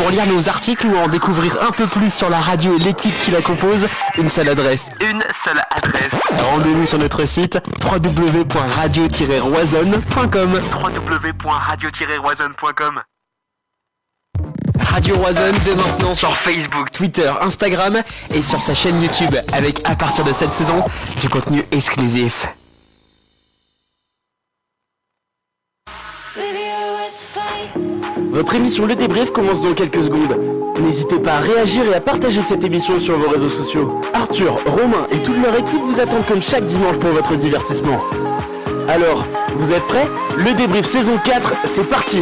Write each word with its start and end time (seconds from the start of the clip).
Pour 0.00 0.08
lire 0.08 0.24
nos 0.26 0.48
articles 0.48 0.86
ou 0.86 0.96
en 0.96 1.08
découvrir 1.08 1.58
un 1.60 1.72
peu 1.72 1.86
plus 1.86 2.10
sur 2.10 2.30
la 2.30 2.40
radio 2.40 2.74
et 2.74 2.78
l'équipe 2.78 3.12
qui 3.22 3.32
la 3.32 3.42
compose, 3.42 3.86
une 4.16 4.30
seule 4.30 4.48
adresse. 4.48 4.88
Une 4.98 5.20
seule 5.44 5.60
adresse. 5.70 6.08
Rendez-vous 6.42 6.86
sur 6.86 6.96
notre 6.96 7.26
site 7.26 7.58
www.radio-roisonne.com. 7.84 10.60
www.radio-roisonne.com. 10.72 13.02
Radio 14.80 15.16
Roisonne 15.16 15.56
dès 15.66 15.74
maintenant 15.74 16.14
Sur 16.14 16.34
Facebook. 16.34 16.90
Twitter, 16.92 17.30
Instagram 17.42 18.00
et 18.34 18.40
sur 18.40 18.58
sa 18.58 18.72
chaîne 18.72 19.02
YouTube 19.02 19.36
avec 19.52 19.82
à 19.84 19.96
partir 19.96 20.24
de 20.24 20.32
cette 20.32 20.52
saison 20.52 20.82
du 21.20 21.28
contenu 21.28 21.62
exclusif. 21.72 22.48
Votre 28.32 28.54
émission 28.54 28.86
Le 28.86 28.94
Débrief 28.94 29.32
commence 29.32 29.60
dans 29.60 29.74
quelques 29.74 30.04
secondes. 30.04 30.36
N'hésitez 30.80 31.18
pas 31.18 31.34
à 31.34 31.40
réagir 31.40 31.84
et 31.90 31.94
à 31.94 32.00
partager 32.00 32.40
cette 32.40 32.62
émission 32.64 32.98
sur 33.00 33.18
vos 33.18 33.28
réseaux 33.28 33.48
sociaux. 33.48 34.00
Arthur, 34.14 34.56
Romain 34.66 35.06
et 35.10 35.18
toute 35.18 35.42
leur 35.42 35.54
équipe 35.56 35.80
vous 35.80 36.00
attendent 36.00 36.26
comme 36.26 36.40
chaque 36.40 36.64
dimanche 36.64 36.96
pour 36.98 37.10
votre 37.10 37.34
divertissement. 37.34 38.00
Alors, 38.88 39.24
vous 39.56 39.72
êtes 39.72 39.82
prêts? 39.82 40.06
Le 40.36 40.54
Débrief 40.54 40.86
saison 40.86 41.18
4, 41.24 41.54
c'est 41.64 41.88
parti 41.88 42.20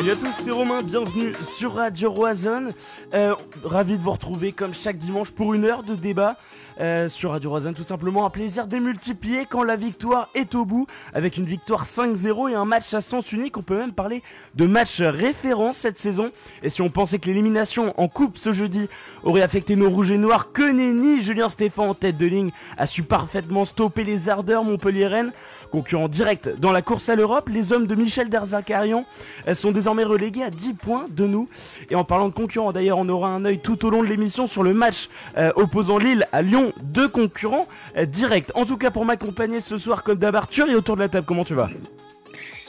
Salut 0.00 0.12
à 0.12 0.16
tous, 0.16 0.32
c'est 0.32 0.50
Romain, 0.50 0.80
bienvenue 0.80 1.34
sur 1.42 1.74
Radio 1.74 2.10
Roisonne. 2.10 2.72
Euh, 3.12 3.34
ravi 3.62 3.98
de 3.98 4.02
vous 4.02 4.12
retrouver 4.12 4.52
comme 4.52 4.72
chaque 4.72 4.96
dimanche 4.96 5.30
pour 5.30 5.52
une 5.52 5.66
heure 5.66 5.82
de 5.82 5.94
débat 5.94 6.36
euh, 6.80 7.10
sur 7.10 7.32
Radio 7.32 7.50
Roisonne. 7.50 7.74
Tout 7.74 7.82
simplement 7.82 8.24
un 8.24 8.30
plaisir 8.30 8.66
démultiplié 8.66 9.44
quand 9.44 9.62
la 9.62 9.76
victoire 9.76 10.30
est 10.34 10.54
au 10.54 10.64
bout, 10.64 10.86
avec 11.12 11.36
une 11.36 11.44
victoire 11.44 11.84
5-0 11.84 12.50
et 12.50 12.54
un 12.54 12.64
match 12.64 12.94
à 12.94 13.02
sens 13.02 13.30
unique. 13.32 13.58
On 13.58 13.62
peut 13.62 13.76
même 13.76 13.92
parler 13.92 14.22
de 14.54 14.64
match 14.64 15.02
référence 15.02 15.76
cette 15.76 15.98
saison. 15.98 16.30
Et 16.62 16.70
si 16.70 16.80
on 16.80 16.88
pensait 16.88 17.18
que 17.18 17.26
l'élimination 17.26 17.92
en 18.00 18.08
coupe 18.08 18.38
ce 18.38 18.54
jeudi 18.54 18.88
aurait 19.22 19.42
affecté 19.42 19.76
nos 19.76 19.90
rouges 19.90 20.12
et 20.12 20.16
noirs, 20.16 20.50
que 20.52 20.62
nenni 20.62 21.22
Julien 21.22 21.50
Stéphan 21.50 21.88
en 21.88 21.94
tête 21.94 22.16
de 22.16 22.24
ligne 22.24 22.52
a 22.78 22.86
su 22.86 23.02
parfaitement 23.02 23.66
stopper 23.66 24.04
les 24.04 24.30
ardeurs 24.30 24.64
Montpellier-Rennes. 24.64 25.32
Concurrent 25.70 26.08
direct 26.08 26.48
dans 26.58 26.72
la 26.72 26.82
course 26.82 27.08
à 27.08 27.14
l'Europe, 27.14 27.48
les 27.48 27.72
hommes 27.72 27.86
de 27.86 27.94
Michel 27.94 28.28
Derzakarian 28.28 29.04
sont 29.54 29.70
désormais 29.70 30.02
relégués 30.04 30.42
à 30.42 30.50
10 30.50 30.74
points 30.74 31.06
de 31.08 31.26
nous. 31.26 31.48
Et 31.90 31.94
en 31.94 32.02
parlant 32.04 32.28
de 32.28 32.34
concurrents, 32.34 32.72
d'ailleurs, 32.72 32.98
on 32.98 33.08
aura 33.08 33.28
un 33.28 33.44
œil 33.44 33.60
tout 33.60 33.84
au 33.86 33.90
long 33.90 34.02
de 34.02 34.08
l'émission 34.08 34.48
sur 34.48 34.62
le 34.64 34.74
match 34.74 35.08
euh, 35.38 35.52
opposant 35.54 35.98
Lille 35.98 36.26
à 36.32 36.42
Lyon. 36.42 36.72
Deux 36.82 37.08
concurrents 37.08 37.68
euh, 37.96 38.04
directs. 38.04 38.50
En 38.54 38.64
tout 38.64 38.76
cas, 38.78 38.90
pour 38.90 39.04
m'accompagner 39.04 39.60
ce 39.60 39.78
soir, 39.78 40.02
comme 40.02 40.18
d'hab, 40.18 40.34
Arthur 40.34 40.68
et 40.68 40.74
autour 40.74 40.96
de 40.96 41.02
la 41.02 41.08
table, 41.08 41.26
comment 41.26 41.44
tu 41.44 41.54
vas? 41.54 41.68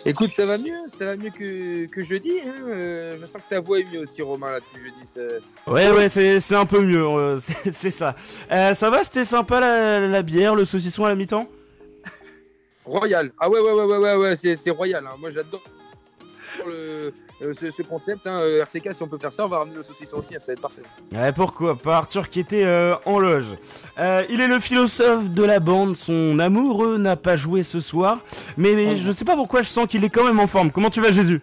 Écoute, 0.05 0.31
ça 0.35 0.45
va 0.45 0.57
mieux, 0.57 0.77
ça 0.87 1.05
va 1.05 1.15
mieux 1.15 1.29
que, 1.29 1.85
que 1.87 2.01
jeudi. 2.03 2.31
Hein. 2.45 2.53
euh, 2.67 3.17
je 3.19 3.25
sens 3.25 3.41
que 3.41 3.49
ta 3.49 3.59
voix 3.61 3.79
est 3.79 3.85
mieux 3.91 3.99
aussi, 4.01 4.21
Romain, 4.21 4.51
là, 4.51 4.59
depuis 4.59 4.83
jeudi. 4.89 5.07
ça- 5.11 5.71
Ouais, 5.71 5.91
ouais, 5.91 6.09
c'est 6.09 6.39
c'est 6.39 6.55
un 6.55 6.65
peu 6.65 6.81
mieux, 6.81 7.39
c'est 7.71 7.91
ça. 7.91 8.15
Ça 8.49 8.89
va, 8.89 9.03
c'était 9.03 9.23
sympa 9.25 9.59
la, 9.59 10.07
la 10.07 10.21
bière, 10.23 10.55
le 10.55 10.65
saucisson 10.65 11.05
à 11.05 11.09
la 11.09 11.15
mi-temps? 11.15 11.47
Royal. 12.91 13.31
Ah 13.39 13.49
ouais, 13.49 13.59
ouais, 13.61 13.71
ouais, 13.71 13.85
ouais, 13.85 13.97
ouais, 13.97 14.15
ouais 14.15 14.35
c'est 14.35 14.55
c'est 14.55 14.69
royal. 14.71 15.05
hein. 15.07 15.15
Moi, 15.19 15.29
j'adore 15.31 15.61
le- 16.67 17.13
euh, 17.41 17.53
ce, 17.59 17.71
ce 17.71 17.81
concept. 17.81 18.27
Hein. 18.27 18.39
euh, 18.41 18.61
RCK, 18.63 18.93
si 18.93 19.01
on 19.01 19.07
peut 19.07 19.17
faire 19.17 19.31
ça, 19.33 19.45
on 19.45 19.47
va 19.47 19.59
ramener 19.59 19.77
le 19.77 19.83
saucisson 19.83 20.17
aussi, 20.17 20.35
hein, 20.35 20.39
ça 20.39 20.47
va 20.47 20.53
être 20.53 20.61
parfait. 20.61 20.81
Ouais, 21.11 21.31
pourquoi 21.31 21.75
pas 21.75 21.97
Arthur 21.97 22.29
qui 22.29 22.39
était 22.39 22.63
euh, 22.65 22.93
en 23.05 23.17
loge. 23.19 23.55
Euh, 23.97 24.23
il 24.29 24.41
est 24.41 24.47
le 24.47 24.59
philosophe 24.59 25.29
de 25.29 25.43
la 25.43 25.59
bande, 25.59 25.95
son 25.95 26.37
amoureux 26.37 26.97
n'a 26.97 27.15
pas 27.15 27.35
joué 27.35 27.63
ce 27.63 27.79
soir, 27.79 28.19
mais 28.57 28.95
je 28.95 29.11
sais 29.11 29.25
pas 29.25 29.35
pourquoi 29.35 29.61
je 29.63 29.69
sens 29.69 29.87
qu'il 29.87 30.03
est 30.03 30.09
quand 30.09 30.23
même 30.25 30.39
en 30.39 30.45
forme. 30.47 30.69
Comment 30.71 30.89
tu 30.91 31.01
vas 31.01 31.11
Jésus? 31.11 31.41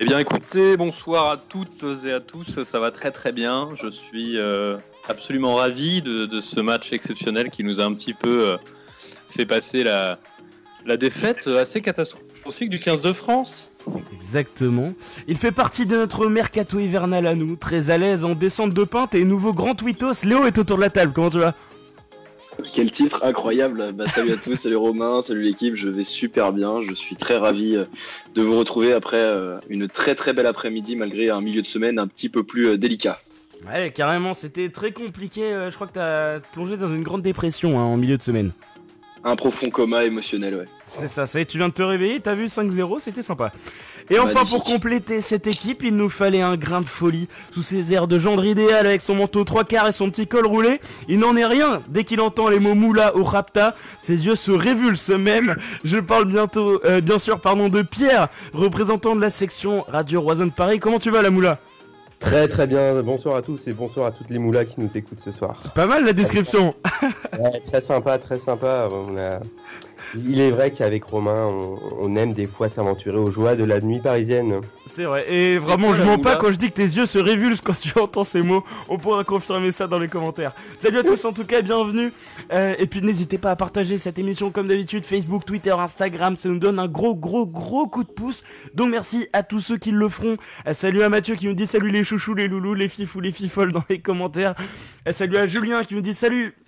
Eh 0.00 0.04
bien 0.06 0.18
écoutez, 0.18 0.76
bonsoir 0.76 1.30
à 1.30 1.36
toutes 1.38 1.84
et 2.04 2.12
à 2.12 2.20
tous, 2.20 2.62
ça 2.62 2.78
va 2.80 2.90
très 2.90 3.10
très 3.10 3.32
bien. 3.32 3.68
Je 3.82 3.88
suis 3.88 4.38
euh, 4.38 4.76
absolument 5.08 5.54
ravi 5.54 6.02
de, 6.02 6.26
de 6.26 6.40
ce 6.42 6.60
match 6.60 6.92
exceptionnel 6.92 7.50
qui 7.50 7.64
nous 7.64 7.80
a 7.80 7.84
un 7.84 7.92
petit 7.94 8.14
peu 8.14 8.50
euh, 8.52 8.56
fait 9.28 9.46
passer 9.46 9.82
la, 9.82 10.18
la 10.86 10.96
défaite 10.96 11.46
assez 11.46 11.80
catastrophique 11.80 12.70
du 12.70 12.78
15 12.78 13.02
de 13.02 13.12
France. 13.12 13.70
Exactement. 14.12 14.92
Il 15.28 15.36
fait 15.36 15.52
partie 15.52 15.86
de 15.86 15.96
notre 15.96 16.26
mercato 16.26 16.78
hivernal 16.78 17.26
à 17.26 17.34
nous, 17.34 17.56
très 17.56 17.90
à 17.90 17.98
l'aise 17.98 18.24
en 18.24 18.34
descente 18.34 18.72
de 18.74 18.84
pinte 18.84 19.14
et 19.14 19.24
nouveau 19.24 19.52
grand 19.52 19.74
tweetos. 19.74 20.24
Léo 20.24 20.44
est 20.46 20.58
autour 20.58 20.76
de 20.76 20.82
la 20.82 20.90
table, 20.90 21.12
comment 21.12 21.30
tu 21.30 21.38
vas? 21.38 21.54
Quel 22.74 22.90
titre 22.90 23.24
incroyable 23.24 23.92
bah, 23.94 24.06
Salut 24.06 24.32
à 24.32 24.36
tous, 24.36 24.54
salut 24.54 24.76
Romain, 24.76 25.22
salut 25.22 25.42
l'équipe, 25.42 25.76
je 25.76 25.88
vais 25.88 26.04
super 26.04 26.52
bien, 26.52 26.82
je 26.86 26.92
suis 26.92 27.16
très 27.16 27.38
ravi 27.38 27.74
euh, 27.76 27.84
de 28.34 28.42
vous 28.42 28.58
retrouver 28.58 28.92
après 28.92 29.16
euh, 29.16 29.58
une 29.70 29.88
très 29.88 30.14
très 30.14 30.34
belle 30.34 30.46
après-midi 30.46 30.94
malgré 30.96 31.30
un 31.30 31.40
milieu 31.40 31.62
de 31.62 31.66
semaine 31.66 31.98
un 31.98 32.06
petit 32.06 32.28
peu 32.28 32.42
plus 32.42 32.66
euh, 32.68 32.76
délicat. 32.78 33.22
Ouais, 33.66 33.90
carrément, 33.94 34.34
c'était 34.34 34.68
très 34.68 34.92
compliqué. 34.92 35.44
euh, 35.44 35.70
Je 35.70 35.74
crois 35.74 35.86
que 35.86 35.94
t'as 35.94 36.40
plongé 36.52 36.76
dans 36.76 36.88
une 36.88 37.02
grande 37.02 37.22
dépression 37.22 37.78
hein, 37.78 37.82
en 37.84 37.96
milieu 37.96 38.18
de 38.18 38.22
semaine. 38.22 38.52
Un 39.22 39.36
profond 39.36 39.70
coma 39.70 40.04
émotionnel, 40.04 40.54
ouais. 40.54 40.68
C'est 40.96 41.08
ça, 41.08 41.26
ça 41.26 41.38
y 41.38 41.42
est, 41.42 41.46
tu 41.46 41.58
viens 41.58 41.68
de 41.68 41.74
te 41.74 41.82
réveiller, 41.82 42.20
t'as 42.20 42.34
vu 42.34 42.46
5-0, 42.46 42.98
c'était 43.00 43.22
sympa. 43.22 43.52
Et 44.08 44.18
enfin, 44.18 44.44
pour 44.44 44.64
compléter 44.64 45.20
cette 45.20 45.46
équipe, 45.46 45.84
il 45.84 45.94
nous 45.94 46.08
fallait 46.08 46.42
un 46.42 46.56
grain 46.56 46.80
de 46.80 46.86
folie. 46.86 47.28
Sous 47.52 47.62
ses 47.62 47.92
airs 47.92 48.08
de 48.08 48.18
gendre 48.18 48.44
idéal 48.44 48.86
avec 48.86 49.02
son 49.02 49.14
manteau 49.14 49.44
trois 49.44 49.62
quarts 49.62 49.86
et 49.86 49.92
son 49.92 50.10
petit 50.10 50.26
col 50.26 50.46
roulé, 50.46 50.80
il 51.06 51.20
n'en 51.20 51.36
est 51.36 51.44
rien. 51.44 51.80
Dès 51.88 52.02
qu'il 52.02 52.20
entend 52.20 52.48
les 52.48 52.58
mots 52.58 52.74
moula 52.74 53.16
ou 53.16 53.22
rapta, 53.22 53.76
ses 54.02 54.26
yeux 54.26 54.34
se 54.34 54.50
révulsent 54.50 55.10
même. 55.10 55.54
Je 55.84 55.98
parle 55.98 56.24
bientôt, 56.24 56.80
euh, 56.84 57.00
bien 57.00 57.20
sûr, 57.20 57.40
pardon, 57.40 57.68
de 57.68 57.82
Pierre, 57.82 58.28
représentant 58.52 59.14
de 59.14 59.20
la 59.20 59.30
section 59.30 59.84
Radio 59.86 60.20
Roison 60.20 60.50
Paris. 60.50 60.80
Comment 60.80 60.98
tu 60.98 61.10
vas, 61.10 61.22
la 61.22 61.30
moula? 61.30 61.60
Très 62.20 62.46
très 62.46 62.66
bien, 62.66 63.02
bonsoir 63.02 63.36
à 63.36 63.42
tous 63.42 63.66
et 63.66 63.72
bonsoir 63.72 64.06
à 64.06 64.12
toutes 64.12 64.30
les 64.30 64.38
moulas 64.38 64.64
qui 64.64 64.78
nous 64.78 64.90
écoutent 64.94 65.20
ce 65.20 65.32
soir. 65.32 65.62
Pas 65.74 65.86
mal 65.86 66.04
la 66.04 66.12
description. 66.12 66.74
Ouais, 67.38 67.60
très 67.66 67.80
sympa, 67.80 68.18
très 68.18 68.38
sympa. 68.38 68.88
On 68.92 69.16
a... 69.16 69.40
Il 70.14 70.40
est 70.40 70.50
vrai 70.50 70.72
qu'avec 70.72 71.04
Romain, 71.04 71.46
on, 71.46 71.76
on 72.00 72.16
aime 72.16 72.32
des 72.32 72.46
fois 72.46 72.68
s'aventurer 72.68 73.16
aux 73.16 73.30
joies 73.30 73.54
de 73.54 73.64
la 73.64 73.80
nuit 73.80 74.00
parisienne. 74.00 74.60
C'est 74.86 75.04
vrai. 75.04 75.32
Et 75.32 75.56
vraiment, 75.58 75.94
je 75.94 76.02
mens 76.02 76.18
pas 76.18 76.36
quand 76.36 76.50
je 76.50 76.56
dis 76.56 76.68
que 76.68 76.74
tes 76.74 76.82
yeux 76.82 77.06
se 77.06 77.18
révulsent 77.18 77.62
quand 77.62 77.78
tu 77.78 77.96
entends 77.98 78.24
ces 78.24 78.42
mots. 78.42 78.64
On 78.88 78.98
pourra 78.98 79.22
confirmer 79.22 79.70
ça 79.70 79.86
dans 79.86 79.98
les 79.98 80.08
commentaires. 80.08 80.52
Salut 80.78 80.98
à 80.98 81.04
tous, 81.04 81.24
en 81.24 81.32
tout 81.32 81.44
cas, 81.44 81.62
bienvenue. 81.62 82.12
Euh, 82.52 82.74
et 82.78 82.86
puis, 82.86 83.00
n'hésitez 83.00 83.38
pas 83.38 83.52
à 83.52 83.56
partager 83.56 83.98
cette 83.98 84.18
émission 84.18 84.50
comme 84.50 84.66
d'habitude. 84.66 85.04
Facebook, 85.04 85.44
Twitter, 85.44 85.70
Instagram, 85.70 86.34
ça 86.34 86.48
nous 86.48 86.58
donne 86.58 86.78
un 86.78 86.88
gros, 86.88 87.14
gros, 87.14 87.46
gros 87.46 87.86
coup 87.86 88.02
de 88.02 88.10
pouce. 88.10 88.42
Donc, 88.74 88.90
merci 88.90 89.28
à 89.32 89.44
tous 89.44 89.60
ceux 89.60 89.78
qui 89.78 89.92
le 89.92 90.08
feront. 90.08 90.36
Euh, 90.66 90.72
salut 90.72 91.02
à 91.02 91.08
Mathieu 91.08 91.36
qui 91.36 91.46
nous 91.46 91.54
dit 91.54 91.66
salut 91.66 91.90
les 91.90 92.02
chouchous, 92.02 92.34
les 92.34 92.48
loulous, 92.48 92.74
les 92.74 92.88
fifous, 92.88 93.20
les 93.20 93.32
fifoles 93.32 93.72
dans 93.72 93.84
les 93.88 94.00
commentaires. 94.00 94.54
Euh, 95.06 95.12
salut 95.14 95.36
à 95.36 95.46
Julien 95.46 95.84
qui 95.84 95.94
nous 95.94 96.00
dit 96.00 96.14
salut. 96.14 96.59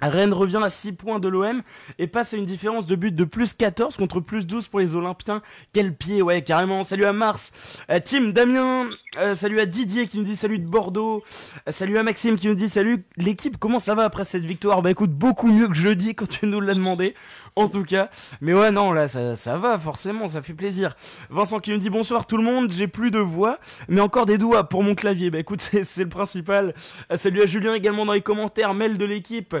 Rennes 0.00 0.32
revient 0.32 0.60
à 0.62 0.68
6 0.70 0.92
points 0.92 1.18
de 1.18 1.28
l'OM 1.28 1.62
et 1.98 2.06
passe 2.06 2.34
à 2.34 2.36
une 2.36 2.44
différence 2.44 2.86
de 2.86 2.94
but 2.96 3.14
de 3.14 3.24
plus 3.24 3.52
14 3.52 3.96
contre 3.96 4.20
plus 4.20 4.46
12 4.46 4.68
pour 4.68 4.78
les 4.78 4.94
Olympiens. 4.94 5.42
Quel 5.72 5.94
pied, 5.94 6.22
ouais, 6.22 6.42
carrément. 6.42 6.84
Salut 6.84 7.04
à 7.04 7.12
Mars, 7.12 7.52
euh, 7.90 7.98
Tim, 8.04 8.28
Damien, 8.28 8.88
euh, 9.18 9.34
salut 9.34 9.58
à 9.60 9.66
Didier 9.66 10.06
qui 10.06 10.18
nous 10.18 10.24
dit 10.24 10.36
salut 10.36 10.58
de 10.58 10.66
Bordeaux, 10.66 11.22
Euh, 11.68 11.72
salut 11.72 11.98
à 11.98 12.02
Maxime 12.02 12.36
qui 12.36 12.46
nous 12.48 12.54
dit 12.54 12.68
salut. 12.68 13.04
L'équipe, 13.16 13.56
comment 13.58 13.80
ça 13.80 13.94
va 13.94 14.04
après 14.04 14.24
cette 14.24 14.44
victoire? 14.44 14.82
Bah 14.82 14.90
écoute, 14.90 15.10
beaucoup 15.10 15.48
mieux 15.48 15.68
que 15.68 15.74
jeudi 15.74 16.14
quand 16.14 16.28
tu 16.28 16.46
nous 16.46 16.60
l'as 16.60 16.74
demandé, 16.74 17.14
en 17.58 17.68
tout 17.68 17.84
cas. 17.84 18.10
Mais 18.40 18.54
ouais, 18.54 18.70
non, 18.70 18.92
là, 18.92 19.08
ça, 19.08 19.36
ça 19.36 19.58
va, 19.58 19.78
forcément, 19.78 20.28
ça 20.28 20.42
fait 20.42 20.54
plaisir. 20.54 20.94
Vincent 21.30 21.60
qui 21.60 21.70
nous 21.70 21.78
dit 21.78 21.90
bonsoir 21.90 22.26
tout 22.26 22.36
le 22.36 22.42
monde, 22.42 22.70
j'ai 22.70 22.88
plus 22.88 23.10
de 23.10 23.18
voix, 23.18 23.58
mais 23.88 24.00
encore 24.00 24.26
des 24.26 24.38
doigts 24.38 24.64
pour 24.64 24.82
mon 24.82 24.94
clavier. 24.94 25.30
Bah 25.30 25.38
écoute, 25.38 25.60
c'est 25.82 26.04
le 26.04 26.08
principal. 26.08 26.74
Euh, 27.12 27.16
salut 27.16 27.42
à 27.42 27.46
Julien 27.46 27.74
également 27.74 28.06
dans 28.06 28.12
les 28.12 28.20
commentaires, 28.20 28.74
mail 28.74 28.98
de 28.98 29.04
l'équipe. 29.04 29.56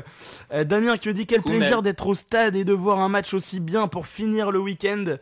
Euh, 0.52 0.64
Damien 0.64 0.96
qui 0.96 1.08
nous 1.08 1.14
dit 1.14 1.26
quel 1.26 1.42
plaisir 1.42 1.82
d'être 1.82 2.06
au 2.06 2.14
stade 2.14 2.56
et 2.56 2.64
de 2.64 2.72
voir 2.72 3.00
un 3.00 3.08
match 3.08 3.34
aussi 3.34 3.60
bien 3.60 3.88
pour 3.88 4.06
finir 4.06 4.50
le 4.50 4.60
week-end. 4.60 5.16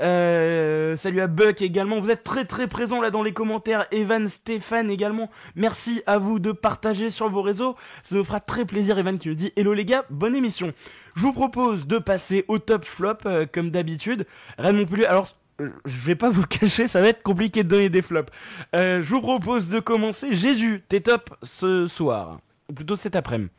Euh, 0.00 0.96
salut 0.96 1.20
à 1.20 1.26
Buck 1.26 1.62
également. 1.62 2.00
Vous 2.00 2.10
êtes 2.10 2.24
très 2.24 2.44
très 2.44 2.66
présents 2.66 3.00
là 3.00 3.10
dans 3.10 3.22
les 3.22 3.32
commentaires. 3.32 3.86
Evan, 3.90 4.28
Stéphane 4.28 4.90
également. 4.90 5.30
Merci 5.54 6.02
à 6.06 6.18
vous 6.18 6.38
de 6.38 6.52
partager 6.52 7.10
sur 7.10 7.28
vos 7.28 7.42
réseaux. 7.42 7.76
Ça 8.02 8.16
nous 8.16 8.24
fera 8.24 8.40
très 8.40 8.64
plaisir. 8.64 8.98
Evan 8.98 9.18
qui 9.18 9.28
nous 9.28 9.34
dit 9.34 9.52
Hello 9.56 9.72
les 9.72 9.84
gars, 9.84 10.04
bonne 10.10 10.36
émission. 10.36 10.72
Je 11.14 11.22
vous 11.22 11.32
propose 11.32 11.86
de 11.86 11.98
passer 11.98 12.44
au 12.48 12.58
top 12.58 12.84
flop 12.84 13.18
euh, 13.26 13.46
comme 13.50 13.70
d'habitude. 13.70 14.26
Rennes 14.58 14.76
Montpellier. 14.76 15.06
Alors 15.06 15.28
je 15.58 16.00
vais 16.06 16.14
pas 16.16 16.28
vous 16.28 16.42
le 16.42 16.46
cacher, 16.58 16.86
ça 16.86 17.00
va 17.00 17.08
être 17.08 17.22
compliqué 17.22 17.64
de 17.64 17.68
donner 17.68 17.88
des 17.88 18.02
flops. 18.02 18.30
Euh, 18.74 19.00
je 19.00 19.08
vous 19.08 19.22
propose 19.22 19.68
de 19.68 19.80
commencer. 19.80 20.34
Jésus, 20.34 20.82
t'es 20.88 21.00
top 21.00 21.34
ce 21.42 21.86
soir. 21.86 22.40
Ou 22.68 22.74
plutôt 22.74 22.96
cet 22.96 23.16
après-midi. 23.16 23.50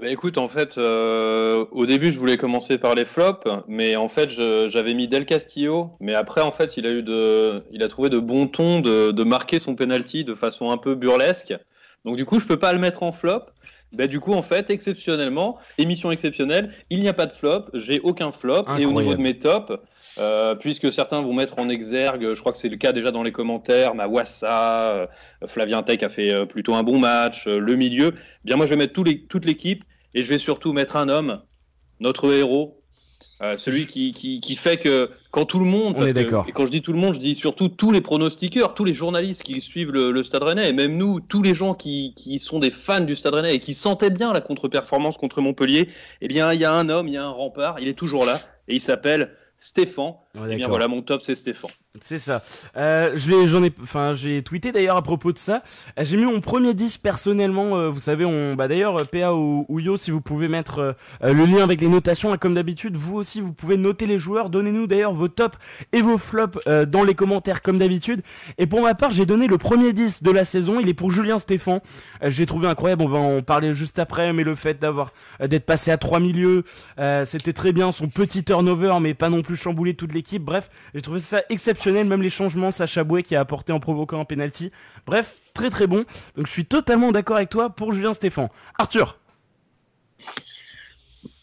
Ah 0.00 0.04
bah 0.04 0.10
écoute, 0.10 0.38
en 0.38 0.48
fait, 0.48 0.78
euh, 0.78 1.66
au 1.72 1.84
début, 1.84 2.10
je 2.10 2.18
voulais 2.18 2.38
commencer 2.38 2.78
par 2.78 2.94
les 2.94 3.04
flops, 3.04 3.46
mais 3.68 3.96
en 3.96 4.08
fait, 4.08 4.30
j'avais 4.30 4.94
mis 4.94 5.08
Del 5.08 5.26
Castillo, 5.26 5.90
mais 6.00 6.14
après, 6.14 6.40
en 6.40 6.50
fait, 6.50 6.78
il 6.78 6.86
a 6.86 6.90
eu 6.90 7.02
de, 7.02 7.62
il 7.70 7.82
a 7.82 7.88
trouvé 7.88 8.08
de 8.08 8.18
bon 8.18 8.48
ton 8.48 8.80
de, 8.80 9.10
de 9.10 9.24
marquer 9.24 9.58
son 9.58 9.74
penalty 9.74 10.24
de 10.24 10.34
façon 10.34 10.70
un 10.70 10.78
peu 10.78 10.94
burlesque. 10.94 11.54
Donc 12.06 12.16
du 12.16 12.24
coup, 12.24 12.40
je 12.40 12.46
peux 12.46 12.58
pas 12.58 12.72
le 12.72 12.78
mettre 12.78 13.02
en 13.02 13.12
flop. 13.12 13.42
Bah, 13.92 14.06
du 14.06 14.20
coup, 14.20 14.32
en 14.32 14.40
fait, 14.40 14.70
exceptionnellement, 14.70 15.58
émission 15.76 16.10
exceptionnelle, 16.10 16.72
il 16.88 17.00
n'y 17.00 17.08
a 17.08 17.12
pas 17.12 17.26
de 17.26 17.32
flop, 17.32 17.66
j'ai 17.74 18.00
aucun 18.00 18.32
flop, 18.32 18.64
et 18.78 18.86
au 18.86 18.92
niveau 18.92 19.14
de 19.14 19.20
mes 19.20 19.38
tops, 19.38 19.72
euh, 20.20 20.54
puisque 20.54 20.92
certains 20.92 21.20
vont 21.22 21.32
mettre 21.32 21.58
en 21.58 21.68
exergue, 21.68 22.34
je 22.34 22.40
crois 22.40 22.52
que 22.52 22.58
c'est 22.58 22.68
le 22.68 22.76
cas 22.76 22.92
déjà 22.92 23.10
dans 23.10 23.22
les 23.22 23.32
commentaires, 23.32 23.94
Mawassa, 23.94 24.90
euh, 24.92 25.06
Flavien 25.46 25.82
Tech 25.82 26.02
a 26.02 26.08
fait 26.08 26.32
euh, 26.32 26.44
plutôt 26.46 26.74
un 26.74 26.82
bon 26.82 26.98
match, 26.98 27.46
le 27.46 27.76
milieu. 27.76 28.12
Eh 28.14 28.18
bien 28.44 28.56
moi 28.56 28.66
je 28.66 28.70
vais 28.70 28.76
mettre 28.76 29.02
les, 29.02 29.22
toute 29.22 29.44
l'équipe 29.44 29.84
et 30.14 30.22
je 30.22 30.28
vais 30.28 30.38
surtout 30.38 30.72
mettre 30.72 30.96
un 30.96 31.08
homme, 31.08 31.40
notre 32.00 32.32
héros, 32.32 32.76
celui 33.56 33.86
qui, 33.86 34.12
qui, 34.12 34.40
qui 34.40 34.54
fait 34.56 34.76
que 34.78 35.10
quand 35.30 35.44
tout 35.46 35.58
le 35.58 35.64
monde, 35.64 35.94
On 35.96 36.04
est 36.04 36.08
que- 36.12 36.20
d'accord. 36.20 36.44
et 36.48 36.52
quand 36.52 36.66
je 36.66 36.70
dis 36.70 36.82
tout 36.82 36.92
le 36.92 36.98
monde, 36.98 37.14
je 37.14 37.20
dis 37.20 37.34
surtout 37.34 37.68
tous 37.68 37.90
les 37.90 38.00
pronostiqueurs, 38.00 38.74
tous 38.74 38.84
les 38.84 38.92
journalistes 38.94 39.42
qui 39.42 39.60
suivent 39.60 39.92
le, 39.92 40.10
le 40.10 40.22
Stade 40.22 40.42
Rennais, 40.42 40.68
et 40.70 40.72
même 40.72 40.96
nous, 40.96 41.20
tous 41.20 41.42
les 41.42 41.54
gens 41.54 41.74
qui, 41.74 42.12
qui 42.14 42.38
sont 42.38 42.58
des 42.58 42.70
fans 42.70 43.00
du 43.00 43.14
Stade 43.16 43.34
Rennais 43.34 43.54
et 43.54 43.60
qui 43.60 43.72
sentaient 43.74 44.10
bien 44.10 44.32
la 44.32 44.40
contre-performance 44.40 45.16
contre 45.18 45.40
Montpellier, 45.40 45.88
eh 46.20 46.28
bien 46.28 46.52
il 46.52 46.60
y 46.60 46.64
a 46.64 46.72
un 46.72 46.88
homme, 46.88 47.08
il 47.08 47.14
y 47.14 47.16
a 47.18 47.24
un 47.24 47.30
rempart, 47.30 47.78
il 47.80 47.88
est 47.88 47.94
toujours 47.98 48.24
là, 48.26 48.38
et 48.68 48.74
il 48.74 48.80
s'appelle 48.80 49.34
Stéphane. 49.60 50.14
Ouais, 50.36 50.48
Eh 50.52 50.56
bien 50.56 50.68
voilà, 50.68 50.86
mon 50.86 51.02
top 51.02 51.22
c'est 51.22 51.34
Stéphane. 51.34 51.70
C'est 52.00 52.20
ça. 52.20 52.40
Euh, 52.76 53.10
je 53.16 53.30
l'ai, 53.30 53.48
j'en 53.48 53.64
ai, 53.64 53.72
enfin, 53.82 54.12
j'ai 54.14 54.44
tweeté 54.44 54.70
d'ailleurs 54.70 54.96
à 54.96 55.02
propos 55.02 55.32
de 55.32 55.38
ça. 55.38 55.60
Euh, 55.98 56.04
J'ai 56.04 56.16
mis 56.16 56.24
mon 56.24 56.40
premier 56.40 56.72
10 56.72 56.98
personnellement. 56.98 57.76
euh, 57.76 57.88
vous 57.90 57.98
savez, 57.98 58.24
on, 58.24 58.54
bah 58.54 58.68
d'ailleurs, 58.68 58.96
euh, 59.00 59.04
PA 59.04 59.34
ou, 59.34 59.66
ou 59.68 59.80
Yo, 59.80 59.96
si 59.96 60.12
vous 60.12 60.20
pouvez 60.20 60.46
mettre 60.46 60.78
euh, 60.78 60.92
euh, 61.24 61.32
le 61.32 61.46
lien 61.46 61.64
avec 61.64 61.80
les 61.80 61.88
notations, 61.88 62.36
comme 62.36 62.54
d'habitude, 62.54 62.94
vous 62.96 63.16
aussi, 63.16 63.40
vous 63.40 63.52
pouvez 63.52 63.76
noter 63.76 64.06
les 64.06 64.18
joueurs. 64.20 64.50
Donnez-nous 64.50 64.86
d'ailleurs 64.86 65.14
vos 65.14 65.26
tops 65.26 65.58
et 65.90 66.00
vos 66.00 66.16
flops 66.16 66.60
euh, 66.68 66.86
dans 66.86 67.02
les 67.02 67.16
commentaires, 67.16 67.60
comme 67.60 67.78
d'habitude. 67.78 68.22
Et 68.56 68.66
pour 68.68 68.82
ma 68.82 68.94
part, 68.94 69.10
j'ai 69.10 69.26
donné 69.26 69.48
le 69.48 69.58
premier 69.58 69.92
10 69.92 70.22
de 70.22 70.30
la 70.30 70.44
saison. 70.44 70.78
Il 70.78 70.88
est 70.88 70.94
pour 70.94 71.10
Julien 71.10 71.40
Stéphan. 71.40 71.80
Euh, 72.22 72.30
j'ai 72.30 72.46
trouvé 72.46 72.68
incroyable. 72.68 73.02
On 73.02 73.08
va 73.08 73.18
en 73.18 73.42
parler 73.42 73.74
juste 73.74 73.98
après, 73.98 74.32
mais 74.32 74.44
le 74.44 74.54
fait 74.54 74.78
d'avoir, 74.78 75.12
euh, 75.42 75.48
d'être 75.48 75.66
passé 75.66 75.90
à 75.90 75.98
trois 75.98 76.20
milieux, 76.20 76.62
euh, 77.00 77.24
c'était 77.24 77.52
très 77.52 77.72
bien. 77.72 77.90
Son 77.90 78.06
petit 78.06 78.44
turnover, 78.44 78.94
mais 79.00 79.14
pas 79.14 79.28
non 79.28 79.42
plus 79.42 79.56
chamboulé 79.56 79.94
toute 79.94 80.12
l'équipe. 80.20 80.42
Bref, 80.44 80.68
j'ai 80.94 81.00
trouvé 81.00 81.18
ça 81.20 81.42
exceptionnel, 81.48 82.06
même 82.06 82.22
les 82.22 82.30
changements, 82.30 82.70
Sacha 82.70 83.04
Boué 83.04 83.22
qui 83.22 83.34
a 83.34 83.40
apporté 83.40 83.72
en 83.72 83.80
provoquant 83.80 84.20
un 84.20 84.24
penalty. 84.26 84.70
Bref, 85.06 85.38
très 85.54 85.70
très 85.70 85.86
bon. 85.86 86.04
Donc 86.36 86.46
je 86.46 86.52
suis 86.52 86.66
totalement 86.66 87.10
d'accord 87.10 87.36
avec 87.36 87.48
toi 87.48 87.70
pour 87.70 87.92
Julien 87.92 88.12
Stéphan. 88.14 88.48
Arthur, 88.78 89.16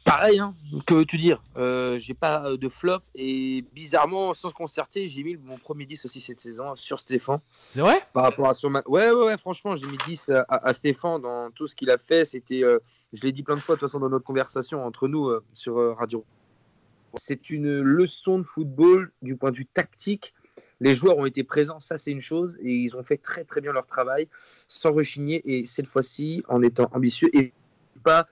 Pareil, 0.05 0.39
hein, 0.39 0.55
que 0.85 0.93
veux-tu 0.93 1.17
dire? 1.17 1.43
Euh, 1.57 1.97
J'ai 1.99 2.13
pas 2.13 2.45
euh, 2.45 2.55
de 2.55 2.69
flop 2.69 2.99
et 3.13 3.65
bizarrement, 3.73 4.33
sans 4.33 4.49
se 4.51 4.53
concerter, 4.53 5.09
j'ai 5.09 5.21
mis 5.21 5.35
mon 5.35 5.57
premier 5.57 5.85
10 5.85 6.05
aussi 6.05 6.21
cette 6.21 6.39
saison 6.39 6.77
sur 6.77 6.97
Stéphane. 7.01 7.39
c'est 7.71 7.81
vrai? 7.81 7.99
Par 8.13 8.23
rapport 8.23 8.47
à 8.47 8.53
son 8.53 8.69
ma- 8.69 8.83
ouais, 8.87 9.11
ouais, 9.11 9.25
ouais, 9.25 9.37
franchement, 9.37 9.75
j'ai 9.75 9.85
mis 9.85 9.97
10 10.07 10.31
à, 10.47 10.71
Stéphane 10.71 11.21
dans 11.21 11.51
tout 11.51 11.67
ce 11.67 11.75
qu'il 11.75 11.89
a 11.89 11.97
fait. 11.97 12.23
C'était, 12.23 12.63
euh, 12.63 12.79
je 13.11 13.21
l'ai 13.23 13.33
dit 13.33 13.43
plein 13.43 13.55
de 13.55 13.59
fois, 13.59 13.75
de 13.75 13.81
toute 13.81 13.89
façon, 13.89 13.99
dans 13.99 14.07
notre 14.07 14.23
conversation 14.23 14.85
entre 14.85 15.09
nous 15.09 15.27
euh, 15.27 15.43
sur 15.53 15.75
Radio. 15.97 16.23
C'est 17.15 17.49
une 17.49 17.81
leçon 17.81 18.39
de 18.39 18.43
football 18.43 19.11
du 19.21 19.35
point 19.35 19.51
de 19.51 19.57
vue 19.57 19.65
tactique. 19.65 20.33
Les 20.79 20.93
joueurs 20.93 21.17
ont 21.17 21.25
été 21.25 21.43
présents, 21.43 21.79
ça 21.79 21.97
c'est 21.97 22.11
une 22.11 22.21
chose, 22.21 22.57
et 22.61 22.73
ils 22.73 22.95
ont 22.95 23.03
fait 23.03 23.17
très 23.17 23.43
très 23.43 23.61
bien 23.61 23.71
leur 23.71 23.87
travail 23.87 24.27
sans 24.67 24.91
rechigner, 24.91 25.41
et 25.45 25.65
cette 25.65 25.87
fois-ci 25.87 26.43
en 26.47 26.61
étant 26.61 26.89
ambitieux 26.93 27.29
et 27.35 27.53
pas 28.03 28.27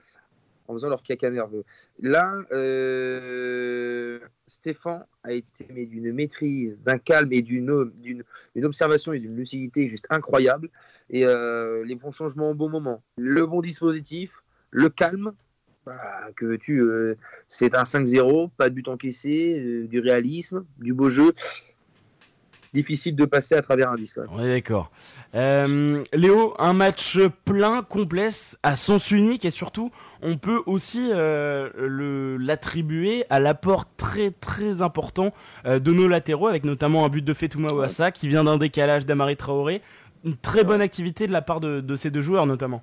en 0.68 0.74
faisant 0.74 0.88
leur 0.88 1.02
caca 1.02 1.30
nerveux. 1.30 1.64
Là, 2.00 2.42
euh, 2.52 4.18
Stéphane 4.46 5.04
a 5.22 5.32
été 5.32 5.64
d'une 5.86 6.12
maîtrise, 6.12 6.80
d'un 6.82 6.98
calme 6.98 7.32
et 7.32 7.42
d'une 7.42 8.24
observation 8.62 9.12
et 9.12 9.20
d'une 9.20 9.36
lucidité 9.36 9.88
juste 9.88 10.06
incroyable. 10.10 10.70
Et 11.10 11.24
euh, 11.24 11.84
les 11.84 11.94
bons 11.94 12.10
changements 12.10 12.50
au 12.50 12.54
bon 12.54 12.68
moment, 12.68 13.02
le 13.16 13.46
bon 13.46 13.60
dispositif, 13.60 14.42
le 14.70 14.88
calme. 14.88 15.32
Bah, 15.86 15.94
que 16.34 16.44
veux-tu 16.44 16.80
euh, 16.80 17.16
C'est 17.46 17.76
un 17.76 17.84
5-0, 17.84 18.50
pas 18.56 18.70
de 18.70 18.74
but 18.74 18.88
encaissé, 18.88 19.56
euh, 19.56 19.86
du 19.86 20.00
réalisme, 20.00 20.64
du 20.78 20.92
beau 20.92 21.10
jeu. 21.10 21.32
Difficile 22.74 23.14
de 23.14 23.24
passer 23.24 23.54
à 23.54 23.62
travers 23.62 23.92
un 23.92 23.94
disque. 23.94 24.18
On 24.28 24.44
est 24.44 24.48
d'accord. 24.48 24.90
Euh, 25.36 26.02
Léo, 26.12 26.54
un 26.58 26.72
match 26.72 27.20
plein, 27.44 27.84
complet, 27.84 28.30
à 28.64 28.74
sens 28.74 29.12
unique 29.12 29.44
et 29.44 29.52
surtout, 29.52 29.92
on 30.22 30.38
peut 30.38 30.60
aussi 30.66 31.08
l'attribuer 31.08 33.24
à 33.30 33.38
l'apport 33.38 33.84
très 33.96 34.32
très 34.32 34.82
important 34.82 35.32
de 35.64 35.92
nos 35.92 36.08
latéraux, 36.08 36.48
avec 36.48 36.64
notamment 36.64 37.06
un 37.06 37.08
but 37.08 37.24
de 37.24 37.32
Fetouma 37.32 37.72
Ouassa 37.72 38.10
qui 38.10 38.26
vient 38.26 38.42
d'un 38.42 38.58
décalage 38.58 39.06
d'Amari 39.06 39.36
Traoré. 39.36 39.82
Une 40.24 40.36
très 40.36 40.64
bonne 40.64 40.80
activité 40.80 41.28
de 41.28 41.32
la 41.32 41.42
part 41.42 41.60
de 41.60 41.96
ces 41.96 42.10
deux 42.10 42.22
joueurs 42.22 42.46
notamment. 42.46 42.82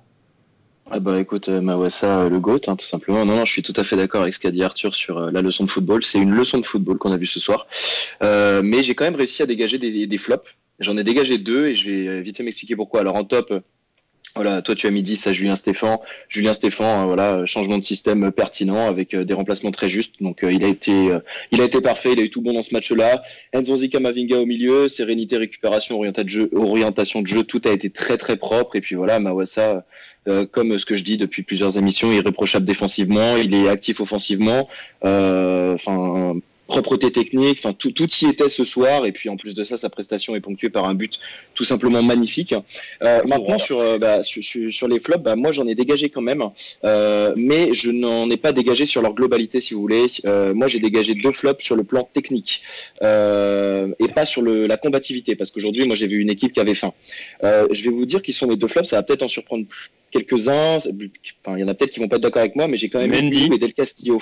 Ah 0.90 1.00
bah 1.00 1.18
écoute, 1.18 1.48
euh, 1.48 1.62
Mawassa, 1.62 2.20
euh, 2.20 2.28
le 2.28 2.38
GOAT, 2.40 2.60
hein, 2.66 2.76
tout 2.76 2.84
simplement. 2.84 3.24
Non, 3.24 3.36
non, 3.36 3.44
je 3.46 3.52
suis 3.52 3.62
tout 3.62 3.72
à 3.76 3.84
fait 3.84 3.96
d'accord 3.96 4.22
avec 4.22 4.34
ce 4.34 4.40
qu'a 4.40 4.50
dit 4.50 4.62
Arthur 4.62 4.94
sur 4.94 5.18
euh, 5.18 5.30
la 5.30 5.40
leçon 5.40 5.64
de 5.64 5.70
football. 5.70 6.04
C'est 6.04 6.18
une 6.18 6.34
leçon 6.34 6.58
de 6.58 6.66
football 6.66 6.98
qu'on 6.98 7.10
a 7.10 7.16
vue 7.16 7.26
ce 7.26 7.40
soir. 7.40 7.66
Mais 8.20 8.82
j'ai 8.82 8.94
quand 8.94 9.04
même 9.04 9.14
réussi 9.14 9.42
à 9.42 9.46
dégager 9.46 9.78
des, 9.78 10.06
des 10.06 10.18
flops. 10.18 10.46
J'en 10.80 10.96
ai 10.96 11.04
dégagé 11.04 11.38
deux 11.38 11.68
et 11.68 11.74
je 11.74 11.90
vais 11.90 12.20
vite 12.20 12.40
m'expliquer 12.40 12.76
pourquoi. 12.76 13.00
Alors 13.00 13.16
en 13.16 13.24
top, 13.24 13.52
voilà, 14.34 14.62
toi 14.62 14.74
tu 14.74 14.88
as 14.88 14.90
mis 14.90 15.02
10 15.02 15.28
à 15.28 15.32
Julien 15.32 15.54
Stéphan. 15.54 16.02
Julien 16.28 16.54
Stéphan, 16.54 17.02
euh, 17.02 17.04
voilà, 17.04 17.46
changement 17.46 17.78
de 17.78 17.84
système 17.84 18.24
euh, 18.24 18.30
pertinent 18.32 18.88
avec 18.88 19.14
euh, 19.14 19.24
des 19.24 19.32
remplacements 19.32 19.70
très 19.70 19.88
justes. 19.88 20.16
Donc 20.20 20.42
euh, 20.42 20.52
il 20.52 20.64
a 20.64 20.68
été, 20.68 21.10
il 21.52 21.60
a 21.60 21.64
été 21.64 21.80
parfait, 21.80 22.12
il 22.14 22.20
a 22.20 22.22
eu 22.22 22.30
tout 22.30 22.42
bon 22.42 22.52
dans 22.52 22.62
ce 22.62 22.74
match-là. 22.74 23.22
Enzonzi 23.54 23.90
Kamavinga 23.90 24.38
au 24.38 24.46
milieu, 24.46 24.88
sérénité, 24.88 25.36
récupération, 25.36 25.96
orientation 25.98 26.24
de 26.24 26.28
jeu, 26.28 26.50
orientation 26.52 27.22
de 27.22 27.26
jeu, 27.28 27.44
tout 27.44 27.62
a 27.64 27.70
été 27.70 27.90
très 27.90 28.16
très 28.16 28.36
propre. 28.36 28.74
Et 28.74 28.80
puis 28.80 28.96
voilà, 28.96 29.20
Mawassa, 29.20 29.84
comme 30.50 30.78
ce 30.78 30.86
que 30.86 30.96
je 30.96 31.04
dis 31.04 31.16
depuis 31.16 31.42
plusieurs 31.42 31.78
émissions, 31.78 32.10
irréprochable 32.10 32.64
défensivement, 32.64 33.36
il 33.36 33.54
est 33.54 33.68
actif 33.68 34.00
offensivement, 34.00 34.68
enfin 35.02 36.40
propreté 36.66 37.12
technique, 37.12 37.58
enfin 37.58 37.72
tout, 37.72 37.90
tout 37.92 38.08
y 38.22 38.26
était 38.26 38.48
ce 38.48 38.64
soir. 38.64 39.04
Et 39.06 39.12
puis 39.12 39.28
en 39.28 39.36
plus 39.36 39.54
de 39.54 39.64
ça, 39.64 39.76
sa 39.76 39.90
prestation 39.90 40.34
est 40.34 40.40
ponctuée 40.40 40.70
par 40.70 40.86
un 40.88 40.94
but 40.94 41.20
tout 41.54 41.64
simplement 41.64 42.02
magnifique. 42.02 42.54
Euh, 43.02 43.20
maintenant 43.26 43.58
sur, 43.58 43.78
euh, 43.80 43.98
bah, 43.98 44.22
sur, 44.22 44.42
sur- 44.42 44.72
sur 44.72 44.88
les 44.88 44.98
flops, 44.98 45.22
bah, 45.22 45.36
moi 45.36 45.52
j'en 45.52 45.66
ai 45.66 45.74
dégagé 45.74 46.08
quand 46.08 46.22
même, 46.22 46.42
euh, 46.84 47.32
mais 47.36 47.74
je 47.74 47.90
n'en 47.90 48.30
ai 48.30 48.36
pas 48.36 48.52
dégagé 48.52 48.86
sur 48.86 49.02
leur 49.02 49.14
globalité 49.14 49.60
si 49.60 49.74
vous 49.74 49.80
voulez. 49.80 50.06
Euh, 50.24 50.54
moi 50.54 50.68
j'ai 50.68 50.80
dégagé 50.80 51.14
deux 51.14 51.32
flops 51.32 51.62
sur 51.62 51.76
le 51.76 51.84
plan 51.84 52.08
technique 52.12 52.62
euh, 53.02 53.92
et 53.98 54.08
pas 54.08 54.24
sur 54.24 54.42
le, 54.42 54.66
la 54.66 54.76
combativité, 54.76 55.36
parce 55.36 55.50
qu'aujourd'hui 55.50 55.86
moi 55.86 55.96
j'ai 55.96 56.06
vu 56.06 56.18
une 56.20 56.30
équipe 56.30 56.52
qui 56.52 56.60
avait 56.60 56.74
faim. 56.74 56.92
Euh, 57.42 57.66
je 57.72 57.82
vais 57.82 57.90
vous 57.90 58.06
dire 58.06 58.22
qui 58.22 58.32
sont 58.32 58.46
mes 58.46 58.56
deux 58.56 58.68
flops, 58.68 58.88
ça 58.88 58.96
va 58.96 59.02
peut-être 59.02 59.22
en 59.22 59.28
surprendre 59.28 59.66
plus- 59.66 59.90
quelques-uns. 60.14 60.76
Enfin, 60.76 61.56
il 61.56 61.60
y 61.60 61.64
en 61.64 61.68
a 61.68 61.74
peut-être 61.74 61.92
qui 61.92 62.00
vont 62.00 62.08
pas 62.08 62.16
être 62.16 62.22
d'accord 62.22 62.40
avec 62.40 62.56
moi, 62.56 62.68
mais 62.68 62.76
j'ai 62.76 62.88
quand 62.88 63.00
même 63.00 63.10
Mendy. 63.10 63.36
mis 63.36 63.46
Uno 63.46 63.56
et 63.56 63.58
Del 63.58 63.74
Castillo. 63.74 64.18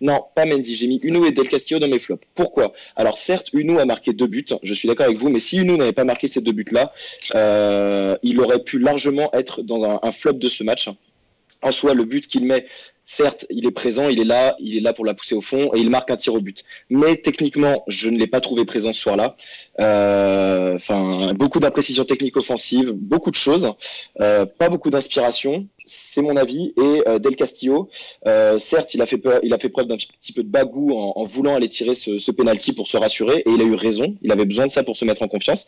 Non, 0.00 0.22
pas 0.34 0.44
Mendy. 0.44 0.74
J'ai 0.74 0.86
mis 0.86 0.98
Uno 1.02 1.24
et 1.24 1.32
Del 1.32 1.48
Castillo 1.48 1.78
dans 1.80 1.88
mes 1.88 1.98
flops. 1.98 2.26
Pourquoi? 2.34 2.72
Alors 2.96 3.18
certes, 3.18 3.50
Uno 3.52 3.78
a 3.78 3.84
marqué 3.84 4.12
deux 4.12 4.26
buts. 4.26 4.44
Je 4.62 4.74
suis 4.74 4.88
d'accord 4.88 5.06
avec 5.06 5.18
vous, 5.18 5.28
mais 5.28 5.40
si 5.40 5.58
Uno 5.58 5.76
n'avait 5.76 5.92
pas 5.92 6.04
marqué 6.04 6.28
ces 6.28 6.40
deux 6.40 6.52
buts-là, 6.52 6.92
euh, 7.34 8.16
il 8.22 8.40
aurait 8.40 8.62
pu 8.62 8.78
largement 8.78 9.30
être 9.32 9.62
dans 9.62 9.84
un, 9.84 9.98
un 10.02 10.12
flop 10.12 10.34
de 10.34 10.48
ce 10.48 10.64
match. 10.64 10.88
En 11.62 11.72
soi, 11.72 11.94
le 11.94 12.04
but 12.04 12.26
qu'il 12.26 12.44
met, 12.44 12.66
certes, 13.06 13.46
il 13.50 13.66
est 13.66 13.70
présent, 13.70 14.08
il 14.08 14.20
est 14.20 14.24
là, 14.24 14.56
il 14.60 14.76
est 14.76 14.80
là 14.80 14.92
pour 14.92 15.06
la 15.06 15.14
pousser 15.14 15.34
au 15.34 15.40
fond 15.40 15.70
et 15.74 15.78
il 15.78 15.88
marque 15.88 16.10
un 16.10 16.16
tir 16.16 16.34
au 16.34 16.40
but. 16.40 16.64
Mais 16.90 17.16
techniquement, 17.16 17.84
je 17.86 18.10
ne 18.10 18.18
l'ai 18.18 18.26
pas 18.26 18.40
trouvé 18.40 18.64
présent 18.64 18.92
ce 18.92 19.00
soir-là. 19.00 19.36
Euh, 19.80 20.74
Enfin, 20.74 21.32
beaucoup 21.34 21.60
d'imprécisions 21.60 22.04
techniques 22.04 22.36
offensives, 22.36 22.90
beaucoup 22.92 23.30
de 23.30 23.36
choses, 23.36 23.72
euh, 24.20 24.44
pas 24.44 24.68
beaucoup 24.68 24.90
d'inspiration. 24.90 25.66
C'est 25.88 26.20
mon 26.20 26.36
avis. 26.36 26.74
Et 26.76 27.02
euh, 27.06 27.20
Del 27.20 27.36
Castillo, 27.36 27.88
certes, 28.58 28.94
il 28.94 29.02
a 29.02 29.06
fait 29.06 29.18
peur, 29.18 29.38
il 29.44 29.54
a 29.54 29.58
fait 29.58 29.68
preuve 29.68 29.86
d'un 29.86 29.96
petit 29.96 30.32
peu 30.32 30.42
de 30.42 30.48
bagou 30.48 30.92
en, 30.92 31.12
en 31.14 31.24
voulant 31.24 31.54
aller 31.54 31.68
tirer 31.68 31.94
ce, 31.94 32.18
ce 32.18 32.32
penalty 32.32 32.72
pour 32.72 32.88
se 32.88 32.96
rassurer, 32.96 33.38
et 33.46 33.50
il 33.50 33.60
a 33.60 33.64
eu 33.64 33.74
raison. 33.74 34.16
Il 34.22 34.32
avait 34.32 34.44
besoin 34.44 34.66
de 34.66 34.70
ça 34.72 34.82
pour 34.82 34.96
se 34.96 35.04
mettre 35.04 35.22
en 35.22 35.28
confiance. 35.28 35.66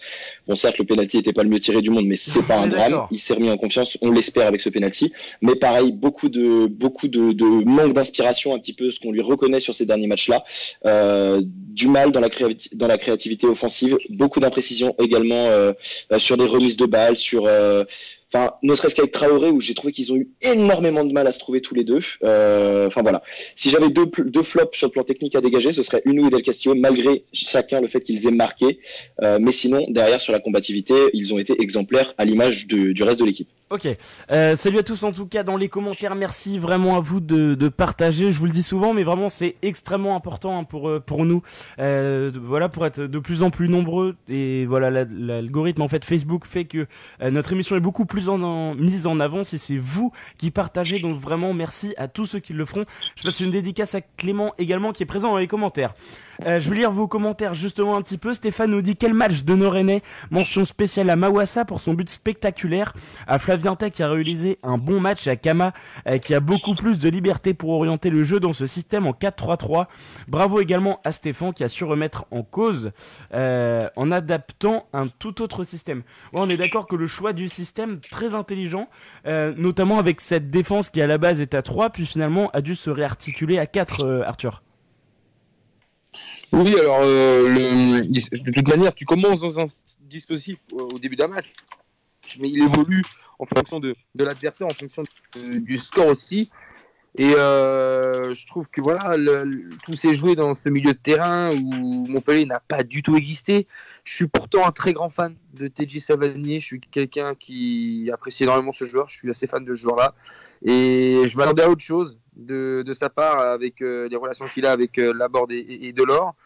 Bon, 0.48 0.56
certes, 0.56 0.78
le 0.78 0.84
penalty 0.84 1.18
n'était 1.18 1.32
pas 1.32 1.44
le 1.44 1.48
mieux 1.48 1.60
tiré 1.60 1.80
du 1.82 1.90
monde, 1.90 2.06
mais 2.06 2.16
c'est 2.16 2.42
pas 2.42 2.58
un 2.64 2.66
drame. 2.66 3.06
Il 3.12 3.20
s'est 3.20 3.34
remis 3.34 3.50
en 3.50 3.56
confiance, 3.56 3.96
on 4.02 4.10
l'espère 4.10 4.48
avec 4.48 4.60
ce 4.60 4.68
penalty. 4.68 5.12
Mais 5.40 5.54
pareil, 5.54 5.92
beaucoup 5.92 6.28
de 6.28 6.66
beaucoup 6.66 7.06
de, 7.06 7.27
de 7.32 7.64
manque 7.64 7.92
d'inspiration, 7.92 8.54
un 8.54 8.58
petit 8.58 8.72
peu 8.72 8.90
ce 8.90 9.00
qu'on 9.00 9.12
lui 9.12 9.22
reconnaît 9.22 9.60
sur 9.60 9.74
ces 9.74 9.86
derniers 9.86 10.06
matchs-là. 10.06 10.44
Euh, 10.86 11.40
du 11.44 11.88
mal 11.88 12.12
dans 12.12 12.20
la, 12.20 12.28
dans 12.74 12.86
la 12.88 12.98
créativité 12.98 13.46
offensive, 13.46 13.96
beaucoup 14.10 14.40
d'imprécisions 14.40 14.94
également 14.98 15.46
euh, 15.46 15.72
sur 16.18 16.36
des 16.36 16.46
remises 16.46 16.76
de 16.76 16.86
balles, 16.86 17.16
sur 17.16 17.46
euh, 17.46 17.84
Enfin, 18.32 18.52
ne 18.62 18.74
serait-ce 18.74 18.94
qu'avec 18.94 19.12
Traoré, 19.12 19.50
où 19.50 19.60
j'ai 19.60 19.72
trouvé 19.74 19.90
qu'ils 19.92 20.12
ont 20.12 20.16
eu 20.16 20.28
énormément 20.42 21.02
de 21.04 21.12
mal 21.12 21.26
à 21.26 21.32
se 21.32 21.38
trouver 21.38 21.60
tous 21.62 21.74
les 21.74 21.84
deux. 21.84 22.00
Euh, 22.24 22.86
Enfin 22.86 23.02
voilà. 23.02 23.22
Si 23.56 23.70
j'avais 23.70 23.88
deux, 23.90 24.06
deux 24.26 24.42
flops 24.42 24.76
sur 24.76 24.88
le 24.88 24.92
plan 24.92 25.02
technique 25.04 25.34
à 25.34 25.40
dégager, 25.40 25.72
ce 25.72 25.82
serait 25.82 26.02
Uno 26.04 26.26
et 26.26 26.30
Del 26.30 26.42
Castillo, 26.42 26.74
malgré 26.74 27.24
chacun 27.32 27.80
le 27.80 27.88
fait 27.88 28.00
qu'ils 28.00 28.26
aient 28.26 28.30
marqué. 28.30 28.80
Euh, 29.22 29.38
mais 29.40 29.52
sinon, 29.52 29.86
derrière, 29.88 30.20
sur 30.20 30.32
la 30.32 30.40
combativité, 30.40 30.94
ils 31.14 31.32
ont 31.32 31.38
été 31.38 31.54
exemplaires 31.60 32.12
à 32.18 32.24
l'image 32.26 32.66
du 32.66 33.02
reste 33.02 33.20
de 33.20 33.24
l'équipe. 33.24 33.48
Ok. 33.70 33.86
Euh, 34.30 34.56
salut 34.56 34.78
à 34.78 34.82
tous 34.82 35.02
en 35.02 35.12
tout 35.12 35.26
cas 35.26 35.42
dans 35.42 35.58
les 35.58 35.68
commentaires. 35.68 36.14
Merci 36.14 36.58
vraiment 36.58 36.96
à 36.96 37.00
vous 37.00 37.20
de, 37.20 37.54
de 37.54 37.68
partager. 37.68 38.32
Je 38.32 38.38
vous 38.38 38.46
le 38.46 38.50
dis 38.52 38.62
souvent, 38.62 38.94
mais 38.94 39.04
vraiment 39.04 39.28
c'est 39.28 39.56
extrêmement 39.62 40.16
important 40.16 40.58
hein, 40.58 40.64
pour 40.64 40.90
pour 41.04 41.24
nous. 41.26 41.42
Voilà 41.78 42.68
pour 42.68 42.86
être 42.86 43.00
de 43.02 43.18
plus 43.18 43.42
en 43.42 43.50
plus 43.50 43.68
nombreux 43.68 44.16
et 44.28 44.64
voilà 44.66 44.90
la- 44.90 45.04
l'algorithme 45.04 45.82
en 45.82 45.88
fait 45.88 46.04
Facebook 46.04 46.46
fait 46.46 46.64
que 46.64 46.86
notre 47.22 47.52
émission 47.52 47.76
est 47.76 47.80
beaucoup 47.80 48.06
plus 48.06 48.17
en, 48.28 48.42
en- 48.42 48.74
mise 48.74 49.06
en 49.06 49.20
avant 49.20 49.44
si 49.44 49.58
c'est 49.58 49.78
vous 49.78 50.12
qui 50.38 50.50
partagez. 50.50 50.98
Donc 50.98 51.20
vraiment 51.20 51.54
merci 51.54 51.94
à 51.98 52.08
tous 52.08 52.26
ceux 52.26 52.40
qui 52.40 52.52
le 52.52 52.64
feront. 52.64 52.84
Je 53.16 53.22
passe 53.22 53.40
une 53.40 53.50
dédicace 53.50 53.94
à 53.94 54.00
Clément 54.00 54.52
également 54.58 54.92
qui 54.92 55.02
est 55.04 55.06
présent 55.06 55.30
dans 55.30 55.38
les 55.38 55.46
commentaires. 55.46 55.94
Euh, 56.46 56.60
je 56.60 56.70
vais 56.70 56.76
lire 56.76 56.92
vos 56.92 57.08
commentaires 57.08 57.54
justement 57.54 57.96
un 57.96 58.02
petit 58.02 58.18
peu. 58.18 58.34
Stéphane 58.34 58.70
nous 58.70 58.82
dit 58.82 58.96
quel 58.96 59.14
match 59.14 59.44
de 59.44 59.54
nos 59.54 59.70
Rennais. 59.70 60.02
Mention 60.30 60.64
spéciale 60.64 61.10
à 61.10 61.16
Mawassa 61.16 61.64
pour 61.64 61.80
son 61.80 61.94
but 61.94 62.08
spectaculaire. 62.08 62.92
À 63.26 63.38
Flavien 63.38 63.74
Tech 63.74 63.92
qui 63.92 64.02
a 64.02 64.10
réalisé 64.10 64.58
un 64.62 64.78
bon 64.78 65.00
match. 65.00 65.26
À 65.26 65.36
Kama 65.36 65.72
euh, 66.06 66.18
qui 66.18 66.34
a 66.34 66.40
beaucoup 66.40 66.74
plus 66.74 66.98
de 66.98 67.08
liberté 67.08 67.54
pour 67.54 67.70
orienter 67.70 68.10
le 68.10 68.22
jeu 68.22 68.40
dans 68.40 68.52
ce 68.52 68.66
système 68.66 69.06
en 69.06 69.12
4-3-3. 69.12 69.86
Bravo 70.28 70.60
également 70.60 71.00
à 71.04 71.12
Stéphane 71.12 71.52
qui 71.52 71.64
a 71.64 71.68
su 71.68 71.84
remettre 71.84 72.26
en 72.30 72.42
cause 72.42 72.92
euh, 73.34 73.86
en 73.96 74.10
adaptant 74.10 74.86
un 74.92 75.06
tout 75.08 75.42
autre 75.42 75.64
système. 75.64 76.02
Ouais, 76.32 76.40
on 76.40 76.48
est 76.48 76.56
d'accord 76.56 76.86
que 76.86 76.96
le 76.96 77.06
choix 77.06 77.32
du 77.32 77.48
système 77.48 78.00
très 78.00 78.34
intelligent, 78.34 78.88
euh, 79.26 79.52
notamment 79.56 79.98
avec 79.98 80.20
cette 80.20 80.50
défense 80.50 80.90
qui 80.90 81.00
à 81.00 81.06
la 81.06 81.18
base 81.18 81.40
est 81.40 81.54
à 81.54 81.62
3 81.62 81.90
puis 81.90 82.06
finalement 82.06 82.50
a 82.52 82.60
dû 82.60 82.74
se 82.74 82.90
réarticuler 82.90 83.58
à 83.58 83.66
4 83.66 84.04
euh, 84.04 84.22
Arthur. 84.22 84.62
Oui, 86.52 86.74
alors 86.78 87.00
euh, 87.02 88.00
de 88.00 88.50
toute 88.50 88.68
manière, 88.68 88.94
tu 88.94 89.04
commences 89.04 89.40
dans 89.40 89.60
un 89.60 89.66
dispositif 90.00 90.58
au 90.72 90.98
début 90.98 91.16
d'un 91.16 91.28
match, 91.28 91.52
mais 92.40 92.48
il 92.48 92.62
évolue 92.62 93.02
en 93.38 93.46
fonction 93.46 93.80
de, 93.80 93.94
de 94.14 94.24
l'adversaire, 94.24 94.66
en 94.66 94.70
fonction 94.70 95.02
du 95.34 95.78
score 95.78 96.06
aussi. 96.06 96.50
Et 97.18 97.34
euh, 97.34 98.32
je 98.32 98.46
trouve 98.46 98.68
que 98.68 98.80
voilà, 98.80 99.16
tout 99.84 99.94
s'est 99.94 100.14
joué 100.14 100.36
dans 100.36 100.54
ce 100.54 100.68
milieu 100.68 100.92
de 100.92 100.98
terrain 100.98 101.50
où 101.50 102.06
Montpellier 102.06 102.46
n'a 102.46 102.60
pas 102.60 102.84
du 102.84 103.02
tout 103.02 103.16
existé. 103.16 103.66
Je 104.04 104.14
suis 104.14 104.28
pourtant 104.28 104.64
un 104.64 104.70
très 104.70 104.92
grand 104.92 105.10
fan 105.10 105.34
de 105.54 105.66
TJ 105.66 105.98
Savanier. 105.98 106.60
Je 106.60 106.64
suis 106.64 106.80
quelqu'un 106.80 107.34
qui 107.34 108.08
apprécie 108.12 108.44
énormément 108.44 108.70
ce 108.70 108.84
joueur. 108.84 109.08
Je 109.08 109.16
suis 109.16 109.30
assez 109.30 109.48
fan 109.48 109.64
de 109.64 109.74
ce 109.74 109.80
joueur-là. 109.80 110.14
Et 110.62 111.22
je 111.28 111.36
m'attendais 111.36 111.64
à 111.64 111.70
autre 111.70 111.82
chose 111.82 112.18
de, 112.36 112.84
sa 112.92 113.10
part 113.10 113.40
avec 113.40 113.82
euh, 113.82 114.08
les 114.08 114.16
relations 114.16 114.46
qu'il 114.48 114.64
a 114.64 114.70
avec 114.70 114.96
euh, 114.98 115.12
Laborde 115.12 115.50
et 115.50 115.92
Delors. 115.92 116.36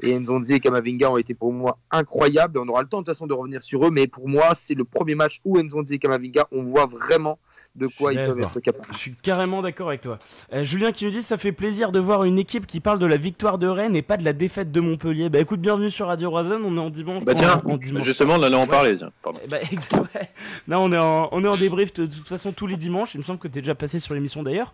Et 0.00 0.18
Nzonzi 0.18 0.54
et 0.54 0.60
Kamavinga 0.60 1.10
ont 1.10 1.18
été 1.18 1.34
pour 1.34 1.52
moi 1.52 1.78
incroyables. 1.90 2.58
On 2.58 2.68
aura 2.68 2.82
le 2.82 2.88
temps 2.88 3.02
de 3.02 3.04
toute 3.04 3.14
façon 3.14 3.26
de 3.26 3.34
revenir 3.34 3.62
sur 3.62 3.86
eux, 3.86 3.90
mais 3.90 4.06
pour 4.06 4.28
moi, 4.28 4.54
c'est 4.54 4.74
le 4.74 4.84
premier 4.84 5.14
match 5.14 5.40
où 5.44 5.60
Nzonzi 5.60 5.94
et 5.94 5.98
Kamavinga, 5.98 6.48
on 6.52 6.62
voit 6.62 6.86
vraiment 6.86 7.38
de 7.74 7.88
Je 7.88 7.96
quoi 7.96 8.12
suis 8.12 8.20
ils 8.20 8.26
peuvent 8.26 8.38
être 8.40 8.60
capables. 8.60 8.84
Je 8.92 8.98
suis 8.98 9.14
carrément 9.14 9.62
d'accord 9.62 9.88
avec 9.88 10.02
toi. 10.02 10.18
Euh, 10.52 10.64
Julien 10.64 10.92
qui 10.92 11.04
nous 11.06 11.10
dit 11.10 11.22
ça 11.22 11.38
fait 11.38 11.52
plaisir 11.52 11.90
de 11.92 11.98
voir 11.98 12.24
une 12.24 12.38
équipe 12.38 12.66
qui 12.66 12.80
parle 12.80 12.98
de 12.98 13.06
la 13.06 13.16
victoire 13.16 13.58
de 13.58 13.66
Rennes 13.66 13.96
et 13.96 14.02
pas 14.02 14.16
de 14.16 14.24
la 14.24 14.32
défaite 14.32 14.70
de 14.72 14.80
Montpellier. 14.80 15.30
Bah 15.30 15.38
écoute, 15.40 15.60
bienvenue 15.60 15.90
sur 15.90 16.06
Radio 16.08 16.30
Razon, 16.30 16.60
on 16.64 16.76
est 16.76 16.80
en 16.80 16.90
dimanche. 16.90 17.24
Bah 17.24 17.34
tiens, 17.34 17.62
en, 17.64 17.72
en 17.72 17.76
dimanche. 17.78 18.04
justement, 18.04 18.34
on 18.34 18.42
allait 18.42 18.56
en 18.56 18.66
parler. 18.66 18.96
Tiens. 18.98 19.12
Pardon. 19.22 19.40
Bah, 19.50 19.58
ouais. 19.60 20.28
Non, 20.68 20.78
on 20.84 20.92
est 20.92 20.98
en, 20.98 21.28
on 21.32 21.44
est 21.44 21.48
en 21.48 21.56
débrief 21.56 21.92
de, 21.94 22.06
de 22.06 22.14
toute 22.14 22.28
façon 22.28 22.52
tous 22.52 22.66
les 22.66 22.76
dimanches. 22.76 23.14
Il 23.14 23.18
me 23.18 23.22
semble 23.24 23.38
que 23.38 23.48
t'es 23.48 23.60
déjà 23.60 23.74
passé 23.74 23.98
sur 23.98 24.14
l'émission 24.14 24.42
d'ailleurs. 24.42 24.72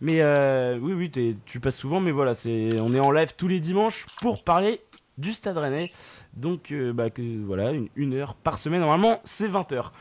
Mais 0.00 0.20
euh, 0.20 0.78
oui, 0.80 0.92
oui, 0.92 1.36
tu 1.46 1.60
passes 1.60 1.76
souvent. 1.76 2.00
Mais 2.00 2.10
voilà, 2.10 2.34
c'est, 2.34 2.70
on 2.80 2.92
est 2.94 3.00
en 3.00 3.10
live 3.12 3.30
tous 3.36 3.48
les 3.48 3.60
dimanches 3.60 4.06
pour 4.20 4.42
parler 4.42 4.80
du 5.18 5.32
Stade 5.32 5.58
Rennais. 5.58 5.90
Donc, 6.34 6.72
euh, 6.72 6.92
bah, 6.92 7.10
que, 7.10 7.22
voilà, 7.44 7.72
une, 7.72 7.88
une 7.96 8.14
heure 8.14 8.34
par 8.34 8.58
semaine. 8.58 8.80
Normalement, 8.80 9.20
c'est 9.24 9.48
20 9.48 9.72
heures. 9.72 9.92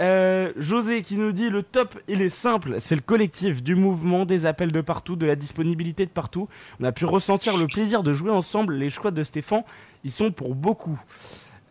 Euh, 0.00 0.52
José 0.56 1.02
qui 1.02 1.16
nous 1.16 1.32
dit 1.32 1.50
le 1.50 1.62
top 1.62 1.98
il 2.08 2.22
est 2.22 2.30
simple, 2.30 2.76
c'est 2.78 2.94
le 2.94 3.02
collectif 3.02 3.62
du 3.62 3.74
mouvement, 3.74 4.24
des 4.24 4.46
appels 4.46 4.72
de 4.72 4.80
partout, 4.80 5.16
de 5.16 5.26
la 5.26 5.36
disponibilité 5.36 6.06
de 6.06 6.10
partout. 6.10 6.48
On 6.80 6.84
a 6.84 6.92
pu 6.92 7.04
ressentir 7.04 7.56
le 7.56 7.66
plaisir 7.66 8.02
de 8.02 8.12
jouer 8.12 8.30
ensemble. 8.30 8.74
Les 8.74 8.90
choix 8.90 9.10
de 9.10 9.22
Stéphane, 9.22 9.64
ils 10.04 10.10
sont 10.10 10.32
pour 10.32 10.54
beaucoup. 10.54 10.98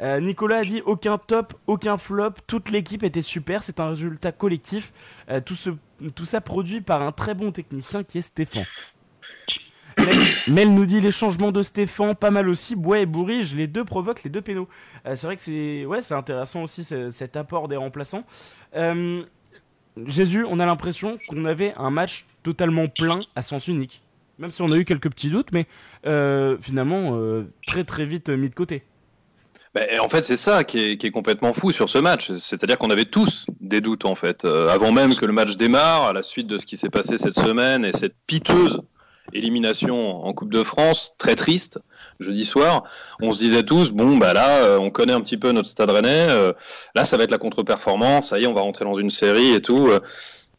Euh, 0.02 0.20
Nicolas 0.20 0.58
a 0.58 0.66
dit 0.66 0.82
aucun 0.86 1.18
top, 1.18 1.54
aucun 1.68 1.98
flop, 1.98 2.32
toute 2.48 2.70
l'équipe 2.70 3.04
était 3.04 3.22
super, 3.22 3.62
c'est 3.62 3.80
un 3.80 3.90
résultat 3.90 4.32
collectif. 4.32 4.94
Euh, 5.30 5.42
tout, 5.42 5.56
tout 6.16 6.26
ça 6.26 6.42
produit 6.42 6.82
par 6.82 7.02
un 7.02 7.12
très 7.12 7.36
bon 7.36 7.52
technicien 7.52 8.04
qui 8.04 8.20
est 8.20 8.22
Stéphane. 8.22 8.66
Mel, 10.48 10.74
nous 10.74 10.86
dit 10.86 11.02
les 11.02 11.12
changements 11.12 11.52
de 11.52 11.64
Stéphane, 11.64 12.16
pas 12.16 12.32
mal 12.32 12.50
aussi. 12.50 12.76
Bois 12.76 13.00
et 13.00 13.06
Bourrige, 13.06 13.54
les 13.56 13.68
deux 13.68 13.86
provoquent 13.86 14.24
les 14.24 14.30
deux 14.30 14.42
pénaux. 14.42 14.68
Euh, 15.06 15.16
c'est 15.16 15.28
vrai 15.28 15.36
que 15.36 15.42
c'est 15.42 15.86
ouais, 15.86 16.02
c'est 16.02 16.14
intéressant 16.14 16.64
aussi 16.64 16.84
ce- 16.84 17.10
cet 17.10 17.38
apport 17.38 17.68
des 17.68 17.76
remplaçants. 17.78 18.24
Euh, 18.76 19.24
Jésus, 20.06 20.46
on 20.50 20.60
a 20.60 20.66
l'impression 20.66 21.20
qu'on 21.28 21.46
avait 21.46 21.74
un 21.78 21.90
match 21.90 22.26
totalement 22.44 22.88
plein 22.88 23.22
à 23.36 23.42
sens 23.42 23.68
unique. 23.68 24.02
Même 24.40 24.52
si 24.52 24.62
on 24.62 24.72
a 24.72 24.78
eu 24.78 24.86
quelques 24.86 25.10
petits 25.10 25.30
doutes, 25.30 25.52
mais 25.52 25.68
euh, 26.06 26.58
finalement 26.60 27.18
très 27.68 27.84
très 27.84 28.06
vite 28.06 28.30
mis 28.30 28.50
de 28.50 28.56
côté. 28.56 28.84
Ben, 29.76 29.86
en 30.02 30.10
fait, 30.10 30.24
c'est 30.24 30.38
ça 30.38 30.66
qui 30.66 30.80
est, 30.80 31.12
complètement 31.12 31.54
fou 31.54 31.72
sur 31.72 31.90
ce 31.90 31.98
match. 31.98 32.32
C'est-à-dire 32.32 32.78
qu'on 32.78 32.90
avait 32.90 33.06
tous 33.06 33.46
des 33.62 33.80
doutes, 33.80 34.04
en 34.04 34.16
fait. 34.16 34.44
Avant 34.44 34.92
même 34.92 35.16
que 35.16 35.26
le 35.26 35.32
match 35.32 35.56
démarre, 35.56 36.08
à 36.08 36.14
la 36.14 36.24
suite 36.24 36.48
de 36.48 36.58
ce 36.58 36.66
qui 36.66 36.76
s'est 36.76 36.90
passé 36.90 37.18
cette 37.18 37.36
semaine 37.36 37.86
et 37.86 37.94
cette 37.94 38.16
piteuse 38.28 38.82
élimination 39.34 40.26
en 40.26 40.34
Coupe 40.34 40.52
de 40.52 40.64
France, 40.64 41.14
très 41.18 41.36
triste, 41.36 41.80
jeudi 42.20 42.46
soir, 42.46 42.84
on 43.22 43.32
se 43.32 43.40
disait 43.40 43.64
tous, 43.64 43.92
bon, 43.92 44.18
bah 44.18 44.34
là, 44.34 44.64
euh, 44.64 44.78
on 44.78 44.90
connaît 44.92 45.14
un 45.14 45.22
petit 45.22 45.38
peu 45.38 45.52
notre 45.52 45.68
stade 45.70 45.90
rennais, 45.90 46.28
euh, 46.30 46.54
là, 46.96 47.04
ça 47.04 47.18
va 47.18 47.24
être 47.24 47.32
la 47.32 47.38
contre-performance, 47.38 48.30
ça 48.30 48.40
y 48.40 48.44
est, 48.44 48.48
on 48.48 48.54
va 48.54 48.62
rentrer 48.62 48.86
dans 48.86 48.94
une 48.94 49.10
série 49.10 49.54
et 49.54 49.62
tout. 49.62 49.88
euh. 49.90 50.00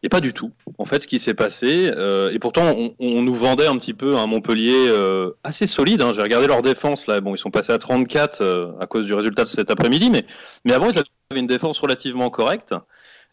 Et 0.04 0.08
pas 0.08 0.20
du 0.20 0.32
tout, 0.32 0.50
en 0.78 0.84
fait, 0.84 1.00
ce 1.00 1.06
qui 1.06 1.20
s'est 1.20 1.32
passé. 1.32 1.88
et 2.32 2.38
pourtant, 2.40 2.74
on, 2.98 3.22
nous 3.22 3.34
vendait 3.34 3.68
un 3.68 3.78
petit 3.78 3.94
peu 3.94 4.16
un 4.16 4.26
Montpellier 4.26 4.88
euh, 4.88 5.30
assez 5.44 5.64
solide. 5.64 6.02
hein. 6.02 6.10
J'ai 6.12 6.22
regardé 6.22 6.48
leur 6.48 6.60
défense, 6.60 7.06
là. 7.06 7.20
Bon, 7.20 7.36
ils 7.36 7.38
sont 7.38 7.52
passés 7.52 7.72
à 7.72 7.78
34 7.78 8.40
euh, 8.40 8.72
à 8.80 8.86
cause 8.88 9.06
du 9.06 9.14
résultat 9.14 9.44
de 9.44 9.48
cet 9.48 9.70
après-midi, 9.70 10.10
mais, 10.10 10.26
mais 10.64 10.72
avant, 10.72 10.90
ils 10.90 10.98
avaient 10.98 11.40
une 11.40 11.46
défense 11.46 11.78
relativement 11.78 12.30
correcte. 12.30 12.74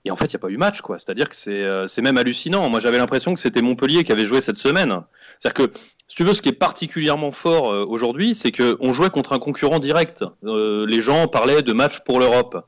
Et 0.05 0.11
en 0.11 0.15
fait, 0.15 0.25
il 0.25 0.29
n'y 0.29 0.35
a 0.37 0.39
pas 0.39 0.49
eu 0.49 0.57
match, 0.57 0.81
quoi. 0.81 0.97
C'est-à-dire 0.97 1.27
que 1.27 1.35
c'est 1.35 1.61
euh, 1.61 1.85
c'est 1.85 2.01
même 2.01 2.17
hallucinant. 2.17 2.69
Moi, 2.69 2.79
j'avais 2.79 2.97
l'impression 2.97 3.33
que 3.33 3.39
c'était 3.39 3.61
Montpellier 3.61 4.03
qui 4.03 4.11
avait 4.13 4.25
joué 4.25 4.39
cette 4.41 4.57
semaine. 4.57 5.01
C'est-à-dire 5.39 5.67
que, 5.67 5.73
si 6.07 6.15
tu 6.15 6.23
veux, 6.23 6.33
ce 6.33 6.41
qui 6.41 6.49
est 6.49 6.53
particulièrement 6.53 7.31
fort 7.31 7.69
euh, 7.71 7.85
aujourd'hui, 7.85 8.33
c'est 8.33 8.51
qu'on 8.53 8.93
jouait 8.93 9.09
contre 9.09 9.33
un 9.33 9.39
concurrent 9.39 9.79
direct. 9.79 10.23
Euh, 10.45 10.85
les 10.87 11.01
gens 11.01 11.27
parlaient 11.27 11.61
de 11.61 11.73
match 11.73 11.99
pour 11.99 12.19
l'Europe. 12.19 12.65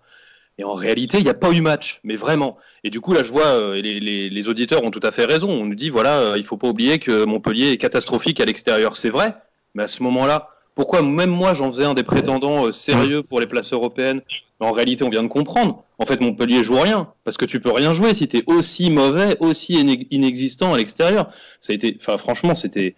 Et 0.58 0.66
en 0.66 0.74
réalité, 0.74 1.18
il 1.20 1.24
n'y 1.24 1.30
a 1.30 1.34
pas 1.34 1.52
eu 1.52 1.62
match, 1.62 2.02
mais 2.04 2.16
vraiment. 2.16 2.58
Et 2.84 2.90
du 2.90 3.00
coup, 3.00 3.14
là, 3.14 3.24
je 3.24 3.32
vois, 3.32 3.76
les, 3.76 4.00
les- 4.02 4.30
les 4.30 4.50
auditeurs 4.50 4.84
ont 4.84 4.92
tout 4.92 5.00
à 5.02 5.12
fait 5.12 5.26
raison. 5.26 5.50
On 5.50 5.66
nous 5.66 5.76
dit, 5.76 5.90
voilà, 5.90 6.34
il 6.36 6.44
faut 6.44 6.58
pas 6.58 6.68
oublier 6.68 7.00
que 7.00 7.24
Montpellier 7.24 7.72
est 7.72 7.78
catastrophique 7.78 8.40
à 8.42 8.46
l'extérieur. 8.46 8.96
C'est 8.98 9.10
vrai, 9.10 9.34
mais 9.74 9.84
à 9.84 9.88
ce 9.88 10.04
moment-là, 10.04 10.50
pourquoi 10.76 11.02
même 11.02 11.30
moi, 11.30 11.54
j'en 11.54 11.72
faisais 11.72 11.86
un 11.86 11.94
des 11.94 12.04
prétendants 12.04 12.66
euh, 12.68 12.72
sérieux 12.72 13.24
pour 13.24 13.40
les 13.40 13.48
places 13.48 13.74
européennes? 13.74 14.22
En 14.60 14.72
réalité, 14.72 15.04
on 15.04 15.10
vient 15.10 15.24
de 15.24 15.28
comprendre. 15.28 15.84
En 15.98 16.06
fait, 16.06 16.22
Montpellier 16.22 16.62
joue 16.64 16.80
rien, 16.80 17.08
parce 17.24 17.36
que 17.38 17.46
tu 17.46 17.60
peux 17.60 17.72
rien 17.72 17.94
jouer 17.94 18.14
si 18.14 18.28
tu 18.28 18.38
es 18.38 18.44
aussi 18.46 18.90
mauvais, 18.92 19.36
aussi 19.40 19.84
inex- 19.84 20.06
inexistant 20.12 20.72
à 20.74 20.78
l'extérieur. 20.78 21.28
Ça 21.60 21.74
a 21.74 21.76
été, 21.76 21.98
enfin, 22.00 22.18
franchement, 22.18 22.54
c'était. 22.56 22.96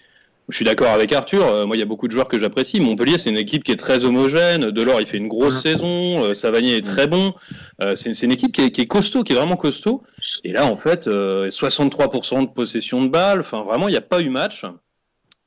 Je 0.50 0.58
suis 0.58 0.65
d'accord 0.65 0.89
avec 0.89 1.13
Arthur. 1.13 1.42
euh, 1.46 1.65
moi, 1.65 1.77
il 1.77 1.80
y 1.80 1.84
a 1.84 1.86
beaucoup 1.86 2.08
de 2.10 2.12
joueurs 2.12 2.27
que 2.27 2.38
j'apprécie. 2.38 2.82
Montpellier, 2.82 3.18
c'est 3.18 3.30
une 3.30 3.38
équipe 3.38 3.63
qui 3.63 3.72
est 3.72 3.77
très 3.77 4.03
homogène. 4.03 4.72
Delors, 4.72 5.00
il 5.00 5.08
fait 5.08 5.15
une 5.18 5.30
grosse 5.30 5.62
saison. 5.62 6.22
Euh, 6.25 6.34
Savanier 6.34 6.75
est 6.75 6.82
très 6.86 7.08
bon. 7.08 7.34
C'est 7.96 8.12
une 8.24 8.32
équipe 8.34 8.51
qui 8.51 8.63
est, 8.63 8.72
qui 8.72 8.82
est 8.82 8.86
costaud, 8.86 9.24
qui 9.24 9.32
est 9.32 9.38
vraiment 9.38 9.56
costaud. 9.56 10.03
Et 10.44 10.51
là, 10.51 10.65
en 10.65 10.75
fait, 10.75 11.08
euh, 11.08 11.50
63% 11.50 12.42
de 12.42 12.48
possession 12.48 13.01
de 13.03 13.08
balles. 13.08 13.39
Enfin, 13.39 13.63
vraiment, 13.63 13.88
il 13.88 13.92
n'y 13.92 13.98
a 13.98 14.01
pas 14.01 14.20
eu 14.20 14.27
match. 14.27 14.65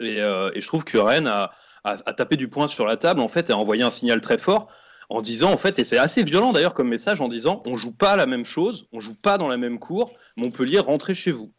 Et, 0.00 0.16
euh, 0.20 0.50
et 0.54 0.62
je 0.62 0.66
trouve 0.66 0.84
que 0.84 0.96
Rennes 0.96 1.26
a, 1.26 1.50
a 1.94 2.12
tapé 2.12 2.36
du 2.36 2.48
poing 2.48 2.66
sur 2.66 2.86
la 2.86 2.96
table, 2.96 3.20
en 3.20 3.28
fait, 3.28 3.50
et 3.50 3.52
a 3.52 3.56
envoyé 3.58 3.82
un 3.82 3.90
signal 3.90 4.20
très 4.20 4.38
fort 4.38 4.68
en 5.08 5.20
disant, 5.22 5.52
en 5.52 5.56
fait, 5.56 5.78
et 5.78 5.84
c'est 5.84 5.98
assez 5.98 6.24
violent 6.24 6.52
d'ailleurs 6.52 6.74
comme 6.74 6.88
message, 6.88 7.20
en 7.20 7.28
disant, 7.28 7.62
on 7.66 7.76
joue 7.76 7.92
pas 7.92 8.16
la 8.16 8.26
même 8.26 8.44
chose, 8.44 8.88
on 8.92 8.98
joue 8.98 9.14
pas 9.14 9.38
dans 9.38 9.46
la 9.48 9.56
même 9.56 9.78
cour. 9.78 10.10
Montpellier, 10.36 10.80
rentrez 10.80 11.14
chez 11.14 11.30
vous. 11.30 11.52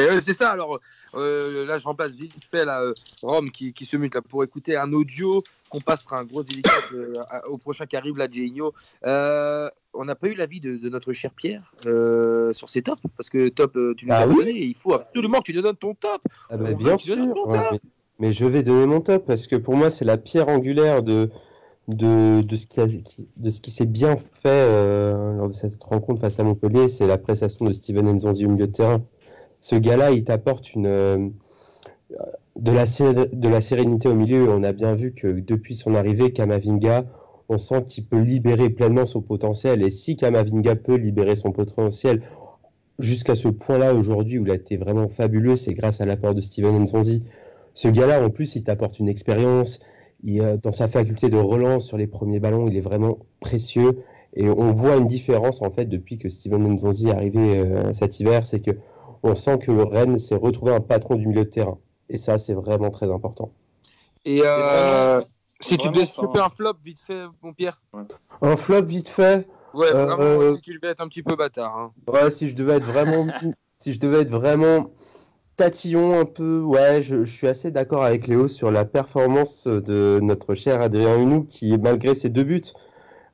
Euh, 0.00 0.20
c'est 0.20 0.32
ça, 0.34 0.50
alors 0.52 0.78
euh, 1.14 1.66
là 1.66 1.80
je 1.80 1.84
remplace 1.84 2.12
vite 2.12 2.32
fait 2.48 2.64
là, 2.64 2.82
euh, 2.82 2.94
Rome 3.20 3.50
qui, 3.50 3.72
qui 3.72 3.84
se 3.84 3.96
mute 3.96 4.14
là, 4.14 4.22
pour 4.22 4.44
écouter 4.44 4.76
un 4.76 4.92
audio 4.92 5.42
qu'on 5.70 5.80
passera 5.80 6.18
un 6.20 6.24
gros 6.24 6.44
délicat 6.44 6.70
euh, 6.94 7.14
à- 7.30 7.48
au 7.48 7.58
prochain 7.58 7.84
qui 7.84 7.96
arrive 7.96 8.16
là, 8.16 8.28
Gino. 8.30 8.72
Euh, 9.04 9.68
on 9.94 10.04
n'a 10.04 10.14
pas 10.14 10.28
eu 10.28 10.34
l'avis 10.34 10.60
de, 10.60 10.76
de 10.76 10.88
notre 10.88 11.12
cher 11.12 11.32
Pierre 11.32 11.62
euh, 11.86 12.52
sur 12.52 12.68
ces 12.70 12.82
tops, 12.82 13.02
parce 13.16 13.28
que 13.28 13.48
top, 13.48 13.74
euh, 13.76 13.92
tu 13.96 14.06
nous 14.06 14.12
Ah 14.14 14.18
as 14.18 14.28
oui 14.28 14.36
donné, 14.36 14.52
il 14.66 14.74
faut 14.76 14.94
absolument 14.94 15.38
que 15.40 15.46
tu 15.46 15.54
nous 15.54 15.62
donnes 15.62 15.74
ton 15.76 15.94
top. 15.94 16.22
Ah 16.48 16.56
bah, 16.56 16.68
On 16.70 16.76
bien 16.76 16.96
sûr. 16.96 17.16
ton 17.16 17.50
ouais, 17.50 17.58
top. 17.58 17.68
mais, 17.72 17.80
mais 18.18 18.32
je 18.32 18.44
vais 18.46 18.62
donner 18.62 18.86
mon 18.86 19.00
top 19.00 19.26
parce 19.26 19.46
que 19.46 19.56
pour 19.56 19.76
moi 19.76 19.90
c'est 19.90 20.04
la 20.04 20.18
pierre 20.18 20.48
angulaire 20.48 21.02
de 21.02 21.30
de, 21.88 22.42
de 22.46 22.56
ce 22.56 22.66
qui 22.66 23.60
qui 23.62 23.70
s'est 23.70 23.86
bien 23.86 24.16
fait 24.16 24.48
euh, 24.48 25.34
lors 25.36 25.48
de 25.48 25.54
cette 25.54 25.82
rencontre 25.82 26.20
face 26.20 26.38
à 26.38 26.44
Montpellier, 26.44 26.86
c'est 26.86 27.06
la 27.06 27.18
prestation 27.18 27.64
de 27.64 27.72
Steven 27.72 28.12
Nzonzi 28.12 28.44
au 28.44 28.50
milieu 28.50 28.66
de 28.66 28.72
terrain. 28.72 29.02
Ce 29.60 29.74
gars-là, 29.74 30.10
il 30.10 30.22
t'apporte 30.24 30.70
euh, 30.76 31.28
de 32.56 32.72
la 32.72 32.84
de 32.84 33.48
la 33.48 33.60
sérénité 33.60 34.08
au 34.08 34.14
milieu. 34.14 34.48
On 34.50 34.62
a 34.62 34.72
bien 34.72 34.94
vu 34.94 35.14
que 35.14 35.28
depuis 35.28 35.76
son 35.76 35.94
arrivée, 35.94 36.32
Kamavinga, 36.32 37.06
on 37.48 37.56
sent 37.56 37.84
qu'il 37.86 38.04
peut 38.04 38.20
libérer 38.20 38.68
pleinement 38.68 39.06
son 39.06 39.22
potentiel. 39.22 39.82
Et 39.82 39.90
si 39.90 40.16
Kamavinga 40.16 40.76
peut 40.76 40.96
libérer 40.96 41.36
son 41.36 41.52
potentiel 41.52 42.20
jusqu'à 42.98 43.34
ce 43.34 43.48
point-là 43.48 43.94
aujourd'hui 43.94 44.38
où 44.38 44.44
il 44.44 44.50
a 44.50 44.54
été 44.56 44.76
vraiment 44.76 45.08
fabuleux, 45.08 45.56
c'est 45.56 45.72
grâce 45.72 46.02
à 46.02 46.06
l'apport 46.06 46.34
de 46.34 46.42
Steven 46.42 46.82
Nzonzi. 46.82 47.22
Ce 47.78 47.86
gars-là, 47.86 48.20
en 48.20 48.28
plus, 48.28 48.56
il 48.56 48.64
t'apporte 48.64 48.98
une 48.98 49.08
expérience. 49.08 49.78
Il, 50.24 50.40
euh, 50.40 50.56
dans 50.56 50.72
sa 50.72 50.88
faculté 50.88 51.30
de 51.30 51.36
relance 51.36 51.86
sur 51.86 51.96
les 51.96 52.08
premiers 52.08 52.40
ballons, 52.40 52.66
il 52.66 52.76
est 52.76 52.80
vraiment 52.80 53.18
précieux. 53.38 54.02
Et 54.34 54.48
on 54.48 54.72
voit 54.72 54.96
une 54.96 55.06
différence 55.06 55.62
en 55.62 55.70
fait 55.70 55.84
depuis 55.84 56.18
que 56.18 56.28
Steven 56.28 56.74
Nzonzi 56.74 57.06
est 57.08 57.12
arrivé 57.12 57.60
euh, 57.60 57.92
cet 57.92 58.18
hiver, 58.18 58.44
c'est 58.44 58.58
que 58.58 58.72
on 59.22 59.36
sent 59.36 59.58
que 59.60 59.70
Rennes 59.70 60.18
s'est 60.18 60.34
retrouvé 60.34 60.72
un 60.74 60.80
patron 60.80 61.14
du 61.14 61.28
milieu 61.28 61.44
de 61.44 61.50
terrain. 61.50 61.78
Et 62.08 62.18
ça, 62.18 62.36
c'est 62.36 62.52
vraiment 62.52 62.90
très 62.90 63.08
important. 63.12 63.52
Et 64.24 64.42
euh, 64.44 65.20
si 65.60 65.78
tu 65.78 65.88
devais 65.88 66.06
choper 66.06 66.40
hein. 66.40 66.46
un 66.46 66.50
flop 66.50 66.74
vite 66.84 66.98
fait, 66.98 67.26
mon 67.44 67.52
Pierre. 67.52 67.80
Un 68.42 68.56
flop 68.56 68.82
vite 68.82 69.08
fait. 69.08 69.46
Ouais, 69.72 69.86
Euh, 69.94 70.04
vraiment, 70.16 70.56
si 70.56 70.62
tu 70.62 70.74
devais 70.74 70.88
être 70.88 71.00
un 71.00 71.06
petit 71.06 71.22
peu 71.22 71.36
bâtard. 71.36 71.78
hein. 71.78 71.92
Ouais, 72.12 72.28
si 72.32 72.48
je 72.48 72.56
devais 72.56 72.78
être 72.78 72.86
vraiment, 72.86 73.24
si 73.78 73.92
je 73.92 74.00
devais 74.00 74.22
être 74.22 74.32
vraiment 74.32 74.90
tatillon 75.58 76.18
un 76.18 76.24
peu, 76.24 76.60
ouais, 76.60 77.02
je, 77.02 77.24
suis 77.24 77.48
assez 77.48 77.70
d'accord 77.72 78.04
avec 78.04 78.28
Léo 78.28 78.48
sur 78.48 78.70
la 78.70 78.84
performance 78.84 79.66
de 79.66 80.20
notre 80.22 80.54
cher 80.54 80.80
Adrien 80.80 81.18
Hunou 81.18 81.44
qui, 81.44 81.76
malgré 81.76 82.14
ses 82.14 82.30
deux 82.30 82.44
buts, 82.44 82.62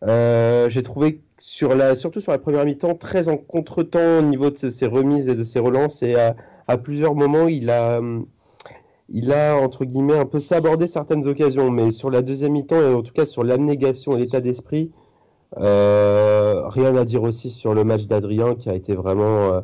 euh, 0.05 0.69
j'ai 0.71 0.83
trouvé 0.83 1.21
surtout 1.39 2.21
sur 2.21 2.33
la 2.33 2.39
première 2.39 2.65
mi-temps, 2.65 2.95
très 2.95 3.29
en 3.29 3.37
contretemps 3.37 4.19
au 4.19 4.23
niveau 4.23 4.51
de 4.51 4.57
ses, 4.57 4.71
ses 4.71 4.87
remises 4.87 5.29
et 5.29 5.35
de 5.35 5.45
ses 5.45 5.59
relances 5.59 6.03
et 6.03 6.17
à, 6.67 6.79
plusieurs 6.79 7.15
moments, 7.15 7.47
il 7.47 7.69
a, 7.71 8.01
il 9.11 9.33
a 9.33 9.57
entre 9.57 9.85
guillemets 9.85 10.17
un 10.17 10.25
peu 10.25 10.41
sabordé 10.41 10.87
certaines 10.87 11.27
occasions, 11.27 11.71
mais 11.71 11.91
sur 11.91 12.11
la 12.11 12.23
deuxième 12.23 12.53
mi-temps 12.53 12.81
et 12.81 12.95
en 12.95 13.03
tout 13.03 13.13
cas 13.13 13.27
sur 13.27 13.45
l'abnégation 13.45 14.17
et 14.17 14.21
l'état 14.21 14.41
d'esprit. 14.41 14.91
Euh, 15.59 16.63
rien 16.69 16.97
à 16.97 17.05
dire 17.05 17.23
aussi 17.23 17.51
sur 17.51 17.75
le 17.75 17.85
match 17.85 18.07
d'Adrien 18.07 18.55
qui 18.57 18.71
a 18.71 18.75
été 18.75 18.95
vraiment 18.95 19.53
euh, 19.53 19.61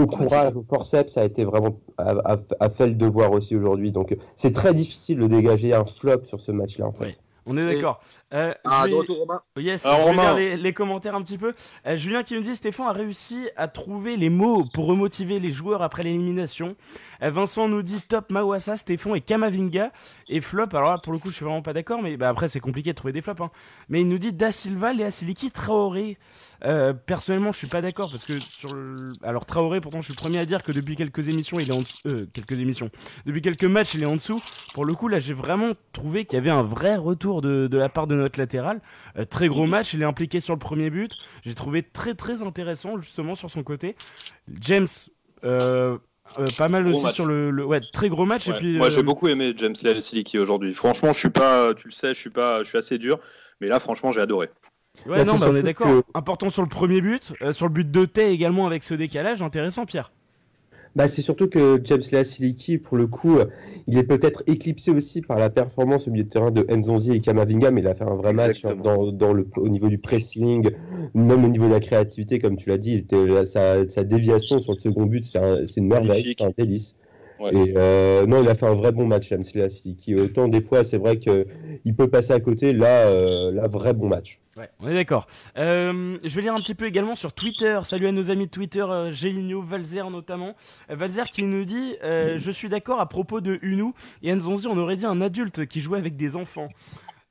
au 0.00 0.06
courage, 0.06 0.56
au 0.56 0.64
forceps, 0.68 1.12
ça 1.12 1.20
a 1.22 1.24
été 1.24 1.44
vraiment 1.44 1.78
a, 1.98 2.10
a- 2.34 2.38
a 2.60 2.68
fait 2.70 2.86
le 2.86 2.94
devoir 2.94 3.32
aussi 3.32 3.56
aujourd'hui. 3.56 3.92
Donc 3.92 4.16
c'est 4.36 4.52
très 4.52 4.74
difficile 4.74 5.18
de 5.18 5.26
dégager 5.26 5.74
un 5.74 5.84
flop 5.84 6.24
sur 6.24 6.40
ce 6.40 6.52
match-là 6.52 6.86
en 6.86 6.92
fait. 6.92 7.20
On 7.46 7.56
est 7.56 7.64
d'accord. 7.74 8.00
Euh, 8.32 8.54
Ah, 8.64 8.84
vais- 8.84 8.90
de 8.90 8.94
retour, 8.96 9.18
Romain. 9.18 9.40
Yes, 9.56 9.84
Alors, 9.86 9.98
je 10.00 10.04
vais 10.04 10.10
Romain. 10.10 10.22
lire 10.22 10.36
les, 10.38 10.56
les 10.56 10.72
commentaires 10.72 11.14
un 11.14 11.22
petit 11.22 11.38
peu. 11.38 11.52
Euh, 11.86 11.96
Julien 11.96 12.22
qui 12.22 12.34
nous 12.34 12.42
dit 12.42 12.54
Stéphane 12.54 12.86
a 12.86 12.92
réussi 12.92 13.48
à 13.56 13.66
trouver 13.68 14.16
les 14.16 14.30
mots 14.30 14.64
pour 14.72 14.86
remotiver 14.86 15.40
les 15.40 15.52
joueurs 15.52 15.82
après 15.82 16.02
l'élimination. 16.04 16.76
Euh, 17.22 17.30
Vincent 17.30 17.68
nous 17.68 17.82
dit 17.82 18.00
top 18.02 18.30
Mawassa, 18.30 18.76
Stéphane 18.76 19.16
et 19.16 19.20
Kamavinga. 19.20 19.90
Et 20.28 20.40
flop, 20.40 20.66
alors 20.72 20.90
là 20.90 20.98
pour 21.02 21.12
le 21.12 21.18
coup 21.18 21.30
je 21.30 21.34
suis 21.34 21.44
vraiment 21.44 21.62
pas 21.62 21.72
d'accord, 21.72 22.02
mais 22.02 22.16
bah, 22.16 22.28
après 22.28 22.48
c'est 22.48 22.60
compliqué 22.60 22.90
de 22.90 22.96
trouver 22.96 23.12
des 23.12 23.20
flops. 23.22 23.40
Hein. 23.42 23.50
Mais 23.88 24.00
il 24.02 24.08
nous 24.08 24.18
dit 24.18 24.32
Da 24.32 24.52
Silva, 24.52 24.92
Léa 24.92 25.10
Siliki, 25.10 25.50
Traoré. 25.50 26.16
Euh, 26.64 26.92
personnellement 26.92 27.52
je 27.52 27.58
suis 27.58 27.66
pas 27.66 27.80
d'accord 27.82 28.10
parce 28.10 28.24
que 28.24 28.38
sur 28.38 28.74
le... 28.74 29.10
Alors 29.22 29.46
Traoré 29.46 29.80
pourtant 29.80 30.00
je 30.00 30.04
suis 30.04 30.14
le 30.14 30.18
premier 30.20 30.38
à 30.38 30.44
dire 30.44 30.62
que 30.62 30.72
depuis 30.72 30.94
quelques 30.94 31.28
émissions 31.28 31.58
il 31.58 31.70
est 31.70 31.72
en 31.74 31.78
dessous... 31.80 31.96
euh, 32.06 32.26
quelques 32.32 32.52
émissions. 32.60 32.90
Depuis 33.26 33.40
quelques 33.42 33.64
matchs 33.64 33.94
il 33.94 34.02
est 34.02 34.06
en 34.06 34.14
dessous. 34.16 34.40
Pour 34.74 34.84
le 34.84 34.94
coup 34.94 35.08
là 35.08 35.18
j'ai 35.18 35.32
vraiment 35.34 35.72
trouvé 35.92 36.26
qu'il 36.26 36.36
y 36.36 36.40
avait 36.40 36.50
un 36.50 36.62
vrai 36.62 36.96
retour 36.96 37.40
de, 37.42 37.66
de 37.66 37.78
la 37.78 37.88
part 37.88 38.06
de 38.06 38.14
notre 38.20 38.38
latéral. 38.38 38.80
Euh, 39.18 39.24
très 39.24 39.48
gros 39.48 39.66
match, 39.66 39.94
il 39.94 40.02
est 40.02 40.06
impliqué 40.06 40.40
sur 40.40 40.54
le 40.54 40.58
premier 40.58 40.90
but. 40.90 41.12
J'ai 41.42 41.54
trouvé 41.54 41.82
très 41.82 42.14
très 42.14 42.42
intéressant 42.42 42.96
justement 42.98 43.34
sur 43.34 43.50
son 43.50 43.62
côté. 43.62 43.96
James, 44.60 44.86
euh, 45.44 45.98
euh, 46.38 46.46
pas 46.58 46.68
mal 46.68 46.84
Gros 46.84 46.92
aussi 46.92 47.04
match. 47.04 47.14
sur 47.14 47.26
le, 47.26 47.50
le- 47.50 47.64
ouais 47.64 47.80
très 47.80 48.08
gros 48.08 48.24
match 48.24 48.46
Ouais. 48.48 48.54
et 48.54 48.58
puis 48.58 48.76
Moi, 48.76 48.86
euh, 48.86 48.90
j'ai 48.90 49.02
beaucoup 49.02 49.26
aimé 49.28 49.52
James 49.56 49.74
Siliki 49.74 50.38
aujourd'hui. 50.38 50.72
Franchement, 50.74 51.12
je 51.12 51.18
suis 51.18 51.30
pas, 51.30 51.74
tu 51.74 51.88
le 51.88 51.92
sais, 51.92 52.14
je 52.14 52.18
suis 52.18 52.30
pas, 52.30 52.62
je 52.62 52.68
suis 52.68 52.78
assez 52.78 52.98
dur, 52.98 53.18
mais 53.60 53.66
là, 53.68 53.80
franchement, 53.80 54.12
j'ai 54.12 54.20
adoré. 54.20 54.48
ouais 55.06 55.24
non 55.24 55.38
bah, 55.38 55.48
on 55.50 55.56
est 55.56 55.62
d'accord. 55.62 55.88
que- 55.88 56.02
Important 56.14 56.50
sur 56.50 56.62
le 56.62 56.68
premier 56.68 57.00
but, 57.00 57.32
euh, 57.42 57.52
sur 57.52 57.66
le 57.66 57.72
but 57.72 57.90
de 57.90 58.04
Tay 58.04 58.30
également 58.32 58.66
avec 58.66 58.82
ce 58.84 58.94
décalage 58.94 59.42
intéressant 59.42 59.86
Pierre. 59.86 60.12
Bah, 60.96 61.06
c'est 61.06 61.22
surtout 61.22 61.48
que 61.48 61.80
James 61.84 62.02
Lea 62.10 62.24
Siliki, 62.24 62.78
pour 62.78 62.96
le 62.96 63.06
coup, 63.06 63.38
euh, 63.38 63.46
il 63.86 63.96
est 63.96 64.02
peut-être 64.02 64.42
éclipsé 64.48 64.90
aussi 64.90 65.22
par 65.22 65.38
la 65.38 65.48
performance 65.48 66.08
au 66.08 66.10
milieu 66.10 66.24
de 66.24 66.28
terrain 66.28 66.50
de 66.50 66.66
Nzonzi 66.68 67.12
et 67.12 67.20
Kamavinga, 67.20 67.70
mais 67.70 67.80
il 67.80 67.86
a 67.86 67.94
fait 67.94 68.02
un 68.04 68.16
vrai 68.16 68.32
match 68.32 68.62
dans, 68.82 69.12
dans 69.12 69.32
le, 69.32 69.46
au 69.56 69.68
niveau 69.68 69.88
du 69.88 69.98
pressing, 69.98 70.68
même 71.14 71.44
au 71.44 71.48
niveau 71.48 71.68
de 71.68 71.72
la 71.72 71.80
créativité, 71.80 72.40
comme 72.40 72.56
tu 72.56 72.68
l'as 72.68 72.78
dit. 72.78 72.92
il 72.94 72.98
était- 73.00 73.24
là, 73.26 73.46
sa, 73.46 73.88
sa 73.88 74.02
déviation 74.04 74.58
sur 74.58 74.72
le 74.72 74.78
second 74.78 75.06
but, 75.06 75.24
c'est 75.24 75.38
un- 75.38 75.64
c'est 75.64 75.80
une 75.80 75.86
merveille, 75.88 76.22
c'est 76.36 76.44
un 76.44 76.52
délice. 76.56 76.96
Ouais. 77.40 77.54
Et 77.54 77.72
euh, 77.76 78.26
non, 78.26 78.42
il 78.42 78.48
a 78.50 78.54
fait 78.54 78.66
un 78.66 78.74
vrai 78.74 78.92
bon 78.92 79.06
match, 79.06 79.30
Lea 79.30 79.68
Siliki. 79.70 80.14
Autant 80.14 80.46
des 80.46 80.60
fois, 80.60 80.84
c'est 80.84 80.98
vrai 80.98 81.18
que 81.18 81.46
il 81.86 81.96
peut 81.96 82.08
passer 82.08 82.32
à 82.34 82.40
côté. 82.40 82.72
Là, 82.74 83.06
euh, 83.06 83.50
là, 83.50 83.66
vrai 83.66 83.94
bon 83.94 84.08
match. 84.08 84.40
Ouais, 84.58 84.68
on 84.80 84.88
est 84.88 84.94
d'accord. 84.94 85.26
Euh, 85.56 86.18
je 86.22 86.36
vais 86.36 86.42
lire 86.42 86.54
un 86.54 86.60
petit 86.60 86.74
peu 86.74 86.84
également 86.86 87.16
sur 87.16 87.32
Twitter. 87.32 87.80
Salut 87.82 88.06
à 88.08 88.12
nos 88.12 88.30
amis 88.30 88.46
de 88.46 88.50
Twitter, 88.50 88.82
euh, 88.82 89.10
Géligno, 89.12 89.62
Valzer 89.62 90.10
notamment. 90.10 90.54
Euh, 90.90 90.96
Valzer 90.96 91.24
qui 91.30 91.42
nous 91.44 91.64
dit 91.64 91.94
euh, 92.04 92.36
Je 92.36 92.50
suis 92.50 92.68
d'accord 92.68 93.00
à 93.00 93.08
propos 93.08 93.40
de 93.40 93.58
Unou 93.62 93.94
et 94.22 94.34
Nzonzi, 94.34 94.66
on 94.66 94.76
aurait 94.76 94.96
dit 94.96 95.06
un 95.06 95.20
adulte 95.22 95.66
qui 95.66 95.80
jouait 95.80 95.98
avec 95.98 96.16
des 96.16 96.36
enfants. 96.36 96.68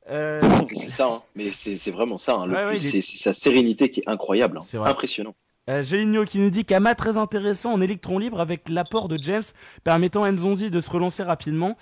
Euh, 0.10 0.42
C'est 0.74 0.90
ça, 0.90 1.06
hein. 1.08 1.22
mais 1.36 1.52
c'est 1.52 1.92
vraiment 1.92 2.18
ça. 2.18 2.34
hein. 2.34 2.48
Le 2.48 2.54
Ouais, 2.56 2.76
est- 2.78 2.80
c'est 2.80 3.02
sa 3.02 3.34
sérénité 3.36 3.90
qui 3.92 4.00
est 4.00 4.10
incroyable, 4.10 4.58
hein. 4.58 4.84
Impressionnant. 4.86 5.36
Euh, 5.70 6.26
qui 6.26 6.40
nous 6.40 6.50
dit 6.50 6.66
Kama 6.66 6.96
très 6.96 7.18
intéressant 7.18 7.74
en 7.74 7.82
électron 7.82 8.18
libre 8.18 8.42
avec 8.42 8.68
l'apport 8.70 9.08
de 9.08 9.18
James 9.22 9.44
permettant 9.84 10.30
Nzonzi 10.30 10.72
de 10.72 10.82
se 10.82 10.90
relancer 10.90 11.24
rapidement. 11.24 11.78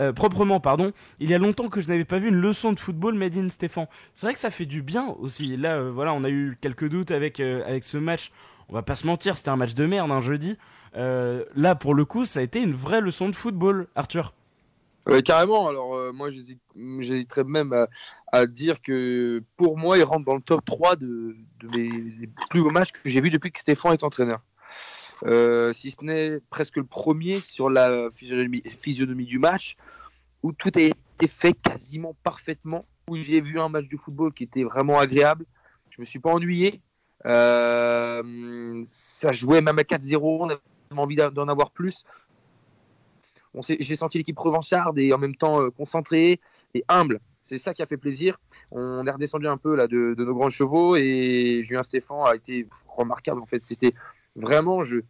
Euh, 0.00 0.12
proprement, 0.12 0.60
pardon. 0.60 0.92
Il 1.18 1.28
y 1.28 1.34
a 1.34 1.38
longtemps 1.38 1.68
que 1.68 1.80
je 1.80 1.88
n'avais 1.88 2.04
pas 2.04 2.18
vu 2.18 2.28
une 2.28 2.40
leçon 2.40 2.72
de 2.72 2.78
football 2.78 3.14
made 3.14 3.36
in 3.36 3.48
Stéphane. 3.48 3.86
C'est 4.14 4.26
vrai 4.26 4.34
que 4.34 4.40
ça 4.40 4.50
fait 4.50 4.66
du 4.66 4.82
bien 4.82 5.14
aussi. 5.18 5.56
Là, 5.56 5.76
euh, 5.76 5.90
voilà, 5.90 6.12
on 6.14 6.24
a 6.24 6.30
eu 6.30 6.56
quelques 6.60 6.88
doutes 6.88 7.10
avec, 7.10 7.40
euh, 7.40 7.64
avec 7.66 7.84
ce 7.84 7.98
match. 7.98 8.30
On 8.68 8.74
va 8.74 8.82
pas 8.82 8.94
se 8.94 9.06
mentir, 9.06 9.36
c'était 9.36 9.48
un 9.48 9.56
match 9.56 9.74
de 9.74 9.86
merde 9.86 10.10
un 10.10 10.20
jeudi. 10.20 10.56
Euh, 10.96 11.44
là, 11.54 11.74
pour 11.74 11.94
le 11.94 12.04
coup, 12.04 12.24
ça 12.24 12.40
a 12.40 12.42
été 12.42 12.60
une 12.60 12.74
vraie 12.74 13.00
leçon 13.00 13.28
de 13.28 13.34
football, 13.34 13.88
Arthur. 13.94 14.34
Carrément. 15.24 15.68
Alors, 15.68 15.94
euh, 15.94 16.12
moi, 16.12 16.30
j'hésite- 16.30 16.60
j'hésiterais 17.00 17.44
même 17.44 17.86
à, 18.32 18.46
dire 18.46 18.82
que 18.82 19.42
pour 19.56 19.78
moi, 19.78 19.96
il 19.98 20.04
rentre 20.04 20.24
dans 20.24 20.34
le 20.34 20.42
top 20.42 20.64
3 20.64 20.96
de, 20.96 21.34
de 21.60 21.76
mes 21.76 21.88
des 21.88 22.28
plus 22.50 22.62
beaux 22.62 22.70
matchs 22.70 22.92
que 22.92 22.98
j'ai 23.06 23.20
vus 23.20 23.30
depuis 23.30 23.50
que 23.50 23.58
Stéphane 23.58 23.94
est 23.94 24.04
entraîneur. 24.04 24.40
Euh, 25.24 25.72
si 25.72 25.90
ce 25.90 26.04
n'est 26.04 26.40
presque 26.50 26.76
le 26.76 26.84
premier 26.84 27.40
sur 27.40 27.70
la 27.70 28.08
physionomie, 28.14 29.26
du 29.26 29.38
match, 29.38 29.76
où 30.42 30.52
tout 30.52 30.70
a 30.76 30.80
été 30.80 31.26
fait 31.26 31.54
quasiment 31.54 32.14
parfaitement, 32.22 32.84
où 33.08 33.16
j'ai 33.16 33.40
vu 33.40 33.58
un 33.58 33.68
match 33.68 33.88
de 33.88 33.96
football 33.96 34.32
qui 34.32 34.44
était 34.44 34.62
vraiment 34.62 34.98
agréable. 34.98 35.44
Je 35.90 36.00
me 36.00 36.04
suis 36.04 36.18
pas 36.18 36.30
ennuyé. 36.30 36.80
Euh, 37.26 38.82
ça 38.86 39.32
jouait 39.32 39.60
même 39.60 39.78
à 39.78 39.82
4-0, 39.82 40.44
on 40.44 40.50
avait 40.50 40.60
envie 40.96 41.16
d'en 41.16 41.48
avoir 41.48 41.70
plus. 41.72 42.04
J'ai 43.62 43.96
senti 43.96 44.18
l'équipe 44.18 44.38
revancharde 44.38 44.98
et 44.98 45.12
en 45.12 45.18
même 45.18 45.34
temps 45.34 45.60
euh, 45.60 45.70
concentrée 45.70 46.40
et 46.74 46.84
humble. 46.88 47.20
C'est 47.42 47.58
ça 47.58 47.72
qui 47.72 47.82
a 47.82 47.86
fait 47.86 47.96
plaisir. 47.96 48.38
On 48.70 49.06
est 49.06 49.10
redescendu 49.10 49.46
un 49.46 49.56
peu 49.56 49.74
là 49.74 49.86
de, 49.86 50.14
de 50.14 50.24
nos 50.24 50.34
grands 50.34 50.50
chevaux 50.50 50.96
et 50.96 51.62
Julien 51.64 51.82
Stéphan 51.82 52.24
a 52.24 52.34
été 52.34 52.66
remarquable 52.86 53.40
en 53.40 53.46
fait. 53.46 53.62
C'était 53.62 53.94
vraiment 54.36 54.82
je 54.82 55.00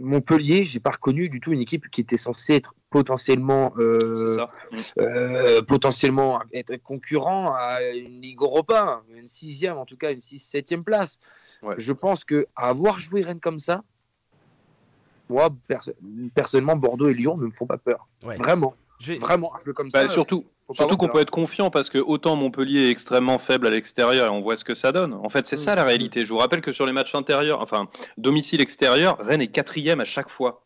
Montpellier, 0.00 0.64
j'ai 0.64 0.78
pas 0.78 0.92
reconnu 0.92 1.28
du 1.28 1.40
tout 1.40 1.52
une 1.52 1.60
équipe 1.60 1.90
qui 1.90 2.00
était 2.00 2.16
censée 2.16 2.54
être 2.54 2.74
potentiellement 2.90 3.74
euh, 3.78 4.36
ça. 4.36 4.50
euh, 4.98 5.62
potentiellement 5.62 6.40
être 6.52 6.76
concurrent 6.76 7.52
à 7.52 7.82
une 7.92 8.20
Ligue 8.20 8.40
Europa, 8.40 9.02
une 9.12 9.26
sixième, 9.26 9.76
en 9.76 9.84
tout 9.84 9.96
cas 9.96 10.12
une 10.12 10.20
six, 10.20 10.38
septième 10.38 10.84
place. 10.84 11.18
Ouais. 11.62 11.74
Je 11.76 11.92
pense 11.92 12.24
que 12.24 12.46
avoir 12.54 13.00
joué 13.00 13.22
Rennes 13.22 13.40
comme 13.40 13.58
ça, 13.58 13.82
moi 15.28 15.48
perso- 15.68 15.92
personnellement 16.34 16.76
Bordeaux 16.76 17.08
et 17.08 17.14
Lyon 17.14 17.36
ne 17.36 17.46
me 17.46 17.50
font 17.50 17.66
pas 17.66 17.78
peur. 17.78 18.06
Ouais. 18.24 18.36
Vraiment, 18.36 18.74
vraiment 19.20 19.52
comme 19.74 19.90
Bah, 19.90 20.02
ça. 20.02 20.08
surtout, 20.08 20.44
surtout 20.72 20.96
qu'on 20.96 21.08
peut 21.08 21.20
être 21.20 21.30
confiant 21.30 21.70
parce 21.70 21.88
que 21.88 21.98
autant 21.98 22.36
Montpellier 22.36 22.86
est 22.86 22.90
extrêmement 22.90 23.38
faible 23.38 23.66
à 23.66 23.70
l'extérieur 23.70 24.26
et 24.26 24.30
on 24.30 24.40
voit 24.40 24.56
ce 24.56 24.64
que 24.64 24.74
ça 24.74 24.92
donne. 24.92 25.14
En 25.14 25.28
fait, 25.28 25.46
c'est 25.46 25.56
ça 25.56 25.74
la 25.74 25.84
réalité. 25.84 26.24
Je 26.24 26.30
vous 26.30 26.38
rappelle 26.38 26.60
que 26.60 26.72
sur 26.72 26.86
les 26.86 26.92
matchs 26.92 27.14
intérieurs, 27.14 27.60
enfin 27.60 27.88
domicile 28.18 28.60
extérieur, 28.60 29.16
Rennes 29.18 29.42
est 29.42 29.48
quatrième 29.48 30.00
à 30.00 30.04
chaque 30.04 30.28
fois. 30.28 30.62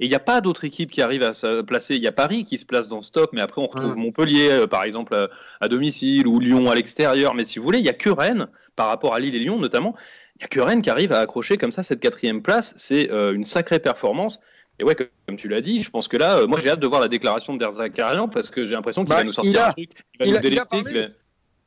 Et 0.00 0.04
il 0.06 0.08
n'y 0.10 0.14
a 0.14 0.20
pas 0.20 0.40
d'autre 0.40 0.62
équipe 0.64 0.92
qui 0.92 1.02
arrive 1.02 1.24
à 1.24 1.34
se 1.34 1.60
placer. 1.62 1.96
Il 1.96 2.02
y 2.02 2.06
a 2.06 2.12
Paris 2.12 2.44
qui 2.44 2.56
se 2.56 2.64
place 2.64 2.86
dans 2.86 3.02
ce 3.02 3.10
top, 3.10 3.30
mais 3.32 3.40
après 3.40 3.60
on 3.60 3.66
retrouve 3.66 3.96
Montpellier, 3.96 4.48
euh, 4.50 4.66
par 4.68 4.84
exemple, 4.84 5.12
euh, 5.12 5.26
à 5.60 5.66
domicile 5.66 6.28
ou 6.28 6.38
Lyon 6.38 6.70
à 6.70 6.76
l'extérieur. 6.76 7.34
Mais 7.34 7.44
si 7.44 7.58
vous 7.58 7.64
voulez, 7.64 7.78
il 7.78 7.82
n'y 7.82 7.88
a 7.88 7.94
que 7.94 8.08
Rennes, 8.10 8.46
par 8.76 8.86
rapport 8.86 9.12
à 9.14 9.18
Lille 9.18 9.34
et 9.34 9.40
Lyon 9.40 9.58
notamment, 9.58 9.96
n'y 10.40 10.44
a 10.44 10.48
que 10.48 10.60
Rennes 10.60 10.82
qui 10.82 10.90
arrive 10.90 11.12
à 11.12 11.20
accrocher 11.20 11.58
comme 11.58 11.72
ça 11.72 11.82
cette 11.82 12.00
quatrième 12.00 12.42
place. 12.42 12.74
C'est 12.76 13.10
euh, 13.10 13.32
une 13.34 13.44
sacrée 13.44 13.78
performance. 13.78 14.40
Et 14.80 14.84
ouais, 14.84 14.94
comme 14.94 15.36
tu 15.36 15.48
l'as 15.48 15.60
dit, 15.60 15.82
je 15.82 15.90
pense 15.90 16.06
que 16.06 16.16
là, 16.16 16.38
euh, 16.38 16.46
moi 16.46 16.60
j'ai 16.60 16.70
hâte 16.70 16.78
de 16.80 16.86
voir 16.86 17.00
la 17.00 17.08
déclaration 17.08 17.52
de 17.54 17.58
Derzakarian 17.58 18.28
parce 18.28 18.48
que 18.48 18.64
j'ai 18.64 18.74
l'impression 18.74 19.02
qu'il 19.04 19.10
Bah, 19.10 19.16
va 19.16 19.24
nous 19.24 19.32
sortir 19.32 19.50
il 19.52 19.58
a- 19.58 19.68
un 19.68 19.72
truc, 19.72 19.90
il 20.14 20.18
va 20.20 20.26
il 20.26 20.30
nous 20.30 20.36
a- 20.36 20.38
il 20.40 20.46
a 20.46 20.50
délecter. 20.50 20.82
parlé. 20.82 21.08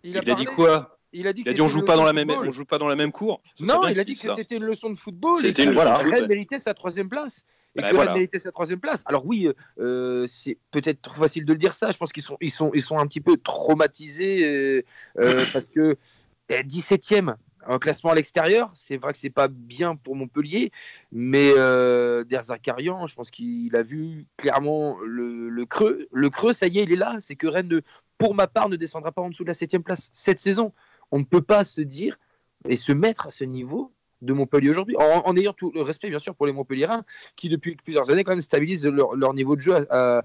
Il 0.04 0.10
Il 0.12 0.18
a, 0.32 0.34
dit 0.36 0.46
quoi? 0.46 0.98
Il 1.14 1.28
a 1.28 1.34
dit, 1.34 1.42
Il 1.42 1.44
que 1.44 1.50
a 1.50 1.54
dit 1.54 1.62
on 1.62 1.68
joue 1.68 1.84
pas 1.84 1.98
dans 1.98 2.06
la 2.06 2.14
même, 2.14 2.30
on 2.32 2.52
joue 2.52 2.64
pas 2.64 2.78
dans 2.78 2.88
la 2.88 2.96
même 2.96 3.12
cour. 3.12 3.42
Ce 3.56 3.66
Non, 3.66 3.86
il 3.90 4.00
a 4.00 4.04
dit 4.06 4.14
que 4.14 4.34
c'était 4.36 4.56
une 4.56 4.64
leçon 4.64 4.90
de 4.90 4.98
football. 4.98 5.36
C'était 5.36 5.66
une 5.66 5.72
de 5.74 5.78
Rennes 5.78 6.28
méritait 6.28 6.60
sa 6.60 6.74
troisième 6.74 7.10
place. 7.10 7.44
Et 7.76 7.82
Bah, 7.82 7.90
que 7.90 7.96
voilà. 7.96 8.12
Rennes 8.12 8.20
méritait 8.22 8.40
sa 8.40 8.52
troisième 8.52 8.80
place. 8.80 9.04
Alors 9.06 9.26
oui, 9.26 9.50
euh, 9.80 10.26
c'est 10.28 10.58
peut-être 10.72 11.02
trop 11.02 11.22
facile 11.22 11.44
de 11.46 11.52
le 11.54 11.60
dire 11.60 11.74
ça. 11.74 11.92
Je 11.92 11.98
pense 11.98 12.12
qu'ils 12.14 12.24
sont, 12.24 12.38
ils 12.42 12.50
sont, 12.52 12.72
ils 12.74 12.82
sont 12.82 12.98
un 12.98 13.06
petit 13.08 13.22
peu 13.22 13.36
traumatisés 13.38 14.44
euh, 14.46 14.84
parce 15.54 15.66
que 15.66 15.98
euh, 16.52 16.64
17e 16.64 17.36
en 17.68 17.80
classement 17.80 18.12
à 18.12 18.16
l'extérieur, 18.16 18.72
c'est 18.74 18.98
vrai 18.98 19.14
que 19.14 19.18
c'est 19.18 19.30
pas 19.30 19.48
bien 19.48 19.96
pour 19.96 20.16
Montpellier, 20.16 20.72
mais 21.12 21.52
euh, 21.58 22.24
Der 22.24 22.44
Zakarian, 22.44 23.08
je 23.08 23.16
pense 23.16 23.32
qu'il 23.32 23.76
a 23.76 23.84
vu 23.84 24.26
clairement 24.38 24.98
le, 25.00 25.66
creux. 25.66 26.08
Le 26.12 26.30
creux, 26.30 26.54
ça 26.54 26.68
y 26.68 26.80
est, 26.80 26.84
il 26.84 26.94
est 26.94 26.98
là. 26.98 27.18
C'est 27.20 27.36
que 27.36 27.48
Rennes, 27.48 27.68
ne- 27.68 27.82
pour 28.18 28.36
ma 28.36 28.48
part, 28.48 28.70
ne 28.70 28.76
descendra 28.76 29.12
pas 29.12 29.22
en 29.22 29.30
dessous 29.30 29.44
de 29.44 29.50
la 29.50 29.54
7 29.54 29.78
place 29.80 30.10
cette 30.14 30.40
saison. 30.40 30.74
On 31.12 31.20
ne 31.20 31.24
peut 31.24 31.42
pas 31.42 31.64
se 31.64 31.82
dire 31.82 32.18
et 32.68 32.78
se 32.78 32.92
mettre 32.92 33.28
à 33.28 33.32
ce 33.32 33.44
niveau 33.44 33.92
de 34.22 34.34
Montpellier 34.34 34.70
aujourd'hui, 34.70 34.96
en, 34.98 35.36
ayant 35.36 35.54
tout 35.54 35.72
le 35.74 35.82
respect 35.82 36.10
bien 36.10 36.20
sûr 36.20 36.36
pour 36.36 36.46
les 36.46 36.54
Montpelliérains, 36.54 37.04
qui 37.36 37.50
depuis 37.50 37.76
plusieurs 37.76 38.10
années 38.10 38.24
quand 38.24 38.32
même 38.32 38.42
stabilisent 38.42 38.86
leur, 38.86 39.34
niveau 39.34 39.56
de 39.56 39.62
jeu 39.62 39.88
dans 39.90 40.24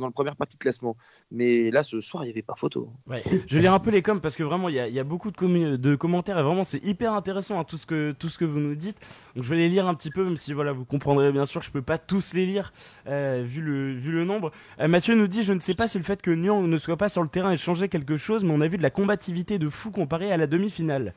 la 0.00 0.10
première 0.12 0.36
partie 0.36 0.56
de 0.56 0.60
classement. 0.62 0.96
Mais 1.30 1.70
là, 1.70 1.82
ce 1.82 2.00
soir, 2.00 2.24
il 2.24 2.26
n'y 2.26 2.32
avait 2.32 2.42
pas 2.42 2.54
photo. 2.56 2.90
Ouais. 3.06 3.22
Je 3.46 3.58
lire 3.58 3.74
un 3.74 3.78
peu 3.78 3.90
les 3.90 4.02
coms 4.02 4.20
parce 4.20 4.36
que 4.36 4.42
vraiment 4.42 4.68
il 4.68 4.74
y 4.74 4.98
a, 4.98 5.04
beaucoup 5.04 5.30
de, 5.30 5.94
commentaires 5.94 6.38
et 6.38 6.42
vraiment 6.42 6.64
c'est 6.64 6.82
hyper 6.84 7.12
intéressant 7.12 7.58
hein, 7.58 7.64
tout, 7.64 7.76
ce 7.76 7.86
que, 7.86 8.14
tout 8.18 8.28
ce 8.28 8.38
que 8.38 8.44
vous 8.44 8.58
nous 8.58 8.74
dites. 8.74 8.98
Donc 9.34 9.44
je 9.44 9.50
vais 9.50 9.56
les 9.56 9.68
lire 9.68 9.86
un 9.86 9.94
petit 9.94 10.10
peu 10.10 10.24
même 10.24 10.36
si 10.36 10.52
voilà 10.52 10.72
vous 10.72 10.84
comprendrez 10.84 11.32
bien 11.32 11.46
sûr 11.46 11.62
je 11.62 11.70
peux 11.70 11.82
pas 11.82 11.98
tous 11.98 12.34
les 12.34 12.46
lire 12.46 12.72
euh, 13.06 13.42
vu, 13.44 13.60
le, 13.60 13.92
vu 13.92 14.12
le 14.12 14.24
nombre. 14.24 14.52
Euh, 14.80 14.88
Mathieu 14.88 15.14
nous 15.14 15.26
dit 15.26 15.42
je 15.42 15.52
ne 15.52 15.60
sais 15.60 15.74
pas 15.74 15.88
si 15.88 15.98
le 15.98 16.04
fait 16.04 16.22
que 16.22 16.30
Nyon 16.30 16.62
ne 16.62 16.76
soit 16.76 16.96
pas 16.96 17.08
sur 17.08 17.22
le 17.22 17.28
terrain 17.28 17.52
ait 17.52 17.56
changé 17.56 17.88
quelque 17.88 18.16
chose 18.16 18.44
mais 18.44 18.52
on 18.52 18.60
a 18.60 18.68
vu 18.68 18.78
de 18.78 18.82
la 18.82 18.90
combativité 18.90 19.58
de 19.58 19.68
fou 19.68 19.90
comparé 19.90 20.32
à 20.32 20.36
la 20.36 20.46
demi-finale. 20.46 21.14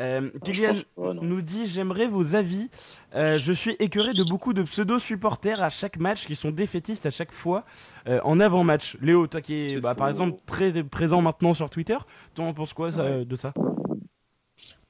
Euh, 0.00 0.30
Kylian 0.44 0.72
ouais, 0.96 1.14
nous 1.20 1.42
dit 1.42 1.66
j'aimerais 1.66 2.06
vos 2.06 2.34
avis. 2.34 2.70
Euh, 3.14 3.38
je 3.38 3.52
suis 3.52 3.76
écœuré 3.78 4.14
de 4.14 4.24
beaucoup 4.24 4.52
de 4.52 4.62
pseudo 4.62 4.98
supporters 4.98 5.62
à 5.62 5.70
chaque 5.70 5.98
match 5.98 6.26
qui 6.26 6.34
sont 6.34 6.50
défaitistes 6.50 7.06
à 7.06 7.10
chaque 7.10 7.32
fois 7.32 7.64
euh, 8.08 8.20
en 8.24 8.40
avant-match. 8.40 8.96
Léo, 9.00 9.26
toi 9.26 9.40
qui 9.40 9.66
es 9.66 9.80
bah, 9.80 9.94
par 9.94 10.08
exemple 10.08 10.38
très 10.46 10.82
présent 10.82 11.20
maintenant 11.20 11.54
sur 11.54 11.68
Twitter, 11.68 11.98
toi 12.34 12.46
en 12.46 12.54
penses 12.54 12.72
quoi 12.72 12.92
ça, 12.92 13.24
de 13.24 13.36
ça? 13.36 13.52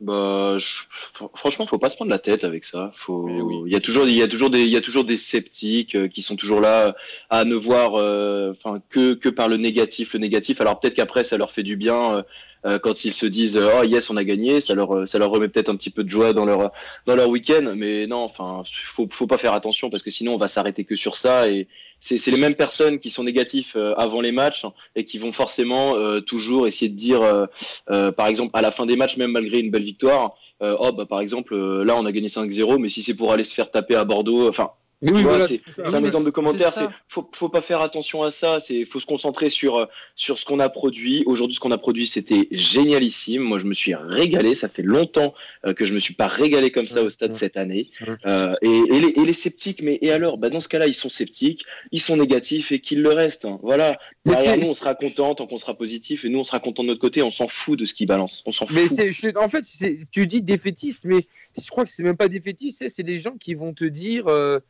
Bah, 0.02 0.58
je- 0.58 0.82
fr- 0.90 1.30
franchement, 1.36 1.64
faut 1.64 1.78
pas 1.78 1.88
se 1.88 1.94
prendre 1.94 2.10
la 2.10 2.18
tête 2.18 2.42
avec 2.42 2.64
ça. 2.64 2.90
Faut, 2.92 3.22
oui. 3.28 3.62
il 3.66 3.72
y 3.72 3.76
a 3.76 3.80
toujours, 3.80 4.04
il 4.08 4.14
y 4.16 4.22
a 4.22 4.26
toujours 4.26 4.50
des, 4.50 4.62
il 4.62 4.68
y 4.68 4.76
a 4.76 4.80
toujours 4.80 5.04
des 5.04 5.16
sceptiques 5.16 5.94
euh, 5.94 6.08
qui 6.08 6.22
sont 6.22 6.34
toujours 6.34 6.60
là 6.60 6.96
à 7.30 7.44
ne 7.44 7.54
voir, 7.54 7.92
euh, 7.94 8.50
enfin, 8.50 8.82
que 8.88 9.14
que 9.14 9.28
par 9.28 9.48
le 9.48 9.58
négatif, 9.58 10.14
le 10.14 10.18
négatif. 10.18 10.60
Alors 10.60 10.80
peut-être 10.80 10.94
qu'après, 10.94 11.22
ça 11.22 11.36
leur 11.36 11.52
fait 11.52 11.62
du 11.62 11.76
bien 11.76 12.16
euh, 12.16 12.22
euh, 12.66 12.78
quand 12.80 13.04
ils 13.04 13.14
se 13.14 13.26
disent, 13.26 13.56
euh, 13.56 13.80
oh 13.80 13.84
yes, 13.84 14.10
on 14.10 14.16
a 14.16 14.24
gagné. 14.24 14.60
Ça 14.60 14.74
leur, 14.74 14.92
euh, 14.92 15.06
ça 15.06 15.18
leur 15.20 15.30
remet 15.30 15.46
peut-être 15.48 15.68
un 15.68 15.76
petit 15.76 15.90
peu 15.90 16.02
de 16.02 16.08
joie 16.10 16.32
dans 16.32 16.46
leur, 16.46 16.72
dans 17.06 17.14
leur 17.14 17.28
week-end. 17.28 17.72
Mais 17.76 18.08
non, 18.08 18.24
enfin, 18.24 18.62
faut, 18.66 19.06
faut 19.08 19.28
pas 19.28 19.38
faire 19.38 19.52
attention 19.52 19.88
parce 19.88 20.02
que 20.02 20.10
sinon, 20.10 20.34
on 20.34 20.36
va 20.36 20.48
s'arrêter 20.48 20.84
que 20.84 20.96
sur 20.96 21.14
ça 21.16 21.48
et 21.48 21.68
c'est 22.02 22.30
les 22.32 22.36
mêmes 22.36 22.56
personnes 22.56 22.98
qui 22.98 23.10
sont 23.10 23.22
négatifs 23.22 23.76
euh, 23.76 23.94
avant 23.94 24.20
les 24.20 24.32
matchs 24.32 24.66
et 24.96 25.04
qui 25.04 25.18
vont 25.18 25.32
forcément 25.32 25.96
euh, 25.96 26.20
toujours 26.20 26.66
essayer 26.66 26.88
de 26.88 26.96
dire, 26.96 27.22
euh, 27.22 28.10
par 28.10 28.26
exemple, 28.26 28.50
à 28.54 28.60
la 28.60 28.72
fin 28.72 28.86
des 28.86 28.96
matchs, 28.96 29.16
même 29.16 29.30
malgré 29.30 29.60
une 29.60 29.70
belle 29.70 29.84
victoire, 29.84 30.34
oh 30.60 30.92
bah 30.92 31.06
par 31.06 31.20
exemple, 31.20 31.56
là 31.56 31.96
on 31.96 32.06
a 32.06 32.12
gagné 32.12 32.28
5-0, 32.28 32.78
mais 32.78 32.88
si 32.88 33.02
c'est 33.02 33.16
pour 33.16 33.32
aller 33.32 33.42
se 33.42 33.52
faire 33.52 33.68
taper 33.68 33.96
à 33.96 34.04
Bordeaux, 34.04 34.48
enfin, 34.48 34.70
Oui, 35.02 35.10
vois, 35.22 35.22
voilà, 35.32 35.46
c'est 35.48 35.60
un 35.84 36.04
exemple 36.04 36.26
de 36.26 36.30
commentaire. 36.30 36.70
c'est 36.70 36.86
faut, 37.08 37.28
faut 37.32 37.48
pas 37.48 37.60
faire 37.60 37.80
attention 37.80 38.22
à 38.22 38.30
ça. 38.30 38.60
C'est 38.60 38.84
faut 38.84 39.00
se 39.00 39.06
concentrer 39.06 39.50
sur 39.50 39.76
euh, 39.76 39.86
sur 40.16 40.38
ce 40.38 40.44
qu'on 40.44 40.60
a 40.60 40.68
produit. 40.68 41.24
Aujourd'hui, 41.26 41.54
ce 41.56 41.60
qu'on 41.60 41.72
a 41.72 41.78
produit, 41.78 42.06
c'était 42.06 42.46
génialissime. 42.52 43.42
Moi, 43.42 43.58
je 43.58 43.66
me 43.66 43.74
suis 43.74 43.94
régalé. 43.94 44.54
Ça 44.54 44.68
fait 44.68 44.82
longtemps 44.82 45.34
euh, 45.66 45.74
que 45.74 45.84
je 45.84 45.94
me 45.94 45.98
suis 45.98 46.14
pas 46.14 46.28
régalé 46.28 46.70
comme 46.70 46.88
ça 46.88 47.02
au 47.02 47.10
stade 47.10 47.34
cette 47.34 47.56
année. 47.56 47.88
Euh, 48.26 48.54
et, 48.62 48.68
et, 48.68 49.00
les, 49.00 49.08
et 49.20 49.24
les 49.26 49.32
sceptiques, 49.32 49.82
mais 49.82 49.98
et 50.02 50.10
alors? 50.12 50.38
Bah, 50.38 50.50
Dans 50.50 50.60
ce 50.60 50.68
cas-là, 50.68 50.86
ils 50.86 50.94
sont 50.94 51.08
sceptiques, 51.08 51.64
ils 51.90 52.00
sont 52.00 52.16
négatifs 52.16 52.72
et 52.72 52.78
qu'ils 52.78 53.02
le 53.02 53.10
restent. 53.10 53.44
hein. 53.44 53.58
Voilà. 53.62 53.98
Derrière 54.24 54.56
nous, 54.56 54.68
on 54.68 54.74
sera 54.74 54.94
content 54.94 55.34
tant 55.34 55.46
qu'on 55.46 55.58
sera 55.58 55.74
positif, 55.74 56.24
et 56.24 56.28
nous, 56.28 56.38
on 56.38 56.44
sera 56.44 56.60
content 56.60 56.82
de 56.84 56.88
notre 56.88 57.00
côté. 57.00 57.22
On 57.22 57.30
s'en 57.30 57.48
fout 57.48 57.78
de 57.78 57.84
ce 57.84 57.94
qu'ils 57.94 58.06
balancent. 58.06 58.42
On 58.46 58.52
s'en 58.52 58.66
fout. 58.66 58.76
Je- 58.76 59.36
en 59.36 59.48
fait, 59.48 59.64
tu 60.12 60.26
dis 60.26 60.42
défaitiste, 60.42 61.04
mais 61.04 61.26
je 61.60 61.68
crois 61.70 61.84
que 61.84 61.90
c'est 61.90 62.02
même 62.04 62.16
pas 62.16 62.28
défaitiste, 62.28 62.84
c'est, 62.88 63.02
des 63.02 63.18
gens 63.18 63.36
qui 63.38 63.54
vont 63.54 63.72
te 63.74 63.84
dire 63.84 64.28
euh, 64.28 64.60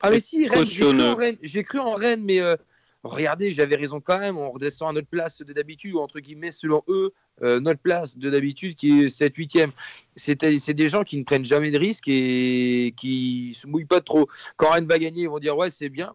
Ah, 0.00 0.10
mais 0.10 0.20
si, 0.20 0.46
Rennes, 0.46 0.64
j'ai 0.64 0.80
cru 0.84 1.00
en 1.00 1.14
Rennes, 1.14 1.38
j'ai 1.42 1.64
cru 1.64 1.78
en 1.78 1.94
Rennes, 1.94 2.22
mais 2.24 2.40
euh, 2.40 2.56
regardez, 3.02 3.52
j'avais 3.52 3.76
raison 3.76 4.00
quand 4.00 4.18
même, 4.18 4.36
on 4.36 4.50
redescend 4.50 4.90
à 4.90 4.92
notre 4.92 5.08
place 5.08 5.42
de 5.42 5.52
d'habitude, 5.52 5.94
ou 5.94 5.98
entre 5.98 6.20
guillemets, 6.20 6.52
selon 6.52 6.82
eux, 6.88 7.12
euh, 7.42 7.60
notre 7.60 7.80
place 7.80 8.16
de 8.16 8.30
d'habitude 8.30 8.76
qui 8.76 9.02
est 9.02 9.06
7-8e. 9.08 9.70
C'est, 10.16 10.58
c'est 10.58 10.74
des 10.74 10.88
gens 10.88 11.02
qui 11.02 11.18
ne 11.18 11.24
prennent 11.24 11.44
jamais 11.44 11.70
de 11.70 11.78
risques 11.78 12.08
et 12.08 12.94
qui 12.96 13.52
se 13.54 13.66
mouillent 13.66 13.86
pas 13.86 14.00
trop. 14.00 14.28
Quand 14.56 14.70
Rennes 14.70 14.86
va 14.86 14.98
gagner, 14.98 15.22
ils 15.22 15.28
vont 15.28 15.38
dire 15.38 15.56
Ouais, 15.56 15.70
c'est 15.70 15.88
bien. 15.88 16.14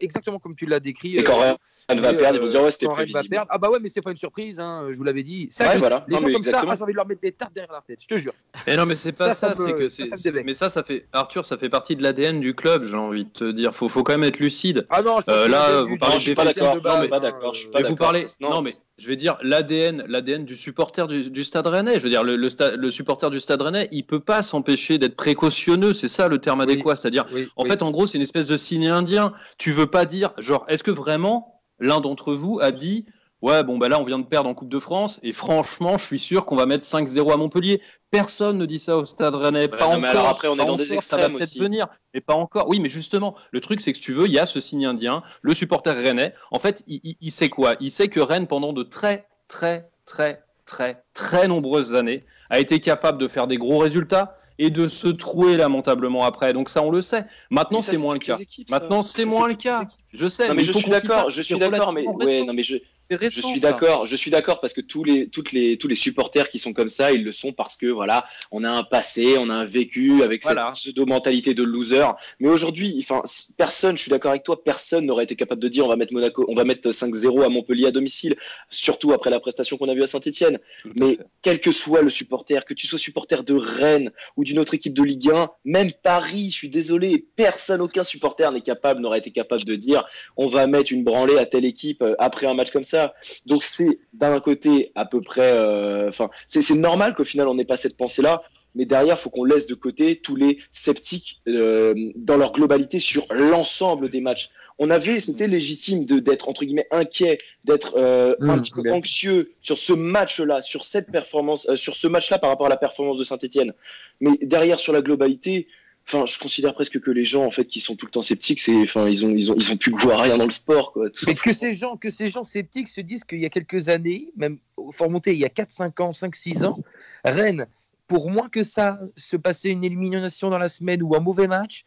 Exactement 0.00 0.38
comme 0.38 0.56
tu 0.56 0.66
l'as 0.66 0.80
décrit. 0.80 1.16
Et 1.16 1.22
quand 1.24 1.40
euh, 1.42 1.54
Rennes 1.88 2.00
va 2.00 2.12
et, 2.12 2.16
perdre, 2.16 2.36
ils 2.38 2.40
euh, 2.40 2.44
vont 2.44 2.50
dire 2.50 2.62
ouais, 2.62 2.70
c'était 2.70 2.88
prévisible. 2.88 3.42
Ah 3.48 3.58
bah 3.58 3.70
ouais, 3.70 3.78
mais 3.80 3.88
c'est 3.88 4.00
pas 4.02 4.10
une 4.10 4.16
surprise, 4.16 4.58
hein, 4.60 4.86
je 4.90 4.96
vous 4.96 5.04
l'avais 5.04 5.22
dit. 5.22 5.48
Ça, 5.50 5.68
Ouais, 5.68 5.78
voilà. 5.78 6.04
Les 6.08 6.14
Non, 6.14 6.20
gens 6.20 6.26
mais 6.26 6.32
comme 6.34 6.42
ça, 6.42 6.48
exactement. 6.50 6.72
ah, 6.72 6.74
j'ai 6.76 6.82
envie 6.82 6.92
de 6.92 6.96
leur 6.96 7.06
mettre 7.06 7.20
des 7.20 7.32
tartes 7.32 7.52
derrière 7.54 7.72
la 7.72 7.82
tête, 7.86 8.00
je 8.02 8.06
te 8.06 8.16
jure. 8.18 8.32
Et 8.66 8.76
non, 8.76 8.86
mais 8.86 8.94
c'est 8.94 9.12
pas 9.12 9.32
Ça, 9.32 9.48
ça, 9.50 9.54
ça 9.54 9.62
me- 9.62 9.66
c'est 9.88 10.08
que 10.08 10.16
c'est. 10.16 10.32
mais 10.44 10.54
ça, 10.54 10.68
ça 10.68 10.82
fait. 10.82 11.06
Arthur, 11.12 11.44
ça 11.44 11.58
fait 11.58 11.68
partie 11.68 11.96
de 11.96 12.02
l'ADN 12.02 12.40
du 12.40 12.54
club, 12.54 12.84
j'ai 12.84 12.96
envie 12.96 13.24
de 13.24 13.30
te 13.30 13.50
dire. 13.52 13.74
Faut, 13.74 13.88
faut 13.88 14.02
quand 14.02 14.12
même 14.12 14.24
être 14.24 14.38
lucide. 14.38 14.86
Ah 14.90 15.02
non, 15.02 15.18
je 15.26 15.30
Euh, 15.32 15.48
là, 15.48 15.82
vous 15.82 15.96
parlez 15.96 16.14
Non, 16.14 16.18
du- 16.18 16.24
je 16.24 16.26
suis 16.26 16.34
pas 16.34 16.46
du- 16.46 16.54
d'accord. 16.54 16.74
de 16.80 16.88
Non, 16.88 17.00
mais 17.00 17.08
pas 17.08 17.16
hein, 17.16 17.20
d'accord. 17.20 17.54
Je 17.54 17.60
suis 17.60 17.68
euh, 17.68 17.72
pas 17.72 17.78
Mais 17.82 17.88
vous 17.88 17.94
d'accord. 17.94 18.12
parlez. 18.12 18.26
Non, 18.40 18.50
Non, 18.50 18.62
mais 18.62 18.72
je 18.98 19.06
vais 19.06 19.16
dire 19.16 19.36
l'ADN, 19.42 20.04
l'ADN 20.08 20.44
du 20.44 20.56
supporter 20.56 21.06
du, 21.06 21.30
du 21.30 21.44
Stade 21.44 21.66
Rennais. 21.66 21.94
Je 21.98 22.00
veux 22.04 22.10
dire 22.10 22.22
le, 22.22 22.36
le, 22.36 22.48
sta- 22.48 22.74
le 22.74 22.90
supporter 22.90 23.30
du 23.30 23.40
Stade 23.40 23.60
Rennais, 23.62 23.88
il 23.92 24.04
peut 24.04 24.20
pas 24.20 24.42
s'empêcher 24.42 24.98
d'être 24.98 25.16
précautionneux. 25.16 25.92
C'est 25.92 26.08
ça 26.08 26.28
le 26.28 26.38
terme 26.38 26.58
Oui. 26.60 26.64
adéquat, 26.64 26.96
c'est-à-dire. 26.96 27.24
oui, 27.32 27.48
En 27.56 27.64
oui. 27.64 27.68
fait, 27.70 27.82
en 27.82 27.90
gros, 27.90 28.06
c'est 28.06 28.18
une 28.18 28.22
espèce 28.22 28.46
de 28.46 28.56
signe 28.56 28.88
indien. 28.88 29.32
Tu 29.58 29.70
veux 29.72 29.86
pas 29.90 30.04
dire, 30.06 30.32
genre, 30.38 30.64
est-ce 30.68 30.82
que 30.82 30.90
vraiment 30.90 31.62
l'un 31.78 32.00
d'entre 32.00 32.32
vous 32.32 32.58
a 32.60 32.72
dit, 32.72 33.06
ouais, 33.42 33.64
bon, 33.64 33.78
bah 33.78 33.88
là, 33.88 33.98
on 33.98 34.04
vient 34.04 34.18
de 34.18 34.26
perdre 34.26 34.48
en 34.50 34.54
Coupe 34.54 34.68
de 34.68 34.78
France, 34.78 35.18
et 35.22 35.32
franchement, 35.32 35.96
je 35.98 36.04
suis 36.04 36.18
sûr 36.18 36.44
qu'on 36.46 36.56
va 36.56 36.66
mettre 36.66 36.84
5-0 36.84 37.32
à 37.32 37.36
Montpellier. 37.36 37.80
Personne 38.10 38.58
ne 38.58 38.66
dit 38.66 38.78
ça 38.78 38.96
au 38.98 39.04
Stade 39.04 39.34
Rennais. 39.34 39.68
pas 39.68 39.78
non, 39.78 39.84
encore. 39.86 40.00
mais 40.00 40.08
alors 40.08 40.28
après, 40.28 40.48
on 40.48 40.54
est 40.54 40.58
dans 40.66 40.76
des 40.76 40.90
encore, 40.92 41.02
Ça 41.02 41.16
va 41.16 41.22
extrêmes 41.24 41.38
peut-être 41.38 41.58
venir, 41.58 41.88
mais 42.12 42.20
pas 42.20 42.34
encore. 42.34 42.68
Oui, 42.68 42.80
mais 42.80 42.88
justement, 42.90 43.34
le 43.50 43.60
truc, 43.60 43.80
c'est 43.80 43.92
que 43.92 43.96
si 43.98 44.02
tu 44.04 44.12
veux, 44.12 44.26
il 44.26 44.32
y 44.32 44.38
a 44.38 44.46
ce 44.46 44.60
signe 44.60 44.84
indien, 44.86 45.22
le 45.42 45.54
supporter 45.54 45.94
rennais. 45.96 46.34
En 46.50 46.58
fait, 46.58 46.82
il, 46.86 47.00
il- 47.02 47.16
il 47.20 47.30
sait 47.30 47.48
quoi? 47.48 47.74
Il 47.80 47.90
sait 47.90 48.08
que 48.08 48.20
Rennes, 48.20 48.46
pendant 48.46 48.72
de 48.74 48.82
très, 48.82 49.26
très, 49.48 49.88
très, 50.04 50.42
très, 50.66 51.02
très 51.14 51.48
nombreuses 51.48 51.94
années, 51.94 52.24
a 52.50 52.58
été 52.60 52.78
capable 52.80 53.18
de 53.18 53.26
faire 53.28 53.46
des 53.46 53.56
gros 53.56 53.78
résultats 53.78 54.36
et 54.60 54.68
de 54.68 54.88
se 54.88 55.08
trouer 55.08 55.56
lamentablement 55.56 56.24
après. 56.26 56.52
Donc 56.52 56.68
ça, 56.68 56.82
on 56.82 56.90
le 56.90 57.00
sait. 57.00 57.24
Maintenant, 57.48 57.80
c'est 57.80 57.96
moins 57.96 58.12
le 58.12 58.20
cas. 58.20 58.36
équipes. 58.36 58.70
Maintenant, 58.70 59.00
c'est 59.00 59.24
moins 59.24 59.48
le 59.48 59.54
cas. 59.54 59.88
Je 60.12 60.26
sais. 60.26 60.48
Non, 60.48 60.54
mais 60.54 60.64
je 60.64 60.72
suis 60.72 60.90
d'accord, 60.90 61.30
je 61.30 61.40
suis 61.40 61.58
d'accord, 61.58 61.94
mais 61.94 62.06
ouais, 62.06 62.44
non, 62.44 62.52
mais 62.52 62.62
je, 62.62 62.76
Je 63.10 63.28
suis 63.28 63.60
d'accord, 63.60 64.06
je 64.06 64.16
suis 64.16 64.30
d'accord 64.30 64.60
parce 64.60 64.72
que 64.72 64.80
tous 64.80 65.04
les, 65.04 65.28
toutes 65.28 65.52
les, 65.52 65.76
tous 65.76 65.88
les 65.88 65.96
supporters 65.96 66.48
qui 66.48 66.58
sont 66.58 66.72
comme 66.72 66.88
ça, 66.88 67.12
ils 67.12 67.24
le 67.24 67.32
sont 67.32 67.52
parce 67.52 67.76
que 67.76 67.86
voilà, 67.86 68.24
on 68.50 68.62
a 68.64 68.70
un 68.70 68.84
passé, 68.84 69.36
on 69.38 69.50
a 69.50 69.54
un 69.54 69.64
vécu 69.64 70.22
avec 70.22 70.42
Voilà. 70.42 70.70
cette 70.74 70.82
pseudo 70.82 71.06
mentalité 71.06 71.54
de 71.54 71.62
loser. 71.62 72.06
Mais 72.38 72.48
aujourd'hui, 72.48 72.94
enfin, 73.00 73.22
personne, 73.56 73.96
je 73.96 74.02
suis 74.02 74.10
d'accord 74.10 74.30
avec 74.30 74.44
toi, 74.44 74.62
personne 74.62 75.06
n'aurait 75.06 75.24
été 75.24 75.34
capable 75.36 75.60
de 75.60 75.68
dire 75.68 75.84
on 75.84 75.88
va 75.88 75.96
mettre 75.96 76.12
Monaco, 76.12 76.44
on 76.48 76.54
va 76.54 76.64
mettre 76.64 76.90
5-0 76.90 77.44
à 77.44 77.48
Montpellier 77.48 77.86
à 77.86 77.90
domicile, 77.90 78.36
surtout 78.70 79.12
après 79.12 79.30
la 79.30 79.40
prestation 79.40 79.76
qu'on 79.76 79.88
a 79.88 79.94
vue 79.94 80.02
à 80.02 80.06
Saint-Etienne. 80.06 80.58
Mais 80.94 81.16
fait. 81.16 81.26
quel 81.42 81.60
que 81.60 81.72
soit 81.72 82.02
le 82.02 82.10
supporter, 82.10 82.64
que 82.64 82.74
tu 82.74 82.86
sois 82.86 82.98
supporter 82.98 83.42
de 83.42 83.54
Rennes 83.54 84.10
ou 84.36 84.44
d'une 84.44 84.58
autre 84.58 84.74
équipe 84.74 84.94
de 84.94 85.02
Ligue 85.02 85.30
1, 85.30 85.50
même 85.64 85.92
Paris, 86.02 86.48
je 86.50 86.56
suis 86.56 86.68
désolé, 86.68 87.26
personne, 87.36 87.80
aucun 87.80 88.04
supporter 88.04 88.52
n'est 88.52 88.60
capable, 88.60 89.00
n'aurait 89.00 89.18
été 89.18 89.30
capable 89.30 89.64
de 89.64 89.74
dire 89.76 90.04
on 90.36 90.46
va 90.46 90.66
mettre 90.66 90.92
une 90.92 91.04
branlée 91.04 91.38
à 91.38 91.46
telle 91.46 91.64
équipe 91.64 92.02
euh, 92.02 92.14
après 92.18 92.46
un 92.46 92.54
match 92.54 92.70
comme 92.70 92.84
ça. 92.84 92.99
Donc 93.46 93.64
c'est 93.64 93.98
d'un 94.12 94.40
côté 94.40 94.92
à 94.94 95.04
peu 95.06 95.20
près, 95.20 95.52
euh, 95.52 96.08
enfin 96.08 96.30
c'est 96.46 96.62
c'est 96.62 96.74
normal 96.74 97.14
qu'au 97.14 97.24
final 97.24 97.48
on 97.48 97.54
n'ait 97.54 97.64
pas 97.64 97.76
cette 97.76 97.96
pensée-là. 97.96 98.42
Mais 98.76 98.84
derrière, 98.86 99.18
faut 99.18 99.30
qu'on 99.30 99.44
laisse 99.44 99.66
de 99.66 99.74
côté 99.74 100.16
tous 100.16 100.36
les 100.36 100.58
sceptiques 100.70 101.40
euh, 101.48 101.92
dans 102.14 102.36
leur 102.36 102.52
globalité 102.52 103.00
sur 103.00 103.26
l'ensemble 103.30 104.10
des 104.10 104.20
matchs. 104.20 104.50
On 104.78 104.90
avait, 104.90 105.20
c'était 105.20 105.48
légitime 105.48 106.04
d'être 106.04 106.48
entre 106.48 106.64
guillemets 106.64 106.86
inquiet, 106.92 107.38
d'être 107.64 107.94
euh, 107.98 108.36
un 108.46 108.56
Mmh, 108.56 108.60
petit 108.60 108.72
peu 108.72 108.82
bien. 108.82 108.94
anxieux 108.94 109.52
sur 109.60 109.76
ce 109.76 109.92
match-là, 109.92 110.62
sur 110.62 110.84
cette 110.84 111.10
performance, 111.10 111.68
euh, 111.68 111.76
sur 111.76 111.94
ce 111.96 112.06
match-là 112.06 112.38
par 112.38 112.48
rapport 112.48 112.66
à 112.66 112.70
la 112.70 112.76
performance 112.76 113.18
de 113.18 113.24
Saint-Etienne. 113.24 113.72
Mais 114.20 114.30
derrière, 114.42 114.78
sur 114.78 114.92
la 114.92 115.02
globalité, 115.02 115.66
enfin, 116.12 116.26
je 116.26 116.38
considère 116.38 116.74
presque 116.74 117.00
que 117.00 117.10
les 117.10 117.24
gens 117.24 117.44
en 117.44 117.50
fait 117.50 117.64
qui 117.66 117.80
sont 117.80 117.94
tout 117.96 118.06
le 118.06 118.10
temps 118.12 118.22
sceptiques, 118.22 118.60
c'est, 118.60 118.82
enfin, 118.82 119.08
ils 119.08 119.24
ont, 119.24 119.30
ils 119.30 119.50
ont, 119.52 119.54
ils 119.56 119.72
ont 119.72 119.76
plus 119.76 119.92
goût 119.92 120.10
à 120.10 120.20
rien 120.20 120.36
dans 120.38 120.44
le 120.44 120.50
sport, 120.50 120.92
quoi. 120.92 121.08
tout 121.10 121.24
Mais 121.26 121.34
que 121.34 121.52
ces 121.52 121.72
gens, 121.74 121.96
que 121.96 122.10
ces 122.10 122.28
gens 122.28 122.44
sceptiques 122.44 122.88
se 122.88 123.00
disent 123.00 123.24
qu'il 123.24 123.40
y 123.40 123.46
a 123.46 123.48
quelques 123.50 123.88
années, 123.88 124.32
même 124.36 124.58
faut 124.92 125.04
remonter 125.04 125.32
il 125.32 125.38
y 125.38 125.44
a 125.44 125.48
4, 125.48 125.70
5 125.70 126.00
ans, 126.00 126.12
5, 126.12 126.34
6 126.34 126.64
ans, 126.64 126.78
Rennes, 127.24 127.66
pour 128.06 128.30
moins 128.30 128.48
que 128.48 128.62
ça 128.64 128.98
se 129.16 129.36
passait 129.36 129.70
une 129.70 129.84
élimination 129.84 130.50
dans 130.50 130.58
la 130.58 130.68
semaine 130.68 131.02
ou 131.02 131.14
un 131.14 131.20
mauvais 131.20 131.46
match, 131.46 131.84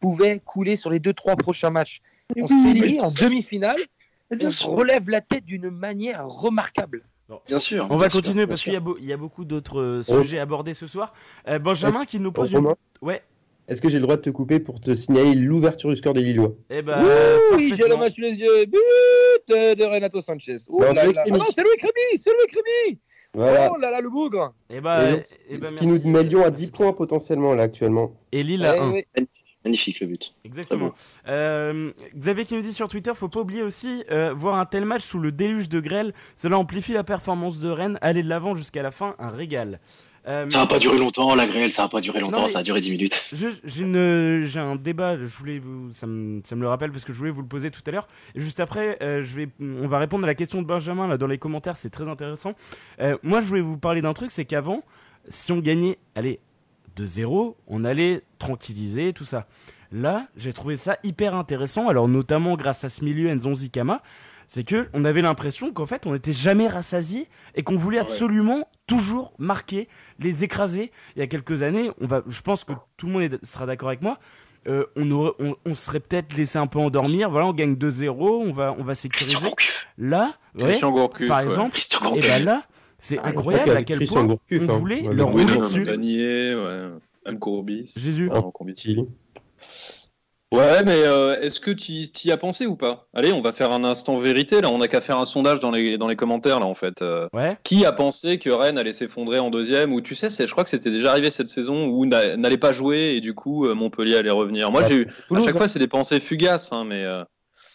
pouvait 0.00 0.40
couler 0.44 0.76
sur 0.76 0.90
les 0.90 0.98
2-3 1.00 1.36
prochains 1.36 1.70
matchs. 1.70 2.02
On 2.36 2.46
se 2.48 2.54
fait 2.54 3.00
en 3.00 3.10
demi-finale 3.10 3.76
et 4.30 4.36
Bien 4.36 4.48
on 4.48 4.50
se 4.50 4.58
sûr. 4.60 4.70
relève 4.70 5.08
la 5.10 5.20
tête 5.20 5.44
d'une 5.44 5.70
manière 5.70 6.26
remarquable. 6.28 7.04
Bien 7.46 7.58
sûr. 7.58 7.86
On 7.88 7.96
va 7.96 8.10
sûr, 8.10 8.20
continuer 8.20 8.46
parce 8.46 8.62
qu'il 8.62 8.74
y, 8.74 8.76
a 8.76 8.80
beau- 8.80 8.98
il 9.00 9.06
y 9.06 9.12
a 9.12 9.16
beaucoup 9.16 9.46
d'autres 9.46 9.80
euh, 9.80 10.02
Oh. 10.08 10.20
sujets 10.22 10.38
abordés 10.38 10.74
ce 10.74 10.86
soir. 10.86 11.14
Euh, 11.48 11.58
Benjamin 11.58 12.04
qui 12.04 12.20
nous 12.20 12.32
pose 12.32 12.52
une. 12.52 12.68
Ouais. 13.00 13.22
Est-ce 13.68 13.80
que 13.80 13.88
j'ai 13.88 13.98
le 13.98 14.02
droit 14.02 14.16
de 14.16 14.22
te 14.22 14.30
couper 14.30 14.58
pour 14.60 14.80
te 14.80 14.94
signaler 14.94 15.34
l'ouverture 15.34 15.88
du 15.90 15.96
score 15.96 16.14
des 16.14 16.22
Lillois 16.22 16.52
Eh 16.70 16.82
ben. 16.82 17.02
oui, 17.54 17.72
j'ai 17.76 17.88
le 17.88 17.96
match 17.96 18.14
sous 18.14 18.20
les 18.20 18.38
yeux. 18.38 18.66
But 18.66 18.76
de 19.78 19.84
Renato 19.84 20.20
Sanchez. 20.20 20.56
Oh 20.68 20.80
Non, 20.80 20.92
là 20.92 21.02
c'est 21.06 21.12
là. 21.12 21.22
Ah 21.26 21.30
non, 21.38 21.44
c'est 21.54 21.62
Louis 21.62 21.76
Crémy, 21.78 22.18
c'est 22.18 22.30
Louis 22.30 22.46
Crémy. 22.48 22.98
Voilà. 23.34 23.70
Oh 23.72 23.78
là 23.80 23.90
là, 23.90 24.00
le 24.00 24.10
bougre. 24.10 24.52
Eh 24.68 24.80
ben, 24.80 25.08
Et 25.08 25.12
donc, 25.12 25.22
eh 25.48 25.56
ben, 25.58 25.68
ce 25.70 25.74
qui 25.74 25.86
nous 25.86 26.02
met 26.04 26.22
Lyon 26.24 26.40
à 26.44 26.50
Merci. 26.50 26.66
10 26.66 26.70
points 26.72 26.92
potentiellement 26.92 27.54
là 27.54 27.62
actuellement. 27.62 28.12
Et 28.32 28.42
Lille 28.42 28.64
à 28.66 28.76
Eh 28.76 28.80
1. 28.80 28.90
oui. 28.92 29.04
Magnifique 29.64 30.00
le 30.00 30.08
but. 30.08 30.34
Exactement. 30.44 30.92
Euh, 31.28 31.92
Xavier 32.16 32.44
qui 32.44 32.54
nous 32.56 32.62
dit 32.62 32.72
sur 32.72 32.88
Twitter, 32.88 33.12
faut 33.14 33.28
pas 33.28 33.40
oublier 33.40 33.62
aussi, 33.62 34.02
euh, 34.10 34.34
voir 34.34 34.56
un 34.56 34.66
tel 34.66 34.84
match 34.84 35.02
sous 35.02 35.20
le 35.20 35.30
déluge 35.30 35.68
de 35.68 35.78
grêle, 35.78 36.12
cela 36.34 36.58
amplifie 36.58 36.92
la 36.92 37.04
performance 37.04 37.60
de 37.60 37.70
Rennes, 37.70 37.96
aller 38.02 38.24
de 38.24 38.28
l'avant 38.28 38.56
jusqu'à 38.56 38.82
la 38.82 38.90
fin, 38.90 39.14
un 39.20 39.28
régal. 39.30 39.78
Euh, 40.28 40.48
Ça 40.50 40.58
va 40.58 40.66
pas 40.66 40.78
durer 40.78 40.98
longtemps, 40.98 41.34
la 41.34 41.46
grêle, 41.46 41.72
ça 41.72 41.82
va 41.82 41.88
pas 41.88 42.00
durer 42.00 42.20
longtemps, 42.20 42.42
Non, 42.42 42.48
ça 42.48 42.60
a 42.60 42.62
duré 42.62 42.80
10 42.80 42.92
minutes. 42.92 43.32
J'ai 43.64 44.60
un 44.60 44.76
débat, 44.76 45.16
je 45.18 45.36
voulais 45.36 45.58
vous, 45.58 45.90
ça, 45.90 46.06
me, 46.06 46.40
ça 46.44 46.54
me 46.54 46.60
le 46.60 46.68
rappelle 46.68 46.92
parce 46.92 47.04
que 47.04 47.12
je 47.12 47.18
voulais 47.18 47.30
vous 47.30 47.42
le 47.42 47.48
poser 47.48 47.70
tout 47.70 47.82
à 47.86 47.90
l'heure. 47.90 48.06
Juste 48.36 48.60
après, 48.60 48.98
euh, 49.02 49.22
je 49.22 49.34
vais, 49.36 49.48
on 49.60 49.88
va 49.88 49.98
répondre 49.98 50.24
à 50.24 50.26
la 50.28 50.34
question 50.34 50.62
de 50.62 50.66
Benjamin 50.66 51.08
là 51.08 51.18
dans 51.18 51.26
les 51.26 51.38
commentaires, 51.38 51.76
c'est 51.76 51.90
très 51.90 52.08
intéressant. 52.08 52.52
Euh, 53.00 53.16
moi, 53.22 53.40
je 53.40 53.46
voulais 53.46 53.60
vous 53.60 53.78
parler 53.78 54.00
d'un 54.00 54.12
truc, 54.12 54.30
c'est 54.30 54.44
qu'avant, 54.44 54.82
si 55.28 55.50
on 55.50 55.58
gagnait, 55.58 55.98
allez, 56.14 56.38
2-0, 56.96 57.56
on 57.66 57.84
allait 57.84 58.22
tranquilliser 58.38 59.12
tout 59.12 59.24
ça. 59.24 59.46
Là, 59.90 60.26
j'ai 60.36 60.52
trouvé 60.52 60.76
ça 60.76 60.98
hyper 61.04 61.34
intéressant. 61.34 61.88
Alors 61.88 62.08
notamment 62.08 62.56
grâce 62.56 62.84
à 62.84 62.88
ce 62.88 63.04
milieu 63.04 63.32
Nzonzi 63.34 63.70
Kama, 63.70 64.02
c'est 64.54 64.64
que 64.64 64.86
on 64.92 65.06
avait 65.06 65.22
l'impression 65.22 65.72
qu'en 65.72 65.86
fait 65.86 66.06
on 66.06 66.12
n'était 66.12 66.34
jamais 66.34 66.68
rassasié 66.68 67.26
et 67.54 67.62
qu'on 67.62 67.76
voulait 67.76 67.98
absolument 67.98 68.68
toujours 68.86 69.32
marquer, 69.38 69.88
les 70.18 70.44
écraser. 70.44 70.92
Il 71.16 71.20
y 71.20 71.22
a 71.22 71.26
quelques 71.26 71.62
années, 71.62 71.90
on 72.02 72.06
va, 72.06 72.22
je 72.28 72.42
pense 72.42 72.64
que 72.64 72.74
tout 72.98 73.06
le 73.06 73.12
monde 73.14 73.38
sera 73.42 73.64
d'accord 73.64 73.88
avec 73.88 74.02
moi. 74.02 74.18
euh, 74.66 74.84
on, 74.94 75.10
aurait, 75.10 75.32
on, 75.38 75.56
on 75.64 75.74
serait 75.74 76.00
peut-être 76.00 76.36
laissé 76.36 76.58
un 76.58 76.66
peu 76.66 76.78
endormir. 76.78 77.30
Voilà, 77.30 77.46
on 77.46 77.54
gagne 77.54 77.76
2-0, 77.76 78.10
on 78.20 78.52
va, 78.52 78.76
on 78.78 78.84
va 78.84 78.94
sécuriser. 78.94 79.36
Là, 79.96 80.34
ouais, 80.54 80.64
Christian 80.64 80.90
Gourcuff, 80.90 81.28
par 81.28 81.40
exemple, 81.40 81.70
Christian 81.72 82.00
et 82.00 82.02
Gourcuff. 82.20 82.26
ben 82.28 82.44
là, 82.44 82.62
c'est 82.98 83.18
Ah, 83.22 83.28
incroyable 83.28 83.70
à 83.70 83.82
quel 83.84 84.06
point 84.06 84.24
Gourcuff, 84.24 84.62
on 84.68 84.74
hein. 84.74 84.76
voulait 84.78 85.08
Ouais, 85.08 85.14
leur 85.14 85.30
rouler 85.30 85.56
dessus. 85.56 85.84
Danier, 85.84 86.54
ouais. 86.54 86.90
Jésus. 87.96 88.28
Ouais, 90.52 90.84
mais 90.84 91.02
euh, 91.02 91.40
est-ce 91.40 91.60
que 91.60 91.70
tu 91.70 91.92
y 91.92 92.30
as 92.30 92.36
pensé 92.36 92.66
ou 92.66 92.76
pas? 92.76 93.06
Allez, 93.14 93.32
on 93.32 93.40
va 93.40 93.52
faire 93.52 93.72
un 93.72 93.84
instant 93.84 94.18
vérité. 94.18 94.60
Là, 94.60 94.68
on 94.70 94.78
n'a 94.78 94.86
qu'à 94.88 95.00
faire 95.00 95.18
un 95.18 95.24
sondage 95.24 95.60
dans 95.60 95.70
les, 95.70 95.96
dans 95.96 96.08
les 96.08 96.16
commentaires, 96.16 96.60
là, 96.60 96.66
en 96.66 96.74
fait. 96.74 97.00
Euh, 97.00 97.26
Ouais. 97.32 97.56
qui 97.64 97.86
a 97.86 97.92
pensé 97.92 98.38
que 98.38 98.50
Rennes 98.50 98.76
allait 98.78 98.92
s'effondrer 98.92 99.38
en 99.38 99.48
deuxième? 99.50 99.92
Ou 99.94 100.02
tu 100.02 100.14
sais, 100.14 100.28
c'est- 100.28 100.46
je 100.46 100.52
crois 100.52 100.62
que 100.64 100.70
c'était 100.70 100.90
déjà 100.90 101.10
arrivé 101.10 101.30
cette 101.30 101.48
saison 101.48 101.86
où 101.86 102.04
n'a- 102.04 102.36
n'allait 102.36 102.58
pas 102.58 102.72
jouer 102.72 103.14
et 103.16 103.20
du 103.20 103.34
coup, 103.34 103.66
euh, 103.66 103.74
Montpellier 103.74 104.16
allait 104.16 104.30
revenir. 104.30 104.70
Moi, 104.70 104.82
j'ai 104.86 104.94
eu. 104.94 105.06
À 105.30 105.40
chaque 105.40 105.48
hein. 105.54 105.58
fois, 105.58 105.68
c'est 105.68 105.78
des 105.78 105.88
pensées 105.88 106.20
fugaces, 106.20 106.70
hein, 106.72 106.84
mais. 106.86 107.02
euh, 107.02 107.24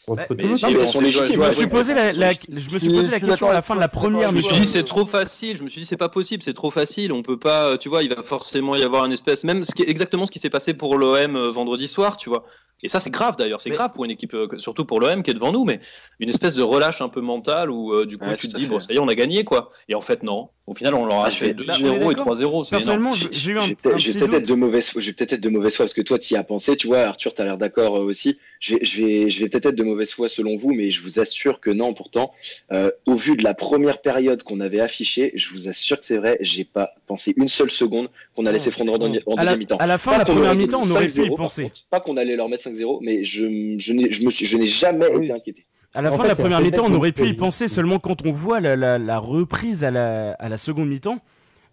Mais 0.10 0.26
mais 0.38 0.56
sont 0.56 0.70
je 0.70 0.78
Je 1.12 1.38
me 1.38 1.52
suis 1.52 1.68
posé 1.68 1.94
la, 1.94 2.06
ouais, 2.06 2.13
la- 2.13 2.28
ouais. 2.30 2.38
je 2.48 2.54
me 2.54 2.80
suis 2.80 2.88
Je 2.88 2.96
posé 2.96 3.02
suis 3.02 3.12
la 3.12 3.20
question 3.20 3.50
à 3.50 3.54
la 3.54 3.62
fin 3.62 3.76
de 3.76 3.82
la 3.82 3.90
première. 3.90 4.30
Je 4.30 4.36
me 4.36 4.40
suis 4.42 4.54
dit 4.56 4.66
c'est 4.66 4.86
trop 4.86 5.06
facile. 5.06 5.58
Je 5.58 5.63
me 5.63 5.68
suis 5.68 5.82
dit 5.82 5.86
c'est 5.86 5.98
pas 5.98 6.08
possible, 6.08 6.44
c'est 6.44 6.54
trop 6.54 6.72
facile. 6.72 7.12
On 7.12 7.24
peut 7.24 7.38
pas, 7.38 7.78
tu 7.78 7.90
vois, 7.90 8.04
il 8.04 8.13
va 8.16 8.24
forcément 8.24 8.76
y 8.78 8.84
avoir 8.84 9.04
une 9.06 9.12
espèce, 9.12 9.44
même 9.44 9.63
ce 9.63 9.76
qui 9.76 9.82
est 9.84 9.90
exactement 9.90 10.26
ce 10.26 10.32
qui 10.32 10.40
s'est 10.40 10.50
passé 10.50 10.74
pour 10.74 10.96
l'OM 10.98 11.38
vendredi 11.50 11.90
soir, 11.90 12.16
tu 12.16 12.30
vois. 12.30 12.46
Et 12.84 12.88
ça 12.88 13.00
c'est 13.00 13.10
grave 13.10 13.36
d'ailleurs, 13.38 13.60
c'est 13.60 13.72
Mais- 13.72 13.76
grave 13.76 13.92
pour 13.94 14.06
une 14.06 14.12
équipe, 14.12 14.34
euh, 14.36 14.48
surtout 14.58 14.86
pour 14.86 15.00
l'OM 15.00 15.24
qui 15.24 15.32
est 15.32 15.34
devant 15.34 15.52
nous, 15.52 15.66
mais 15.66 15.80
une 16.20 16.30
espèce 16.30 16.54
de 16.54 16.62
relâche 16.62 17.02
un 17.02 17.10
peu 17.10 17.22
mental 17.22 17.72
où 17.72 17.92
euh, 17.94 18.06
du 18.06 18.18
coup 18.20 18.26
Ouais, 18.28 18.36
tu 18.36 18.48
te 18.48 18.56
dis 18.56 18.63
fait. 18.63 18.68
bon 18.68 18.80
ça 18.80 18.94
y 18.94 18.98
est 18.98 19.00
on 19.00 19.08
a 19.08 19.16
gagné 19.16 19.44
quoi. 19.44 19.72
Et 19.90 19.96
en 19.96 20.02
fait 20.02 20.22
non. 20.22 20.50
Au 20.68 20.74
final 20.74 20.94
on 20.94 21.06
leur 21.06 21.22
a 21.22 21.28
Ah, 21.28 21.30
je 21.32 21.38
fait 21.38 21.48
vais- 21.48 21.54
2-0 21.54 21.66
Bah, 21.66 21.74
on 21.82 21.86
est 21.86 21.96
et 21.96 22.16
d'accord. 22.16 22.26
3-0, 22.28 22.63
c'est 22.66 22.76
énorme. 22.76 22.86
Personnellement, 22.86 23.13
j'ai 23.13 23.52
eu 23.52 23.58
un, 23.58 23.62
Je 23.63 23.68
vais 24.12 24.24
un 24.24 24.28
peut-être- 24.28 24.48
de 24.48 24.54
mauvaise 24.54 24.90
foi, 24.90 25.02
je 25.02 25.08
vais 25.08 25.13
peut-être 25.13 25.34
être 25.34 25.42
de 25.42 25.50
mauvaise 25.50 25.76
foi 25.76 25.86
parce 25.86 25.94
que 25.96 26.02
toi 26.02 26.20
tu 26.20 26.34
y 26.34 26.38
as 26.38 26.44
pensé, 26.44 26.76
tu 26.76 26.88
vois, 26.88 27.00
Arthur, 27.00 27.34
tu 27.34 27.42
as 27.42 27.46
l'air 27.46 27.58
d'accord 27.58 27.98
euh, 27.98 28.02
aussi. 28.04 28.38
Je 28.60 28.76
vais, 28.76 28.86
je 28.86 29.02
vais, 29.04 29.30
je 29.30 29.40
vais 29.40 29.50
peut-être 29.50 29.68
être 29.68 29.76
de 29.76 29.84
mauvaise 29.84 30.12
foi 30.12 30.30
selon 30.30 30.56
vous, 30.56 30.74
mais 30.74 30.92
je 30.92 31.02
vous 31.02 31.20
assure 31.20 31.60
que 31.62 31.70
non. 31.72 31.94
Pourtant, 31.94 32.32
euh, 32.74 32.92
au 33.06 33.16
vu 33.16 33.36
de 33.38 33.44
la 33.44 33.54
première 33.54 34.02
période 34.02 34.44
qu'on 34.44 34.60
avait 34.60 34.82
affichée, 34.82 35.32
je 35.36 35.50
vous 35.50 35.68
assure 35.68 36.00
que 36.00 36.06
c'est 36.06 36.18
vrai. 36.18 36.38
J'ai 36.42 36.63
pas 36.66 36.90
pensé 37.08 37.34
une 37.38 37.48
seule 37.50 37.72
seconde 37.72 38.10
qu'on 38.36 38.46
allait 38.46 38.58
Non, 38.60 38.63
s'effondrer 38.63 38.96
en, 38.96 39.32
en 39.32 39.36
À 39.36 39.41
deuxième 39.41 39.60
mi-temps. 39.60 39.78
à 39.78 39.88
la 39.88 39.98
fin 39.98 40.12
Pas 40.12 40.17
de 40.17 40.20
la 40.22 40.26
qu'on 40.26 40.34
première 40.34 40.56
mi-temps, 40.56 40.80
on 40.84 40.91
aurait 40.91 41.08
pu 41.08 41.13
y 41.22 41.24
5-0, 41.24 41.28
par 41.30 41.38
penser. 41.38 41.63
contre. 41.63 41.86
Pas 41.89 42.00
qu'on 42.02 42.17
allait 42.17 42.36
leur 42.36 42.50
mettre 42.50 42.70
5-0, 42.70 43.00
mais 43.02 43.24
je, 43.24 43.76
je 43.78 43.93
n'ai, 43.93 44.12
je 44.12 44.24
me 44.24 44.30
suis, 44.30 44.46
je 44.46 44.58
n'ai 44.58 44.67
jamais 44.67 45.08
Oui. 45.13 45.26
été 45.26 45.34
inquiété. 45.34 45.65
À 45.93 46.02
la 46.02 46.10
En 46.10 46.17
fin 46.17 46.17
fait, 46.17 46.24
de 46.24 46.28
la 46.30 46.36
première 46.36 46.62
mi-temps, 46.62 46.86
on 46.86 46.93
aurait 46.93 47.12
pu 47.13 47.28
y 47.28 47.34
penser 47.34 47.67
seulement 47.67 47.98
quand 47.98 48.26
on 48.26 48.32
voit 48.32 48.60
la, 48.60 48.76
la, 48.76 49.00
la 49.00 49.17
reprise 49.17 49.84
à 49.84 49.89
la, 49.89 50.34
à 50.34 50.50
la 50.50 50.58
seconde 50.58 50.89
mi-temps. 50.89 51.20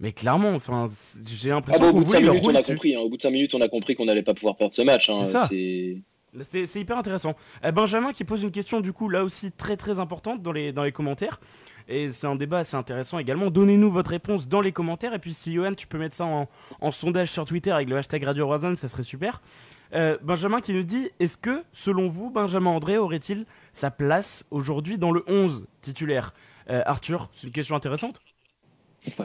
Mais 0.01 0.13
clairement, 0.13 0.51
enfin, 0.51 0.87
j'ai 1.27 1.51
Ah 1.51 1.55
l'impression 1.55 1.83
bah, 1.85 1.89
au 1.91 1.93
qu'on 1.93 1.99
bout 1.99 2.05
de 2.05 2.11
5 2.11 2.17
voulait 2.19 2.27
leur 2.27 2.35
minutes, 2.35 2.51
on 2.51 2.55
a 2.59 2.63
compris. 2.63 2.95
hein. 2.97 3.01
Au 3.01 3.09
bout 3.09 3.17
de 3.17 3.23
5 3.23 3.31
minutes, 3.31 3.55
on 3.55 3.61
a 3.61 3.69
compris 3.69 3.95
qu'on 3.95 4.05
n'allait 4.07 4.23
pas 4.23 4.35
pouvoir 4.35 4.57
perdre 4.57 4.75
ce 4.75 4.83
match. 4.83 5.09
hein. 5.11 5.25
C'est 5.25 5.33
ça. 5.33 5.49
C'est- 6.43 6.81
hyper 6.81 6.99
intéressant. 6.99 7.35
Euh, 7.65 7.71
Benjamin 7.71 8.13
qui 8.13 8.25
pose 8.25 8.43
une 8.43 8.51
question 8.51 8.81
du 8.81 8.93
coup 8.93 9.09
là 9.09 9.23
aussi 9.25 9.53
très 9.53 9.77
très 9.77 10.01
importante 10.01 10.43
dans 10.43 10.53
les, 10.53 10.73
dans 10.73 10.83
les 10.83 10.93
commentaires. 10.93 11.41
Et 11.87 12.11
c'est 12.13 12.27
un 12.27 12.35
débat 12.35 12.59
assez 12.61 12.77
intéressant 12.77 13.19
également. 13.19 13.51
Donnez-nous 13.51 13.91
votre 13.91 14.11
réponse 14.11 14.49
dans 14.49 14.61
les 14.63 14.73
commentaires. 14.73 15.13
Et 15.15 15.19
puis 15.19 15.35
si 15.35 15.55
Johan, 15.55 15.75
tu 15.75 15.87
peux 15.87 15.99
mettre 15.99 16.17
ça 16.17 16.25
en, 16.25 16.91
sondage 16.93 17.31
sur 17.31 17.45
Twitter 17.45 17.71
avec 17.71 17.89
le 17.89 17.97
hashtag 17.97 18.25
Radio 18.25 18.47
Warzone, 18.47 18.77
ça 18.77 18.89
serait 18.89 19.03
super. 19.03 19.43
Euh, 19.95 20.17
Benjamin 20.23 20.61
qui 20.61 20.73
nous 20.73 20.83
dit, 20.83 21.11
est-ce 21.21 21.37
que 21.37 21.63
selon 21.73 22.09
vous, 22.09 22.31
Benjamin 22.31 22.71
André 22.71 22.97
aurait-il 22.97 23.45
sa 23.73 23.91
place 23.91 24.47
aujourd'hui 24.51 24.97
dans 24.99 25.13
le 25.13 25.25
11 25.29 25.67
titulaire? 25.83 26.33
Euh, 26.71 26.83
Arthur, 26.87 27.29
c'est 27.35 27.47
une 27.47 27.53
question 27.53 27.77
intéressante. 27.77 28.21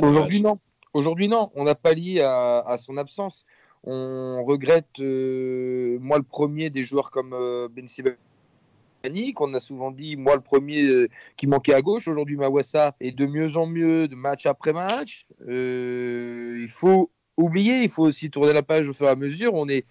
Aujourd'hui, 0.02 0.42
non. 0.42 0.60
Aujourd'hui, 0.94 1.28
non. 1.30 1.52
On 1.56 1.64
n'a 1.64 1.76
pas 1.76 1.94
lié 1.94 2.22
à, 2.22 2.60
à 2.60 2.78
son 2.78 2.98
absence. 2.98 3.46
On 3.84 4.44
regrette, 4.44 5.00
euh, 5.00 5.98
moi 6.02 6.18
le 6.18 6.24
premier, 6.24 6.70
des 6.70 6.84
joueurs 6.84 7.12
comme 7.12 7.34
euh, 7.34 7.70
Ben 7.70 7.88
Sebaini, 7.88 9.34
qu'on 9.34 9.54
a 9.54 9.60
souvent 9.60 9.92
dit, 9.92 10.18
moi 10.18 10.36
le 10.36 10.42
premier 10.42 10.84
euh, 10.84 11.08
qui 11.38 11.48
manquait 11.48 11.74
à 11.74 11.82
gauche. 11.82 12.08
Aujourd'hui, 12.08 12.36
Mawassa 12.36 12.96
est 13.00 13.12
de 13.12 13.26
mieux 13.26 13.56
en 13.56 13.68
mieux, 13.68 14.08
de 14.08 14.16
match 14.16 14.46
après 14.46 14.74
match. 14.74 15.26
Il 15.48 16.70
faut 16.70 17.10
oublier, 17.38 17.84
il 17.84 17.90
faut 17.90 18.04
aussi 18.04 18.30
tourner 18.30 18.54
la 18.54 18.64
page 18.64 18.90
au 18.90 18.94
fur 18.94 19.08
et 19.08 19.12
à 19.12 19.16
mesure. 19.16 19.54
On 19.54 19.70
est 19.70 19.86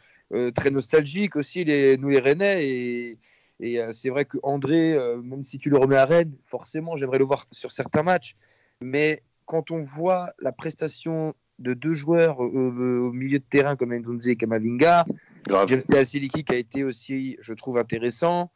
très 0.54 0.70
nostalgique 0.70 1.36
aussi, 1.36 1.64
les, 1.64 1.96
nous 1.96 2.10
les 2.10 2.18
Rennais. 2.18 2.66
Et, 2.68 3.18
et 3.60 3.80
c'est 3.92 4.10
vrai 4.10 4.26
que 4.26 4.36
André, 4.42 4.98
même 5.22 5.44
si 5.44 5.58
tu 5.58 5.70
le 5.70 5.78
remets 5.78 5.96
à 5.96 6.04
Rennes, 6.04 6.36
forcément, 6.44 6.98
j'aimerais 6.98 7.18
le 7.18 7.24
voir 7.24 7.46
sur 7.50 7.72
certains 7.72 8.02
matchs. 8.02 8.36
Mais 8.82 9.22
quand 9.46 9.70
on 9.70 9.80
voit 9.80 10.34
la 10.40 10.52
prestation 10.52 11.34
de 11.58 11.74
deux 11.74 11.94
joueurs 11.94 12.42
euh, 12.42 13.00
au 13.08 13.12
milieu 13.12 13.38
de 13.38 13.44
terrain 13.48 13.76
comme 13.76 13.94
Nzonzi 13.94 14.30
et 14.30 14.36
Kamavinga, 14.36 15.06
Grave. 15.46 15.68
James 15.68 15.82
Teasiliki 15.82 16.44
qui 16.44 16.52
a 16.52 16.56
été 16.56 16.84
aussi, 16.84 17.36
je 17.40 17.54
trouve, 17.54 17.78
intéressant. 17.78 18.50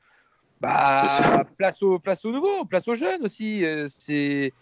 Bah, 0.60 1.44
place 1.58 1.82
au, 1.82 1.98
place 1.98 2.24
au 2.24 2.30
nouveau, 2.30 2.64
place 2.64 2.86
aux 2.86 2.94
jeunes 2.94 3.24
aussi. 3.24 3.64
euh, 3.64 3.86
C'est. 3.88 4.52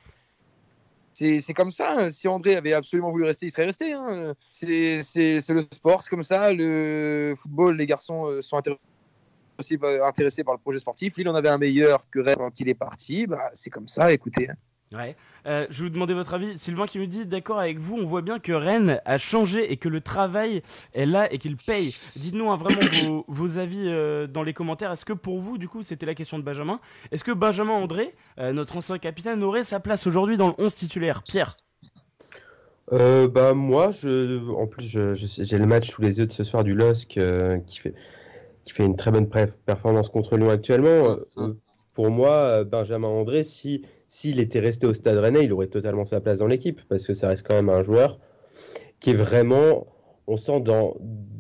Comme 1.55 1.71
ça. 1.71 2.11
Si 2.11 2.27
André 2.29 2.57
avait 2.57 2.73
absolument 2.73 3.11
voulu 3.11 3.25
rester, 3.25 3.45
il 3.47 3.51
serait 3.51 3.67
resté. 3.67 3.93
hein. 3.93 4.35
C'est 4.51 5.03
le 5.49 5.61
sport, 5.71 6.01
c'est 6.03 6.09
comme 6.09 6.23
ça. 6.23 6.51
Le 6.53 7.35
football, 7.39 7.77
les 7.77 7.87
garçons 7.87 8.27
euh, 8.27 8.41
sont 8.41 8.57
intéressés 8.57 8.81
aussi 9.59 9.79
euh, 9.83 10.07
intéressés 10.07 10.43
par 10.45 10.55
le 10.55 10.61
projet 10.61 10.79
sportif. 10.79 11.19
Lille 11.19 11.29
en 11.29 11.35
avait 11.35 11.51
un 11.51 11.59
meilleur 11.59 12.09
que 12.11 12.21
Rennes 12.21 12.37
quand 12.39 12.59
il 12.61 12.71
est 12.71 12.75
parti. 12.75 13.27
Bah, 13.27 13.51
c'est 13.53 13.69
comme 13.69 13.89
ça, 13.89 14.11
écoutez. 14.11 14.49
Ouais. 14.93 15.15
Euh, 15.47 15.67
je 15.71 15.79
vais 15.79 15.89
vous 15.89 15.95
demander 15.95 16.15
votre 16.15 16.35
avis. 16.35 16.59
Sylvain 16.59 16.87
qui 16.87 16.99
me 16.99 17.07
dit 17.07 17.25
d'accord 17.25 17.61
avec 17.61 17.79
vous, 17.79 17.97
on 17.97 18.05
voit 18.05 18.23
bien 18.23 18.39
que 18.39 18.53
Rennes 18.53 19.01
a 19.05 19.19
changé 19.19 19.73
et 19.73 19.77
que 19.77 19.89
le 19.89 20.01
travail 20.01 20.63
est 20.95 21.07
là 21.07 21.33
et 21.33 21.39
qu'il 21.39 21.57
paye. 21.57 21.95
Dites-nous 22.17 22.51
hein, 22.51 22.57
vraiment 22.57 22.81
vos, 23.05 23.25
vos 23.29 23.59
avis 23.59 23.85
euh, 23.87 24.27
dans 24.27 24.43
les 24.43 24.53
commentaires. 24.53 24.91
Est-ce 24.91 25.05
que 25.05 25.13
pour 25.13 25.39
vous, 25.39 25.59
du 25.59 25.69
coup, 25.69 25.83
c'était 25.83 26.07
la 26.07 26.15
question 26.15 26.39
de 26.39 26.43
Benjamin, 26.43 26.81
est-ce 27.13 27.23
que 27.23 27.31
Benjamin 27.31 27.75
André, 27.75 28.15
euh, 28.39 28.53
notre 28.53 28.77
ancien 28.77 28.99
capitaine, 28.99 29.43
aurait 29.45 29.65
sa 29.65 29.79
place 29.79 30.07
aujourd'hui 30.07 30.37
dans 30.37 30.49
le 30.49 30.55
11 30.59 30.75
titulaire? 30.75 31.23
Pierre? 31.23 31.57
Euh, 32.93 33.29
bah 33.29 33.55
moi, 33.55 33.93
je, 33.93 34.45
en 34.51 34.67
plus, 34.67 34.85
j'ai 35.15 35.59
le 35.59 35.67
match 35.67 35.89
sous 35.89 36.03
les 36.03 36.19
yeux 36.19 36.27
de 36.27 36.33
ce 36.33 36.43
soir 36.43 36.65
du 36.65 36.75
LOSC 36.75 37.19
euh, 37.19 37.59
qui 37.61 37.79
fait 37.79 37.95
qui 38.65 38.73
fait 38.75 38.85
une 38.85 38.97
très 38.97 39.11
bonne 39.11 39.29
performance 39.29 40.09
contre 40.09 40.37
Lyon 40.37 40.51
actuellement. 40.51 40.89
Euh, 40.89 41.17
euh, 41.39 41.55
pour 41.95 42.11
moi, 42.11 42.65
Benjamin 42.65 43.09
André, 43.09 43.43
si 43.43 43.85
s'il 44.11 44.41
était 44.41 44.59
resté 44.59 44.89
au 44.89 44.93
Stade 44.93 45.19
Rennais, 45.19 45.45
il 45.45 45.53
aurait 45.53 45.69
totalement 45.69 46.05
sa 46.05 46.21
place 46.21 46.41
dans 46.41 46.49
l'équipe 46.49 46.81
parce 46.89 47.07
que 47.07 47.15
ça 47.15 47.29
reste 47.29 47.47
quand 47.47 47.55
même 47.55 47.69
un 47.71 47.85
joueur 47.85 48.19
qui 48.99 49.11
est 49.11 49.15
vraiment, 49.15 49.87
on 50.27 50.37
sent 50.37 50.61
dans 50.61 50.97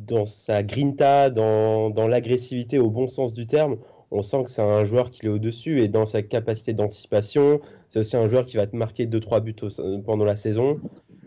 dans 0.06 0.24
sa 0.24 0.62
grinta, 0.62 1.30
dans 1.30 1.90
dans 1.90 2.06
l'agressivité 2.06 2.78
au 2.78 2.88
bon 2.88 3.08
sens 3.08 3.34
du 3.34 3.46
terme. 3.46 3.76
On 4.12 4.22
sent 4.22 4.44
que 4.44 4.50
c'est 4.50 4.62
un 4.62 4.84
joueur 4.84 5.10
qui 5.10 5.26
est 5.26 5.28
au-dessus 5.28 5.82
et 5.82 5.88
dans 5.88 6.06
sa 6.06 6.22
capacité 6.22 6.72
d'anticipation, 6.72 7.60
c'est 7.88 7.98
aussi 7.98 8.16
un 8.16 8.28
joueur 8.28 8.46
qui 8.46 8.56
va 8.56 8.66
te 8.68 8.76
marquer 8.76 9.06
2-3 9.06 9.40
buts 9.40 9.56
pendant 10.06 10.24
la 10.24 10.36
saison. 10.36 10.80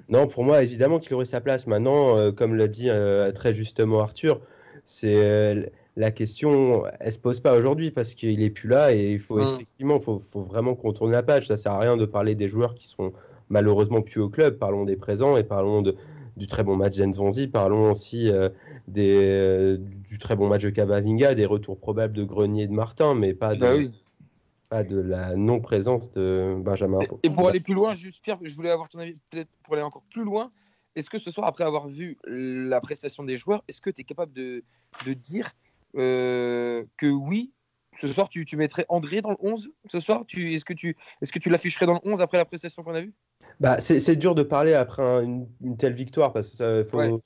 Non, 0.09 0.27
pour 0.27 0.43
moi, 0.45 0.63
évidemment 0.63 0.99
qu'il 0.99 1.13
aurait 1.13 1.25
sa 1.25 1.41
place. 1.41 1.67
Maintenant, 1.67 2.17
euh, 2.17 2.31
comme 2.31 2.55
l'a 2.55 2.67
dit 2.67 2.89
euh, 2.89 3.31
très 3.33 3.53
justement 3.53 3.99
Arthur, 4.01 4.41
c'est 4.85 5.15
euh, 5.15 5.65
la 5.95 6.11
question, 6.11 6.83
elle 6.99 7.13
se 7.13 7.19
pose 7.19 7.39
pas 7.39 7.55
aujourd'hui 7.55 7.91
parce 7.91 8.13
qu'il 8.15 8.41
est 8.41 8.49
plus 8.49 8.67
là 8.67 8.93
et 8.93 9.13
il 9.13 9.19
faut 9.19 9.37
Mm. 9.37 9.55
effectivement, 9.55 9.99
faut, 9.99 10.19
faut 10.19 10.41
vraiment 10.43 10.75
qu'on 10.75 10.91
tourne 10.93 11.11
la 11.11 11.23
page. 11.23 11.47
Ça 11.47 11.57
sert 11.57 11.73
à 11.73 11.79
rien 11.79 11.97
de 11.97 12.05
parler 12.05 12.35
des 12.35 12.47
joueurs 12.47 12.73
qui 12.73 12.87
sont 12.87 13.13
malheureusement 13.49 14.01
plus 14.01 14.19
au 14.21 14.29
club. 14.29 14.57
Parlons 14.57 14.85
des 14.85 14.95
présents 14.95 15.37
et 15.37 15.43
parlons 15.43 15.81
de, 15.83 15.95
du 16.35 16.47
très 16.47 16.63
bon 16.63 16.75
match 16.75 16.97
d'Enzonzi. 16.97 17.47
Parlons 17.47 17.91
aussi 17.91 18.29
euh, 18.29 18.49
des, 18.87 19.19
euh, 19.21 19.77
du, 19.77 20.17
très 20.17 20.35
bon 20.35 20.47
match 20.47 20.63
de 20.63 20.71
Cavavinga, 20.71 21.35
des 21.35 21.45
retours 21.45 21.77
probables 21.77 22.13
de 22.13 22.23
Grenier 22.23 22.63
et 22.63 22.67
de 22.67 22.73
Martin, 22.73 23.13
mais 23.13 23.35
pas 23.35 23.53
de, 23.53 23.59
Bah 23.59 23.75
oui. 23.75 23.91
pas 24.69 24.83
de 24.83 24.99
la 24.99 25.35
non-présence 25.35 26.09
de 26.11 26.55
Benjamin. 26.59 26.99
Et 27.21 27.29
pour 27.29 27.47
aller 27.47 27.59
plus 27.59 27.75
loin, 27.75 27.93
juste 27.93 28.23
Pierre, 28.23 28.39
je 28.41 28.55
voulais 28.55 28.71
avoir 28.71 28.89
ton 28.89 28.97
avis, 28.97 29.15
peut-être 29.29 29.49
pour 29.63 29.75
aller 29.75 29.83
encore 29.83 30.03
plus 30.11 30.23
loin. 30.23 30.51
est-ce 30.95 31.09
que 31.09 31.19
ce 31.19 31.29
soir, 31.29 31.45
après 31.45 31.63
avoir 31.65 31.87
vu 31.87 32.17
la 32.25 32.81
prestation 32.81 33.23
des 33.23 33.37
joueurs, 33.37 33.63
est-ce 33.67 33.81
que 33.81 33.91
tu 33.91 34.01
es 34.01 34.03
capable 34.03 34.33
de, 34.33 34.63
de 35.05 35.13
dire 35.13 35.51
que 35.93 37.09
oui, 37.09 37.51
ce 37.99 38.07
soir, 38.07 38.29
tu, 38.29 38.45
tu, 38.45 38.57
mettrais 38.57 38.85
André 38.89 39.21
dans 39.21 39.31
le 39.31 39.37
11 39.39 39.71
ce 39.87 39.99
soir? 39.99 40.23
Est-ce 40.35 40.65
que 40.65 40.73
tu, 40.73 40.95
est 41.21 41.31
que 41.31 41.39
tu 41.39 41.49
l'afficherais 41.49 41.85
dans 41.85 41.93
le 41.93 41.99
11 42.03 42.21
après 42.21 42.37
la 42.37 42.45
prestation 42.45 42.83
qu'on 42.83 42.95
a 42.95 43.01
vue? 43.01 43.13
Bah, 43.59 43.79
C'est 43.79 44.15
dur 44.15 44.35
de 44.35 44.43
parler 44.43 44.73
après 44.73 45.03
une, 45.23 45.47
telle 45.77 45.93
victoire 45.93 46.33
parce 46.33 46.51
que 46.51 46.57
ça, 46.57 46.85
faut, 46.85 46.99
on, 46.99 47.21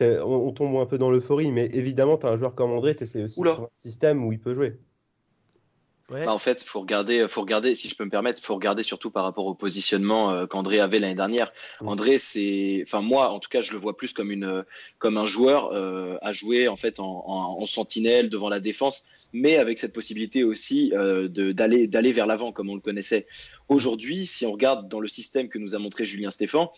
on, 0.00 0.52
tombe 0.52 0.76
un 0.76 0.86
peu 0.86 0.98
dans 0.98 1.10
l'euphorie, 1.10 1.52
mais 1.52 1.66
évidemment, 1.66 2.18
tu 2.18 2.26
as 2.26 2.30
un 2.30 2.36
joueur 2.36 2.54
comme 2.54 2.72
André, 2.72 2.96
tu 2.96 3.04
essaies 3.04 3.24
aussi 3.24 3.40
de 3.40 3.48
un 3.48 3.68
système 3.78 4.24
où 4.24 4.32
il 4.32 4.40
peut 4.40 4.54
jouer. 4.54 4.78
Bah, 6.10 6.32
en 6.32 6.38
fait, 6.38 6.62
faut 6.62 6.80
regarder, 6.80 7.28
faut 7.28 7.42
regarder, 7.42 7.74
si 7.74 7.88
je 7.88 7.94
peux 7.94 8.04
me 8.04 8.10
permettre, 8.10 8.42
faut 8.42 8.54
regarder 8.54 8.82
surtout 8.82 9.10
par 9.10 9.24
rapport 9.24 9.44
au 9.44 9.54
positionnement 9.54 10.30
euh, 10.30 10.46
qu'André 10.46 10.80
avait 10.80 11.00
l'année 11.00 11.14
dernière. 11.14 11.52
André, 11.80 12.16
c'est, 12.16 12.82
enfin 12.86 13.02
moi, 13.02 13.30
en 13.30 13.38
tout 13.40 13.50
cas, 13.50 13.60
je 13.60 13.72
le 13.72 13.78
vois 13.78 13.94
plus 13.94 14.14
comme 14.14 14.30
une, 14.30 14.64
comme 14.98 15.18
un 15.18 15.26
joueur 15.26 15.70
euh, 15.72 16.16
à 16.22 16.32
jouer 16.32 16.66
en 16.66 16.76
fait 16.76 16.98
en, 16.98 17.24
en, 17.26 17.66
sentinelle 17.66 18.30
devant 18.30 18.48
la 18.48 18.60
défense, 18.60 19.04
mais 19.34 19.58
avec 19.58 19.78
cette 19.78 19.92
possibilité 19.92 20.44
aussi 20.44 20.92
euh, 20.94 21.28
d'aller 21.28 21.86
d'aller 21.86 22.12
vers 22.12 22.26
l'avant 22.26 22.52
comme 22.52 22.70
on 22.70 22.74
le 22.74 22.80
connaissait. 22.80 23.26
Aujourd'hui, 23.68 24.26
si 24.26 24.46
on 24.46 24.52
regarde 24.52 24.88
dans 24.88 25.00
le 25.00 25.08
système 25.08 25.50
que 25.50 25.58
nous 25.58 25.74
a 25.74 25.78
montré 25.78 26.06
Julien 26.06 26.30
Stéphan, 26.30 26.72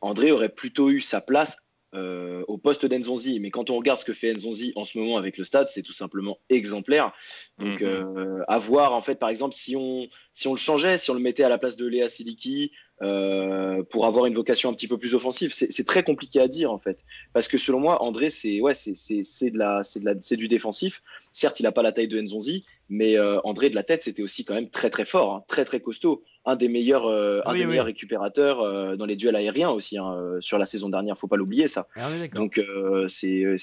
André 0.00 0.30
aurait 0.30 0.48
plutôt 0.48 0.90
eu 0.90 1.00
sa 1.00 1.20
place 1.20 1.58
euh, 1.94 2.44
au 2.46 2.56
poste 2.56 2.86
d'Enzonzi. 2.86 3.40
Mais 3.40 3.50
quand 3.50 3.70
on 3.70 3.76
regarde 3.76 3.98
ce 3.98 4.04
que 4.04 4.12
fait 4.12 4.32
Enzonzi 4.32 4.72
en 4.76 4.84
ce 4.84 4.96
moment 4.96 5.16
avec 5.16 5.36
le 5.38 5.44
stade, 5.44 5.68
c'est 5.68 5.82
tout 5.82 5.92
simplement 5.92 6.38
exemplaire. 6.48 7.12
Donc, 7.58 7.80
mhm. 7.80 7.88
euh, 7.88 8.44
à 8.46 8.58
voir, 8.58 8.92
en 8.92 9.00
fait, 9.00 9.16
par 9.16 9.28
exemple, 9.28 9.54
si 9.54 9.74
on, 9.74 10.08
si 10.32 10.46
on 10.46 10.52
le 10.52 10.58
changeait, 10.58 10.98
si 10.98 11.10
on 11.10 11.14
le 11.14 11.20
mettait 11.20 11.42
à 11.42 11.48
la 11.48 11.58
place 11.58 11.76
de 11.76 11.86
Léa 11.86 12.08
Siliki 12.08 12.72
euh, 13.02 13.82
pour 13.82 14.06
avoir 14.06 14.26
une 14.26 14.34
vocation 14.34 14.68
un 14.68 14.74
petit 14.74 14.88
peu 14.88 14.98
plus 14.98 15.14
offensive, 15.14 15.52
c'est 15.52 15.86
très 15.86 16.02
compliqué 16.02 16.40
à 16.40 16.48
dire, 16.48 16.72
en 16.72 16.78
fait. 16.78 17.04
Parce 17.32 17.48
que 17.48 17.58
selon 17.58 17.80
moi, 17.80 18.02
André, 18.02 18.30
c'est 18.30 18.60
ouais, 18.60 18.74
c'est 18.74 19.50
de 19.50 19.58
la, 19.58 19.82
c'est 19.82 20.00
de 20.00 20.04
la, 20.04 20.14
c'est 20.20 20.36
du 20.36 20.48
défensif. 20.48 21.02
Certes, 21.32 21.60
il 21.60 21.64
n'a 21.64 21.72
pas 21.72 21.82
la 21.82 21.92
taille 21.92 22.08
de 22.08 22.20
Nzonzi, 22.20 22.64
mais 22.88 23.18
André 23.44 23.70
de 23.70 23.74
la 23.74 23.82
tête, 23.82 24.02
c'était 24.02 24.22
aussi 24.22 24.44
quand 24.44 24.54
même 24.54 24.70
très 24.70 24.90
très 24.90 25.04
fort, 25.04 25.34
hein, 25.34 25.44
très 25.48 25.64
très 25.64 25.80
costaud 25.80 26.22
un 26.46 26.56
des 26.56 26.68
meilleurs, 26.68 27.06
euh, 27.06 27.40
un 27.44 27.54
des 27.54 27.66
meilleurs 27.66 27.86
récupérateurs 27.86 28.60
euh, 28.60 28.96
dans 28.96 29.04
les 29.04 29.16
duels 29.16 29.36
aériens 29.36 29.70
aussi 29.70 29.98
hein, 29.98 30.14
euh, 30.14 30.40
sur 30.40 30.58
la 30.58 30.64
saison 30.64 30.88
dernière. 30.88 31.18
Faut 31.18 31.26
pas 31.26 31.36
l'oublier 31.36 31.68
ça. 31.68 31.86
Ah 31.96 32.08
Donc 32.32 32.60
c'est 33.08 33.56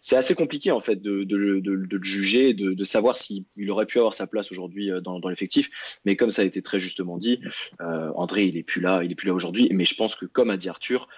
c'est 0.00 0.16
assez 0.16 0.34
compliqué 0.34 0.70
en 0.70 0.80
fait 0.80 1.00
de, 1.02 1.24
de, 1.24 1.60
de, 1.60 1.76
de 1.76 1.96
le 1.96 2.02
juger, 2.02 2.54
de, 2.54 2.72
de 2.72 2.84
savoir 2.84 3.16
s'il 3.16 3.44
aurait 3.70 3.86
pu 3.86 3.98
avoir 3.98 4.12
sa 4.12 4.26
place 4.26 4.52
aujourd'hui 4.52 4.90
dans, 5.02 5.20
dans 5.20 5.28
l'effectif. 5.28 6.00
Mais 6.04 6.16
comme 6.16 6.30
ça 6.30 6.42
a 6.42 6.44
été 6.44 6.62
très 6.62 6.80
justement 6.80 7.18
dit, 7.18 7.40
André 7.80 8.46
il 8.46 8.56
est 8.56 8.62
plus 8.62 8.80
là, 8.80 9.02
il 9.04 9.10
est 9.10 9.14
plus 9.14 9.28
là 9.28 9.34
aujourd'hui. 9.34 9.68
Mais 9.72 9.84
je 9.84 9.94
pense 9.94 10.16
que 10.16 10.26
comme 10.26 10.50
a 10.50 10.56
dit 10.56 10.68
Arthur, 10.68 11.08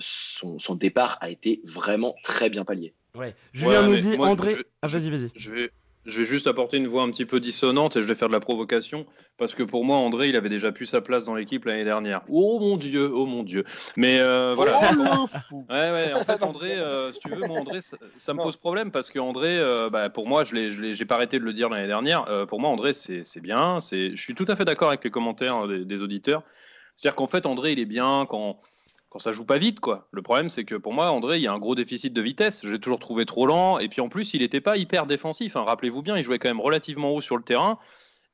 son, 0.00 0.58
son 0.58 0.74
départ 0.74 1.18
a 1.20 1.30
été 1.30 1.60
vraiment 1.64 2.14
très 2.22 2.50
bien 2.50 2.64
pallié. 2.64 2.94
Ouais. 3.14 3.34
Julien 3.52 3.86
nous 3.86 3.96
dit 3.96 4.16
André. 4.18 4.56
ah 4.82 4.88
vas-y 4.88 5.10
vas-y. 5.10 5.30
Je 5.36 5.52
vais 5.52 5.70
je 6.06 6.18
vais 6.18 6.24
juste 6.24 6.46
apporter 6.46 6.76
une 6.76 6.86
voix 6.86 7.02
un 7.02 7.10
petit 7.10 7.24
peu 7.24 7.40
dissonante 7.40 7.96
et 7.96 8.02
je 8.02 8.06
vais 8.06 8.14
faire 8.14 8.28
de 8.28 8.32
la 8.32 8.40
provocation 8.40 9.06
parce 9.38 9.54
que 9.54 9.62
pour 9.62 9.84
moi, 9.84 9.96
André, 9.96 10.28
il 10.28 10.36
avait 10.36 10.48
déjà 10.48 10.70
plus 10.70 10.86
sa 10.86 11.00
place 11.00 11.24
dans 11.24 11.34
l'équipe 11.34 11.64
l'année 11.64 11.84
dernière. 11.84 12.22
Oh 12.28 12.58
mon 12.60 12.76
Dieu, 12.76 13.10
oh 13.12 13.26
mon 13.26 13.42
Dieu. 13.42 13.64
Mais 13.96 14.18
euh, 14.20 14.54
voilà. 14.54 14.80
Oh, 14.92 15.26
ouais, 15.70 15.90
ouais, 15.90 16.12
en 16.12 16.24
fait, 16.24 16.42
André, 16.42 16.72
euh, 16.72 17.12
si 17.12 17.20
tu 17.20 17.30
veux, 17.30 17.46
moi, 17.46 17.58
André, 17.58 17.80
ça, 17.80 18.34
me 18.34 18.42
pose 18.42 18.56
problème 18.56 18.90
parce 18.90 19.10
que 19.10 19.18
André, 19.18 19.58
euh, 19.58 19.90
bah, 19.90 20.10
pour 20.10 20.28
moi, 20.28 20.44
je 20.44 20.54
n'ai 20.54 21.04
pas 21.06 21.14
arrêté 21.16 21.38
de 21.38 21.44
le 21.44 21.52
dire 21.52 21.68
l'année 21.68 21.86
dernière. 21.86 22.46
pour 22.46 22.60
moi, 22.60 22.70
André, 22.70 22.92
c'est 22.94 23.40
bien. 23.40 23.78
Je 23.80 24.14
suis 24.16 24.34
tout 24.34 24.46
à 24.48 24.56
fait 24.56 24.64
d'accord 24.64 24.88
avec 24.88 25.04
les 25.04 25.10
commentaires 25.10 25.66
des, 25.66 25.84
des 25.84 26.00
auditeurs. 26.00 26.42
C'est-à-dire 26.96 27.16
qu'en 27.16 27.26
fait, 27.26 27.46
André, 27.46 27.72
il 27.72 27.80
est 27.80 27.86
bien 27.86 28.26
quand 28.28 28.58
quand 29.14 29.20
ça 29.20 29.30
joue 29.30 29.44
pas 29.44 29.58
vite, 29.58 29.78
quoi. 29.78 30.08
Le 30.10 30.22
problème, 30.22 30.50
c'est 30.50 30.64
que 30.64 30.74
pour 30.74 30.92
moi, 30.92 31.12
André, 31.12 31.36
il 31.36 31.42
y 31.42 31.46
a 31.46 31.52
un 31.52 31.58
gros 31.60 31.76
déficit 31.76 32.12
de 32.12 32.20
vitesse. 32.20 32.62
Je 32.64 32.72
l'ai 32.72 32.80
toujours 32.80 32.98
trouvé 32.98 33.24
trop 33.24 33.46
lent. 33.46 33.78
Et 33.78 33.88
puis 33.88 34.00
en 34.00 34.08
plus, 34.08 34.34
il 34.34 34.40
n'était 34.40 34.60
pas 34.60 34.76
hyper 34.76 35.06
défensif. 35.06 35.54
Hein. 35.54 35.62
Rappelez-vous 35.62 36.02
bien, 36.02 36.16
il 36.16 36.24
jouait 36.24 36.40
quand 36.40 36.48
même 36.48 36.60
relativement 36.60 37.14
haut 37.14 37.20
sur 37.20 37.36
le 37.36 37.44
terrain. 37.44 37.78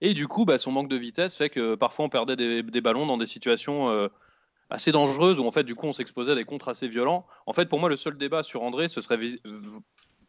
Et 0.01 0.15
du 0.15 0.27
coup, 0.27 0.47
bah, 0.47 0.57
son 0.57 0.73
manque 0.73 0.89
de 0.89 0.97
vitesse 0.97 1.37
fait 1.37 1.51
que 1.51 1.75
parfois 1.75 2.07
on 2.07 2.09
perdait 2.09 2.63
des, 2.63 2.81
ballons 2.81 3.05
dans 3.05 3.19
des 3.19 3.27
situations 3.27 3.91
euh, 3.91 4.09
assez 4.71 4.91
dangereuses 4.91 5.39
où 5.39 5.47
en 5.47 5.51
fait, 5.51 5.65
du 5.65 5.75
coup, 5.75 5.87
on 5.87 5.93
s'exposait 5.93 6.33
à 6.33 6.35
des 6.35 6.47
contres 6.47 6.71
assez 6.71 6.89
violents. 6.89 7.27
En 7.45 7.53
fait, 7.53 7.69
pour 7.69 7.79
moi, 7.79 7.91
le 7.91 7.97
seul 7.97 8.17
débat 8.17 8.43
sur 8.43 8.63
André, 8.63 8.89
ce 8.89 9.03
serait 9.03 9.19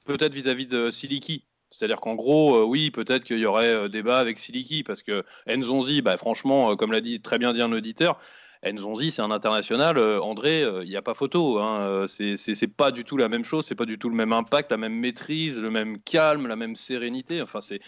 peut-être 0.06 0.34
vis-à-vis 0.34 0.68
de 0.68 0.90
Siliki. 0.90 1.46
C'est-à-dire 1.70 2.02
qu'en 2.02 2.16
gros, 2.16 2.58
euh, 2.58 2.64
oui, 2.66 2.92
peut-être 2.92 3.24
qu'il 3.24 3.40
y 3.40 3.46
aurait 3.46 3.70
euh, 3.70 3.88
débat 3.88 4.20
avec 4.20 4.38
Siliki 4.38 4.84
parce 4.84 5.02
que 5.02 5.24
Nzonzi, 5.48 6.02
bah, 6.02 6.18
franchement, 6.18 6.76
comme 6.76 6.92
l'a 6.92 7.00
dit 7.00 7.22
très 7.22 7.38
bien 7.38 7.54
dit 7.54 7.62
un 7.62 7.72
auditeur, 7.72 8.20
Nzonzi, 8.70 9.12
c'est 9.12 9.22
un 9.22 9.32
international. 9.32 9.98
Euh, 9.98 10.22
André, 10.22 10.64
euh, 10.64 10.84
il 10.84 10.90
n'y 10.90 10.96
a 10.96 11.02
pas 11.02 11.14
photo. 11.14 11.60
Hein. 11.60 11.82
Euh, 11.82 12.08
c'est 12.08 12.68
pas 12.68 12.92
du 12.92 13.04
tout 13.04 13.18
la 13.18 13.28
même 13.28 13.44
chose, 13.44 13.66
c'est 13.66 13.76
pas 13.76 13.86
du 13.86 13.98
tout 13.98 14.10
le 14.10 14.16
même 14.16 14.34
impact, 14.34 14.72
la 14.72 14.78
même 14.78 14.94
maîtrise, 14.94 15.60
le 15.60 15.72
même 15.72 16.00
calme, 16.00 16.48
la 16.48 16.56
même 16.56 16.76
sérénité. 16.76 17.42
Enfin, 17.42 17.62
c'est, 17.62 17.80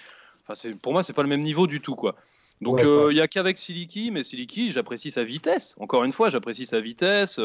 enfin, 0.41 0.53
pour 0.81 0.93
moi, 0.93 1.03
c'est 1.03 1.13
pas 1.13 1.21
le 1.21 1.29
même 1.29 1.43
niveau 1.43 1.67
du 1.67 1.79
tout, 1.79 1.95
quoi. 1.95 2.15
Donc, 2.62 2.79
il 2.81 3.13
n'y 3.13 3.19
a 3.19 3.27
qu'avec 3.27 3.57
Siliki, 3.57 4.09
mais 4.09 4.23
Siliki, 4.23 4.71
j'apprécie 4.71 5.12
sa 5.12 5.23
vitesse. 5.23 5.75
Encore 5.79 6.05
une 6.05 6.13
fois, 6.13 6.29
j'apprécie 6.29 6.65
sa 6.65 6.79
vitesse. 6.79 7.39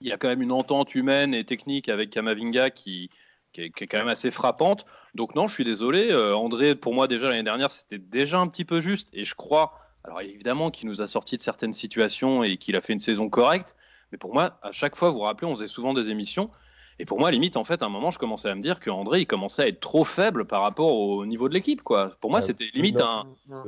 Il 0.00 0.08
y 0.08 0.12
a 0.12 0.16
quand 0.16 0.28
même 0.28 0.40
une 0.40 0.52
entente 0.52 0.94
humaine 0.94 1.34
et 1.34 1.44
technique 1.44 1.90
avec 1.90 2.10
Kamavinga 2.10 2.70
qui, 2.70 3.10
qui 3.52 3.60
est, 3.60 3.86
quand 3.86 3.98
même 3.98 4.08
assez 4.08 4.30
frappante. 4.30 4.86
Donc 5.14 5.34
non, 5.34 5.46
je 5.46 5.52
suis 5.52 5.64
désolé. 5.64 6.14
André, 6.14 6.74
pour 6.74 6.94
moi, 6.94 7.06
déjà 7.06 7.28
l'année 7.28 7.42
dernière, 7.42 7.70
c'était 7.70 7.98
déjà 7.98 8.38
un 8.38 8.48
petit 8.48 8.64
peu 8.64 8.80
juste. 8.80 9.08
Et 9.12 9.26
je 9.26 9.34
crois 9.34 9.85
alors 10.06 10.20
évidemment 10.20 10.70
qu'il 10.70 10.88
nous 10.88 11.02
a 11.02 11.06
sorti 11.06 11.36
de 11.36 11.42
certaines 11.42 11.72
situations 11.72 12.42
et 12.42 12.56
qu'il 12.56 12.76
a 12.76 12.80
fait 12.80 12.92
une 12.92 13.00
saison 13.00 13.28
correcte, 13.28 13.74
mais 14.12 14.18
pour 14.18 14.32
moi, 14.32 14.58
à 14.62 14.72
chaque 14.72 14.96
fois, 14.96 15.10
vous 15.10 15.16
vous 15.16 15.22
rappelez, 15.22 15.50
on 15.50 15.54
faisait 15.54 15.66
souvent 15.66 15.94
des 15.94 16.10
émissions, 16.10 16.50
et 16.98 17.04
pour 17.04 17.18
moi, 17.18 17.30
limite, 17.30 17.58
en 17.58 17.64
fait, 17.64 17.82
à 17.82 17.86
un 17.86 17.88
moment, 17.90 18.10
je 18.10 18.18
commençais 18.18 18.48
à 18.48 18.54
me 18.54 18.62
dire 18.62 18.80
qu'André, 18.80 19.20
il 19.20 19.26
commençait 19.26 19.62
à 19.62 19.68
être 19.68 19.80
trop 19.80 20.02
faible 20.02 20.46
par 20.46 20.62
rapport 20.62 20.94
au 20.94 21.26
niveau 21.26 21.46
de 21.46 21.52
l'équipe, 21.52 21.82
quoi. 21.82 22.10
Pour 22.20 22.30
moi, 22.30 22.40
c'était 22.40 22.70
limite 22.72 23.00
un. 23.00 23.26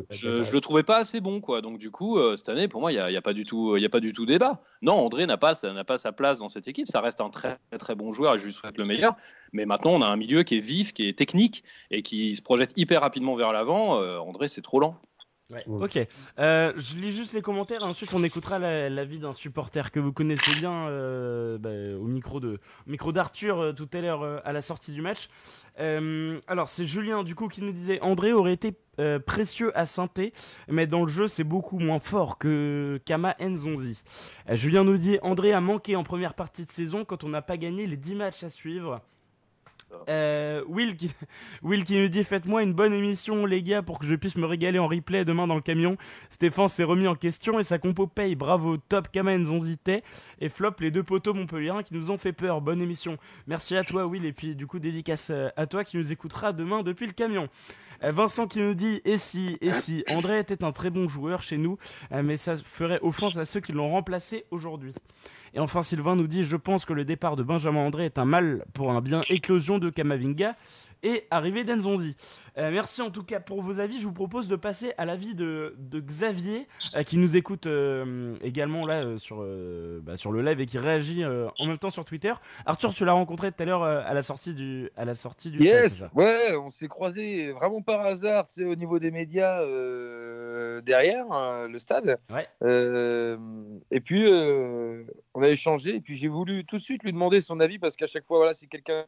Je, 0.09 0.29
ne 0.29 0.53
le 0.53 0.61
trouvais 0.61 0.83
pas 0.83 0.97
assez 0.97 1.21
bon, 1.21 1.43
quoi. 1.43 1.61
Donc, 1.61 1.79
du 1.79 1.91
coup, 1.91 2.19
euh, 2.19 2.37
cette 2.37 2.49
année, 2.49 2.69
pour 2.69 2.81
moi, 2.81 2.91
il 2.91 2.95
n'y 2.95 3.01
a, 3.01 3.11
y 3.11 3.17
a, 3.17 3.23
pas 3.23 3.35
du 3.35 3.45
tout, 3.45 3.77
il 3.77 3.85
a 3.85 3.91
pas 3.91 4.01
du 4.01 4.15
tout 4.15 4.25
débat. 4.25 4.63
Non, 4.81 4.95
André 4.95 5.27
n'a 5.27 5.37
pas, 5.37 5.53
n'a 5.63 5.85
pas 5.85 5.99
sa 5.99 6.13
place 6.13 6.39
dans 6.39 6.49
cette 6.49 6.69
équipe. 6.69 6.89
Ça 6.89 7.03
reste 7.03 7.21
un 7.21 7.29
très, 7.29 7.59
très 7.79 7.95
bon 7.95 8.13
joueur 8.13 8.35
et 8.35 8.39
je 8.39 8.47
lui 8.47 8.53
souhaite 8.55 8.79
le 8.79 8.87
meilleur. 8.87 9.15
Mais 9.53 9.67
maintenant, 9.67 9.93
on 9.93 10.01
a 10.01 10.07
un 10.07 10.17
milieu 10.17 10.43
qui 10.43 10.57
est 10.57 10.61
vif, 10.61 10.95
qui 10.95 11.07
est 11.07 11.17
technique 11.17 11.65
et 11.91 12.03
qui 12.03 12.35
se 12.35 12.41
projette 12.41 12.73
hyper 12.77 13.03
rapidement 13.03 13.37
vers 13.37 13.53
l'avant. 13.53 14.01
Euh, 14.01 14.19
André, 14.19 14.49
c'est 14.49 14.63
trop 14.63 14.81
lent. 14.81 14.99
Ouais. 15.51 15.65
Ok. 15.67 15.99
Euh, 16.39 16.75
je 16.77 16.97
lis 16.97 17.11
juste 17.11 17.33
les 17.33 17.41
commentaires. 17.41 17.83
Ensuite, 17.83 18.13
on 18.13 18.23
écoutera 18.23 18.59
l'avis 18.59 19.19
d'un 19.19 19.33
supporter 19.33 19.91
que 19.91 19.99
vous 19.99 20.13
connaissez 20.13 20.53
bien 20.57 20.89
euh, 20.89 21.57
bah, 21.57 21.99
au 21.99 22.07
micro 22.07 22.39
de 22.39 22.61
micro 22.87 23.13
d'Arthur 23.13 23.59
euh, 23.59 23.73
tout 23.73 23.89
à 23.95 24.01
l'heure 24.03 24.23
euh, 24.23 24.41
à 24.45 24.53
la 24.53 24.61
sortie 24.61 24.93
du 24.93 25.01
match. 25.01 25.31
Euh, 25.81 26.39
alors, 26.49 26.69
c'est 26.69 26.85
Julien 26.85 27.25
du 27.25 27.35
coup 27.35 27.49
qui 27.49 27.63
nous 27.63 27.73
disait 27.73 27.99
André 28.03 28.35
aurait 28.35 28.53
été 28.53 28.75
précieux 29.27 29.71
à 29.79 29.87
Sainté, 29.87 30.33
mais 30.67 30.89
dans 30.89 31.05
le 31.05 31.09
jeu 31.13 31.29
c'est 31.29 31.45
beaucoup 31.45 31.79
moins 31.79 32.01
fort 32.01 32.37
que 32.37 33.01
Kama 33.05 33.37
Nzonzi. 33.39 34.03
Julien 34.51 34.83
nous 34.83 34.99
dit 34.99 35.21
André 35.23 35.53
a 35.53 35.61
manqué 35.61 35.95
en 35.95 36.03
première 36.03 36.35
partie 36.35 36.67
de 36.67 36.71
saison 36.73 37.05
quand 37.05 37.23
on 37.23 37.29
n'a 37.29 37.41
pas 37.41 37.57
gagné 37.57 37.87
les 37.87 37.97
10 37.97 38.17
matchs 38.17 38.43
à 38.43 38.51
suivre. 38.51 39.01
Euh, 40.09 40.63
Will, 40.69 40.97
qui, 40.97 41.99
nous 41.99 42.09
dit 42.09 42.25
Faites-moi 42.25 42.63
une 42.63 42.73
bonne 42.73 42.93
émission, 42.93 43.47
les 43.47 43.63
gars, 43.63 43.83
pour 43.83 43.99
que 43.99 44.07
je 44.07 44.15
puisse 44.15 44.37
me 44.37 44.47
régaler 44.47 44.79
en 44.79 44.87
replay 44.87 45.25
demain 45.25 45.47
dans 45.47 45.55
le 45.55 45.61
camion. 45.61 45.97
Stéphane 46.31 46.69
s'est 46.69 46.85
remis 46.85 47.07
en 47.07 47.15
question 47.15 47.59
et 47.59 47.65
sa 47.65 47.79
compo 47.79 48.07
paye. 48.07 48.35
Bravo, 48.35 48.77
top 48.77 49.09
Kamen 49.11 49.45
et 50.41 50.49
Flop, 50.49 50.73
les 50.81 50.91
deux 50.91 51.03
poteaux 51.03 51.35
montpelliérains 51.35 51.83
qui 51.83 51.95
nous 51.95 52.11
ont 52.11 52.19
fait 52.19 52.33
peur. 52.33 52.61
Bonne 52.61 52.83
émission. 52.83 53.19
Merci 53.47 53.77
à 53.77 53.85
toi, 53.85 54.07
Will, 54.07 54.25
et 54.25 54.33
puis 54.33 54.55
du 54.55 54.67
coup, 54.67 54.79
dédicace 54.79 55.31
euh, 55.31 55.49
à 55.57 55.67
toi 55.67 55.85
qui 55.85 55.97
nous 55.97 56.13
écoutera 56.13 56.53
demain 56.53 56.83
depuis 56.83 57.07
le 57.07 57.13
camion. 57.13 57.49
Euh, 58.05 58.13
Vincent 58.13 58.47
qui 58.47 58.61
nous 58.61 58.75
dit 58.75 59.01
Et 59.05 59.17
si, 59.17 59.59
et 59.61 59.73
si, 59.73 60.05
André 60.09 60.39
était 60.39 60.65
un 60.65 60.73
très 60.73 60.91
bon 60.91 61.09
joueur 61.09 61.43
chez 61.43 61.59
nous, 61.59 61.79
mais 62.11 62.37
ça 62.37 62.57
ferait 62.57 63.01
offense 63.03 63.37
à 63.37 63.45
ceux 63.45 63.61
qui 63.61 63.73
l'ont 63.73 63.89
remplacé 63.89 64.45
aujourd'hui. 64.51 64.95
Et 65.55 65.61
enfin, 65.61 65.83
Sylvain 65.83 66.17
nous 66.17 66.27
dit 66.27 66.45
Je 66.45 66.57
pense 66.57 66.85
que 66.85 66.93
le 66.93 67.05
départ 67.05 67.37
de 67.37 67.43
Benjamin 67.43 67.81
André 67.81 68.05
est 68.05 68.19
un 68.19 68.25
mal 68.25 68.65
pour 68.75 68.93
un 68.93 69.01
bien. 69.01 69.23
Éclosion 69.29 69.79
de 69.79 69.91
Kamavinga 69.91 70.55
et 71.03 71.27
arrivée 71.31 71.65
d'Enzonzi. 71.65 72.17
Euh, 72.59 72.71
merci 72.73 73.03
en 73.03 73.11
tout 73.11 73.23
cas 73.23 73.39
pour 73.39 73.63
vos 73.63 73.79
avis. 73.79 74.01
Je 74.01 74.07
vous 74.07 74.13
propose 74.13 74.49
de 74.49 74.57
passer 74.57 74.93
à 74.99 75.05
l'avis 75.05 75.35
de, 75.35 75.77
de 75.79 76.01
Xavier 76.01 76.67
euh, 76.97 77.05
qui 77.05 77.19
nous 77.19 77.37
écoute 77.37 77.67
euh, 77.67 78.35
également 78.43 78.85
là 78.85 79.17
sur, 79.19 79.47
bah, 80.03 80.17
sur 80.17 80.33
le 80.33 80.43
live 80.43 80.61
et 80.61 80.67
qui 80.67 80.79
réagit 80.79 81.25
en 81.25 81.67
même 81.67 81.79
temps 81.79 81.91
sur 81.91 82.05
Twitter. 82.05 82.33
Arthur, 82.67 82.93
tu 82.93 83.05
l'as 83.05 83.13
rencontré 83.13 83.53
tout 83.53 83.63
à 83.63 83.67
l'heure 83.67 83.83
à 83.83 84.13
la 84.13 84.23
sortie 84.23 84.55
du 84.55 84.91
à 84.97 85.05
la 85.05 85.15
sortie 85.15 85.51
du 85.51 85.63
yes, 85.63 86.05
ouais, 86.15 86.57
on 86.57 86.71
s'est 86.71 86.89
croisé 86.89 87.53
vraiment 87.53 87.83
par 87.83 88.01
hasard, 88.01 88.49
tu 88.49 88.63
sais, 88.63 88.65
au 88.65 88.75
niveau 88.75 88.99
des 88.99 89.11
médias 89.11 89.61
derrière 90.83 91.27
le 91.69 91.79
stade. 91.79 92.19
Ouais. 92.31 92.49
et 93.91 94.01
puis 94.01 94.27
on 95.35 95.43
a 95.43 95.49
échangé 95.49 95.97
et 95.97 96.01
puis 96.01 96.17
j'ai 96.17 96.29
voulu 96.29 96.65
tout 96.65 96.79
de 96.79 96.83
suite 96.83 97.05
lui 97.05 97.13
demander 97.13 97.41
son 97.41 97.61
avis 97.61 97.79
parce 97.79 97.97
qu'à 97.97 98.07
chaque 98.07 98.27
fois 98.27 98.39
voilà, 98.39 98.55
c'est 98.55 98.67
quelqu'un 98.67 99.05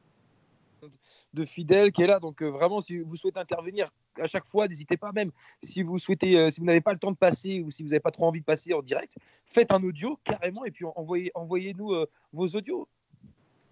de 1.34 1.44
fidèles 1.44 1.92
qui 1.92 2.02
est 2.02 2.06
là. 2.06 2.20
Donc 2.20 2.42
euh, 2.42 2.50
vraiment, 2.50 2.80
si 2.80 2.98
vous 2.98 3.16
souhaitez 3.16 3.38
intervenir 3.38 3.88
à 4.20 4.26
chaque 4.26 4.46
fois, 4.46 4.68
n'hésitez 4.68 4.96
pas. 4.96 5.12
Même 5.12 5.30
si 5.62 5.82
vous 5.82 5.98
souhaitez, 5.98 6.38
euh, 6.38 6.50
si 6.50 6.60
vous 6.60 6.66
n'avez 6.66 6.80
pas 6.80 6.92
le 6.92 6.98
temps 6.98 7.12
de 7.12 7.16
passer 7.16 7.60
ou 7.60 7.70
si 7.70 7.82
vous 7.82 7.90
n'avez 7.90 8.00
pas 8.00 8.10
trop 8.10 8.26
envie 8.26 8.40
de 8.40 8.44
passer 8.44 8.74
en 8.74 8.82
direct, 8.82 9.16
faites 9.46 9.72
un 9.72 9.82
audio 9.82 10.18
carrément 10.24 10.64
et 10.64 10.70
puis 10.70 10.84
envoyez, 10.96 11.30
envoyez-nous 11.34 11.92
euh, 11.92 12.06
vos 12.32 12.48
audios. 12.48 12.88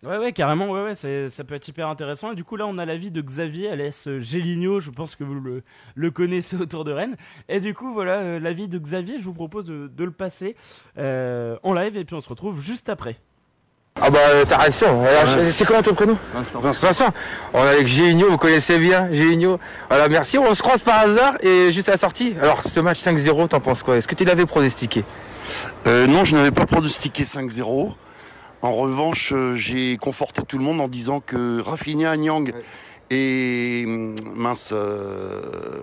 Ouais, 0.04 0.16
ouais, 0.16 0.32
carrément, 0.32 0.70
ouais, 0.70 0.84
ouais, 0.84 0.94
ça 0.94 1.42
peut 1.42 1.56
être 1.56 1.66
hyper 1.66 1.88
intéressant. 1.88 2.30
Et 2.30 2.36
du 2.36 2.44
coup, 2.44 2.54
là, 2.54 2.68
on 2.68 2.78
a 2.78 2.86
l'avis 2.86 3.10
de 3.10 3.20
Xavier, 3.20 3.68
alias 3.68 4.08
Géligno, 4.20 4.80
je 4.80 4.90
pense 4.90 5.16
que 5.16 5.24
vous 5.24 5.34
le, 5.96 6.10
connaissez 6.12 6.54
autour 6.60 6.84
de 6.84 6.92
Rennes. 6.92 7.16
Et 7.48 7.58
du 7.58 7.74
coup, 7.74 7.92
voilà, 7.92 8.38
l'avis 8.38 8.68
de 8.68 8.78
Xavier, 8.78 9.18
je 9.18 9.24
vous 9.24 9.34
propose 9.34 9.66
de, 9.66 10.04
le 10.04 10.12
passer 10.12 10.54
en 10.96 11.72
live 11.72 11.96
et 11.96 12.04
puis 12.04 12.14
on 12.14 12.20
se 12.20 12.28
retrouve 12.28 12.60
juste 12.60 12.88
après. 12.88 13.16
Ah 14.00 14.10
bah 14.10 14.18
euh, 14.30 14.44
ta 14.44 14.58
réaction, 14.58 15.04
c'est 15.50 15.64
comment 15.66 15.82
ton 15.82 15.92
prénom 15.94 16.16
Vincent. 16.32 16.60
Vincent. 16.60 17.06
On 17.52 17.58
est 17.64 17.68
avec 17.68 17.86
Géligno, 17.88 18.30
vous 18.30 18.36
connaissez 18.38 18.78
bien 18.78 19.08
Géligno. 19.12 19.58
Voilà, 19.88 20.08
merci. 20.08 20.38
On 20.38 20.54
se 20.54 20.62
croise 20.62 20.82
par 20.82 21.00
hasard 21.00 21.34
et 21.42 21.72
juste 21.72 21.88
à 21.88 21.92
la 21.92 21.98
sortie. 21.98 22.34
Alors, 22.40 22.62
ce 22.64 22.78
match 22.80 23.00
5-0, 23.00 23.48
t'en 23.48 23.60
penses 23.60 23.82
quoi? 23.82 23.96
Est-ce 23.96 24.06
que 24.06 24.14
tu 24.14 24.24
l'avais 24.24 24.46
pronostiqué? 24.46 25.04
Euh, 25.86 26.06
non, 26.06 26.24
je 26.24 26.36
n'avais 26.36 26.52
pas 26.52 26.64
pronostiqué 26.66 27.24
5-0. 27.24 27.92
En 28.62 28.72
revanche, 28.72 29.32
euh, 29.34 29.54
j'ai 29.56 29.96
conforté 29.96 30.42
tout 30.46 30.58
le 30.58 30.64
monde 30.64 30.80
en 30.80 30.88
disant 30.88 31.20
que 31.24 31.60
Rafinha, 31.60 32.16
Nyang 32.16 32.52
Ouais. 32.54 32.64
et 33.10 33.84
hum, 33.86 34.14
mince 34.34 34.70
euh, 34.72 35.40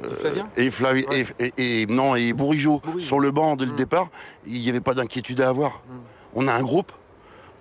Et 0.07 0.16
Flavien 0.22 0.47
et, 0.57 0.70
Flavi- 0.70 1.07
Ouais. 1.09 1.26
et, 1.39 1.53
et- 1.57 1.82
et- 1.82 1.86
non 1.88 2.16
et 2.16 2.32
Bourigeau 2.34 2.82
Bourigeau. 2.84 3.05
sur 3.05 3.20
le 3.20 3.32
banc 3.32 3.55
dès 3.55 3.66
le 3.66 3.72
Mm. 3.74 3.76
départ, 3.78 4.07
il 4.47 4.59
n'y 4.61 4.70
avait 4.70 4.82
pas 4.82 4.93
d'inquiétude 4.93 5.41
à 5.41 5.49
avoir. 5.49 5.72
Mm. 5.89 5.93
On 6.36 6.47
a 6.49 6.53
un 6.53 6.61
groupe, 6.63 6.91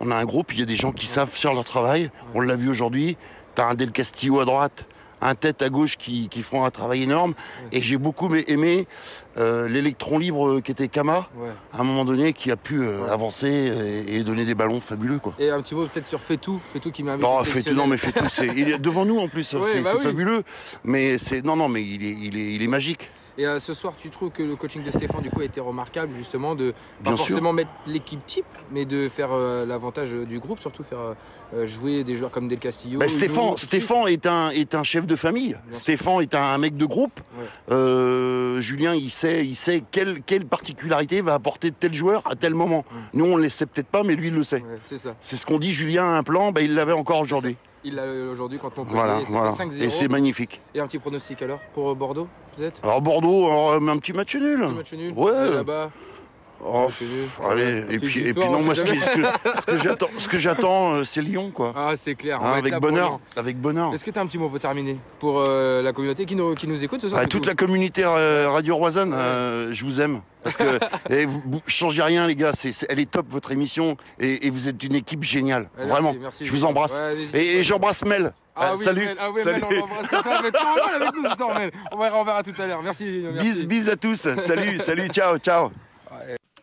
on 0.05 0.11
a 0.11 0.16
un 0.16 0.24
groupe, 0.24 0.52
il 0.52 0.61
y 0.61 0.62
a 0.62 0.66
des 0.66 0.76
gens 0.76 0.92
qui 0.92 1.07
savent 1.07 1.30
faire 1.30 1.55
leur 1.55 1.64
travail. 1.64 2.11
On 2.34 2.40
l'a 2.40 2.57
vu 2.57 2.68
aujourd'hui. 2.68 3.16
T'as 3.55 3.66
un 3.70 3.74
Del 3.74 3.92
Castillo 3.92 4.40
à 4.40 4.44
droite, 4.44 4.84
un 5.20 5.34
tête 5.34 5.62
à 5.62 5.68
gauche 5.70 5.96
qui, 5.96 6.28
qui 6.28 6.42
font 6.42 6.64
un 6.64 6.70
travail 6.70 7.05
énorme. 7.05 7.34
Et 7.72 7.80
j'ai 7.80 7.96
beaucoup 7.96 8.34
aimé 8.34 8.86
euh, 9.38 9.68
l'électron 9.68 10.18
libre 10.18 10.61
qui 10.61 10.72
était 10.72 10.88
Kama 10.88 11.28
Ouais. 11.36 11.48
à 11.72 11.80
un 11.80 11.84
moment 11.84 12.05
donné 12.05 12.32
qui 12.32 12.50
a 12.50 12.57
pu 12.57 12.82
euh, 12.82 13.05
Ouais. 13.05 13.11
avancer 13.11 13.48
et, 13.48 14.16
et 14.16 14.24
donner 14.24 14.44
des 14.44 14.55
ballons 14.55 14.80
fabuleux 14.80 15.20
quoi. 15.20 15.34
Et 15.38 15.50
un 15.50 15.62
petit 15.62 15.74
mot 15.74 15.86
peut-être 15.86 16.07
sur 16.07 16.20
Fetou, 16.20 16.61
Fetou 16.72 16.90
qui 16.90 17.02
m'a 17.05 17.16
Non, 17.16 17.42
fait 17.44 17.62
tout, 17.62 17.74
non 17.74 17.86
mais 17.86 17.96
fait 17.96 18.12
tout, 18.12 18.28
c'est 18.28 18.46
il 18.48 18.68
est 18.70 18.78
devant 18.78 19.05
nous 19.07 19.18
en 19.18 19.28
plus, 19.28 19.52
Ouais, 19.55 19.61
c'est 19.72 19.80
bah 19.82 19.92
oui. 19.96 20.02
fabuleux. 20.05 20.42
Mais 20.82 21.16
c'est 21.18 21.44
non 21.44 21.57
non 21.57 21.68
mais 21.68 21.82
il 21.82 22.05
est 22.05 22.16
il 22.20 22.36
est 22.36 22.52
il 22.55 22.62
est 22.62 22.68
magique. 22.68 23.11
Et 23.37 23.47
euh, 23.47 23.59
ce 23.59 23.74
soir, 23.74 23.95
tu 23.99 24.11
trouves 24.11 24.30
que 24.30 24.43
le 24.43 24.55
coaching 24.55 24.85
de 24.85 24.91
Stéphane 24.91 25.22
du 25.22 25.30
coup 25.30 25.41
a 25.41 25.45
été 25.45 25.61
remarquable 25.61 26.12
justement 26.16 26.55
de 26.55 26.70
pas 26.70 27.11
Bien 27.11 27.16
sûr. 27.16 27.26
forcément 27.26 27.53
mettre 27.53 27.70
l'équipe 27.87 28.24
type, 28.26 28.45
mais 28.70 28.85
de 28.85 29.09
faire 29.09 29.32
euh, 29.32 29.66
l'avantage 29.66 30.11
euh, 30.12 30.24
du 30.24 30.39
groupe, 30.39 30.61
surtout 30.61 30.85
faire 30.85 31.16
euh, 31.55 31.66
jouer 31.66 32.05
des 32.05 32.14
joueurs 32.16 32.30
comme 32.30 32.47
Del 32.47 32.61
Castillo. 32.61 33.01
Bah, 33.01 33.09
Stéphane, 33.09 34.09
est 34.09 34.26
un 34.26 34.51
est 34.51 34.74
un 34.74 34.85
chef 34.85 35.07
de 35.07 35.16
famille. 35.16 35.57
Bien 35.66 35.76
Stéphane 35.76 36.22
est 36.22 36.35
un, 36.35 36.59
mec 36.59 36.76
de 36.76 36.87
groupe. 36.87 37.20
Ouais. 37.37 38.61
Julien, 38.61 38.95
il 38.95 39.11
sait 39.11 39.45
il 39.45 39.57
sait 39.57 39.82
quelle 39.91 40.22
quelle 40.22 40.47
particularité 40.47 41.20
va 41.20 41.35
apporter 41.35 41.72
tel 41.72 41.93
joueur 41.93 42.22
à 42.26 42.37
tel 42.37 42.55
moment. 42.55 42.85
Ouais. 42.91 43.01
Nous 43.14 43.24
on 43.24 43.37
le 43.37 43.49
sait 43.49 43.66
peut-être 43.66 43.89
pas, 43.89 44.05
mais 44.05 44.14
lui 44.14 44.28
il 44.28 44.35
le 44.35 44.45
sait. 44.45 44.62
Ouais, 44.62 44.78
c'est 44.85 44.99
ça. 44.99 45.16
C'est 45.20 45.37
ce 45.37 45.45
qu'on 45.45 45.59
dit. 45.59 45.72
Julien 45.72 46.05
a 46.05 46.18
un 46.18 46.22
plan, 46.22 46.53
bah, 46.53 46.61
il 46.61 46.74
l'avait 46.74 46.93
encore 46.93 47.20
aujourd'hui. 47.20 47.57
Il 47.87 47.97
l'a 47.97 48.07
aujourd'hui 48.32 48.59
quand 48.59 48.78
on 48.78 48.85
Voilà, 48.85 49.20
et 49.20 49.24
voilà. 49.24 49.51
fait 49.51 49.64
5-0. 49.64 49.82
Et 49.82 49.91
c'est 49.91 50.09
magnifique. 50.09 50.61
Et 50.74 50.80
un 50.80 50.87
petit 50.87 50.99
pronostic 50.99 51.43
alors 51.43 51.61
pour 51.74 51.91
euh, 51.91 51.95
Bordeaux, 51.95 52.28
peut-être? 52.57 52.82
Alors 52.82 53.03
Bordeaux, 53.03 53.47
alors, 53.47 53.72
euh, 53.72 53.89
un 53.89 53.99
petit 53.99 54.12
match 54.14 54.35
nul. 54.37 54.61
Petit 54.61 54.74
match 54.74 54.93
nul. 54.95 55.12
Ouais. 55.14 55.51
Là-bas. 55.51 55.91
Oh. 56.66 56.88
Allez, 57.46 57.84
et 57.90 57.98
puis, 57.98 58.20
et 58.20 58.32
puis 58.32 58.42
non, 58.44 58.56
on 58.56 58.62
moi, 58.62 58.74
ce 58.74 58.80
ce 58.80 60.26
que- 60.26 60.38
j'attends, 60.38 60.94
euh, 60.94 61.04
c'est 61.04 61.20
Lyon, 61.20 61.50
quoi. 61.52 61.74
Ah, 61.76 61.92
c'est 61.94 62.14
clair. 62.14 62.38
on 62.40 62.46
Hein, 62.46 62.50
va 62.52 62.56
avec 62.56 62.74
bonheur, 62.78 63.20
avec 63.36 63.60
bonheur. 63.60 63.92
Est-ce 63.92 64.04
que 64.04 64.10
tu 64.10 64.18
as 64.18 64.22
un 64.22 64.26
petit 64.26 64.38
mot 64.38 64.48
pour 64.48 64.58
terminer 64.58 64.96
Pour 65.20 65.44
euh, 65.46 65.82
la 65.82 65.92
communauté 65.92 66.24
qui 66.24 66.34
nous, 66.34 66.54
qui 66.54 66.66
nous 66.66 66.82
écoute 66.82 67.02
ce 67.02 67.08
soir 67.10 67.20
Ah, 67.22 67.26
toute 67.26 67.44
la 67.46 67.54
communauté 67.54 68.02
euh, 68.04 68.48
Radio 68.48 68.76
Roisanne, 68.76 69.12
euh, 69.14 69.72
je 69.72 69.84
vous 69.84 70.00
aime. 70.00 70.22
Parce 70.42 70.56
que 70.56 70.78
et 71.10 71.26
vous, 71.26 71.42
vous 71.44 71.60
changez 71.66 72.02
rien, 72.02 72.26
les 72.26 72.34
gars. 72.34 72.52
Elle 72.88 72.98
est 73.00 73.10
top, 73.10 73.26
votre 73.28 73.52
émission. 73.52 73.96
Et, 74.18 74.46
et 74.46 74.50
vous 74.50 74.66
êtes 74.68 74.82
une 74.82 74.94
équipe 74.94 75.22
géniale. 75.22 75.68
Vraiment. 75.76 76.12
merci, 76.12 76.18
merci, 76.20 76.46
je 76.46 76.50
vous 76.50 76.64
embrasse. 76.64 76.98
Ouais, 76.98 77.40
Et, 77.40 77.62
j'embrasse 77.62 78.04
Mel. 78.06 78.32
Ah 78.56 78.72
oui, 78.76 78.84
salut. 78.84 79.04
Mel, 79.04 79.16
ah 79.20 79.30
oui, 79.30 79.42
salut. 79.42 79.60
Mel, 79.60 79.82
on 79.82 79.86
l'embrasse 79.86 80.26
avec 80.26 81.14
nous 81.14 81.54
Mel. 81.58 81.70
On 81.92 81.98
verra, 81.98 82.20
on 82.20 82.24
verra 82.24 82.42
tout 82.42 82.54
à 82.58 82.66
l'heure. 82.66 82.82
Merci. 82.82 83.24
merci. 83.34 83.48
Bis, 83.48 83.66
bis 83.66 83.88
à 83.90 83.96
tous. 83.96 84.28
Salut, 84.38 84.78
salut, 84.78 85.08
ciao, 85.08 85.36
ciao. 85.38 85.70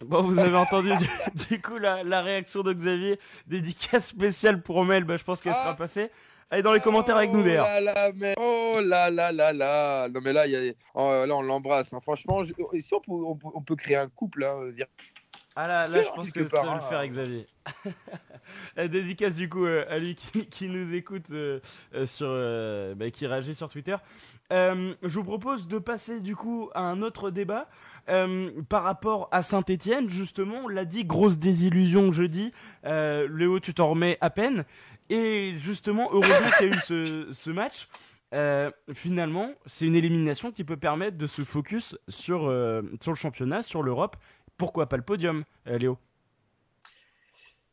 Bon, 0.05 0.21
vous 0.23 0.39
avez 0.39 0.57
entendu 0.57 0.89
du, 0.97 1.07
du 1.49 1.61
coup 1.61 1.77
la, 1.77 2.03
la 2.03 2.21
réaction 2.21 2.63
de 2.63 2.73
Xavier, 2.73 3.19
dédicace 3.47 4.07
spéciale 4.07 4.61
pour 4.61 4.83
Mel, 4.85 5.03
bah, 5.03 5.17
je 5.17 5.23
pense 5.23 5.41
qu'elle 5.41 5.53
Ah. 5.55 5.61
sera 5.61 5.75
passée. 5.75 6.09
Allez 6.49 6.63
dans 6.63 6.73
les 6.73 6.81
commentaires 6.81 7.15
avec 7.15 7.31
nous 7.31 7.43
d'ailleurs. 7.43 7.65
Oh 7.69 7.79
là 7.81 7.93
là, 7.93 8.11
mais 8.13 8.33
oh 8.37 8.75
là 8.83 9.09
là 9.09 9.31
là 9.31 9.53
là. 9.53 10.09
Non 10.09 10.19
mais 10.21 10.33
là, 10.33 10.47
y 10.47 10.55
a... 10.55 10.73
oh, 10.95 11.25
là 11.25 11.33
on 11.35 11.41
l'embrasse. 11.41 11.93
hein. 11.93 11.99
Franchement, 12.01 12.43
je- 12.43 12.51
ici 12.73 12.93
on 12.93 12.99
peut, 12.99 13.11
on, 13.11 13.35
peut, 13.35 13.47
on 13.53 13.61
peut 13.61 13.75
créer 13.77 13.95
un 13.95 14.09
couple. 14.09 14.43
Hein, 14.43 14.69
vir- 14.75 14.87
Ah 15.55 15.67
là, 15.69 15.87
là 15.87 16.03
je 16.03 16.09
pense 16.09 16.29
que 16.31 16.43
ça 16.43 16.61
va 16.63 16.73
le 16.75 16.81
faire 16.81 16.99
hein. 16.99 17.07
Xavier. 17.07 17.47
La 18.75 18.87
dédicace 18.89 19.35
du 19.35 19.47
coup 19.47 19.65
euh, 19.65 19.85
à 19.89 19.97
lui 19.99 20.15
qui, 20.15 20.45
qui 20.49 20.67
nous 20.67 20.93
écoute 20.93 21.27
euh, 21.31 21.61
euh, 21.95 22.05
sur, 22.05 22.27
euh, 22.29 22.95
bah, 22.95 23.09
qui 23.11 23.27
réagit 23.27 23.55
sur 23.55 23.69
Twitter. 23.69 23.95
Euh, 24.51 24.93
je 25.03 25.07
vous 25.19 25.23
propose 25.23 25.69
de 25.69 25.77
passer 25.79 26.19
du 26.19 26.35
coup 26.35 26.69
à 26.73 26.81
un 26.81 27.01
autre 27.01 27.31
débat 27.31 27.69
euh, 28.09 28.51
par 28.69 28.83
rapport 28.83 29.27
à 29.31 29.41
Saint-Etienne. 29.41 30.09
Justement, 30.09 30.61
on 30.65 30.67
l'a 30.67 30.85
dit, 30.85 31.05
grosse 31.05 31.37
désillusion 31.37 32.11
jeudi. 32.11 32.51
Euh, 32.85 33.27
Léo, 33.31 33.59
tu 33.59 33.73
t'en 33.73 33.89
remets 33.89 34.17
à 34.21 34.29
peine. 34.29 34.63
Et 35.09 35.53
justement, 35.57 36.09
heureusement 36.11 36.49
qu'il 36.57 36.69
y 36.69 36.71
a 36.71 36.75
eu 36.75 37.33
ce, 37.33 37.49
match. 37.49 37.87
Euh, 38.33 38.71
finalement, 38.93 39.51
c'est 39.65 39.85
une 39.85 39.95
élimination 39.95 40.51
qui 40.51 40.63
peut 40.63 40.77
permettre 40.77 41.17
de 41.17 41.27
se 41.27 41.43
focus 41.43 41.97
sur, 42.07 42.41
sur 43.01 43.11
le 43.11 43.17
championnat, 43.17 43.61
sur 43.61 43.83
l'Europe. 43.83 44.15
Pourquoi 44.57 44.87
pas 44.87 44.97
le 44.97 45.03
podium, 45.03 45.43
Léo? 45.65 45.97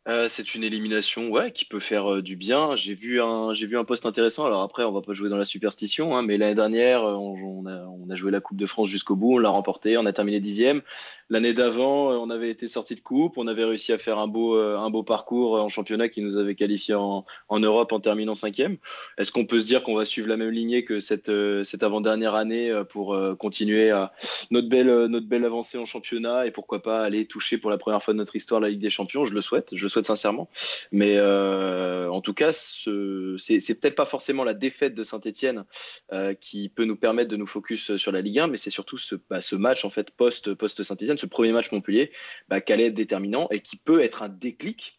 Euh, 0.07 0.27
c'est 0.29 0.55
une 0.55 0.65
élimination 0.65 1.29
ouais, 1.29 1.53
qui 1.53 1.67
peut 1.67 1.81
faire 1.81 2.15
euh, 2.15 2.23
du 2.23 2.35
bien. 2.35 2.77
J'ai 2.77 2.95
vu, 2.95 3.21
un, 3.21 3.53
vu 3.53 3.77
un 3.77 3.85
post 3.85 4.07
intéressant. 4.07 4.47
Alors 4.47 4.63
après, 4.63 4.85
on 4.85 4.93
va 4.93 5.03
pas 5.03 5.13
jouer 5.13 5.29
dans 5.29 5.37
la 5.37 5.45
superstition, 5.45 6.17
hein, 6.17 6.23
mais 6.23 6.39
l'année 6.39 6.55
dernière, 6.55 7.05
euh, 7.05 7.13
on, 7.15 7.67
a, 7.67 7.85
on 7.85 8.09
a 8.09 8.15
joué 8.15 8.31
la 8.31 8.41
Coupe 8.41 8.57
de 8.57 8.65
France 8.65 8.89
jusqu'au 8.89 9.17
bout, 9.17 9.35
on 9.35 9.39
l'a 9.39 9.51
remporté, 9.51 9.99
on 9.99 10.07
a 10.07 10.13
terminé 10.15 10.41
dixième. 10.41 10.81
L'année 11.29 11.53
d'avant, 11.53 12.09
on 12.13 12.31
avait 12.31 12.49
été 12.49 12.69
sorti 12.69 12.95
de 12.95 13.01
coupe, 13.01 13.37
on 13.37 13.47
avait 13.49 13.65
réussi 13.65 13.93
à 13.93 13.99
faire 13.99 14.19
un 14.19 14.29
beau, 14.29 14.57
un 14.57 14.89
beau 14.89 15.03
parcours 15.03 15.57
en 15.57 15.69
championnat 15.69 16.09
qui 16.09 16.23
nous 16.23 16.39
avait 16.39 16.55
qualifié 16.55 16.95
en, 16.95 17.27
en 17.51 17.61
Europe 17.61 17.93
en 17.93 18.01
terminant 18.01 18.35
cinquième. 18.35 18.79
Est-ce 19.19 19.31
qu'on 19.31 19.45
peut 19.45 19.61
se 19.61 19.67
dire 19.67 19.83
qu'on 19.83 19.95
va 19.95 20.07
suivre 20.07 20.27
la 20.27 20.39
même 20.39 20.49
lignée 20.49 20.85
que 20.85 21.01
cette, 21.01 21.31
cette 21.65 21.83
avant-dernière 21.83 22.35
année 22.35 22.73
pour 22.89 23.15
continuer 23.39 23.91
à 23.91 24.15
notre 24.51 24.71
belle, 24.71 25.05
notre 25.09 25.27
belle 25.27 25.45
avancée 25.45 25.77
en 25.77 25.85
championnat 25.85 26.47
et 26.47 26.51
pourquoi 26.51 26.83
pas 26.83 27.03
aller 27.03 27.27
toucher 27.27 27.59
pour 27.59 27.71
la 27.71 27.77
première 27.77 28.03
fois 28.03 28.15
de 28.15 28.19
notre 28.19 28.35
histoire 28.35 28.63
la 28.63 28.71
Ligue 28.71 28.81
des 28.81 28.89
Champions? 28.89 29.27
Je 29.27 29.35
le 29.35 29.43
souhaite, 29.43 29.77
je 29.77 29.83
le 29.83 29.91
souhaite 29.91 29.98
sincèrement. 30.07 30.51
Mais 30.93 31.15
euh, 31.17 32.11
en 32.11 32.21
tout 32.21 32.35
cas, 32.35 32.53
ce, 32.53 33.37
c'est, 33.39 33.59
peut-être 33.75 33.95
pas 33.95 34.07
forcément 34.07 34.45
la 34.45 34.55
défaite 34.55 34.95
de 34.95 35.03
Saint-Etienne 35.03 35.65
euh, 36.13 36.35
qui 36.35 36.69
peut 36.69 36.85
nous 36.85 36.97
permettre 36.97 37.31
de 37.31 37.37
nous 37.37 37.47
focus 37.47 37.97
sur 37.97 38.13
la 38.13 38.21
Ligue 38.21 38.41
1, 38.41 38.47
mais 38.49 38.57
c'est 38.57 38.71
surtout 38.71 38.99
ce, 38.99 39.15
bah, 39.31 39.41
ce 39.41 39.57
match 39.57 39.85
en 39.85 39.91
fait 39.91 40.11
post, 40.11 40.55
post 40.55 40.83
Saint-Etienne, 40.83 41.19
ce 41.19 41.27
premier 41.27 41.53
match 41.53 41.71
Montpellier, 41.73 42.13
bah, 42.49 42.61
qui 42.61 42.73
allait 42.73 42.87
être 42.87 42.95
déterminant 42.95 43.49
et 43.51 43.61
qui 43.61 43.77
peut 43.77 44.03
être 44.03 44.23
un 44.23 44.29
déclic 44.29 44.98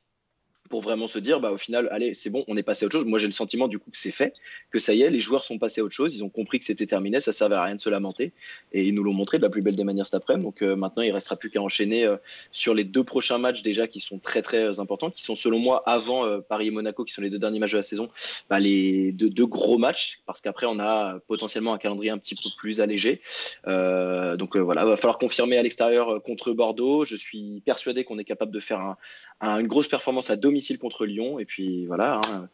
pour 0.69 0.81
vraiment 0.81 1.07
se 1.07 1.19
dire, 1.19 1.39
bah, 1.39 1.51
au 1.51 1.57
final, 1.57 1.89
allez, 1.91 2.13
c'est 2.13 2.29
bon, 2.29 2.43
on 2.47 2.55
est 2.55 2.63
passé 2.63 2.85
à 2.85 2.87
autre 2.87 2.97
chose. 2.97 3.05
Moi, 3.05 3.19
j'ai 3.19 3.25
le 3.27 3.33
sentiment 3.33 3.67
du 3.67 3.79
coup 3.79 3.89
que 3.91 3.97
c'est 3.97 4.11
fait, 4.11 4.33
que 4.71 4.79
ça 4.79 4.93
y 4.93 5.01
est, 5.01 5.09
les 5.09 5.19
joueurs 5.19 5.43
sont 5.43 5.57
passés 5.57 5.81
à 5.81 5.83
autre 5.83 5.95
chose, 5.95 6.15
ils 6.15 6.23
ont 6.23 6.29
compris 6.29 6.59
que 6.59 6.65
c'était 6.65 6.85
terminé, 6.85 7.19
ça 7.21 7.33
servait 7.33 7.55
à 7.55 7.63
rien 7.63 7.75
de 7.75 7.81
se 7.81 7.89
lamenter, 7.89 8.31
et 8.71 8.85
ils 8.87 8.93
nous 8.93 9.03
l'ont 9.03 9.13
montré 9.13 9.37
de 9.37 9.43
la 9.43 9.49
plus 9.49 9.61
belle 9.61 9.75
des 9.75 9.83
manières 9.83 10.05
cet 10.05 10.15
après-midi. 10.15 10.45
Donc 10.45 10.61
euh, 10.61 10.75
maintenant, 10.75 11.01
il 11.03 11.11
restera 11.11 11.35
plus 11.35 11.49
qu'à 11.49 11.61
enchaîner 11.61 12.05
euh, 12.05 12.17
sur 12.51 12.73
les 12.73 12.83
deux 12.83 13.03
prochains 13.03 13.39
matchs 13.39 13.61
déjà 13.63 13.87
qui 13.87 13.99
sont 13.99 14.19
très 14.19 14.41
très 14.41 14.61
euh, 14.61 14.79
importants, 14.79 15.09
qui 15.09 15.23
sont 15.23 15.35
selon 15.35 15.59
moi 15.59 15.81
avant 15.87 16.39
Paris 16.41 16.67
et 16.67 16.71
Monaco, 16.71 17.03
qui 17.03 17.13
sont 17.13 17.21
les 17.21 17.29
deux 17.31 17.39
derniers 17.39 17.59
matchs 17.59 17.71
de 17.71 17.77
la 17.77 17.83
saison, 17.83 18.09
bah, 18.49 18.59
les 18.59 19.11
deux, 19.11 19.45
gros 19.47 19.77
matchs, 19.77 20.19
parce 20.25 20.39
qu'après 20.41 20.67
on 20.67 20.79
a 20.79 21.19
potentiellement 21.27 21.73
un 21.73 21.77
calendrier 21.77 22.11
un 22.11 22.17
petit 22.19 22.35
peu 22.35 22.49
plus 22.57 22.79
allégé. 22.81 23.21
Donc 23.65 24.55
voilà, 24.55 24.85
va 24.85 24.95
falloir 24.97 25.17
confirmer 25.17 25.57
à 25.57 25.63
l'extérieur 25.63 26.21
contre 26.21 26.51
Bordeaux. 26.53 27.05
Je 27.05 27.15
suis 27.15 27.61
persuadé 27.65 28.03
qu'on 28.03 28.19
est 28.19 28.23
capable 28.23 28.51
de 28.51 28.59
faire 28.59 28.79
un, 28.79 28.97
un- 29.41 29.59
une 29.59 29.67
grosse 29.67 29.87
performance 29.87 30.29
à 30.29 30.35
domicile 30.35 30.58
contre 30.79 31.05
Lyon, 31.05 31.39
et 31.39 31.45
puis 31.45 31.85
voilà. 31.85 32.21
Hein. 32.27 32.49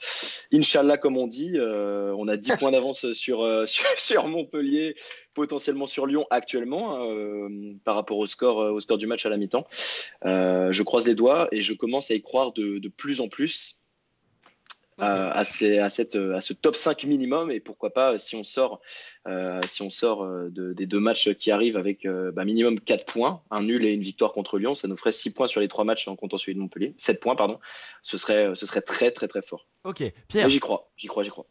Inch'Allah, 0.54 0.98
comme 0.98 1.18
on 1.18 1.28
dit, 1.28 1.54
euh, 1.56 2.14
on 2.18 2.28
a 2.28 2.38
10 2.38 2.52
points 2.60 2.72
d'avance 2.72 3.14
sur, 3.14 3.44
euh, 3.44 3.66
sur, 3.68 3.88
sur 3.98 4.28
Montpellier, 4.28 4.96
potentiellement 5.34 5.88
sur 5.88 6.06
Lyon 6.06 6.26
actuellement, 6.30 6.96
hein, 6.96 7.06
euh, 7.10 7.74
par 7.84 7.96
rapport 7.96 8.18
au 8.18 8.28
score, 8.28 8.58
au 8.58 8.80
score 8.80 8.98
du 8.98 9.08
match 9.08 9.26
à 9.26 9.30
la 9.30 9.38
mi-temps. 9.38 9.66
Je 10.24 10.84
croise 10.84 11.08
les 11.08 11.16
doigts 11.16 11.48
et 11.52 11.62
je 11.62 11.74
commence 11.74 12.12
à 12.12 12.16
y 12.16 12.22
croire 12.22 12.54
de, 12.54 12.80
de 12.80 12.90
plus 12.90 13.22
en 13.22 13.28
plus. 13.28 13.82
Euh, 15.02 15.30
à, 15.34 15.44
ces- 15.44 15.80
à, 15.80 15.90
cette, 15.90 16.16
à 16.16 16.40
ce 16.40 16.54
top 16.54 16.76
5 16.76 17.04
minimum 17.04 17.52
et 17.52 17.60
pourquoi 17.60 17.92
pas 17.92 18.18
si 18.18 18.36
on 18.36 18.44
sort, 18.44 18.80
euh, 19.28 19.60
si 19.68 19.82
on 19.82 19.90
sort 19.90 20.24
euh, 20.24 20.50
de- 20.50 20.72
des 20.74 20.86
deux 20.86 21.00
matchs 21.02 21.34
qui 21.34 21.52
arrivent 21.52 21.76
avec 21.78 22.06
euh, 22.06 22.32
bah, 22.32 22.46
minimum 22.46 22.80
4 22.80 23.06
points, 23.06 23.42
un 23.52 23.62
nul 23.64 23.84
et 23.86 23.92
une 23.92 24.02
victoire 24.04 24.32
contre 24.32 24.58
Lyon, 24.58 24.74
ça 24.74 24.88
nous 24.88 24.96
ferait 24.96 25.12
6 25.12 25.34
points 25.34 25.48
sur 25.48 25.60
les 25.60 25.68
trois 25.68 25.84
matchs 25.84 26.08
en 26.08 26.16
comptant 26.16 26.38
celui 26.38 26.56
de 26.56 26.60
Montpellier, 26.60 26.96
7 26.98 27.20
points 27.20 27.36
pardon, 27.36 27.60
ce 28.04 28.18
serait, 28.18 28.52
ce 28.56 28.66
serait 28.66 28.82
très 28.82 29.12
très 29.12 29.28
très 29.28 29.42
fort. 29.42 29.68
Ok, 29.84 30.02
Pierre. 30.30 30.50
J'y 30.50 30.60
crois, 30.60 30.90
j'y 30.96 31.08
crois, 31.08 31.24
j'y 31.24 31.30
crois. 31.30 31.46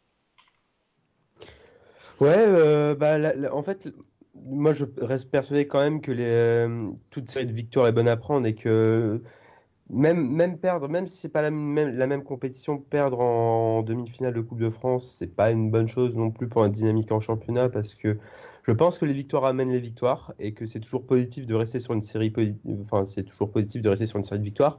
Ouais, 2.20 2.34
euh, 2.36 2.95
bah, 2.95 3.18
la- 3.18 3.34
la- 3.34 3.55
en 3.55 3.62
fait, 3.62 3.92
moi 4.34 4.72
je 4.72 4.84
reste 4.99 5.30
persuadé 5.30 5.66
quand 5.66 5.80
même 5.80 6.01
que 6.01 6.12
les, 6.12 6.24
euh, 6.24 6.88
toute 7.11 7.28
série 7.30 7.47
de 7.47 7.53
victoires 7.53 7.86
est 7.88 7.92
bonne 7.92 8.09
à 8.09 8.16
prendre 8.16 8.47
et 8.47 8.55
que 8.55 9.20
même, 9.91 10.30
même 10.30 10.59
perdre, 10.59 10.89
même 10.89 11.07
si 11.07 11.18
c'est 11.18 11.28
pas 11.28 11.43
la 11.43 11.51
même, 11.51 11.97
la 11.97 12.07
même 12.07 12.24
compétition, 12.24 12.78
perdre 12.78 13.20
en, 13.20 13.82
demi-finale 13.82 14.35
de 14.35 14.41
Coupe 14.41 14.59
de 14.59 14.70
France, 14.70 15.16
c'est 15.18 15.35
pas 15.35 15.51
une 15.51 15.70
bonne 15.70 15.89
chose 15.89 16.14
non 16.14 16.30
plus 16.30 16.49
pour 16.49 16.62
la 16.62 16.68
dynamique 16.68 17.12
en 17.12 17.20
championnat 17.20 17.68
parce 17.68 17.95
que 17.95 18.18
je 18.62 18.72
pense 18.72 18.99
que 18.99 19.05
les 19.05 19.12
victoires 19.12 19.45
amènent 19.45 19.70
les 19.70 19.80
victoires 19.80 20.32
et 20.39 20.55
que 20.55 20.66
c'est 20.66 20.80
toujours 20.80 21.07
positif 21.07 21.47
de 21.47 21.55
rester 21.55 21.80
sur 21.80 21.93
une 21.93 22.01
série, 22.01 22.32
enfin 22.80 23.05
c'est 23.05 23.24
toujours 23.24 23.51
positif 23.51 23.82
de 23.82 23.89
rester 23.91 24.07
sur 24.07 24.18
une 24.18 24.24
série 24.24 24.41
de 24.41 24.45
victoires. 24.45 24.78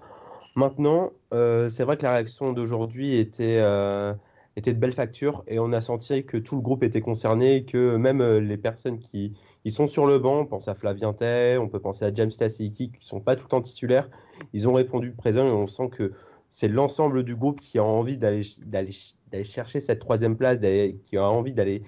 Maintenant, 0.55 1.11
euh, 1.33 1.69
c'est 1.69 1.83
vrai 1.83 1.97
que 1.97 2.03
la 2.03 2.13
réaction 2.13 2.53
d'aujourd'hui 2.53 3.15
était, 3.15 3.59
euh, 3.61 4.13
était 4.55 4.73
de 4.73 4.79
belle 4.79 4.93
facture 4.93 5.43
et 5.47 5.59
on 5.59 5.71
a 5.73 5.81
senti 5.81 6.25
que 6.25 6.37
tout 6.37 6.55
le 6.55 6.61
groupe 6.61 6.81
était 6.83 7.01
concerné, 7.01 7.57
et 7.57 7.65
que 7.65 7.97
même 7.97 8.21
euh, 8.21 8.39
les 8.39 8.57
personnes 8.57 8.99
qui 8.99 9.33
ils 9.65 9.71
sont 9.73 9.87
sur 9.87 10.05
le 10.07 10.17
banc, 10.19 10.39
on 10.41 10.45
pense 10.45 10.67
à 10.69 10.75
Flavien 10.75 11.11
Tay, 11.13 11.57
on 11.57 11.67
peut 11.67 11.79
penser 11.81 12.05
à 12.05 12.13
James 12.13 12.31
Tasseiki, 12.31 12.91
qui 12.91 13.05
sont 13.05 13.19
pas 13.19 13.35
tout 13.35 13.43
le 13.43 13.49
temps 13.49 13.61
titulaires, 13.61 14.09
ils 14.53 14.69
ont 14.69 14.73
répondu 14.73 15.11
présent 15.11 15.45
et 15.45 15.51
on 15.51 15.67
sent 15.67 15.89
que 15.89 16.13
c'est 16.51 16.69
l'ensemble 16.69 17.23
du 17.23 17.35
groupe 17.35 17.59
qui 17.59 17.79
a 17.79 17.83
envie 17.83 18.17
d'aller 18.17 18.43
chercher 19.43 19.81
cette 19.81 19.99
troisième 19.99 20.37
place, 20.37 20.57
qui 21.03 21.17
a 21.17 21.29
envie 21.29 21.53
d'aller 21.53 21.83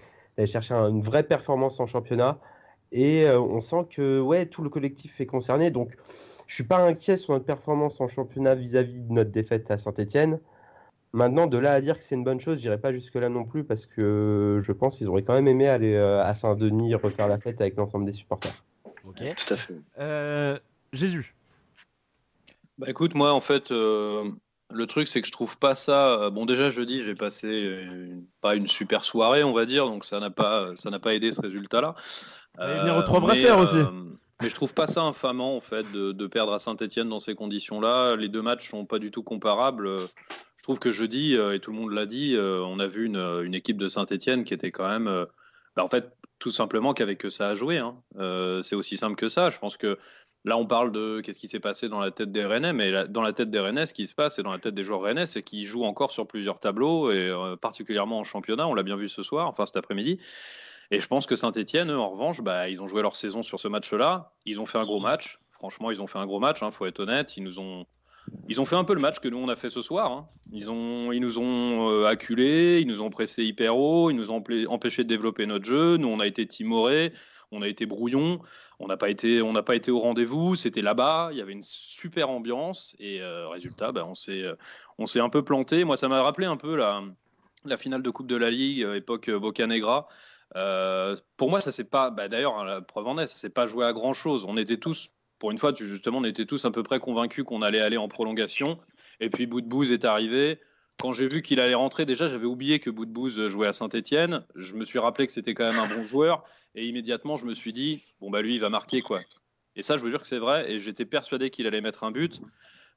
chercher 0.45 0.73
un- 0.73 0.89
une 0.89 1.01
vraie 1.01 1.23
performance 1.23 1.79
en 1.79 1.85
championnat. 1.85 2.39
Et 2.91 3.25
euh, 3.25 3.39
on 3.39 3.59
sent 3.61 3.85
que 3.89 4.19
ouais, 4.19 4.45
tout 4.45 4.63
le 4.63 4.69
collectif 4.69 5.19
est 5.21 5.25
concerné. 5.25 5.71
Donc, 5.71 5.95
je 6.47 6.55
suis 6.55 6.63
pas 6.63 6.79
inquiet 6.85 7.17
sur 7.17 7.33
notre 7.33 7.45
performance 7.45 7.99
en 8.01 8.07
championnat 8.07 8.55
vis-à-vis 8.55 9.03
de 9.03 9.11
notre 9.13 9.31
défaite 9.31 9.69
à 9.71 9.77
Saint-Etienne. 9.77 10.39
Maintenant, 11.13 11.47
de 11.47 11.57
là 11.57 11.73
à 11.73 11.81
dire 11.81 11.97
que 11.97 12.03
c'est 12.03 12.15
une 12.15 12.23
bonne 12.23 12.39
chose, 12.39 12.59
j'irai 12.59 12.77
pas 12.79 12.91
jusque-là 12.93 13.29
non 13.29 13.45
plus 13.45 13.63
parce 13.63 13.85
que 13.85 14.59
je 14.61 14.71
pense 14.71 14.97
qu'ils 14.97 15.07
auraient 15.07 15.23
quand 15.23 15.33
même 15.33 15.47
aimé 15.47 15.67
aller 15.67 15.95
euh, 15.95 16.21
à 16.23 16.33
Saint-Denis 16.35 16.93
refaire 16.95 17.27
la 17.27 17.39
fête 17.39 17.59
avec 17.61 17.75
l'ensemble 17.77 18.05
des 18.05 18.13
supporters. 18.13 18.53
Ok. 19.05 19.21
Tout 19.37 19.53
à 19.53 19.57
fait. 19.57 19.75
Euh, 19.99 20.57
Jésus. 20.93 21.33
Bah 22.77 22.87
écoute, 22.89 23.15
moi 23.15 23.33
en 23.33 23.39
fait, 23.39 23.71
euh, 23.71 24.29
le 24.71 24.85
truc 24.85 25.07
c'est 25.07 25.21
que 25.21 25.27
je 25.27 25.31
trouve 25.31 25.57
pas 25.57 25.73
ça. 25.75 26.19
euh, 26.19 26.29
Bon, 26.29 26.45
déjà 26.45 26.69
jeudi, 26.69 27.01
j'ai 27.01 27.15
passé 27.15 27.47
euh, 27.63 27.81
une- 27.83 28.25
pas 28.41 28.55
une 28.55 28.67
super 28.67 29.03
soirée, 29.03 29.43
on 29.43 29.53
va 29.53 29.65
dire, 29.65 29.85
donc 29.85 30.05
ça 30.05 30.19
n'a 30.19 30.29
pas, 30.29 30.75
ça 30.75 30.89
n'a 30.91 30.99
pas 30.99 31.15
aidé 31.15 31.31
ce 31.31 31.41
résultat-là. 31.41 31.95
allez 32.57 32.79
venir 32.81 32.95
aux 32.97 33.03
Trois 33.03 33.19
Brasseurs 33.21 33.59
aussi. 33.59 33.77
Mais 34.41 34.49
je 34.49 34.53
trouve 34.55 34.75
pas 34.75 34.85
ça 34.85 35.01
infamant 35.01 35.55
en 35.57 35.61
fait 35.61 35.83
de, 35.93 36.11
de 36.11 36.27
perdre 36.27 36.53
à 36.53 36.59
Saint-Etienne 36.59 37.09
dans 37.09 37.17
ces 37.17 37.33
conditions-là. 37.33 38.15
Les 38.17 38.27
deux 38.27 38.43
matchs 38.43 38.69
sont 38.69 38.85
pas 38.85 38.99
du 38.99 39.09
tout 39.09 39.23
comparables. 39.23 39.89
Je 40.67 40.73
trouve 40.73 40.79
que 40.79 40.91
jeudi, 40.91 41.37
euh, 41.37 41.53
et 41.53 41.61
tout 41.61 41.71
le 41.71 41.77
monde 41.77 41.93
l'a 41.93 42.05
dit, 42.05 42.35
euh, 42.35 42.61
on 42.61 42.79
a 42.79 42.87
vu 42.87 43.05
une, 43.05 43.15
une 43.15 43.53
équipe 43.53 43.77
de 43.77 43.87
Saint-Etienne 43.87 44.43
qui 44.43 44.53
était 44.53 44.69
quand 44.69 44.85
même, 44.89 45.07
euh, 45.07 45.23
bah, 45.77 45.83
en 45.85 45.87
fait, 45.87 46.11
tout 46.39 46.49
simplement 46.49 46.93
qu'avec 46.93 47.19
que 47.19 47.29
ça 47.29 47.47
à 47.47 47.55
jouer. 47.55 47.77
hein. 47.77 47.95
Euh, 48.17 48.61
c'est 48.61 48.75
aussi 48.75 48.97
simple 48.97 49.15
que 49.15 49.29
ça. 49.29 49.49
Je 49.49 49.59
pense 49.59 49.77
que 49.77 49.97
Là, 50.43 50.57
on 50.57 50.65
parle 50.65 50.91
de 50.91 51.19
qu'est-ce 51.21 51.39
qui 51.39 51.47
s'est 51.49 51.59
passé 51.59 51.89
dans 51.89 51.99
la 51.99 52.11
tête 52.11 52.31
des 52.31 52.45
Rennais, 52.45 52.71
mais 52.71 52.91
la- 52.91 53.07
dans 53.07 53.21
la 53.21 53.33
tête 53.33 53.49
des 53.49 53.59
Rennais, 53.59 53.85
ce 53.85 53.93
qui 53.93 54.05
se 54.07 54.13
passe, 54.13 54.39
et 54.39 54.43
dans 54.43 54.51
la 54.51 54.59
tête 54.59 54.75
des 54.75 54.83
joueurs 54.83 55.01
Rennais, 55.01 55.25
c'est 55.25 55.43
qu'ils 55.43 55.65
jouent 55.65 55.83
encore 55.83 56.11
sur 56.11 56.25
plusieurs 56.27 56.59
tableaux, 56.59 57.11
et 57.11 57.27
euh, 57.29 57.55
particulièrement 57.57 58.19
en 58.19 58.23
championnat. 58.23 58.65
On 58.67 58.73
l'a 58.73 58.83
bien 58.83 58.95
vu 58.95 59.09
ce 59.09 59.23
soir, 59.23 59.47
enfin 59.47 59.65
cet 59.65 59.75
après-midi. 59.77 60.19
Et 60.91 60.99
je 61.01 61.07
pense 61.07 61.25
que 61.27 61.35
Saint-Etienne, 61.35 61.91
en 61.91 62.09
revanche, 62.09 62.41
bah, 62.41 62.69
ils 62.69 62.81
ont 62.81 62.87
joué 62.87 63.01
leur 63.01 63.15
saison 63.15 63.41
sur 63.41 63.59
ce 63.59 63.67
match-là. 63.67 64.31
Ils 64.45 64.61
ont 64.61 64.65
fait 64.65 64.77
un 64.77 64.83
gros 64.83 64.99
match. 65.01 65.39
Franchement, 65.51 65.91
ils 65.91 66.01
ont 66.01 66.07
fait 66.07 66.19
un 66.19 66.25
gros 66.25 66.39
match, 66.39 66.59
il 66.61 66.71
faut 66.71 66.85
être 66.85 66.99
honnête. 66.99 67.35
Ils 67.37 67.43
nous 67.43 67.59
ont. 67.59 67.85
Ils 68.49 68.61
ont 68.61 68.65
fait 68.65 68.75
un 68.75 68.83
peu 68.83 68.93
le 68.93 69.01
match 69.01 69.19
que 69.19 69.27
nous 69.27 69.37
on 69.37 69.49
a 69.49 69.55
fait 69.55 69.69
ce 69.69 69.81
soir. 69.81 70.11
hein. 70.11 70.27
Ils, 70.51 70.71
ont, 70.71 71.11
ils 71.11 71.19
nous 71.19 71.37
ont 71.37 71.91
euh, 71.91 72.05
acculés, 72.05 72.79
ils 72.79 72.87
nous 72.87 73.01
ont 73.01 73.09
pressé 73.09 73.43
hyper 73.43 73.77
haut, 73.77 74.09
ils 74.09 74.15
nous 74.15 74.31
ont 74.31 74.43
empêché 74.67 75.03
de 75.03 75.09
développer 75.09 75.45
notre 75.45 75.65
jeu. 75.65 75.97
Nous 75.97 76.07
on 76.07 76.19
a 76.19 76.27
été 76.27 76.45
timorés, 76.45 77.13
on 77.51 77.61
a 77.61 77.67
été 77.67 77.85
brouillons, 77.85 78.39
on 78.79 78.87
n'a 78.87 78.97
pas 78.97 79.09
été, 79.09 79.41
on 79.41 79.51
n'a 79.53 79.63
pas 79.63 79.75
été 79.75 79.91
au 79.91 79.99
rendez-vous. 79.99 80.55
C'était 80.55 80.81
là-bas, 80.81 81.29
il 81.31 81.37
y 81.37 81.41
avait 81.41 81.53
une 81.53 81.61
super 81.61 82.29
ambiance 82.29 82.95
et 82.99 83.21
euh, 83.21 83.47
résultat, 83.49 83.91
bah, 83.91 84.05
on 84.07 84.13
s'est, 84.13 84.43
euh, 84.43 84.55
on 84.97 85.05
s'est 85.05 85.19
un 85.19 85.29
peu 85.29 85.43
planté. 85.43 85.83
Moi 85.83 85.97
ça 85.97 86.07
m'a 86.07 86.21
rappelé 86.21 86.47
un 86.47 86.57
peu 86.57 86.75
la, 86.75 87.03
finale 87.77 88.01
de 88.01 88.09
Coupe 88.09 88.27
de 88.27 88.37
la 88.37 88.49
Ligue 88.49 88.87
époque 88.95 89.29
Bocanegra. 89.29 90.07
Pour 91.35 91.49
moi, 91.49 91.59
ça 91.59 91.71
c'est 91.71 91.89
pas. 91.89 92.09
Bah, 92.09 92.29
D'ailleurs, 92.29 92.57
hein, 92.57 92.63
la 92.63 92.81
preuve 92.81 93.07
en 93.07 93.17
est, 93.17 93.27
ça 93.27 93.35
s'est 93.35 93.49
pas 93.49 93.67
joué 93.67 93.85
à 93.85 93.91
grand 93.91 94.13
chose. 94.13 94.45
On 94.47 94.55
était 94.55 94.77
tous, 94.77 95.09
pour 95.39 95.51
une 95.51 95.57
fois, 95.57 95.73
tu- 95.73 95.87
justement, 95.87 96.19
on 96.19 96.23
était 96.23 96.45
tous 96.45 96.65
à 96.65 96.71
peu 96.71 96.83
près 96.83 96.99
convaincus 96.99 97.43
qu'on 97.43 97.61
allait 97.61 97.79
aller 97.81 97.97
en 97.97 98.07
prolongation. 98.07 98.79
Et 99.19 99.29
puis 99.29 99.45
Boudbouz 99.45 99.91
est 99.91 100.05
arrivé. 100.05 100.59
Quand 100.99 101.13
j'ai 101.13 101.27
vu 101.27 101.43
qu'il 101.43 101.59
allait 101.59 101.75
rentrer, 101.75 102.05
déjà, 102.05 102.27
j'avais 102.27 102.45
oublié 102.45 102.79
que 102.79 102.89
Boudbouz 102.89 103.47
jouait 103.47 103.67
à 103.67 103.73
Saint-Etienne. 103.73 104.45
Je 104.55 104.73
me 104.73 104.83
suis 104.83 104.97
rappelé 104.97 105.27
que 105.27 105.33
c'était 105.33 105.53
quand 105.53 105.71
même 105.71 105.79
un 105.79 105.87
bon 105.87 106.03
joueur. 106.03 106.43
Et 106.73 106.85
immédiatement, 106.87 107.37
je 107.37 107.45
me 107.45 107.53
suis 107.53 107.71
dit, 107.71 108.01
bon, 108.19 108.31
bah 108.31 108.41
lui, 108.41 108.55
il 108.55 108.59
va 108.59 108.69
marquer, 108.69 109.01
quoi. 109.01 109.19
Et 109.75 109.83
ça, 109.83 109.95
je 109.95 110.01
vous 110.01 110.09
jure 110.09 110.21
que 110.21 110.25
c'est 110.25 110.39
vrai. 110.39 110.71
Et 110.71 110.79
j'étais 110.79 111.05
persuadé 111.05 111.51
qu'il 111.51 111.67
allait 111.67 111.81
mettre 111.81 112.03
un 112.03 112.09
but. 112.09 112.41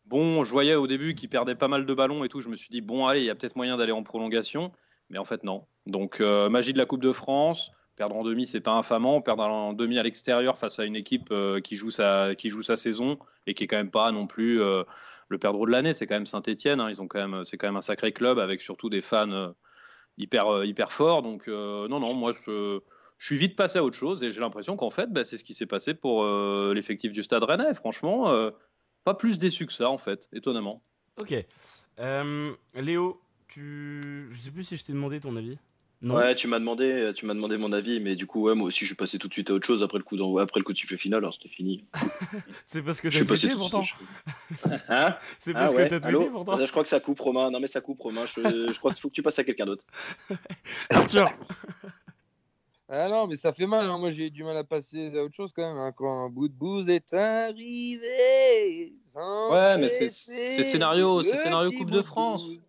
Bon, 0.07 0.45
je 0.45 0.51
voyais 0.51 0.75
au 0.77 0.87
début 0.87 1.15
qu'il 1.15 1.29
perdait 1.29 1.55
pas 1.55 1.69
mal 1.69 1.85
de 1.85 1.95
ballons 1.95 2.25
et 2.25 2.29
tout. 2.29 2.41
Je 2.41 2.49
me 2.49 2.57
suis 2.57 2.71
dit, 2.71 2.81
bon, 2.81 3.07
allez, 3.07 3.21
il 3.21 3.27
y 3.27 3.31
a 3.31 3.35
peut-être 3.35 3.57
moyen 3.57 3.77
d'aller 3.77 3.93
en 3.93 4.03
prolongation. 4.03 4.73
Mais 5.11 5.19
en 5.19 5.27
fait, 5.27 5.45
non. 5.45 5.67
Donc, 5.87 6.23
euh, 6.23 6.49
magie 6.49 6.73
de 6.73 6.79
la 6.79 6.87
Coupe 6.87 7.03
de 7.03 7.13
France. 7.13 7.71
Perdre 8.01 8.17
en 8.17 8.25
demi, 8.25 8.47
c'est 8.47 8.63
pas 8.63 8.73
infamant. 8.73 9.21
Perdre 9.21 9.43
en 9.43 9.75
demi 9.75 9.99
à 9.99 10.03
l'extérieur 10.03 10.57
face 10.57 10.79
à 10.79 10.87
une 10.87 10.97
équipe 10.97 11.29
euh, 11.33 11.61
qui, 11.61 11.77
joue 11.77 11.91
sa, 11.91 12.35
qui 12.35 12.49
joue 12.49 12.63
sa 12.63 12.77
saison 12.77 13.19
et 13.47 13.53
qui 13.53 13.65
est 13.65 13.67
quand 13.67 13.77
même 13.77 13.91
pas 13.91 14.11
non 14.11 14.27
plus 14.27 14.63
euh, 14.63 14.85
le 15.29 15.37
perdreau 15.37 15.67
de 15.67 15.71
l'année. 15.71 15.93
C'est 15.93 16.07
quand 16.07 16.15
même 16.15 16.25
Saint-Etienne. 16.25 16.83
Même, 16.83 17.45
c'est 17.45 17.59
quand 17.59 17.69
même 17.69 17.77
un 17.77 17.83
sacré 17.83 18.13
club 18.13 18.39
avec 18.39 18.63
surtout 18.63 18.89
des 18.89 19.03
fans 19.03 19.31
euh, 19.33 19.51
hyper, 20.17 20.65
hyper 20.65 20.93
forts. 20.93 21.21
Donc, 21.21 21.47
non, 21.47 22.01
non, 22.01 22.15
moi, 22.15 22.33
je, 22.33 22.81
suis 23.19 23.37
vite 23.37 23.55
passé 23.55 23.79
à 23.79 23.85
autre 23.85 23.99
chose 23.99 24.23
et 24.23 24.31
j'ai 24.31 24.41
l'impression 24.41 24.77
qu'en 24.77 24.89
fait, 24.89 25.13
bah, 25.13 25.25
c'est 25.25 25.37
ce 25.37 25.45
qui 25.45 25.53
s'est 25.53 25.67
passé 25.67 25.93
pour 25.93 26.25
l'effectif 26.73 27.13
du 27.13 27.23
Stade 27.23 27.45
Rennais. 27.45 27.75
Franchement, 27.75 28.51
pas 29.05 29.13
plus 29.13 29.37
déçu 29.37 29.67
que 29.67 29.75
ça, 29.75 29.91
en 29.91 29.99
fait, 29.99 30.27
étonnamment. 30.33 30.83
Ok. 31.19 31.35
Léo, 32.77 33.21
tu... 33.47 34.27
je 34.31 34.41
sais 34.41 34.51
plus 34.51 34.65
si 34.65 34.79
je 34.79 34.87
t'ai 34.87 34.95
demandé 34.95 35.21
ton 35.21 35.37
avis. 35.37 35.59
Non. 36.03 36.15
Ouais, 36.17 36.35
tu 36.35 36.49
m'as 36.49 36.59
demandé, 36.59 37.13
tu 37.15 37.27
m'as 37.27 37.35
demandé 37.35 37.59
mon 37.59 37.73
avis, 37.73 38.01
mais 38.01 38.17
du 38.17 38.27
coup, 38.27 38.43
ouais, 38.45 38.55
moi 38.55 38.69
aussi, 38.69 38.81
je 38.81 38.87
suis 38.87 38.95
passé 38.95 39.19
tout 39.19 39.29
de 39.29 39.35
suite 39.35 39.51
à 39.51 39.53
autre 39.53 39.67
chose 39.67 39.83
après 39.83 39.99
le 39.99 40.05
coup 40.05 40.17
d'envoi, 40.17 40.41
après 40.43 40.59
le 40.59 40.65
coup 40.65 40.73
de 40.73 40.79
sifflet 40.79 40.97
final, 40.97 41.19
alors 41.19 41.35
c'était 41.35 41.51
fini. 41.51 41.85
C'est 42.65 42.81
parce 42.83 43.03
que 43.03 43.11
Je 43.11 43.19
t'as 43.19 43.25
suis 43.25 43.29
passé 43.29 43.49
tweeté 43.49 43.53
tout 43.53 43.59
de 43.59 43.71
pourtant. 43.71 43.85
suite. 43.85 44.81
Hein? 44.89 45.17
C'est 45.39 45.51
Ah 45.55 45.61
parce 45.61 45.75
ouais, 45.75 45.85
que 45.85 45.91
t'as 45.91 46.01
tweeté 46.01 46.31
pourtant. 46.31 46.57
Je 46.59 46.71
crois 46.71 46.83
que 46.85 46.89
ça 46.89 47.01
coupe, 47.01 47.21
Romain. 47.21 47.51
Non, 47.51 47.61
mais 47.61 47.67
ça 47.67 47.83
coupe, 47.83 48.01
Romain. 48.01 48.25
Je, 48.27 48.33
je 48.73 48.79
crois 48.79 48.93
qu'il 48.93 49.01
faut 49.03 49.09
que 49.11 49.15
tu 49.15 49.23
passes 49.23 49.39
à 49.41 49.45
quelqu'un 49.45 49.67
d'autre. 49.67 49.85
Arthur. 50.91 51.31
Ah 52.89 53.09
non, 53.09 53.27
mais 53.29 53.37
ça 53.37 53.53
fait 53.53 53.67
mal. 53.67 53.85
hein. 53.87 53.99
Moi, 53.99 54.11
j'ai 54.11 54.27
eu 54.27 54.31
du 54.31 54.43
mal 54.43 54.57
à 54.57 54.65
passer 54.65 55.13
à 55.17 55.23
autre 55.23 55.35
chose 55.37 55.53
quand 55.55 55.69
même. 55.69 55.79
hein. 55.79 55.93
Quand 55.95 56.25
un 56.25 56.29
bout 56.31 56.49
de 56.49 56.55
bouse 56.55 56.89
est 56.89 57.13
arrivé. 57.13 58.95
sans 59.13 59.51
Ouais, 59.53 59.77
mais 59.79 59.89
c'est 59.91 60.09
scénario, 60.09 61.23
c'est 61.23 61.37
scénario 61.37 61.71
Coupe 61.73 61.91
de 61.91 62.03
France. 62.03 62.49
bouse, 62.49 62.61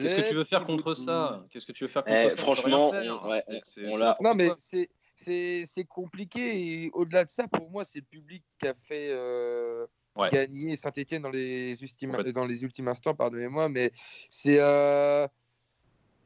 Qu'est-ce 0.00 0.14
que 0.14 0.28
tu 0.28 0.34
veux 0.34 0.44
faire 0.44 0.64
bout 0.64 0.76
contre 0.76 0.94
ça. 0.94 1.44
Qu'est-ce 1.50 1.66
que 1.66 1.72
tu 1.72 1.84
veux 1.84 1.88
faire 1.88 2.04
contre 2.04 2.16
Eh, 2.26 2.30
ça 2.30 2.36
franchement, 2.36 2.90
On 2.90 3.28
ouais, 3.30 3.42
on 3.90 3.96
l'a- 3.96 4.16
Non, 4.20 4.34
mais 4.34 4.50
c'est 4.58 4.90
c'est 5.16 5.62
c'est 5.66 5.84
compliqué. 5.84 6.84
Et 6.84 6.90
au-delà 6.92 7.24
de 7.24 7.30
ça, 7.30 7.46
pour 7.46 7.70
moi, 7.70 7.84
c'est 7.84 8.00
le 8.00 8.04
public 8.04 8.42
qui 8.60 8.66
a 8.68 8.74
fait 8.74 9.08
euh, 9.10 9.86
Ouais. 10.16 10.30
gagner 10.30 10.76
Saint-Etienne 10.76 11.22
dans 11.22 11.30
les 11.30 11.80
ultimes 11.82 12.16
dans 12.32 12.44
les 12.44 12.62
ultimes 12.62 12.88
instants. 12.88 13.14
Pardonnez-moi, 13.14 13.68
mais 13.68 13.90
c'est 14.30 14.58
euh, 14.60 15.26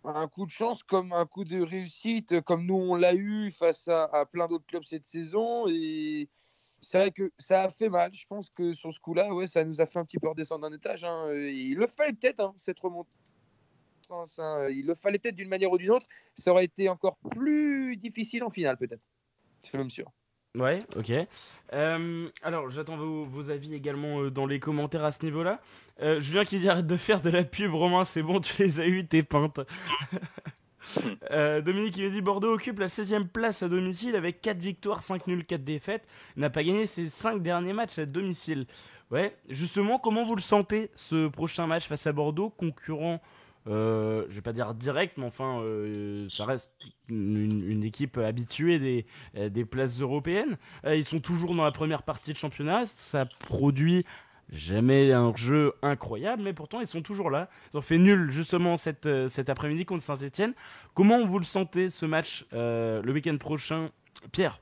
un 0.04 0.28
coup 0.28 0.46
de 0.46 0.50
chance 0.50 0.82
comme 0.82 1.12
un 1.12 1.26
coup 1.26 1.44
de 1.44 1.60
réussite, 1.60 2.40
comme 2.42 2.64
nous 2.66 2.74
on 2.76 2.96
l'a 2.96 3.14
eu 3.14 3.50
face 3.50 3.88
à, 3.88 4.04
à 4.04 4.24
plein 4.26 4.46
d'autres 4.46 4.66
clubs 4.66 4.84
cette 4.84 5.04
saison. 5.06 5.66
Et 5.68 6.28
c'est 6.80 6.98
vrai 6.98 7.10
que 7.10 7.32
ça 7.38 7.64
a 7.64 7.70
fait 7.70 7.88
mal. 7.88 8.10
Je 8.14 8.26
pense 8.26 8.50
que 8.50 8.72
sur 8.74 8.92
ce 8.94 9.00
coup-là, 9.00 9.34
ouais, 9.34 9.46
ça 9.46 9.64
nous 9.64 9.80
a 9.80 9.86
fait 9.86 9.98
un 9.98 10.04
petit 10.04 10.18
peu 10.18 10.28
redescendre 10.28 10.68
d'un 10.68 10.74
étage. 10.76 11.04
hein. 11.04 11.32
Il 11.34 11.76
le 11.76 11.86
fallait 11.86 12.12
peut-être 12.12 12.40
hein, 12.40 12.54
cette 12.56 12.78
remontée. 12.80 13.10
Hein. 14.10 14.68
Il 14.70 14.86
le 14.86 14.94
fallait 14.94 15.18
peut-être 15.18 15.36
d'une 15.36 15.48
manière 15.48 15.70
ou 15.70 15.78
d'une 15.78 15.90
autre. 15.90 16.06
Ça 16.34 16.52
aurait 16.52 16.64
été 16.64 16.88
encore 16.88 17.18
plus 17.30 17.96
difficile 17.96 18.44
en 18.44 18.50
finale, 18.50 18.76
peut-être. 18.76 19.02
Je 19.62 19.68
suis 19.68 19.78
même 19.78 19.90
sûr. 19.90 20.10
Ouais, 20.54 20.78
ok. 20.96 21.12
Euh, 21.72 22.28
alors, 22.42 22.70
j'attends 22.70 22.96
vos, 22.96 23.24
vos 23.24 23.50
avis 23.50 23.74
également 23.74 24.22
euh, 24.22 24.30
dans 24.30 24.46
les 24.46 24.58
commentaires 24.58 25.04
à 25.04 25.10
ce 25.10 25.22
niveau-là. 25.24 25.60
Euh, 26.00 26.20
Julien 26.20 26.44
qui 26.44 26.58
dit 26.58 26.68
arrête 26.68 26.86
de 26.86 26.96
faire 26.96 27.20
de 27.20 27.30
la 27.30 27.44
pub, 27.44 27.74
Romain, 27.74 28.04
c'est 28.04 28.22
bon, 28.22 28.40
tu 28.40 28.62
les 28.62 28.80
as 28.80 28.86
eu, 28.86 29.06
tes 29.06 29.22
peintes. 29.22 29.60
Euh, 31.32 31.60
Dominique 31.60 31.94
qui 31.94 32.02
me 32.02 32.08
dit 32.08 32.22
Bordeaux 32.22 32.54
occupe 32.54 32.78
la 32.78 32.88
16 32.88 33.12
e 33.12 33.24
place 33.24 33.62
à 33.62 33.68
domicile 33.68 34.16
avec 34.16 34.40
4 34.40 34.56
victoires, 34.58 35.02
5 35.02 35.26
nuls, 35.26 35.44
4 35.44 35.62
défaites. 35.62 36.06
N'a 36.36 36.48
pas 36.48 36.62
gagné 36.62 36.86
ses 36.86 37.06
5 37.06 37.42
derniers 37.42 37.74
matchs 37.74 37.98
à 37.98 38.06
domicile. 38.06 38.64
Ouais, 39.10 39.36
justement, 39.50 39.98
comment 39.98 40.24
vous 40.24 40.34
le 40.34 40.40
sentez 40.40 40.90
ce 40.94 41.28
prochain 41.28 41.66
match 41.66 41.86
face 41.86 42.06
à 42.06 42.12
Bordeaux, 42.12 42.48
concurrent 42.48 43.20
euh, 43.68 44.24
je 44.28 44.34
vais 44.34 44.40
pas 44.40 44.52
dire 44.52 44.74
direct, 44.74 45.18
mais 45.18 45.26
enfin, 45.26 45.60
euh, 45.60 46.26
ça 46.30 46.44
reste 46.44 46.70
une, 47.08 47.82
équipe 47.84 48.18
habituée 48.18 48.78
des, 48.78 49.06
euh, 49.36 49.64
places 49.64 50.00
européennes. 50.00 50.56
Euh, 50.84 50.96
ils 50.96 51.04
sont 51.04 51.20
toujours 51.20 51.54
dans 51.54 51.64
la 51.64 51.72
première 51.72 52.02
partie 52.02 52.32
de 52.32 52.36
championnat. 52.36 52.86
Ça 52.86 53.26
produit 53.26 54.04
jamais 54.50 55.12
un 55.12 55.34
jeu 55.36 55.74
incroyable, 55.82 56.42
mais 56.44 56.54
pourtant 56.54 56.80
ils 56.80 56.86
sont 56.86 57.02
toujours 57.02 57.30
là. 57.30 57.50
Ils 57.72 57.78
ont 57.78 57.82
fait 57.82 57.98
nul 57.98 58.30
justement 58.30 58.78
cet, 58.78 59.06
après-midi 59.48 59.84
contre 59.84 60.02
Saint-Etienne. 60.02 60.54
Comment 60.94 61.26
vous 61.26 61.38
le 61.38 61.44
sentez 61.44 61.90
ce 61.90 62.06
match 62.06 62.46
le 62.52 63.10
week-end 63.12 63.36
prochain 63.36 63.90
Pierre? 64.32 64.60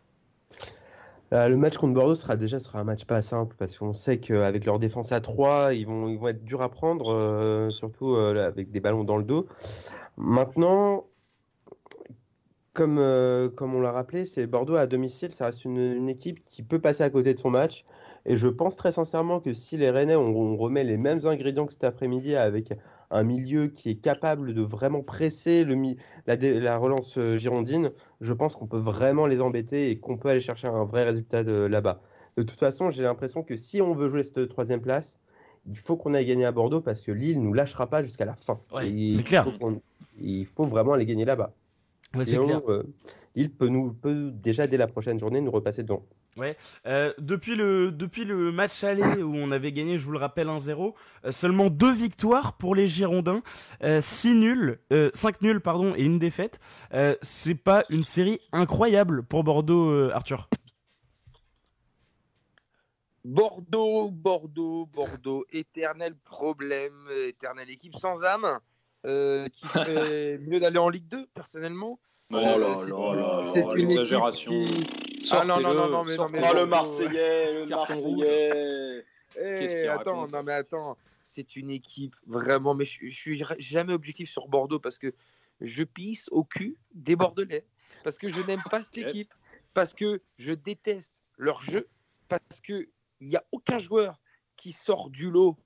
Euh, 1.32 1.48
le 1.48 1.56
match 1.56 1.76
contre 1.76 1.94
Bordeaux 1.94 2.14
sera 2.14 2.36
déjà 2.36 2.60
sera 2.60 2.78
un 2.80 2.84
match 2.84 3.04
pas 3.04 3.20
simple 3.20 3.56
parce 3.58 3.76
qu'on 3.76 3.94
sait 3.94 4.18
qu'avec 4.18 4.64
leur 4.64 4.78
défense 4.78 5.10
à 5.10 5.20
3, 5.20 5.74
ils 5.74 5.86
vont, 5.86 6.08
ils 6.08 6.18
vont 6.18 6.28
être 6.28 6.44
durs 6.44 6.62
à 6.62 6.70
prendre, 6.70 7.12
euh, 7.12 7.70
surtout 7.70 8.14
euh, 8.14 8.46
avec 8.46 8.70
des 8.70 8.80
ballons 8.80 9.02
dans 9.02 9.16
le 9.16 9.24
dos. 9.24 9.46
Maintenant, 10.16 11.06
comme, 12.74 12.96
comme 13.56 13.74
on 13.74 13.80
l'a 13.80 13.92
rappelé, 13.92 14.26
c'est 14.26 14.46
Bordeaux 14.46 14.76
à 14.76 14.86
domicile, 14.86 15.32
ça 15.32 15.46
reste 15.46 15.64
une, 15.64 16.08
équipe 16.08 16.42
qui 16.42 16.62
peut 16.62 16.78
passer 16.78 17.02
à 17.02 17.10
côté 17.10 17.34
de 17.34 17.38
son 17.38 17.50
match. 17.50 17.84
Et 18.26 18.36
je 18.36 18.48
pense 18.48 18.76
très 18.76 18.92
sincèrement 18.92 19.40
que 19.40 19.54
si 19.54 19.76
les 19.78 19.90
Rennais, 19.90 20.16
on 20.16 20.56
remet 20.56 20.84
les 20.84 20.98
mêmes 20.98 21.26
ingrédients 21.26 21.66
que 21.66 21.72
cet 21.72 21.84
après-midi 21.84 22.36
avec 22.36 22.74
un 23.10 23.22
milieu 23.22 23.68
qui 23.68 23.90
est 23.90 24.00
capable 24.00 24.54
de 24.54 24.62
vraiment 24.62 25.02
presser 25.02 25.64
le, 25.64 25.96
la, 26.26 26.76
relance 26.78 27.18
euh, 27.18 27.36
girondine, 27.36 27.92
je 28.20 28.32
pense 28.32 28.56
qu'on 28.56 28.66
peut 28.66 28.78
vraiment 28.78 29.26
les 29.26 29.40
embêter 29.40 29.90
et 29.90 29.98
qu'on 29.98 30.16
peut 30.16 30.28
aller 30.28 30.40
chercher 30.40 30.68
un 30.68 30.84
vrai 30.84 31.04
résultat 31.04 31.42
là-bas. 31.42 32.00
De 32.36 32.42
toute 32.42 32.58
façon, 32.58 32.90
j'ai 32.90 33.02
l'impression 33.02 33.42
que 33.42 33.56
si 33.56 33.80
on 33.80 33.94
veut 33.94 34.08
jouer 34.08 34.24
cette 34.24 34.48
troisième 34.48 34.80
place, 34.80 35.18
il 35.66 35.76
faut 35.76 35.96
qu'on 35.96 36.14
aille 36.14 36.26
gagner 36.26 36.44
à 36.44 36.52
Bordeaux 36.52 36.80
parce 36.80 37.02
que 37.02 37.12
Lille 37.12 37.40
nous 37.40 37.52
lâchera 37.52 37.88
pas 37.88 38.02
jusqu'à 38.02 38.24
la 38.24 38.36
fin. 38.36 38.60
Ouais, 38.72 38.92
c'est 39.14 39.22
clair. 39.22 39.46
faut 39.58 39.80
il 40.18 40.46
faut 40.46 40.64
vraiment 40.64 40.92
aller 40.92 41.06
gagner 41.06 41.24
là-bas. 41.24 41.52
Ouais, 42.16 42.24
Sinon, 42.24 42.46
clair. 42.46 42.60
euh, 42.68 42.82
Lille 43.34 43.50
peut, 43.50 43.68
nous, 43.68 43.92
peut 43.92 44.30
déjà 44.32 44.66
dès 44.66 44.76
la 44.76 44.86
prochaine 44.86 45.18
journée 45.18 45.40
nous 45.40 45.50
repasser 45.50 45.82
devant. 45.82 46.02
Euh, 46.86 47.12
depuis, 47.18 47.54
le, 47.54 47.90
depuis 47.90 48.24
le 48.24 48.52
match 48.52 48.84
aller 48.84 49.22
où 49.22 49.34
on 49.34 49.50
avait 49.52 49.72
gagné, 49.72 49.98
je 49.98 50.04
vous 50.04 50.12
le 50.12 50.18
rappelle, 50.18 50.48
1-0, 50.48 50.94
euh, 51.24 51.32
seulement 51.32 51.70
deux 51.70 51.92
victoires 51.92 52.56
pour 52.56 52.74
les 52.74 52.88
Girondins, 52.88 53.42
6 53.82 54.34
nuls, 54.34 54.78
5 55.12 55.42
nuls 55.42 55.60
pardon, 55.60 55.94
et 55.96 56.04
une 56.04 56.18
défaite. 56.18 56.60
Euh, 56.92 57.16
c'est 57.22 57.54
pas 57.54 57.84
une 57.90 58.02
série 58.02 58.40
incroyable 58.52 59.22
pour 59.22 59.44
Bordeaux, 59.44 59.90
euh, 59.90 60.10
Arthur 60.14 60.48
Bordeaux, 63.24 64.10
Bordeaux, 64.10 64.86
Bordeaux, 64.86 65.44
éternel 65.50 66.14
problème, 66.16 67.08
éternelle 67.26 67.70
équipe 67.70 67.96
sans 67.96 68.22
âme, 68.22 68.60
euh, 69.04 69.48
qui 69.48 69.66
ferait 69.66 70.38
mieux 70.38 70.60
d'aller 70.60 70.78
en 70.78 70.88
Ligue 70.88 71.08
2, 71.08 71.26
personnellement. 71.34 71.98
Oh 72.32 72.36
là 72.40 72.74
c'est- 72.76 72.90
là 72.90 73.42
c'est 73.44 73.60
une 73.60 73.88
qui- 73.88 74.86
Ah 75.30 75.44
non, 75.44 75.60
non, 75.60 75.74
non, 75.74 75.88
non, 75.88 76.04
mais 76.04 76.16
non, 76.16 76.28
mais 76.28 76.38
Oh, 76.38 76.54
le 76.54 76.66
Bordeaux, 76.66 76.66
Marseillais, 76.66 77.52
le. 77.52 77.66
Marseillais. 77.66 79.04
Eh, 79.38 79.54
Qu'est-ce 79.58 79.76
qu'il 79.76 79.88
attends, 79.88 80.26
non 80.26 80.42
mais 80.42 80.52
attends, 80.52 80.96
c'est 81.22 81.56
une 81.56 81.70
équipe 81.70 82.16
vraiment, 82.26 82.74
mais 82.74 82.84
je, 82.84 83.06
je 83.08 83.14
suis 83.16 83.42
jamais 83.58 83.92
objectif 83.92 84.28
sur 84.30 84.48
Bordeaux 84.48 84.80
parce 84.80 84.98
que 84.98 85.14
je 85.60 85.84
pisse 85.84 86.28
au 86.32 86.42
cul 86.42 86.76
des 86.94 87.14
Bordelais, 87.16 87.64
parce 88.02 88.18
que 88.18 88.28
je 88.28 88.40
n'aime 88.42 88.62
pas 88.70 88.82
cette 88.82 88.98
équipe, 88.98 89.32
parce 89.74 89.94
que 89.94 90.20
je 90.38 90.52
déteste 90.52 91.22
leur 91.38 91.62
jeu, 91.62 91.86
parce 92.28 92.60
que 92.62 92.88
il 93.20 93.28
n'y 93.28 93.36
a 93.36 93.44
aucun 93.52 93.78
joueur 93.78 94.18
qui 94.56 94.72
sort 94.72 95.10
du 95.10 95.30
lot 95.30 95.56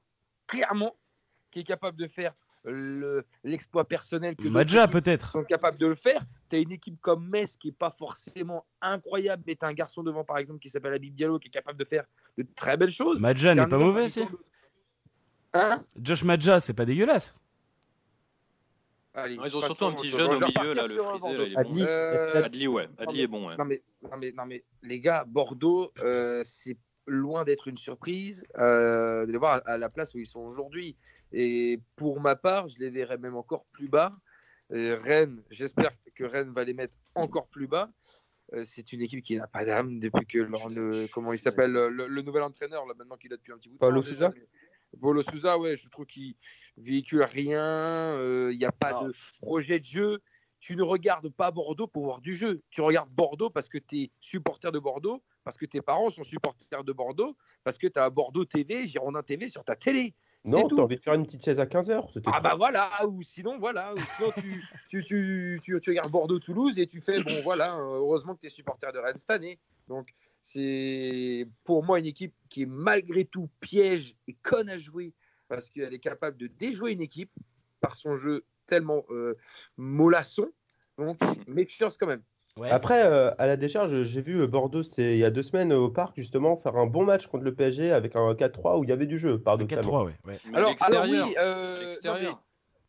clairement, 0.47 0.95
qui 1.53 1.61
est 1.61 1.65
capable 1.65 1.97
de 1.97 2.07
faire 2.09 2.35
le- 2.65 3.25
l'exploit 3.45 3.87
personnel 3.89 4.37
que 4.37 4.49
Madja 4.49 4.87
peut-être 4.87 5.31
sont 5.31 5.45
capables 5.45 5.79
de 5.79 5.87
le 5.87 5.95
faire. 5.95 6.21
Tu 6.51 6.57
as 6.57 6.59
une 6.59 6.73
équipe 6.73 7.01
comme 7.01 7.27
Metz 7.29 7.57
qui 7.57 7.69
est 7.69 7.73
pas 7.73 7.91
forcément 7.91 8.67
incroyable, 8.83 9.43
mais 9.47 9.57
tu 9.57 9.65
as 9.65 9.69
un 9.69 9.73
garçon 9.73 10.03
devant 10.03 10.25
par 10.25 10.39
exemple 10.39 10.61
qui 10.61 10.69
s'appelle 10.69 10.93
Habib 10.93 11.15
Diallo 11.15 11.39
qui 11.39 11.49
est 11.49 11.53
capable 11.53 11.79
de 11.79 11.85
faire 11.85 12.05
de 12.37 12.47
très 12.55 12.77
belles 12.77 12.91
choses. 12.93 13.21
Madja 13.21 13.55
C'est 13.55 13.61
n'est 13.61 13.67
pas 13.67 13.79
mauvais, 13.79 14.09
d'autres. 14.09 14.31
Hein? 15.55 15.85
Josh 16.01 16.23
Madja, 16.25 16.61
c'est 16.61 16.75
pas 16.75 16.85
dégueulasse. 16.85 17.35
Allez, 19.13 19.37
Ouais, 19.39 19.49
ils 19.49 19.57
ont 19.57 19.61
surtout 19.61 19.87
un 19.87 19.93
petit 19.93 20.09
je- 20.09 20.17
jeune 20.19 20.31
je 20.33 20.37
au 20.37 20.47
milieu, 20.47 20.73
là, 20.75 20.87
le 20.87 21.01
euh, 21.01 21.03
frisé, 21.03 21.33
là, 21.33 21.37
Bordeaux. 21.39 21.45
il 21.47 21.53
est 21.53 21.59
Adli, 21.59 21.81
bon. 21.83 21.89
Euh, 21.91 22.43
Adli, 22.45 22.69
ouais. 22.69 22.89
Adli 22.99 23.21
est 23.23 23.27
bon, 23.27 23.49
ouais. 23.49 23.57
Non 23.57 23.65
mais, 23.65 23.83
non, 24.03 24.17
mais, 24.19 24.33
non, 24.37 24.47
mais 24.47 24.65
les 24.83 25.01
gars, 25.01 25.25
Bordeaux, 25.27 25.93
euh, 25.99 26.43
c'est 26.45 26.77
loin 27.07 27.43
d'être 27.45 27.67
une 27.67 27.77
surprise 27.79 28.47
euh, 28.59 29.27
de 29.27 29.33
les 29.33 29.39
voir 29.39 29.63
à, 29.67 29.71
à 29.73 29.79
la 29.79 29.89
place 29.89 30.15
où 30.15 30.19
ils 30.19 30.29
sont 30.29 30.41
aujourd'hui. 30.41 30.97
Et 31.33 31.81
pour 31.97 32.21
ma 32.21 32.37
part, 32.37 32.69
je 32.69 32.79
les 32.79 32.91
verrais 32.91 33.19
même 33.19 33.37
encore 33.37 33.65
plus 33.73 33.89
bas. 33.89 34.13
Euh, 34.73 34.97
Rennes, 35.01 35.43
j'espère 35.51 35.91
que 36.15 36.25
Rennes 36.25 36.53
va 36.53 36.65
les 36.65 36.75
mettre 36.75 36.97
encore 37.15 37.49
plus 37.49 37.67
bas. 37.67 37.91
Euh, 38.53 38.65
c'est 38.65 38.93
une 38.93 39.01
équipe 39.01 39.23
qui 39.23 39.37
n'a 39.37 39.47
pas 39.47 39.65
d'âme 39.65 40.01
depuis 40.01 40.27
que 40.27 40.39
leur- 40.39 40.69
le, 40.69 41.07
comment 41.13 41.33
il 41.33 41.39
s'appelle 41.39 41.71
le, 41.73 41.89
le 42.09 42.23
nouvel 42.23 42.43
entraîneur 42.43 42.85
là 42.87 42.95
maintenant 42.97 43.17
qu'il 43.17 43.33
a 43.33 43.37
depuis 43.37 43.53
un 43.53 43.59
petit 43.59 43.69
bout 43.69 43.75
de 43.77 43.79
Paulo 43.79 44.03
temps. 44.03 44.33
mais- 44.35 44.99
Paulo 45.01 45.23
Sousa, 45.23 45.57
ouais, 45.57 45.77
je 45.77 45.89
trouve 45.89 46.07
qu'il 46.07 46.35
véhicule 46.77 47.23
rien. 47.23 47.63
euh, 47.63 48.51
Il 48.53 48.59
n'y 48.59 48.65
a 48.65 48.73
pas 48.73 48.93
Non. 48.93 49.09
de 49.09 49.15
projet 49.41 49.79
de 49.79 49.85
jeu. 49.85 50.21
Tu 50.59 50.75
ne 50.77 50.83
regardes 50.83 51.29
pas 51.31 51.51
Bordeaux 51.53 51.87
pour 51.87 52.05
voir 52.05 52.21
du 52.21 52.35
jeu. 52.35 52.61
Tu 52.71 52.81
regardes 52.81 53.09
Bordeaux 53.11 53.51
parce 53.51 53.69
que 53.69 53.79
tu 53.79 54.03
es 54.03 54.11
supporter 54.21 54.71
de 54.73 54.79
Bordeaux, 54.81 55.23
parce 55.45 55.57
que 55.57 55.65
tes 55.65 55.81
parents 55.81 56.11
sont 56.11 56.25
supporters 56.25 56.83
de 56.85 56.93
Bordeaux, 56.93 57.37
parce 57.65 57.79
que 57.79 57.87
tu 57.87 57.99
as 57.99 58.11
Bordeaux 58.11 58.45
TV, 58.45 58.87
Girondin 58.87 59.23
TV 59.23 59.49
sur 59.49 59.65
ta 59.65 59.75
télé. 59.77 60.13
Non, 60.45 60.69
t'as 60.69 60.83
envie 60.83 60.97
de 60.97 61.03
faire 61.03 61.15
une 61.15 61.25
petite 61.25 61.45
chaise 61.45 61.61
à 61.61 61.67
15h. 61.67 62.23
Ah 62.27 62.41
bah 62.41 62.55
voilà, 62.57 62.91
ou 63.07 63.23
sinon 63.23 63.59
voilà, 63.59 63.93
ou 63.93 63.99
sinon 64.17 64.31
tu, 64.39 64.65
tu, 64.89 65.05
tu, 65.05 65.61
tu, 65.63 65.81
tu 65.81 65.91
regardes 65.91 66.11
Bordeaux-Toulouse 66.11 66.79
et 66.79 66.87
tu 66.87 67.01
fais, 67.01 67.23
bon 67.23 67.43
voilà, 67.43 67.77
euh, 67.77 67.99
heureusement 67.99 68.35
que 68.35 68.41
tu 68.41 68.47
es 68.47 68.51
supporter 68.51 68.91
de 68.93 68.99
Rennes 68.99 69.19
cette 69.19 69.31
année. 69.31 69.59
Donc 69.89 70.15
c'est 70.43 71.47
pour 71.65 71.85
moi 71.85 71.99
une 71.99 72.07
équipe 72.07 72.35
qui 72.49 72.63
est 72.63 72.67
malgré 72.67 73.27
tout 73.27 73.51
piège 73.61 74.17
et 74.29 74.35
conne 74.35 74.71
à 74.71 74.79
jouer 74.79 75.13
parce 75.49 75.69
qu'elle 75.69 75.93
est 75.93 75.99
capable 75.99 76.39
de 76.39 76.47
déjouer 76.47 76.93
une 76.93 77.03
équipe 77.03 77.33
par 77.81 77.95
son 77.95 78.17
jeu 78.17 78.45
tellement 78.67 79.05
euh, 79.11 79.37
mollasson. 79.77 80.49
Donc 80.97 81.19
méfiance 81.49 81.99
quand 81.99 82.07
même. 82.07 82.23
Ouais. 82.57 82.71
Après, 82.71 83.05
euh, 83.07 83.31
à 83.39 83.47
la 83.47 83.57
décharge, 83.57 84.03
j'ai 84.03 84.23
vu 84.23 84.41
euh, 84.41 84.47
Bordeaux, 84.47 84.83
c'était 84.83 85.13
il 85.15 85.19
y 85.19 85.25
a 85.25 85.31
deux 85.31 85.43
semaines 85.43 85.73
au 85.73 85.89
parc, 85.89 86.17
justement, 86.17 86.57
faire 86.57 86.77
un 86.77 86.87
bon 86.87 87.05
match 87.05 87.27
contre 87.27 87.45
le 87.45 87.55
PSG 87.55 87.93
avec 87.93 88.17
un 88.17 88.35
4-3 88.35 88.79
où 88.79 88.85
il 88.85 88.91
y 88.91 88.93
avait 88.93 89.07
du 89.07 89.19
jeu, 89.19 89.35
Un 89.35 89.39
paradoxalement. 89.39 90.05
4-3, 90.05 90.05
ouais. 90.07 90.13
ouais. 90.27 90.41
Mais 90.47 90.55
à 90.55 90.59
Alors, 90.59 90.75
alors 90.81 91.05
oui, 91.05 91.37
à 91.37 91.43
euh, 91.43 91.75
non, 91.77 91.81
l'extérieur. 91.83 92.43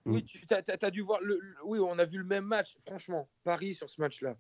mais- 0.06 0.14
oui, 0.14 0.26
tu 0.26 0.42
as, 0.50 0.90
dû 0.92 1.02
voir. 1.02 1.22
Le, 1.22 1.38
le- 1.40 1.56
oui, 1.64 1.80
on 1.80 2.00
a 2.00 2.06
vu 2.06 2.18
le 2.18 2.24
même 2.24 2.44
match. 2.46 2.76
Franchement, 2.88 3.30
Paris 3.44 3.76
sur 3.76 3.88
ce 3.90 4.02
match-là. 4.02 4.36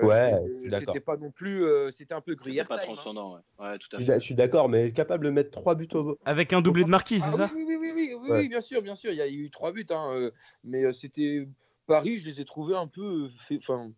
Ouais, 0.00 0.34
Euh, 0.34 0.40
je 0.48 0.52
suis 0.62 0.70
d'accord. 0.70 0.94
C'était 0.94 1.04
pas 1.04 1.16
non 1.16 1.30
plus. 1.30 1.64
euh, 1.64 1.90
c'était 1.92 2.12
un 2.14 2.20
peu 2.20 2.32
C'était 2.32 2.42
grillère 2.42 2.66
pas 2.66 2.74
hein. 2.76 2.80
transcendant, 2.82 3.34
ouais. 3.36 3.40
Ouais, 3.60 3.78
tout 3.78 3.86
Je 3.92 3.96
à 3.96 3.98
suis 4.00 4.06
fait. 4.06 4.14
je 4.14 4.18
suis 4.20 4.34
d'accord, 4.34 4.68
mais 4.68 4.92
capable 4.92 5.24
de 5.26 5.30
mettre 5.30 5.50
3 5.52 5.74
buts 5.76 5.88
au. 5.94 6.18
Avec 6.24 6.52
un 6.52 6.60
doublé 6.60 6.82
de 6.84 6.90
marquis, 6.90 7.20
c'est 7.20 7.30
Ah 7.32 7.36
ça? 7.36 7.50
oui, 7.54 7.64
oui, 7.66 7.76
oui, 7.76 7.92
oui, 7.92 7.92
oui, 7.94 8.14
oui, 8.20 8.30
Ouais. 8.30 8.38
oui, 8.40 8.48
bien 8.48 8.60
sûr, 8.60 8.82
bien 8.82 8.94
sûr. 8.96 9.12
Il 9.12 9.16
y 9.16 9.22
a 9.22 9.28
eu 9.28 9.48
trois 9.50 9.72
buts, 9.72 9.86
hein, 9.90 10.10
euh, 10.14 10.30
mais 10.64 10.92
c'était 10.92 11.46
Paris. 11.86 12.18
Je 12.18 12.28
les 12.28 12.40
ai 12.40 12.44
trouvés 12.44 12.76
un 12.76 12.86
peu. 12.88 13.30
euh, 13.50 13.56
Enfin, 13.58 13.90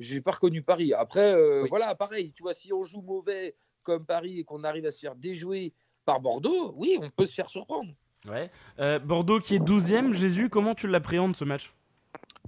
j'ai 0.00 0.20
pas 0.20 0.32
reconnu 0.32 0.62
Paris. 0.62 0.92
Après, 0.92 1.34
euh, 1.34 1.62
Oui. 1.62 1.68
voilà, 1.68 1.94
pareil. 1.94 2.32
Tu 2.32 2.42
vois, 2.42 2.54
si 2.54 2.72
on 2.72 2.82
joue 2.82 3.02
mauvais 3.02 3.54
comme 3.84 4.04
Paris 4.04 4.40
et 4.40 4.44
qu'on 4.44 4.64
arrive 4.64 4.86
à 4.86 4.90
se 4.90 4.98
faire 4.98 5.14
déjouer 5.14 5.72
par 6.04 6.20
Bordeaux, 6.20 6.72
oui, 6.76 6.98
on 7.00 7.08
peut 7.10 7.26
se 7.26 7.34
faire 7.34 7.48
surprendre. 7.50 7.92
Ouais. 8.28 8.50
Euh, 8.80 8.98
Bordeaux 8.98 9.38
qui 9.40 9.54
est 9.54 9.58
12ème, 9.60 10.12
Jésus, 10.12 10.48
comment 10.50 10.74
tu 10.74 10.88
l'appréhendes 10.88 11.36
ce 11.36 11.44
match? 11.44 11.72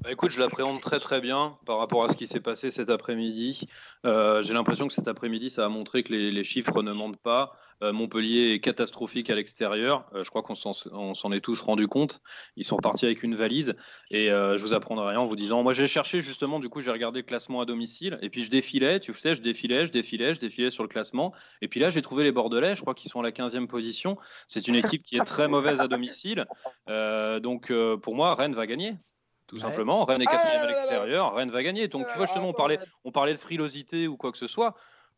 Bah, 0.00 0.10
écoute, 0.10 0.30
je 0.30 0.40
l'appréhende 0.40 0.80
très 0.80 0.98
très 0.98 1.20
bien 1.20 1.56
par 1.64 1.78
rapport 1.78 2.02
à 2.02 2.08
ce 2.08 2.16
qui 2.16 2.26
s'est 2.26 2.40
passé 2.40 2.72
cet 2.72 2.90
après-midi. 2.90 3.68
Euh, 4.04 4.42
J'ai 4.42 4.52
l'impression 4.52 4.88
que 4.88 4.94
cet 4.94 5.06
après-midi, 5.06 5.48
ça 5.48 5.66
a 5.66 5.68
montré 5.68 6.02
que 6.02 6.12
les, 6.12 6.44
chiffres 6.44 6.82
ne 6.82 6.92
mentent 6.92 7.20
pas. 7.20 7.52
Euh, 7.84 7.92
Montpellier 7.92 8.54
est 8.54 8.60
catastrophique 8.60 9.30
à 9.30 9.36
l'extérieur. 9.36 10.06
Euh, 10.14 10.24
je 10.24 10.30
crois 10.30 10.42
qu'on 10.42 10.54
s'en 10.56 11.32
est 11.32 11.40
tous 11.40 11.60
rendu 11.60 11.86
compte. 11.86 12.20
Ils 12.56 12.64
sont 12.64 12.76
repartis 12.76 13.04
avec 13.04 13.22
une 13.22 13.36
valise. 13.36 13.74
Et 14.10 14.26
je 14.28 14.60
vous 14.60 14.72
apprendrai 14.74 15.10
rien 15.10 15.20
en 15.20 15.26
vous 15.26 15.36
disant. 15.36 15.62
Moi, 15.62 15.72
j'ai 15.72 15.86
cherché 15.86 16.20
justement, 16.20 16.58
du 16.58 16.68
coup, 16.68 16.80
j'ai 16.80 16.90
regardé 16.90 17.20
le 17.20 17.26
classement 17.26 17.60
à 17.60 17.64
domicile. 17.64 18.18
Et 18.22 18.30
puis 18.30 18.42
je 18.42 18.50
défilais, 18.50 18.98
tu 18.98 19.12
sais, 19.14 19.36
je 19.36 19.42
défilais, 19.42 19.86
je 19.86 19.92
défilais, 19.92 20.34
je 20.34 20.40
défilais 20.40 20.70
sur 20.70 20.82
le 20.82 20.88
classement. 20.88 21.32
Et 21.60 21.68
puis 21.68 21.78
là, 21.78 21.90
j'ai 21.90 22.02
trouvé 22.02 22.24
les 22.24 22.32
Bordelais. 22.32 22.74
Je 22.74 22.80
crois 22.80 22.94
qu'ils 22.94 23.10
sont 23.10 23.20
à 23.20 23.22
la 23.22 23.30
15e 23.30 23.68
position. 23.68 24.16
C'est 24.48 24.66
une 24.66 24.74
équipe 24.74 25.04
qui 25.04 25.16
est 25.16 25.24
très 25.24 25.46
mauvaise 25.46 25.80
à 25.80 25.86
domicile. 25.86 26.46
Donc, 26.88 27.72
pour 28.02 28.16
moi, 28.16 28.34
Rennes 28.34 28.54
va 28.54 28.66
gagner. 28.66 28.94
Tout 29.52 29.56
Ouais. 29.56 29.62
simplement, 29.62 30.02
Rennes 30.06 30.22
est 30.22 30.26
Ah 30.28 30.32
quatrième 30.32 30.62
à 30.62 30.66
l'extérieur, 30.66 31.34
Rennes 31.34 31.50
va 31.50 31.62
gagner. 31.62 31.86
Donc 31.86 32.06
tu 32.10 32.16
vois 32.16 32.24
justement, 32.24 32.48
on 32.48 32.52
parlait, 32.54 32.78
on 33.04 33.12
parlait 33.12 33.34
de 33.34 33.38
frilosité 33.38 34.08
ou 34.08 34.16
quoi 34.16 34.32
que 34.32 34.38
ce 34.38 34.46
soit. 34.46 34.74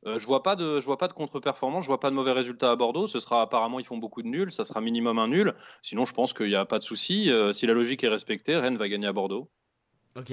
Euh, 0.07 0.19
je 0.19 0.27
vois 0.27 0.43
pas 0.43 0.57
de, 0.57 0.81
je 0.81 0.85
vois 0.85 0.99
pas 0.99 1.07
de 1.07 1.13
contre-performance, 1.13 1.85
je 1.85 1.87
vois 1.89 2.01
pas 2.01 2.11
de 2.11 2.17
mauvais 2.17 2.33
résultats 2.33 2.73
à 2.73 2.77
Bordeaux. 2.77 3.07
Ce 3.07 3.21
sera 3.21 3.43
apparemment 3.43 3.79
ils 3.79 3.87
font 3.87 3.97
beaucoup 3.97 4.23
de 4.23 4.27
nuls, 4.29 4.51
ça 4.51 4.65
sera 4.65 4.81
minimum 4.81 5.21
un 5.21 5.29
nul. 5.29 5.55
Sinon, 5.83 6.05
je 6.05 6.13
pense 6.15 6.33
qu'il 6.33 6.49
n'y 6.49 6.57
a 6.57 6.65
pas 6.65 6.79
de 6.81 6.83
souci. 6.83 7.31
Euh, 7.31 7.53
si 7.53 7.65
la 7.69 7.75
logique 7.75 8.03
est 8.03 8.09
respectée, 8.09 8.57
Rennes 8.57 8.77
va 8.77 8.89
gagner 8.89 9.07
à 9.07 9.13
Bordeaux. 9.13 9.49
Ok. 10.17 10.33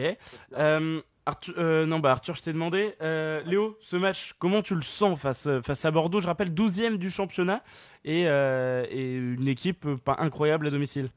Euh, 0.57 1.01
Arthur, 1.27 1.53
euh, 1.59 1.85
non, 1.85 1.99
bah 1.99 2.11
Arthur, 2.11 2.33
je 2.33 2.41
t'ai 2.41 2.53
demandé. 2.53 2.95
Euh, 3.01 3.43
Léo, 3.45 3.77
ce 3.81 3.95
match, 3.97 4.33
comment 4.39 4.63
tu 4.63 4.73
le 4.73 4.81
sens 4.81 5.19
face, 5.19 5.47
face 5.63 5.85
à 5.85 5.91
Bordeaux? 5.91 6.21
Je 6.21 6.27
rappelle, 6.27 6.51
12ème 6.53 6.97
du 6.97 7.11
championnat 7.11 7.63
et, 8.03 8.27
euh, 8.27 8.83
et 8.89 9.13
une 9.15 9.47
équipe 9.47 9.87
pas 10.03 10.15
incroyable 10.19 10.65
à 10.67 10.71
domicile. 10.71 11.11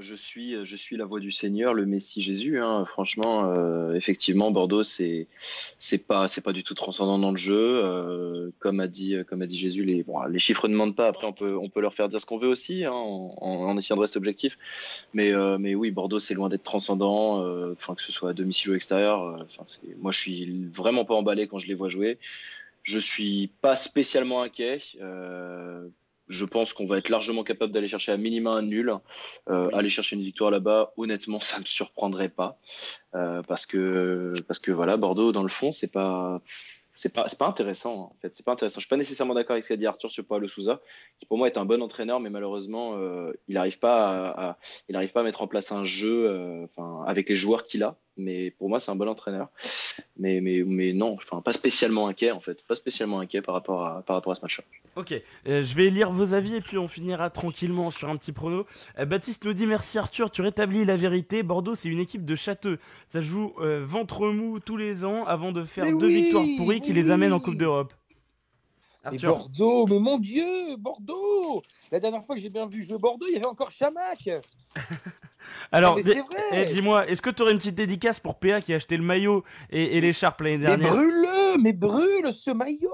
Je 0.00 0.14
suis, 0.14 0.64
je 0.64 0.74
suis 0.74 0.96
la 0.96 1.04
voix 1.04 1.20
du 1.20 1.30
Seigneur, 1.30 1.74
le 1.74 1.84
Messie 1.84 2.22
Jésus. 2.22 2.58
hein. 2.58 2.86
Franchement, 2.86 3.52
euh, 3.52 3.92
effectivement, 3.92 4.50
Bordeaux, 4.50 4.84
c'est, 4.84 5.28
c'est 5.78 5.98
pas, 5.98 6.28
c'est 6.28 6.40
pas 6.40 6.54
du 6.54 6.64
tout 6.64 6.72
transcendant 6.72 7.18
dans 7.18 7.30
le 7.30 7.36
jeu. 7.36 7.80
Euh, 7.84 8.50
comme 8.58 8.80
a 8.80 8.88
dit, 8.88 9.16
comme 9.28 9.42
a 9.42 9.46
dit 9.46 9.58
Jésus, 9.58 9.84
les, 9.84 10.02
bon, 10.02 10.22
les 10.24 10.38
chiffres 10.38 10.66
ne 10.66 10.74
mentent 10.74 10.96
pas. 10.96 11.08
Après, 11.08 11.26
on 11.26 11.34
peut, 11.34 11.58
on 11.58 11.68
peut 11.68 11.80
leur 11.82 11.92
faire 11.92 12.08
dire 12.08 12.18
ce 12.20 12.24
qu'on 12.24 12.38
veut 12.38 12.48
aussi, 12.48 12.86
hein, 12.86 12.92
en, 12.92 13.34
en- 13.38 13.76
essayant 13.76 13.96
de 13.96 14.00
rester 14.00 14.16
objectif. 14.16 14.56
Mais, 15.12 15.30
euh, 15.30 15.58
mais 15.58 15.74
oui, 15.74 15.90
Bordeaux, 15.90 16.20
c'est 16.20 16.32
loin 16.34 16.48
d'être 16.48 16.64
transcendant. 16.64 17.42
euh, 17.44 17.74
Enfin, 17.76 17.94
que 17.94 18.00
ce 18.02 18.12
soit 18.12 18.30
à 18.30 18.32
domicile 18.32 18.70
ou 18.70 18.74
extérieur. 18.74 19.22
euh, 19.22 19.42
Enfin, 19.44 19.64
moi, 19.98 20.10
je 20.10 20.18
suis 20.20 20.64
vraiment 20.72 21.04
pas 21.04 21.14
emballé 21.14 21.48
quand 21.48 21.58
je 21.58 21.66
les 21.66 21.74
vois 21.74 21.88
jouer. 21.88 22.18
Je 22.82 22.98
suis 22.98 23.50
pas 23.60 23.76
spécialement 23.76 24.40
inquiet. 24.42 24.80
Je 26.32 26.44
pense 26.46 26.72
qu'on 26.72 26.86
va 26.86 26.96
être 26.98 27.10
largement 27.10 27.44
capable 27.44 27.72
d'aller 27.72 27.88
chercher 27.88 28.10
à 28.12 28.16
minima 28.16 28.50
un 28.52 28.62
nul. 28.62 28.92
Euh, 29.50 29.68
Aller 29.74 29.90
chercher 29.90 30.16
une 30.16 30.22
victoire 30.22 30.50
là-bas, 30.50 30.92
honnêtement, 30.96 31.40
ça 31.50 31.58
me 31.60 31.64
surprendrait 31.64 32.30
pas. 32.30 32.58
Euh, 33.14 33.42
parce, 33.42 33.66
que, 33.66 34.32
parce 34.48 34.58
que 34.58 34.72
voilà, 34.72 34.96
Bordeaux, 34.96 35.30
dans 35.32 35.42
le 35.42 35.48
fond, 35.50 35.70
c'est 35.72 35.92
pas. 35.92 36.40
C'est 36.94 37.14
pas, 37.14 37.24
intéressant 37.46 37.94
en 37.94 38.16
fait. 38.20 38.34
C'est 38.34 38.44
pas 38.44 38.52
intéressant. 38.52 38.78
Je 38.78 38.84
suis 38.84 38.90
pas 38.90 38.98
nécessairement 38.98 39.32
d'accord 39.34 39.54
avec 39.54 39.64
ce 39.64 39.70
qu'a 39.70 39.76
dit 39.78 39.86
Arthur 39.86 40.10
sur 40.10 40.24
Paulo 40.26 40.46
Souza, 40.46 40.80
qui 41.18 41.24
pour 41.24 41.38
moi 41.38 41.46
est 41.48 41.56
un 41.56 41.64
bon 41.64 41.82
entraîneur, 41.82 42.20
mais 42.20 42.28
malheureusement 42.28 42.96
euh, 42.98 43.32
il 43.48 43.54
n'arrive 43.54 43.78
pas 43.78 44.28
à, 44.28 44.50
à- 44.50 44.58
il 44.90 44.94
arrive 44.94 45.10
pas 45.10 45.20
à 45.20 45.22
mettre 45.24 45.40
en 45.42 45.46
place 45.48 45.72
un 45.72 45.86
jeu, 45.86 46.62
enfin 46.64 47.02
avec 47.06 47.30
les 47.30 47.34
joueurs 47.34 47.64
qu'il 47.64 47.82
a. 47.82 47.96
Mais 48.16 48.50
pour 48.50 48.68
moi 48.68 48.80
c'est 48.80 48.90
un 48.90 48.96
bon 48.96 49.08
entraîneur. 49.08 49.48
Mais 50.18 50.40
mais 50.40 50.62
mais 50.64 50.92
non, 50.92 51.14
enfin 51.14 51.40
pas 51.40 51.52
spécialement 51.52 52.08
inquiet 52.08 52.30
en 52.30 52.40
fait, 52.40 52.62
pas 52.66 52.74
spécialement 52.74 53.20
inquiet 53.20 53.42
par 53.42 53.54
rapport 53.54 53.86
à 53.86 54.02
par 54.02 54.16
rapport 54.16 54.32
à 54.32 54.36
ce 54.36 54.42
match. 54.42 54.60
Ok, 54.96 55.12
euh, 55.12 55.62
je 55.62 55.74
vais 55.74 55.88
lire 55.88 56.12
vos 56.12 56.34
avis 56.34 56.56
et 56.56 56.60
puis 56.60 56.76
on 56.76 56.88
finira 56.88 57.30
tranquillement 57.30 57.90
sur 57.90 58.10
un 58.10 58.16
petit 58.16 58.32
prono. 58.32 58.66
Euh, 58.98 59.06
Baptiste 59.06 59.44
nous 59.44 59.54
dit 59.54 59.66
merci 59.66 59.98
Arthur, 59.98 60.30
tu 60.30 60.42
rétablis 60.42 60.84
la 60.84 60.96
vérité. 60.96 61.42
Bordeaux 61.42 61.74
c'est 61.74 61.88
une 61.88 62.00
équipe 62.00 62.24
de 62.24 62.34
châteux. 62.34 62.78
Ça 63.08 63.22
joue 63.22 63.54
euh, 63.60 63.82
ventre 63.84 64.28
mou 64.28 64.60
tous 64.60 64.76
les 64.76 65.04
ans 65.04 65.24
avant 65.24 65.52
de 65.52 65.64
faire 65.64 65.84
Mais 65.84 65.92
deux 65.92 66.06
oui, 66.06 66.22
victoires 66.24 66.44
pourries 66.58 66.80
qui 66.80 66.92
les 66.92 67.10
amènent 67.10 67.32
en 67.32 67.40
Coupe 67.40 67.56
d'Europe. 67.56 67.94
Et 69.04 69.06
Arthur, 69.06 69.36
Bordeaux, 69.36 69.86
mais 69.88 69.98
mon 69.98 70.18
Dieu, 70.18 70.76
Bordeaux 70.78 71.62
La 71.90 71.98
dernière 71.98 72.24
fois 72.24 72.36
que 72.36 72.40
j'ai 72.40 72.50
bien 72.50 72.66
vu 72.66 72.84
jouer 72.84 72.98
Bordeaux, 72.98 73.26
il 73.28 73.34
y 73.34 73.36
avait 73.36 73.46
encore 73.46 73.70
Chamac 73.70 74.28
alors 75.70 75.96
mais 75.96 76.02
c'est 76.02 76.20
vrai. 76.20 76.42
eh, 76.52 76.66
dis-moi, 76.66 77.06
est-ce 77.08 77.22
que 77.22 77.30
tu 77.30 77.42
aurais 77.42 77.52
une 77.52 77.58
petite 77.58 77.74
dédicace 77.74 78.20
pour 78.20 78.38
PA 78.38 78.60
qui 78.60 78.72
a 78.72 78.76
acheté 78.76 78.96
le 78.96 79.02
maillot 79.02 79.44
et, 79.70 79.96
et 79.96 80.00
l'écharpe 80.00 80.40
l'année 80.40 80.58
Mais 80.58 80.66
dernière 80.66 80.92
brûle-le, 80.94 81.58
mais 81.58 81.72
brûle 81.72 82.32
ce 82.32 82.50
maillot 82.50 82.90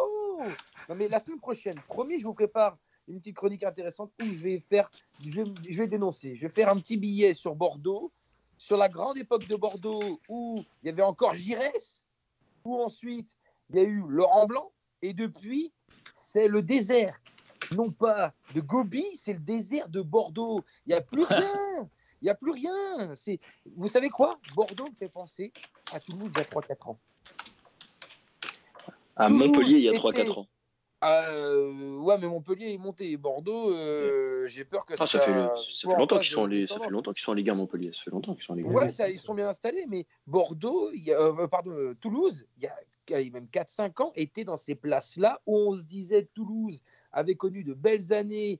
Non 0.88 0.94
mais 0.96 1.08
la 1.08 1.18
semaine 1.20 1.40
prochaine, 1.40 1.74
promis, 1.88 2.18
je 2.18 2.24
vous 2.24 2.34
prépare 2.34 2.76
une 3.08 3.18
petite 3.20 3.36
chronique 3.36 3.64
intéressante 3.64 4.12
où 4.22 4.26
je 4.26 4.38
vais 4.42 4.62
faire, 4.68 4.90
je 5.24 5.42
vais, 5.42 5.44
je 5.68 5.78
vais 5.78 5.88
dénoncer, 5.88 6.36
je 6.36 6.42
vais 6.42 6.52
faire 6.52 6.70
un 6.70 6.76
petit 6.76 6.96
billet 6.98 7.32
sur 7.34 7.54
Bordeaux, 7.54 8.12
sur 8.58 8.76
la 8.76 8.88
grande 8.88 9.16
époque 9.18 9.46
de 9.48 9.56
Bordeaux 9.56 10.20
où 10.28 10.62
il 10.82 10.86
y 10.86 10.88
avait 10.90 11.02
encore 11.02 11.34
Giresse, 11.34 12.04
où 12.64 12.80
ensuite 12.82 13.36
il 13.70 13.76
y 13.76 13.78
a 13.80 13.82
eu 13.82 14.02
Laurent 14.08 14.46
Blanc, 14.46 14.72
et 15.02 15.14
depuis 15.14 15.72
c'est 16.20 16.48
le 16.48 16.60
désert. 16.62 17.18
Non 17.76 17.90
pas 17.90 18.32
de 18.54 18.60
Gobi, 18.60 19.04
c'est 19.14 19.34
le 19.34 19.38
désert 19.40 19.88
de 19.90 20.00
Bordeaux. 20.00 20.64
Il 20.86 20.90
n'y 20.90 20.94
a 20.94 21.00
plus 21.02 21.24
rien. 21.28 21.88
Il 22.20 22.24
n'y 22.24 22.30
a 22.30 22.34
plus 22.34 22.50
rien. 22.50 23.14
C'est, 23.14 23.38
vous 23.76 23.88
savez 23.88 24.08
quoi? 24.08 24.38
Bordeaux 24.56 24.84
me 24.90 24.96
fait 24.98 25.08
penser 25.08 25.52
à 25.92 26.00
Toulouse 26.00 26.30
il 26.34 26.38
y 26.38 26.40
a 26.40 26.44
3-4 26.44 26.90
ans. 26.90 26.98
À 29.16 29.28
Toulouse 29.28 29.46
Montpellier 29.48 29.76
il 29.78 29.82
y 29.84 29.88
a 29.88 29.92
était- 29.92 29.98
3-4 30.00 30.38
ans. 30.40 30.46
Euh, 31.04 31.96
ouais, 31.98 32.18
mais 32.18 32.26
Montpellier 32.26 32.72
est 32.72 32.78
monté. 32.78 33.16
Bordeaux, 33.16 33.70
euh, 33.72 34.48
j'ai 34.48 34.64
peur 34.64 34.84
que 34.84 34.94
Ah, 34.94 35.06
ça 35.06 35.06
ça. 35.06 35.20
fait, 35.20 35.32
le- 35.32 35.48
ça 35.56 35.88
fait 35.88 35.96
longtemps 35.96 36.18
qu'ils 36.18 36.26
sont, 36.26 36.44
Ligue- 36.46 36.66
ça 36.68 36.80
fait 36.80 36.90
longtemps 36.90 37.12
qu'ils 37.12 37.22
sont 37.22 37.30
en 37.30 37.34
Ligue 37.34 37.50
1 37.50 37.54
Montpellier. 37.54 37.92
Ça 37.94 38.02
fait 38.04 38.10
longtemps 38.10 38.34
qu'ils 38.34 38.42
sont 38.42 38.52
en 38.54 38.56
Ligue 38.56 38.66
1. 38.66 38.70
Ouais, 38.72 38.88
ça, 38.88 39.08
ils 39.08 39.14
sont 39.18 39.34
bien 39.34 39.46
installés, 39.46 39.86
mais 39.88 40.06
Bordeaux, 40.26 40.90
il 40.92 41.04
y 41.04 41.12
a- 41.12 41.20
euh, 41.20 41.46
pardon, 41.46 41.70
euh, 41.70 41.94
Toulouse, 42.00 42.44
il 42.56 42.64
y 42.64 43.14
a 43.14 43.30
même 43.30 43.46
4-5 43.48 44.00
ans, 44.00 44.10
était 44.16 44.42
dans 44.44 44.56
ces 44.56 44.74
places-là 44.74 45.40
où 45.46 45.56
on 45.56 45.76
se 45.76 45.84
disait 45.84 46.28
Toulouse 46.34 46.82
avait 47.12 47.36
connu 47.36 47.62
de 47.62 47.74
belles 47.74 48.12
années 48.12 48.58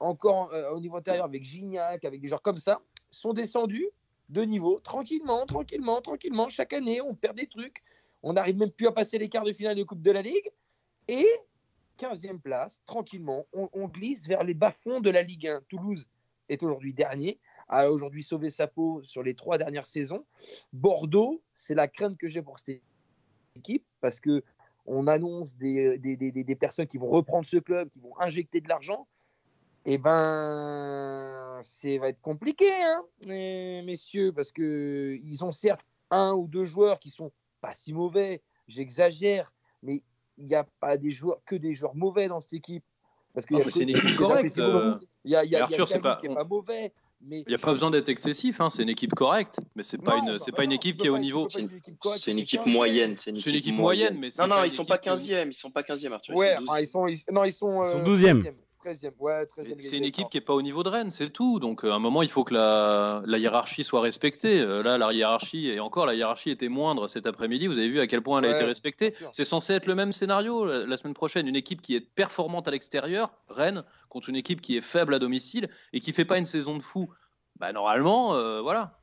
encore 0.00 0.52
au 0.72 0.80
niveau 0.80 0.96
intérieur 0.96 1.24
avec 1.24 1.44
Gignac, 1.44 2.04
avec 2.04 2.20
des 2.20 2.26
joueurs 2.28 2.42
comme 2.42 2.58
ça, 2.58 2.82
sont 3.16 3.32
descendus 3.32 3.88
de 4.28 4.42
niveau 4.42 4.80
tranquillement, 4.80 5.46
tranquillement, 5.46 6.00
tranquillement. 6.02 6.48
Chaque 6.48 6.72
année, 6.72 7.00
on 7.00 7.14
perd 7.14 7.36
des 7.36 7.46
trucs. 7.46 7.82
On 8.22 8.32
n'arrive 8.32 8.56
même 8.56 8.70
plus 8.70 8.86
à 8.86 8.92
passer 8.92 9.18
les 9.18 9.28
quarts 9.28 9.44
de 9.44 9.52
finale 9.52 9.76
de 9.76 9.84
Coupe 9.84 10.02
de 10.02 10.10
la 10.10 10.22
Ligue. 10.22 10.50
Et 11.08 11.26
15e 11.98 12.40
place, 12.40 12.82
tranquillement, 12.86 13.46
on, 13.52 13.86
glisse 13.88 14.26
vers 14.26 14.44
les 14.44 14.54
bas-fonds 14.54 15.00
de 15.00 15.10
la 15.10 15.22
Ligue 15.22 15.46
1. 15.46 15.62
Toulouse 15.68 16.06
est 16.48 16.62
aujourd'hui 16.62 16.92
dernier, 16.92 17.38
a 17.68 17.90
aujourd'hui 17.90 18.22
sauvé 18.22 18.50
sa 18.50 18.66
peau 18.66 19.02
sur 19.02 19.22
les 19.22 19.34
trois 19.34 19.56
dernières 19.58 19.86
saisons. 19.86 20.24
Bordeaux, 20.72 21.42
c'est 21.54 21.74
la 21.74 21.88
crainte 21.88 22.18
que 22.18 22.26
j'ai 22.28 22.42
pour 22.42 22.58
cette 22.58 22.82
équipe 23.54 23.84
parce 24.00 24.20
que 24.20 24.44
on 24.84 25.06
annonce 25.06 25.56
des, 25.56 25.98
des- 25.98 26.16
des- 26.16 26.30
des 26.32 26.54
personnes 26.56 26.86
qui 26.86 26.98
vont 26.98 27.08
reprendre 27.08 27.46
ce 27.46 27.56
club, 27.56 27.88
qui 27.90 27.98
vont 28.00 28.16
injecter 28.20 28.60
de 28.60 28.68
l'argent. 28.68 29.08
Et 29.88 29.98
ben, 29.98 31.58
c'est 31.62 31.98
va 31.98 32.08
être 32.08 32.20
compliqué, 32.20 32.68
hein, 32.72 33.02
eh, 33.28 33.82
messieurs, 33.84 34.32
parce 34.32 34.50
que 34.50 35.18
ils 35.22 35.44
ont 35.44 35.52
certes 35.52 35.84
un 36.10 36.32
ou 36.32 36.48
deux 36.48 36.64
joueurs 36.64 36.98
qui 36.98 37.10
sont 37.10 37.30
pas 37.60 37.72
si 37.72 37.92
mauvais. 37.92 38.42
J'exagère, 38.66 39.52
mais 39.82 40.02
il 40.38 40.46
n'y 40.46 40.54
a 40.56 40.66
pas 40.80 40.96
des 40.96 41.12
joueurs 41.12 41.38
que 41.46 41.54
des 41.54 41.74
joueurs 41.74 41.94
mauvais 41.94 42.26
dans 42.28 42.40
cette 42.40 42.54
équipe. 42.54 42.84
Parce 43.32 43.46
qu'il 43.46 43.54
Non, 43.54 43.60
y 43.60 43.62
a 43.62 43.64
mais 43.66 43.70
c'est 43.70 43.82
une 43.84 43.90
équipe 43.90 44.16
correcte, 44.16 44.58
euh. 44.58 44.94
Il 45.24 45.30
y 45.30 45.36
a, 45.36 45.44
il 45.44 45.50
y 45.50 45.54
a, 45.54 45.58
il 45.58 45.60
y 45.60 45.62
a 45.62 45.62
Arthur, 45.64 45.86
c'est 45.88 46.00
pas- 46.00 46.16
qui 46.16 46.26
est 46.26 46.34
pas 46.34 46.42
mauvais, 46.44 46.92
mais 47.20 47.40
Il 47.42 47.48
n'y 47.48 47.54
a 47.54 47.58
pas 47.58 47.70
besoin 47.72 47.90
d'être 47.92 48.08
excessif, 48.08 48.60
hein, 48.60 48.70
c'est 48.70 48.82
une 48.82 48.88
équipe 48.88 49.14
correcte, 49.14 49.60
mais 49.76 49.82
c'est 49.84 49.98
pas 49.98 50.16
Non, 50.20 50.32
une, 50.32 50.38
c'est 50.38 50.50
bah 50.50 50.56
pas 50.58 50.64
une 50.64 50.72
équipe 50.72 50.96
qui 50.96 51.06
est 51.06 51.10
au 51.10 51.18
niveau. 51.18 51.42
une 51.58 51.68
C'est 52.16 52.30
une 52.32 52.38
équipe 52.40 52.62
15e. 52.62 52.72
moyenne. 52.72 53.16
C'est 53.16 53.30
une 53.30 53.36
C'est 53.36 53.50
équipe, 53.50 53.52
une 53.52 53.58
équipe 53.74 53.76
moyenne, 53.76 54.18
mais 54.18 54.30
c'est 54.32 54.42
Non, 54.42 54.48
non, 54.56 54.64
ils 54.64 54.70
sont 54.72 54.84
pas 54.84 54.96
équipe 54.96 55.12
qui- 55.12 55.28
15e. 55.30 55.50
Ils 55.50 55.54
sont 55.54 55.70
pas 55.70 55.82
15e, 55.82 56.12
Arthur. 56.12 56.34
Ouais, 56.34 56.56
ils 56.80 56.86
sont 56.86 57.06
ils 57.06 57.18
sont, 57.18 57.32
non, 57.32 57.44
ils 57.44 57.52
sont, 57.52 57.84
Ils 57.84 57.90
sont 57.90 57.98
euh, 58.00 58.02
12e. 58.04 58.54
13e. 58.84 59.10
13e, 59.10 59.12
ouais, 59.18 59.44
13e. 59.44 59.74
C'est 59.78 59.96
une 59.96 60.04
équipe 60.04 60.28
qui 60.28 60.38
est 60.38 60.42
pas 60.42 60.54
au 60.54 60.62
niveau 60.62 60.82
de 60.82 60.88
Rennes, 60.88 61.10
c'est 61.10 61.30
tout. 61.30 61.58
Donc 61.58 61.84
euh, 61.84 61.92
à 61.92 61.94
un 61.94 61.98
moment, 61.98 62.22
il 62.22 62.28
faut 62.28 62.44
que 62.44 62.54
la, 62.54 63.22
la 63.26 63.38
hiérarchie 63.38 63.84
soit 63.84 64.00
respectée. 64.00 64.60
Euh, 64.60 64.82
là, 64.82 64.98
la 64.98 65.12
hiérarchie, 65.12 65.68
et 65.68 65.80
encore, 65.80 66.06
la 66.06 66.14
hiérarchie 66.14 66.50
était 66.50 66.68
moindre 66.68 67.08
cet 67.08 67.26
après-midi. 67.26 67.66
Vous 67.66 67.78
avez 67.78 67.88
vu 67.88 68.00
à 68.00 68.06
quel 68.06 68.22
point 68.22 68.40
elle 68.40 68.50
a 68.50 68.54
été 68.54 68.64
respectée. 68.64 69.14
C'est 69.32 69.44
censé 69.44 69.74
être 69.74 69.86
le 69.86 69.94
même 69.94 70.12
scénario 70.12 70.64
la, 70.64 70.86
la 70.86 70.96
semaine 70.96 71.14
prochaine. 71.14 71.48
Une 71.48 71.56
équipe 71.56 71.82
qui 71.82 71.94
est 71.94 72.00
performante 72.00 72.68
à 72.68 72.70
l'extérieur, 72.70 73.34
Rennes, 73.48 73.84
contre 74.08 74.28
une 74.28 74.36
équipe 74.36 74.60
qui 74.60 74.76
est 74.76 74.82
faible 74.82 75.14
à 75.14 75.18
domicile 75.18 75.68
et 75.92 76.00
qui 76.00 76.12
fait 76.12 76.24
pas 76.24 76.38
une 76.38 76.46
saison 76.46 76.76
de 76.76 76.82
fou. 76.82 77.08
Bah 77.58 77.72
normalement, 77.72 78.34
euh, 78.34 78.60
voilà. 78.60 78.98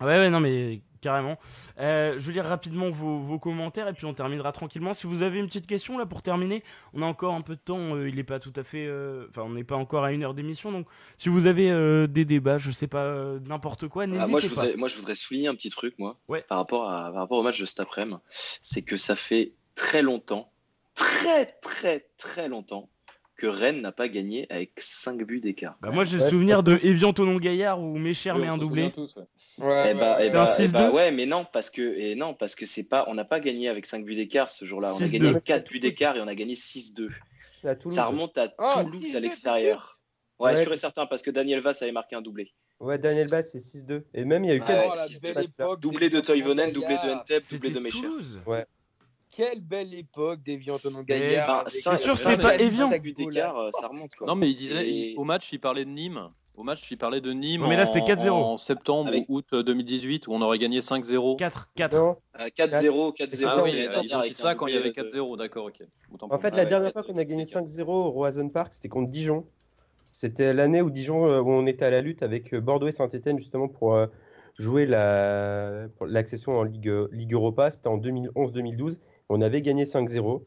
Ouais, 0.00 0.18
ouais, 0.18 0.30
non, 0.30 0.40
mais 0.40 0.82
carrément. 1.04 1.38
Euh, 1.78 2.14
je 2.18 2.26
vais 2.26 2.32
lire 2.32 2.44
rapidement 2.46 2.90
vos, 2.90 3.18
vos 3.18 3.38
commentaires 3.38 3.86
et 3.88 3.92
puis 3.92 4.06
on 4.06 4.14
terminera 4.14 4.50
tranquillement. 4.52 4.92
Si 4.94 5.06
vous 5.06 5.22
avez 5.22 5.38
une 5.38 5.46
petite 5.46 5.66
question 5.66 5.96
là 5.98 6.06
pour 6.06 6.22
terminer, 6.22 6.64
on 6.94 7.02
a 7.02 7.06
encore 7.06 7.34
un 7.34 7.42
peu 7.42 7.54
de 7.54 7.60
temps. 7.60 7.94
euh, 7.94 8.08
il 8.08 8.16
n'est 8.16 8.24
pas 8.24 8.40
tout 8.40 8.52
à 8.56 8.64
fait. 8.64 8.86
euh, 8.86 9.26
Enfin, 9.30 9.42
on 9.42 9.50
n'est 9.50 9.64
pas 9.64 9.76
encore 9.76 10.02
à 10.04 10.10
une 10.12 10.24
heure 10.24 10.34
d'émission. 10.34 10.72
Donc, 10.72 10.86
si 11.16 11.28
vous 11.28 11.46
avez 11.46 12.08
des 12.08 12.24
débats, 12.24 12.58
je 12.58 12.70
sais 12.72 12.88
pas, 12.88 13.14
n'importe 13.46 13.86
quoi, 13.88 14.04
Ah, 14.04 14.06
n'hésitez 14.06 14.30
moi, 14.30 14.40
je 14.40 14.48
pas. 14.48 14.54
voudrais, 14.54 14.76
moi, 14.76 14.88
je 14.88 14.96
voudrais 14.96 15.14
souligner 15.14 15.48
un 15.48 15.54
petit 15.54 15.70
truc, 15.70 15.94
moi, 15.98 16.18
Ouais. 16.28 16.42
par, 16.48 16.58
rapport 16.58 16.90
à, 16.90 17.04
par 17.12 17.20
rapport 17.20 17.38
au 17.38 17.42
match 17.42 17.60
de 17.60 17.66
cet 17.66 17.80
après-midi. 17.80 18.16
C'est 18.30 18.82
que 18.82 18.96
ça 18.96 19.14
fait 19.14 19.52
très 19.74 20.02
longtemps, 20.02 20.50
très, 20.94 21.46
très, 21.62 22.08
très 22.18 22.48
longtemps, 22.48 22.88
que 23.36 23.46
Rennes 23.46 23.80
n'a 23.82 23.92
pas 23.92 24.08
gagné 24.08 24.46
avec 24.50 24.72
5 24.78 25.22
buts 25.24 25.40
d'écart. 25.40 25.76
Bah, 25.82 25.90
moi, 25.90 26.04
j'ai 26.04 26.18
le 26.18 26.22
Ouais, 26.22 26.30
souvenir 26.30 26.62
de 26.62 26.78
Evian 26.82 27.12
Tonon 27.12 27.36
Gaillard 27.36 27.80
où 27.82 27.96
Mécher 27.98 28.32
met 28.34 28.46
un 28.46 28.56
doublé. 28.58 28.92
Ouais, 29.58 29.90
Eh 29.90 29.94
bah, 29.94 30.16
eh 30.20 30.24
C'était 30.24 30.30
bah, 30.30 30.42
un 30.42 30.46
eh 30.58 30.66
6-2? 30.66 30.72
bah, 30.72 30.90
ouais, 30.92 31.10
mais 31.12 31.26
non, 31.26 31.44
parce 31.52 31.70
que, 31.70 31.82
et 31.98 32.14
non, 32.14 32.34
parce 32.34 32.54
que 32.54 32.64
c'est 32.66 32.84
pas, 32.84 33.04
on 33.08 33.14
n'a 33.14 33.24
pas 33.24 33.40
gagné 33.40 33.68
avec 33.68 33.86
5 33.86 34.04
buts 34.04 34.14
d'écart 34.14 34.50
ce 34.50 34.64
jour-là. 34.64 34.92
On 34.92 34.96
a 34.96 34.98
6-2. 35.06 35.12
gagné 35.12 35.28
avec 35.30 35.44
4 35.44 35.68
buts 35.70 35.80
d'écart 35.80 36.16
et 36.16 36.20
on 36.20 36.28
a 36.28 36.34
gagné 36.34 36.54
6-2. 36.54 37.08
C'est 37.60 37.68
à 37.68 37.74
Toulouse. 37.74 37.96
Ça 37.96 38.06
remonte 38.06 38.38
à 38.38 38.52
Ah, 38.58 38.82
Toulouse 38.84 39.02
6-2, 39.02 39.16
à 39.16 39.20
l'extérieur. 39.20 39.98
Ouais, 40.38 40.52
Ouais. 40.54 40.62
sûr 40.62 40.72
et 40.72 40.76
certain, 40.76 41.06
parce 41.06 41.22
que 41.22 41.30
Daniel 41.30 41.60
Vass 41.60 41.82
avait 41.82 41.92
marqué 41.92 42.16
un 42.16 42.22
doublé. 42.22 42.52
Ouais, 42.80 42.98
Daniel 42.98 43.28
Bass, 43.28 43.50
c'est 43.52 43.60
6-2. 43.60 44.04
Et 44.14 44.24
même, 44.24 44.44
il 44.44 44.48
y 44.48 44.50
a 44.50 44.56
eu 44.56 44.60
Ouais, 44.60 44.66
quatre- 44.66 44.90
Oh, 44.92 44.94
la 44.96 45.06
six- 45.06 45.20
belle 45.20 45.44
époque 45.44 45.80
Doublé 45.80 46.08
de 46.10 46.20
Toivonen, 46.20 46.72
doublé 46.72 46.94
de 46.96 47.00
Gaillard. 47.02 47.22
Ntep, 47.22 47.42
doublé 47.52 47.70
de. 47.70 47.88
Toulouse. 47.90 48.40
Quelle 49.36 49.60
belle 49.60 49.94
époque 49.94 50.42
d'Evian 50.44 50.78
Tonon 50.78 51.02
Gaillard. 51.02 51.60
Avec- 51.62 51.72
ça- 51.72 51.96
sûr, 51.96 52.16
c'était 52.16 52.36
pas 52.40 52.56
Evian. 52.56 52.90
euh, 52.92 53.70
ça 53.80 53.88
remonte 53.88 54.14
quoi. 54.14 54.26
Non, 54.26 54.34
mais 54.36 54.48
il 54.50 54.54
disait, 54.56 54.86
Et- 54.88 55.10
il- 55.12 55.18
au 55.18 55.24
match, 55.24 55.52
il 55.52 55.58
parlait 55.58 55.84
de 55.84 55.90
Nîmes. 55.90 56.28
Au 56.56 56.62
match, 56.62 56.88
il 56.88 56.96
parlait 56.96 57.20
de 57.20 57.32
Nîmes 57.32 57.66
mais 57.68 57.74
là, 57.76 57.82
en- 57.82 57.86
c'était 57.86 58.02
4-0. 58.04 58.36
en 58.36 58.58
septembre 58.58 59.08
Avec- 59.08 59.24
ou 59.28 59.38
août 59.38 59.54
2018 59.56 60.28
où 60.28 60.34
on 60.34 60.40
aurait 60.40 60.58
gagné 60.58 60.80
5-0. 60.82 61.34
4, 61.34 61.68
4. 61.74 61.96
Non. 61.96 62.16
Euh, 62.38 62.48
4-0, 62.54 63.10
4-0. 63.12 63.50
Ah 63.52 63.56
oui, 63.64 63.70
c'était 63.72 63.82
ils 64.04 64.14
ont 64.14 64.20
dit 64.20 64.30
ça 64.30 64.54
quand 64.54 64.68
il 64.68 64.74
y 64.74 64.76
avait 64.76 64.90
de- 64.90 64.94
4-0, 64.94 65.36
d'accord, 65.36 65.66
ok. 65.66 65.82
Autant 66.12 66.28
En 66.30 66.38
fait, 66.38 66.54
la 66.54 66.62
ouais, 66.62 66.68
dernière 66.68 66.92
fois 66.92 67.02
qu'on 67.02 67.16
a 67.18 67.24
gagné 67.24 67.42
ouais. 67.42 67.48
5-0 67.50 67.92
au 67.92 68.10
Roazhon 68.12 68.48
Park, 68.50 68.72
c'était 68.74 68.88
contre 68.88 69.10
Dijon. 69.10 69.44
C'était 70.12 70.52
l'année 70.54 70.80
où 70.80 70.90
Dijon, 70.90 71.26
euh, 71.26 71.40
où 71.40 71.50
on 71.50 71.66
était 71.66 71.86
à 71.86 71.90
la 71.90 72.00
lutte 72.00 72.22
avec 72.22 72.54
euh, 72.54 72.60
Bordeaux 72.60 72.86
et 72.86 72.92
Saint-Etienne 72.92 73.36
justement 73.36 73.66
pour 73.66 73.94
euh, 73.96 74.06
jouer 74.56 74.86
la- 74.86 75.86
l'accession 76.06 76.56
en 76.56 76.62
Ligue, 76.62 76.88
euh, 76.88 77.08
Ligue 77.10 77.32
Europa. 77.32 77.72
C'était 77.72 77.88
en 77.88 77.96
2011-2012. 77.96 79.00
On 79.28 79.40
avait 79.40 79.62
gagné 79.62 79.84
5-0. 79.84 80.42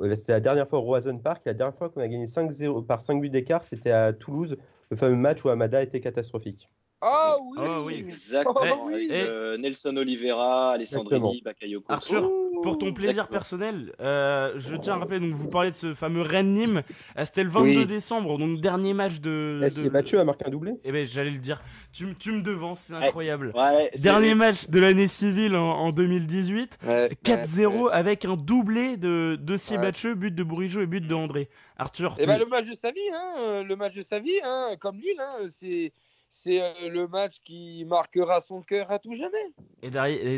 Euh, 0.00 0.14
C'était 0.16 0.32
la 0.32 0.40
dernière 0.40 0.68
fois 0.68 0.80
au 0.80 0.82
Roazhon 0.82 1.18
Park. 1.18 1.42
La 1.46 1.54
dernière 1.54 1.76
fois 1.76 1.88
qu'on 1.88 2.00
a 2.00 2.08
gagné 2.08 2.26
5-0 2.26 2.84
par 2.86 3.00
5 3.00 3.20
buts 3.20 3.30
d'écart, 3.30 3.64
c'était 3.64 3.90
à 3.90 4.12
Toulouse 4.12 4.56
le 4.90 4.96
fameux 4.96 5.16
match 5.16 5.44
où 5.44 5.48
Amada 5.48 5.82
était 5.82 6.00
catastrophique. 6.00 6.68
Ah 7.00 7.36
oui, 7.42 7.58
Ah 7.60 7.80
oui. 7.82 7.94
Exactement. 7.98 8.54
Oh, 8.84 8.86
oui. 8.86 9.10
avec, 9.10 9.28
euh, 9.28 9.56
Nelson 9.58 9.96
Oliveira, 9.96 10.72
Alessandrini, 10.72 11.42
Bakayoko. 11.42 11.92
Arthur, 11.92 12.30
pour 12.64 12.78
ton 12.78 12.92
plaisir 12.92 13.28
personnel, 13.28 13.92
euh, 14.00 14.52
je 14.56 14.74
tiens 14.76 14.94
à 14.94 14.96
rappeler, 14.98 15.20
donc 15.20 15.32
vous 15.34 15.48
parlez 15.48 15.70
de 15.70 15.76
ce 15.76 15.94
fameux 15.94 16.22
Rennes-Nîmes, 16.22 16.82
euh, 17.18 17.24
c'était 17.24 17.44
le 17.44 17.50
22 17.50 17.80
Oui. 17.80 17.86
décembre, 17.86 18.38
donc 18.38 18.60
dernier 18.60 18.94
match 18.94 19.20
de... 19.20 19.60
Eh, 19.62 19.82
de- 19.84 19.90
Mathieu 19.90 20.18
a 20.18 20.24
marqué 20.24 20.44
un 20.46 20.50
doublé 20.50 20.72
Eh 20.84 20.90
ben 20.92 21.06
j'allais 21.06 21.30
le 21.30 21.38
dire, 21.38 21.62
tu, 21.92 22.14
tu 22.18 22.32
me 22.32 22.42
devances, 22.42 22.80
c'est 22.80 22.94
Ouais. 22.94 23.04
incroyable. 23.06 23.52
Ouais, 23.54 23.90
Dernier 23.98 24.34
match 24.34 24.68
de 24.68 24.80
l'année 24.80 25.06
civile 25.08 25.54
en, 25.56 25.70
en 25.70 25.92
2018, 25.92 26.78
Ouais, 26.86 27.10
4-0 27.24 27.66
ouais. 27.66 27.92
avec 27.92 28.24
un 28.24 28.36
doublé 28.36 28.96
de, 28.96 29.36
de. 29.40 29.56
Siebatcheux, 29.56 30.14
but 30.14 30.34
de 30.34 30.42
Bourigeau 30.42 30.80
et 30.82 30.86
but 30.86 31.00
de 31.06 31.14
André. 31.14 31.48
Arthur, 31.76 32.14
Et 32.18 32.22
tu- 32.22 32.26
ben 32.28 32.38
le 32.38 32.46
match 32.46 32.66
de 32.68 32.74
sa 32.74 32.90
vie, 32.90 32.98
hein, 33.12 33.34
euh, 33.40 33.62
le 33.64 33.76
match 33.76 33.94
de 33.94 34.02
sa 34.02 34.18
vie, 34.18 34.38
hein, 34.44 34.76
comme 34.80 34.96
Lille, 34.96 35.18
hein, 35.20 35.46
c'est 35.48 35.92
c'est 36.36 36.60
euh, 36.60 36.88
le 36.90 37.06
match 37.06 37.36
qui 37.44 37.84
marquera 37.86 38.40
son 38.40 38.60
cœur 38.60 38.90
à 38.90 38.98
tout 38.98 39.14
jamais. 39.14 39.52
et 39.82 39.90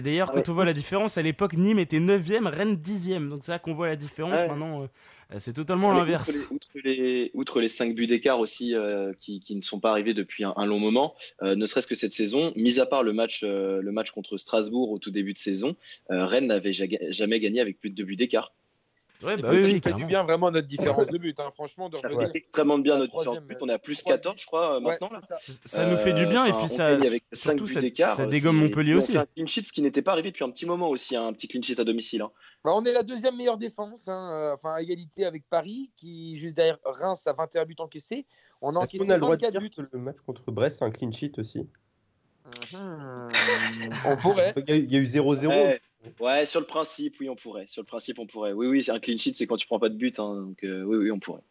d'ailleurs, 0.03 0.28
Ouais. 0.28 0.34
quand 0.42 0.51
on 0.51 0.55
voit 0.55 0.64
la 0.64 0.74
différence, 0.74 1.16
à 1.18 1.22
l'époque, 1.22 1.55
Nîmes 1.55 1.78
était 1.78 1.99
9ème, 2.01 2.47
Rennes 2.47 2.76
10ème, 2.76 3.28
donc 3.28 3.44
c'est 3.44 3.53
là 3.53 3.59
qu'on 3.59 3.74
voit 3.74 3.86
la 3.88 3.97
différence, 3.97 4.40
Ouais. 4.40 4.49
maintenant 4.49 4.82
euh, 4.82 4.86
euh, 5.32 5.36
c'est 5.38 5.55
totalement 5.55 5.92
l'inverse. 5.92 6.36
Outre 6.36 6.38
les, 6.38 6.55
outre 6.55 6.68
les, 6.84 7.30
outre 7.34 7.61
les 7.61 7.68
cinq 7.68 7.94
buts 7.94 8.07
d'écart 8.07 8.38
aussi 8.40 8.74
euh, 8.74 9.12
qui, 9.18 9.40
qui 9.40 9.57
ne 9.57 9.62
sont 9.62 9.80
pas 9.80 9.90
arrivés 9.90 10.14
depuis 10.14 10.44
un, 10.44 10.53
un 10.57 10.66
long 10.66 10.78
moment, 10.78 11.14
euh, 11.42 11.57
ne 11.57 11.66
serait-ce 11.66 11.86
que 11.86 11.94
cette 11.97 12.12
saison, 12.12 12.53
mis 12.57 12.78
à 12.78 12.86
part 12.86 13.03
le 13.03 13.12
match, 13.12 13.40
euh, 13.42 13.80
le 13.80 13.90
match 13.92 14.11
contre 14.11 14.36
Strasbourg 14.36 14.90
au 14.90 14.99
tout 14.99 15.11
début 15.11 15.32
de 15.32 15.38
saison, 15.38 15.76
euh, 16.11 16.26
Rennes 16.26 16.47
n'avait 16.49 16.72
ja- 16.72 16.86
jamais 17.11 17.40
gagné 17.40 17.61
avec 17.61 17.80
plus 17.80 17.90
de 17.90 17.94
deux 17.97 18.05
buts 18.05 18.16
d'écart. 18.16 18.55
Ouais, 19.22 19.36
bah 19.38 19.48
oui, 19.50 19.62
ça 19.62 19.68
oui, 19.72 19.80
fait 19.82 19.92
du 19.94 20.04
bien 20.04 20.22
vraiment 20.24 20.50
notre 20.50 20.66
différence 20.66 21.06
de 21.06 21.18
but, 21.18 21.38
hein, 21.40 21.50
franchement, 21.54 21.88
de 21.88 21.96
Ça 21.96 22.08
revenir. 22.08 22.30
fait 22.32 22.38
extrêmement 22.38 22.78
bien 22.78 22.98
notre 22.98 23.16
différence 23.16 23.36
de 23.40 23.46
but. 23.46 23.56
On 23.62 23.68
est 23.68 23.72
à 23.72 23.78
plus 23.78 23.96
trois 23.98 24.12
14, 24.14 24.36
je 24.40 24.46
crois, 24.46 24.74
euh, 24.74 24.80
Ouais, 24.80 24.98
maintenant. 25.00 25.08
c'est 25.38 25.66
ça. 25.68 25.86
Nous 25.90 25.96
fait 25.98 26.12
du 26.12 26.26
bien, 26.26 26.44
Euh, 26.44 26.48
et 26.48 26.52
enfin, 26.52 26.66
puis 26.66 26.72
on 26.74 26.76
ça, 26.76 26.86
avec 26.88 27.24
cinq 27.32 27.52
surtout 27.52 27.64
buts 27.64 27.72
ça, 27.72 27.80
d'écart, 27.80 28.16
ça 28.16 28.22
euh, 28.24 28.26
dégomme 28.26 28.56
c'est- 28.56 28.62
Montpellier 28.64 28.94
on 28.94 28.98
aussi. 28.98 29.12
fait 29.12 29.18
un 29.18 29.26
clean 29.34 29.46
sheet, 29.46 29.62
ce 29.66 29.72
qui 29.72 29.82
n'était 29.82 30.02
pas 30.02 30.12
arrivé 30.12 30.30
depuis 30.30 30.44
un 30.44 30.50
petit 30.50 30.66
moment 30.66 30.88
aussi, 30.90 31.16
hein, 31.16 31.26
un 31.28 31.32
petit 31.32 31.48
clean 31.48 31.62
sheet 31.62 31.80
à 31.80 31.84
domicile. 31.84 32.22
hein. 32.22 32.30
Bah, 32.64 32.72
on 32.74 32.84
est 32.84 32.92
la 32.92 33.02
deuxième 33.02 33.36
meilleure 33.36 33.58
défense, 33.58 34.08
hein, 34.08 34.30
euh, 34.32 34.54
enfin 34.54 34.74
à 34.74 34.82
égalité 34.82 35.24
avec 35.24 35.44
Paris, 35.48 35.90
qui 35.96 36.36
juste 36.36 36.54
derrière 36.56 36.78
Reims 36.84 37.26
a 37.26 37.32
21 37.32 37.64
buts 37.64 37.76
encaissés. 37.78 38.26
On 38.60 38.68
a 38.70 38.80
Est-ce 38.80 38.84
encaissé 38.96 38.98
qu'on 39.04 39.10
a 39.10 39.14
le 39.14 39.20
droit 39.20 39.36
de 39.36 39.42
24 39.42 39.52
dire 39.52 39.60
buts. 39.60 39.70
que 39.70 39.96
le 39.96 39.98
match 40.02 40.16
contre 40.26 40.50
Brest, 40.50 40.78
c'est 40.78 40.84
un 40.84 40.90
clean 40.90 41.10
sheet 41.12 41.32
aussi? 41.38 41.66
Mhm. 42.72 43.30
on 44.06 44.16
pourrait. 44.16 44.54
Il 44.56 44.68
y 44.68 44.72
a, 44.72 44.76
il 44.76 44.92
y 44.92 44.96
a 44.96 45.00
eu 45.00 45.04
0-0. 45.06 45.48
Ouais. 45.48 45.80
Ouais, 46.20 46.46
sur 46.46 46.61
le 46.61 46.66
principe, 46.66 47.16
oui, 47.20 47.28
on 47.28 47.36
pourrait. 47.36 47.66
Sur 47.68 47.82
le 47.82 47.86
principe, 47.86 48.18
on 48.18 48.26
pourrait. 48.26 48.52
Oui, 48.52 48.66
oui, 48.66 48.84
c'est 48.84 48.92
un 48.92 48.98
clean 49.00 49.18
sheet, 49.18 49.34
c'est 49.34 49.46
quand 49.46 49.57
tu 49.57 49.66
prends 49.66 49.78
pas 49.78 49.88
de 49.88 49.96
but. 49.96 50.18
hein, 50.20 50.34
donc, 50.42 50.64
euh, 50.64 50.82
oui, 50.84 50.96
oui, 50.98 51.11
on 51.11 51.18
pourrait. 51.18 51.42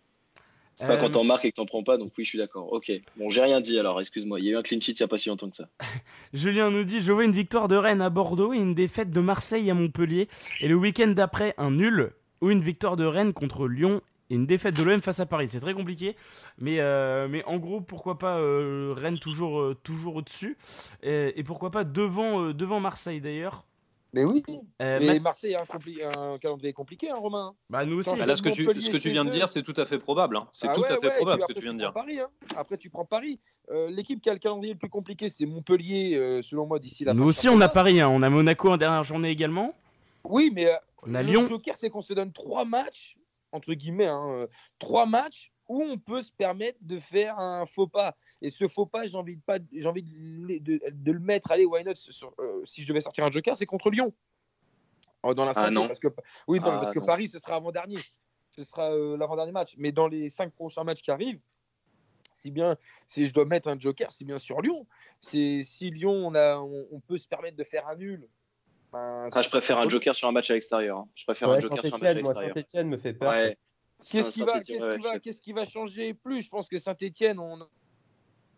C'est 0.78 0.88
pas 0.88 0.96
Euh, 0.96 0.98
quand 0.98 1.10
t'en 1.12 1.24
marques 1.24 1.46
et 1.46 1.52
que 1.52 1.56
t'en 1.56 1.66
prends 1.66 1.84
pas, 1.84 1.98
donc 1.98 2.12
oui, 2.18 2.26
je 2.26 2.30
suis 2.30 2.38
d'accord. 2.38 2.72
Ok. 2.74 2.92
Bon, 3.18 3.30
j'ai 3.30 3.42
rien 3.42 3.62
dit 3.62 3.80
alors, 3.80 4.00
excuse-moi. 4.00 4.40
Il 4.40 4.46
y 4.46 4.50
a 4.50 4.52
eu 4.52 4.58
un 4.58 4.62
clean 4.62 4.82
sheet 4.82 4.92
il 4.94 5.00
y 5.00 5.04
a 5.04 5.08
pas 5.08 5.18
si 5.18 5.30
longtemps 5.30 5.50
que 5.50 5.56
ça. 5.56 5.70
Julien 6.34 6.70
nous 6.70 6.84
dit 6.84 7.02
Je 7.02 7.14
vois 7.14 7.24
une 7.24 7.32
victoire 7.32 7.68
de 7.70 7.76
Rennes 7.78 8.02
à 8.02 8.10
Bordeaux 8.10 8.54
et 8.54 8.58
une 8.58 8.74
défaite 8.76 9.10
de 9.12 9.20
Marseille 9.22 9.70
à 9.72 9.74
Montpellier. 9.74 10.28
Et 10.62 10.68
le 10.68 10.76
week-end 10.76 11.08
d'après, 11.08 11.54
un 11.58 11.72
nul 11.72 12.12
ou 12.42 12.50
une 12.52 12.62
victoire 12.62 12.98
de 12.98 13.06
Rennes 13.06 13.32
contre 13.32 13.68
Lyon 13.70 14.02
et 14.30 14.36
une 14.36 14.46
défaite 14.46 14.76
de 14.76 14.84
l'OM 14.84 15.00
face 15.02 15.22
à 15.22 15.26
Paris. 15.26 15.48
C'est 15.48 15.62
très 15.62 15.74
compliqué. 15.74 16.16
Mais, 16.58 16.80
euh, 16.82 17.28
mais 17.30 17.44
en 17.46 17.58
gros, 17.58 17.80
pourquoi 17.80 18.18
pas 18.18 18.36
Rennes 18.96 19.20
toujours, 19.20 19.74
toujours 19.84 20.18
au-dessus? 20.18 20.58
Et, 21.04 21.40
et 21.40 21.44
pourquoi 21.44 21.72
pas 21.72 21.86
devant, 21.86 22.52
devant 22.52 22.82
Marseille 22.82 23.22
d'ailleurs? 23.22 23.64
Mais 24.16 24.24
oui. 24.24 24.44
Euh, 24.82 25.00
Mais 25.02 25.20
Marseille 25.20 25.56
a 25.56 25.62
un, 25.62 25.66
compli- 25.66 26.02
un 26.02 26.38
calendrier 26.38 26.72
compliqué, 26.72 27.10
hein, 27.10 27.18
Romain. 27.18 27.54
bah, 27.70 27.84
nous 27.86 27.98
aussi. 27.98 28.08
Attends, 28.10 28.20
Bah 28.20 28.26
là, 28.26 28.38
ce 28.38 28.42
que 28.42 28.48
tu, 28.48 28.64
ce 28.64 28.90
que 28.90 28.96
tu 28.96 29.10
viens 29.10 29.26
de 29.26 29.30
dire, 29.30 29.50
c'est 29.50 29.62
tout 29.62 29.74
à 29.76 29.86
fait 29.86 30.00
probable. 30.00 30.38
hein. 30.38 30.48
C'est 30.54 30.70
Ah 30.70 30.74
tout 30.74 30.82
ouais, 30.82 30.90
à 30.92 30.98
fait 30.98 31.08
ouais, 31.08 31.16
probable 31.18 31.42
ce 31.42 31.48
que 31.48 31.52
après, 31.52 31.60
tu 31.60 31.64
viens 31.66 31.74
de 31.74 31.80
dire. 31.80 31.92
Paris, 31.92 32.20
hein. 32.22 32.30
Après, 32.56 32.78
tu 32.78 32.90
prends 32.90 33.04
Paris. 33.04 33.42
Euh, 33.72 33.90
L'équipe 33.92 34.22
qui 34.22 34.30
a 34.30 34.34
le 34.34 34.40
calendrier 34.40 34.72
le 34.72 34.80
plus 34.80 34.88
compliqué, 34.90 35.28
c'est 35.28 35.46
Montpellier, 35.46 36.16
euh, 36.16 36.42
selon 36.42 36.66
moi, 36.66 36.80
d'ici 36.80 37.04
la 37.04 37.14
Nous 37.14 37.26
aussi, 37.26 37.50
on 37.50 37.60
a. 37.60 37.68
Paris. 37.68 38.00
hein. 38.00 38.08
On 38.08 38.22
a 38.22 38.30
Monaco 38.30 38.72
en 38.72 38.78
dernière 38.78 39.04
journée 39.04 39.30
également. 39.32 39.74
Oui, 40.24 40.50
mais 40.56 40.68
euh, 40.68 40.76
On 41.04 41.14
a 41.14 41.22
le 41.22 41.28
Lyon. 41.28 41.48
joker, 41.50 41.76
c'est 41.76 41.90
qu'on 41.90 42.02
se 42.02 42.14
donne 42.14 42.32
trois 42.32 42.64
matchs, 42.64 43.18
entre 43.52 43.74
guillemets, 43.74 44.08
hein, 44.08 44.24
euh, 44.30 44.48
trois 44.80 45.06
matchs 45.06 45.52
où 45.68 45.84
on 45.84 45.98
peut 45.98 46.22
se 46.22 46.32
permettre 46.32 46.78
de 46.82 47.00
faire 47.02 47.38
un 47.38 47.66
faux 47.66 47.88
pas. 47.88 48.16
Et 48.46 48.52
ce 48.52 48.68
faux 48.68 48.86
pas, 48.86 49.08
j'ai 49.08 49.18
envie 49.18 49.38
de 49.38 49.42
pas, 49.42 49.58
j'ai 49.74 49.88
envie 49.88 50.04
de, 50.04 50.60
de- 50.60 50.80
de 50.92 51.12
le 51.12 51.20
mettre. 51.20 51.50
Allez, 51.52 51.66
why 51.66 51.84
not 51.84 51.96
sur- 51.96 52.32
euh, 52.38 52.62
Si 52.66 52.84
je 52.84 52.88
devais 52.88 53.02
sortir 53.02 53.26
un 53.26 53.32
joker, 53.32 53.58
c'est 53.58 53.66
contre 53.66 53.90
Lyon. 53.90 54.14
Oh, 55.24 55.34
Dans 55.34 55.46
la 55.46 55.54
Ah, 55.56 55.72
non. 55.72 55.88
parce 55.88 55.98
que 55.98 56.10
oui, 56.48 56.60
non, 56.60 56.68
Ah, 56.68 56.78
parce 56.80 56.92
que 56.92 57.00
non. 57.00 57.06
Paris, 57.08 57.28
ce 57.28 57.40
sera 57.40 57.56
avant 57.56 57.72
dernier. 57.72 57.98
Ce 58.52 58.64
sera 58.64 58.92
euh, 58.94 59.18
l'avant-dernier 59.18 59.52
match. 59.52 59.74
Mais 59.80 59.92
dans 59.92 60.08
les 60.08 60.30
cinq 60.30 60.54
prochains 60.54 60.84
matchs 60.84 61.02
qui 61.02 61.10
arrivent, 61.10 61.40
si 62.36 62.52
bien, 62.52 62.78
si 63.08 63.26
je 63.26 63.34
dois 63.34 63.46
mettre 63.46 63.68
un 63.68 63.80
joker, 63.80 64.12
c'est 64.12 64.26
bien 64.26 64.38
sur 64.38 64.62
Lyon. 64.62 64.86
C'est 65.22 65.64
si 65.64 65.90
Lyon, 65.90 66.12
on 66.28 66.36
a, 66.36 66.58
on, 66.60 66.86
on 66.92 67.00
peut 67.00 67.18
se 67.18 67.28
permettre 67.28 67.58
de 67.58 67.64
faire 67.64 67.88
un 67.88 67.96
nul. 67.96 68.28
ben, 68.94 69.28
Ah, 69.32 69.42
je 69.42 69.50
préfère 69.50 69.80
un 69.80 69.90
joker 69.90 70.16
sur 70.16 70.28
un 70.28 70.32
match 70.32 70.52
à 70.52 70.54
l'extérieur. 70.54 71.00
hein. 71.00 71.08
Je 71.16 71.24
préfère 71.24 71.50
Ouais, 71.50 71.58
un 71.58 71.62
joker 71.62 71.84
sur 71.84 71.96
un 71.96 71.98
match 71.98 72.04
à 72.04 72.14
l'extérieur. 72.14 72.54
Saint-Etienne 72.56 72.90
me 72.90 72.98
fait 72.98 73.14
peur. 73.14 73.32
Ouais. 73.32 73.58
Qu'est-ce 74.06 74.30
qui, 74.30 74.44
va, 74.44 74.54
Saint-Étienne, 74.54 74.78
qu'est-ce 74.78 74.90
ouais, 74.90 74.96
qui, 74.98 75.04
va, 75.04 75.20
qu'est-ce 75.20 75.42
qui 75.42 75.54
va 75.54 75.66
changer 75.66 76.14
plus? 76.14 76.44
Je 76.44 76.50
pense 76.50 76.68
que 76.70 76.78
Saint-Etienne, 76.78 77.40
on 77.40 77.68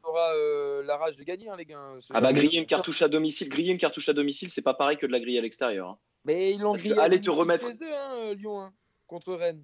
aura 0.08 0.34
euh, 0.36 0.84
la 0.84 0.98
rage 0.98 1.16
de 1.18 1.24
gagner, 1.24 1.50
hein, 1.50 1.56
les 1.58 1.66
gars. 1.66 1.96
C'est- 2.00 2.14
Ah 2.16 2.22
bah 2.22 2.34
griller 2.34 2.60
une 2.60 2.66
cartouche 2.66 3.02
à 3.02 3.08
domicile, 3.08 3.50
griller 3.50 3.72
une 3.72 3.78
cartouche 3.78 4.10
à 4.10 4.14
domicile, 4.14 4.50
c'est 4.50 4.62
pas 4.62 4.74
pareil 4.74 4.98
que 4.98 5.06
de 5.06 5.12
la 5.12 5.20
griller 5.20 5.40
à 5.40 5.42
l'extérieur. 5.42 5.90
hein. 5.90 6.00
Mais 6.26 6.52
ils 6.52 6.60
l'ont 6.60 6.74
grillé 6.74 6.98
allez 7.00 7.22
te 7.22 7.30
remettre- 7.30 7.68
hein, 7.68 8.16
euh, 8.16 8.34
Lyon, 8.36 8.60
hein, 8.62 8.74
contre 9.08 9.34
Rennes. 9.34 9.64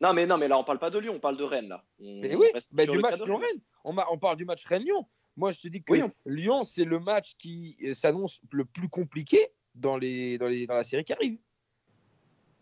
Non 0.00 0.12
mais 0.12 0.26
non 0.26 0.38
mais 0.38 0.46
là 0.46 0.56
on 0.58 0.62
parle 0.64 0.78
pas 0.78 0.90
de 0.90 0.98
Lyon, 0.98 1.14
on 1.16 1.20
parle 1.20 1.36
de 1.36 1.42
Rennes 1.44 1.68
là. 1.68 1.84
On 2.00 2.20
Mais 2.20 2.34
oui, 2.36 2.46
bah, 2.72 2.86
du 2.86 2.98
match. 2.98 3.20
Lyon-Rennes. 3.20 3.60
On, 3.84 3.92
ma- 3.92 4.06
on 4.10 4.18
parle 4.18 4.36
du 4.36 4.44
match 4.44 4.64
Rennes-Lyon. 4.64 5.06
Moi, 5.36 5.52
je 5.52 5.60
te 5.60 5.68
dis 5.68 5.82
que 5.82 5.92
Oui, 5.92 6.02
on- 6.02 6.12
Lyon, 6.26 6.64
c'est 6.64 6.84
le 6.84 6.98
match 6.98 7.34
qui 7.38 7.76
euh, 7.84 7.94
s'annonce 7.94 8.40
le 8.50 8.64
plus 8.64 8.88
compliqué 8.88 9.48
dans, 9.74 9.96
les, 9.96 10.36
dans, 10.38 10.46
les, 10.48 10.66
dans 10.66 10.74
la 10.74 10.82
série 10.84 11.04
qui 11.04 11.12
arrive. 11.12 11.38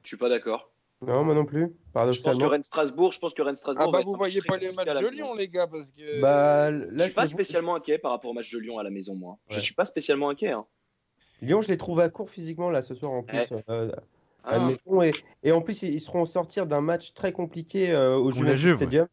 Je 0.02 0.08
suis 0.08 0.16
pas 0.18 0.28
d'accord. 0.28 0.70
Non, 1.02 1.24
moi 1.24 1.34
non 1.34 1.44
plus. 1.44 1.74
Je 1.94 2.22
pense 2.22 2.38
que. 2.38 2.44
Rennes 2.46 2.62
Strasbourg, 2.62 3.12
je 3.12 3.18
pense 3.18 3.34
que 3.34 3.42
Rennes 3.42 3.56
Strasbourg. 3.56 3.84
Ah 3.88 3.90
bah 3.90 3.98
va 3.98 4.00
être 4.00 4.06
vous 4.06 4.14
voyez 4.16 4.40
pas 4.40 4.56
les 4.56 4.72
matchs 4.72 4.88
de. 4.88 5.06
Lyon, 5.08 5.34
les 5.34 5.48
gars, 5.48 5.66
parce 5.66 5.90
que... 5.90 6.20
Bah, 6.20 6.72
Je 6.72 6.84
là, 6.94 7.04
suis 7.04 7.12
pas 7.14 7.26
spécialement 7.26 7.74
inquiet 7.74 7.98
par 7.98 8.12
rapport 8.12 8.30
au 8.30 8.34
match 8.34 8.50
de 8.52 8.58
Lyon 8.58 8.78
à 8.78 8.82
la 8.82 8.90
maison 8.90 9.14
moi. 9.14 9.36
Je 9.48 9.56
Ouais. 9.56 9.60
suis 9.60 9.74
pas 9.74 9.84
spécialement 9.84 10.30
inquiet. 10.30 10.52
hein. 10.52 10.64
Lyon, 11.42 11.60
je 11.60 11.68
les 11.68 11.76
trouve 11.76 12.00
à 12.00 12.08
court 12.08 12.30
physiquement 12.30 12.70
là 12.70 12.80
ce 12.80 12.94
soir 12.94 13.12
en 13.12 13.22
plus. 13.22 13.36
Ouais. 13.38 13.64
euh, 13.68 13.92
Ah, 14.42 14.56
admettons. 14.62 15.02
et, 15.02 15.12
et 15.42 15.52
en 15.52 15.60
plus, 15.60 15.82
ils 15.82 16.00
seront 16.00 16.24
sortir 16.24 16.66
d'un 16.66 16.80
match 16.80 17.12
très 17.12 17.32
compliqué 17.32 17.90
euh, 17.90 18.16
au 18.16 18.30
Juventus 18.30 18.60
Juve, 18.60 18.76
Stadium. 18.76 19.06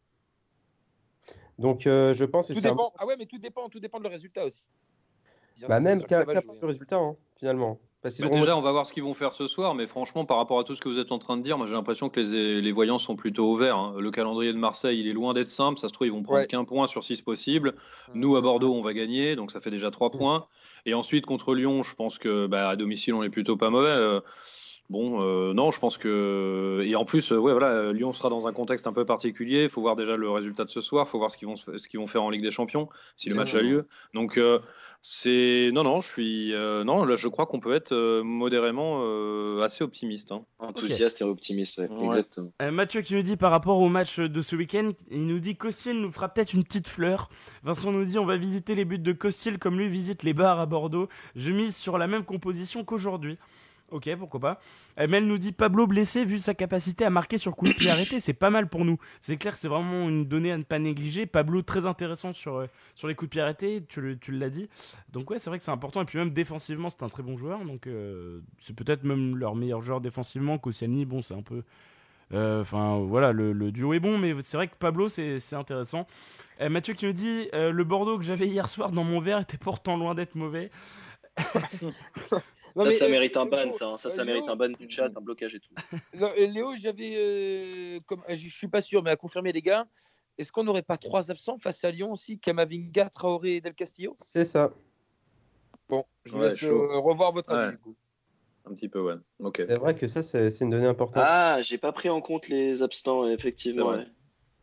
Donc, 1.58 1.86
euh, 1.86 2.14
je 2.14 2.24
pense 2.24 2.48
que 2.48 2.54
tout 2.54 2.60
c'est 2.60 2.66
un- 2.66 2.70
dépend. 2.70 2.92
Ah 2.98 3.04
ouais, 3.06 3.16
mais 3.18 3.26
tout 3.26 3.38
dépend, 3.38 3.68
tout 3.68 3.78
dépend 3.80 3.98
de 3.98 4.04
le 4.04 4.08
résultat 4.10 4.44
aussi. 4.46 4.68
bah, 5.68 5.80
même 5.80 6.02
qu'importe 6.04 6.42
jouer. 6.44 6.58
le 6.62 6.66
résultat, 6.66 6.96
hein, 6.96 7.14
finalement. 7.36 7.78
Parce 8.04 8.18
Bah, 8.20 8.26
auront- 8.26 8.38
déjà, 8.38 8.54
on 8.56 8.60
va 8.60 8.70
voir 8.70 8.84
ce 8.84 8.92
qu'ils 8.92 9.02
vont 9.02 9.14
faire 9.14 9.32
ce 9.32 9.46
soir, 9.46 9.74
mais 9.74 9.86
franchement, 9.86 10.26
par 10.26 10.36
rapport 10.36 10.58
à 10.58 10.64
tout 10.64 10.74
ce 10.74 10.80
que 10.82 10.90
vous 10.90 10.98
êtes 10.98 11.10
en 11.10 11.18
train 11.18 11.38
de 11.38 11.42
dire, 11.42 11.56
moi 11.56 11.66
j'ai 11.66 11.72
l'impression 11.72 12.10
que 12.10 12.20
les, 12.20 12.60
les 12.60 12.70
voyants 12.72 12.98
sont 12.98 13.16
plutôt 13.16 13.50
ouverts. 13.50 13.76
hein. 13.78 13.94
Le 13.98 14.10
calendrier 14.10 14.52
de 14.52 14.58
Marseille, 14.58 15.00
il 15.00 15.08
est 15.08 15.14
loin 15.14 15.32
d'être 15.32 15.48
simple. 15.48 15.78
Ça 15.80 15.88
se 15.88 15.92
trouve, 15.94 16.06
ils 16.06 16.12
vont 16.12 16.22
prendre 16.22 16.40
Ouais. 16.40 16.46
qu'un 16.46 16.64
point 16.64 16.86
sur 16.86 17.02
six 17.02 17.22
possibles. 17.22 17.72
Nous, 18.12 18.36
à 18.36 18.42
Bordeaux, 18.42 18.74
on 18.74 18.82
va 18.82 18.92
gagner, 18.92 19.36
donc 19.36 19.50
ça 19.50 19.58
fait 19.60 19.70
déjà 19.70 19.90
trois 19.90 20.10
points. 20.10 20.44
Et 20.84 20.92
ensuite, 20.92 21.24
contre 21.24 21.54
Lyon, 21.54 21.82
je 21.82 21.94
pense 21.94 22.18
que 22.18 22.46
bah, 22.46 22.68
à 22.68 22.76
domicile, 22.76 23.14
on 23.14 23.22
est 23.22 23.30
plutôt 23.30 23.56
pas 23.56 23.70
mauvais. 23.70 23.88
Euh, 23.88 24.20
Bon, 24.90 25.22
euh, 25.22 25.54
non, 25.54 25.70
je 25.70 25.80
pense 25.80 25.96
que. 25.96 26.82
Et 26.84 26.94
en 26.94 27.06
plus, 27.06 27.32
euh, 27.32 27.38
ouais, 27.38 27.52
voilà, 27.52 27.68
euh, 27.68 27.92
Lyon 27.94 28.12
sera 28.12 28.28
dans 28.28 28.46
un 28.46 28.52
contexte 28.52 28.86
un 28.86 28.92
peu 28.92 29.06
particulier. 29.06 29.62
Il 29.64 29.68
faut 29.70 29.80
voir 29.80 29.96
déjà 29.96 30.14
le 30.16 30.28
résultat 30.30 30.64
de 30.64 30.70
ce 30.70 30.82
soir. 30.82 31.06
Il 31.08 31.10
faut 31.10 31.18
voir 31.18 31.30
ce 31.30 31.38
qu'ils 31.38 31.48
vont, 31.48 31.56
se- 31.56 31.78
ce 31.78 31.88
qu'ils 31.88 31.98
vont 32.00 32.06
faire 32.06 32.22
en 32.22 32.28
Ligue 32.28 32.42
des 32.42 32.50
Champions, 32.50 32.88
si 33.16 33.30
le 33.30 33.34
match 33.36 33.52
vrai. 33.52 33.60
a 33.60 33.62
lieu. 33.62 33.86
Donc, 34.12 34.36
euh, 34.36 34.58
c'est. 35.00 35.70
Non, 35.72 35.84
non, 35.84 36.00
je 36.00 36.08
suis. 36.08 36.52
euh, 36.54 36.84
non, 36.84 37.04
là, 37.06 37.16
je 37.16 37.28
crois 37.28 37.46
qu'on 37.46 37.60
peut 37.60 37.72
être 37.74 37.92
euh, 37.92 38.22
modérément 38.22 39.00
euh, 39.04 39.62
assez 39.62 39.82
optimiste. 39.84 40.32
hein. 40.32 40.44
Enthousiaste 40.58 41.20
et 41.22 41.24
optimiste, 41.24 41.78
ouais, 41.78 41.88
Ouais. 41.88 42.06
exactement. 42.06 42.52
Euh, 42.60 42.70
Mathieu 42.70 43.00
qui 43.00 43.14
nous 43.14 43.22
dit 43.22 43.36
par 43.38 43.50
rapport 43.50 43.78
au 43.80 43.88
match 43.88 44.18
de 44.20 44.42
ce 44.42 44.54
week-end, 44.54 44.90
il 45.10 45.26
nous 45.26 45.38
dit 45.38 45.56
Costil 45.56 45.98
nous 46.00 46.10
fera 46.10 46.28
peut-être 46.28 46.52
une 46.52 46.62
petite 46.62 46.88
fleur. 46.88 47.30
Vincent 47.62 47.90
nous 47.90 48.04
dit 48.04 48.18
on 48.18 48.26
va 48.26 48.36
visiter 48.36 48.74
les 48.74 48.84
buts 48.84 48.98
de 48.98 49.12
Costil 49.12 49.58
comme 49.58 49.78
lui 49.78 49.88
visite 49.88 50.22
les 50.24 50.34
bars 50.34 50.60
à 50.60 50.66
Bordeaux. 50.66 51.08
Je 51.36 51.52
mise 51.52 51.74
sur 51.74 51.96
la 51.96 52.06
même 52.06 52.24
composition 52.24 52.84
qu'aujourd'hui. 52.84 53.38
Ok, 53.94 54.10
pourquoi 54.18 54.40
pas. 54.40 54.60
Euh, 54.98 55.06
Mel 55.06 55.24
nous 55.24 55.38
dit 55.38 55.52
Pablo 55.52 55.86
blessé 55.86 56.24
vu 56.24 56.40
sa 56.40 56.52
capacité 56.52 57.04
à 57.04 57.10
marquer 57.10 57.38
sur 57.38 57.54
coup 57.54 57.68
de 57.68 57.74
pied 57.74 57.90
arrêté, 57.90 58.18
c'est 58.18 58.32
pas 58.32 58.50
mal 58.50 58.68
pour 58.68 58.84
nous. 58.84 58.98
C'est 59.20 59.36
clair, 59.36 59.54
c'est 59.54 59.68
vraiment 59.68 60.08
une 60.08 60.24
donnée 60.24 60.50
à 60.50 60.58
ne 60.58 60.64
pas 60.64 60.80
négliger. 60.80 61.26
Pablo 61.26 61.62
très 61.62 61.86
intéressant 61.86 62.32
sur, 62.32 62.56
euh, 62.56 62.66
sur 62.96 63.06
les 63.06 63.14
coups 63.14 63.28
de 63.28 63.30
pied 63.30 63.40
arrêtés, 63.40 63.84
tu, 63.88 64.18
tu 64.20 64.32
l'as 64.32 64.50
dit. 64.50 64.68
Donc 65.12 65.30
ouais, 65.30 65.38
c'est 65.38 65.48
vrai 65.48 65.58
que 65.58 65.64
c'est 65.64 65.70
important. 65.70 66.02
Et 66.02 66.06
puis 66.06 66.18
même 66.18 66.30
défensivement, 66.30 66.90
c'est 66.90 67.04
un 67.04 67.08
très 67.08 67.22
bon 67.22 67.36
joueur. 67.36 67.64
Donc 67.64 67.86
euh, 67.86 68.40
c'est 68.58 68.74
peut-être 68.74 69.04
même 69.04 69.36
leur 69.36 69.54
meilleur 69.54 69.80
joueur 69.80 70.00
défensivement. 70.00 70.58
Koscielny, 70.58 71.04
bon, 71.04 71.22
c'est 71.22 71.34
un 71.34 71.42
peu... 71.42 71.62
Euh, 72.32 72.62
Enfin 72.62 72.98
voilà, 72.98 73.30
le, 73.30 73.52
le 73.52 73.70
duo 73.70 73.94
est 73.94 74.00
bon, 74.00 74.18
mais 74.18 74.34
c'est 74.42 74.56
vrai 74.56 74.66
que 74.66 74.74
Pablo 74.74 75.08
c'est 75.08 75.38
intéressant. 75.52 76.08
Euh, 76.60 76.68
Mathieu 76.68 76.94
qui 76.94 77.06
me 77.06 77.12
dit 77.12 77.48
le 77.52 77.84
Bordeaux 77.84 78.18
que 78.18 78.24
j'avais 78.24 78.48
hier 78.48 78.68
soir 78.68 78.90
dans 78.90 79.04
mon 79.04 79.20
verre 79.20 79.38
était 79.38 79.56
pourtant 79.56 79.96
loin 79.96 80.16
d'être 80.16 80.34
mauvais. 80.34 80.72
Non, 82.76 82.82
ça, 82.84 82.88
mais, 82.90 82.94
ça 82.96 83.04
euh, 83.04 83.08
mérite 83.10 83.36
un 83.36 83.44
Léo, 83.44 83.50
ban, 83.50 83.72
ça. 83.72 83.86
hein. 83.86 83.96
Ça, 83.98 84.10
ça 84.10 84.22
euh, 84.22 84.24
mérite 84.24 84.42
Léo, 84.42 84.52
un 84.52 84.56
ban 84.56 84.68
du 84.70 84.90
chat, 84.90 85.06
un 85.14 85.20
blocage 85.20 85.54
et 85.54 85.60
tout. 85.60 85.74
Non, 86.18 86.30
euh, 86.38 86.46
Léo, 86.46 86.74
j'avais, 86.76 87.12
euh, 87.16 88.00
comme, 88.06 88.22
je 88.28 88.48
suis 88.48 88.68
pas 88.68 88.80
sûr, 88.82 89.02
mais 89.02 89.10
à 89.10 89.16
confirmer 89.16 89.52
les 89.52 89.62
gars, 89.62 89.86
est-ce 90.38 90.50
qu'on 90.50 90.64
n'aurait 90.64 90.82
pas 90.82 90.96
trois 90.96 91.30
absents 91.30 91.58
face 91.58 91.84
à 91.84 91.90
Lyon 91.92 92.10
aussi 92.12 92.38
Kamavinga, 92.40 93.10
Traoré 93.10 93.56
et 93.56 93.60
Del 93.60 93.74
Castillo? 93.74 94.16
C'est 94.20 94.44
ça. 94.44 94.72
Bon, 95.88 96.04
je 96.24 96.32
vous 96.32 96.38
Ouais, 96.40 96.48
laisse 96.48 96.62
euh, 96.64 96.98
revoir 96.98 97.30
votre 97.32 97.50
avis. 97.52 97.66
Ouais. 97.66 97.72
du 97.72 97.78
coup. 97.78 97.94
Un 98.66 98.72
petit 98.72 98.88
peu, 98.88 99.00
ouais. 99.02 99.14
Ok. 99.40 99.62
C'est 99.68 99.76
vrai 99.76 99.94
que 99.94 100.06
ça, 100.08 100.22
c'est 100.22 100.48
une 100.60 100.70
donnée 100.70 100.86
importante. 100.86 101.22
Ah, 101.26 101.58
j'ai 101.62 101.76
pas 101.78 101.92
pris 101.92 102.08
en 102.08 102.20
compte 102.22 102.48
les 102.48 102.82
abstents, 102.82 103.28
effectivement. 103.28 103.90
Ouais. 103.90 104.06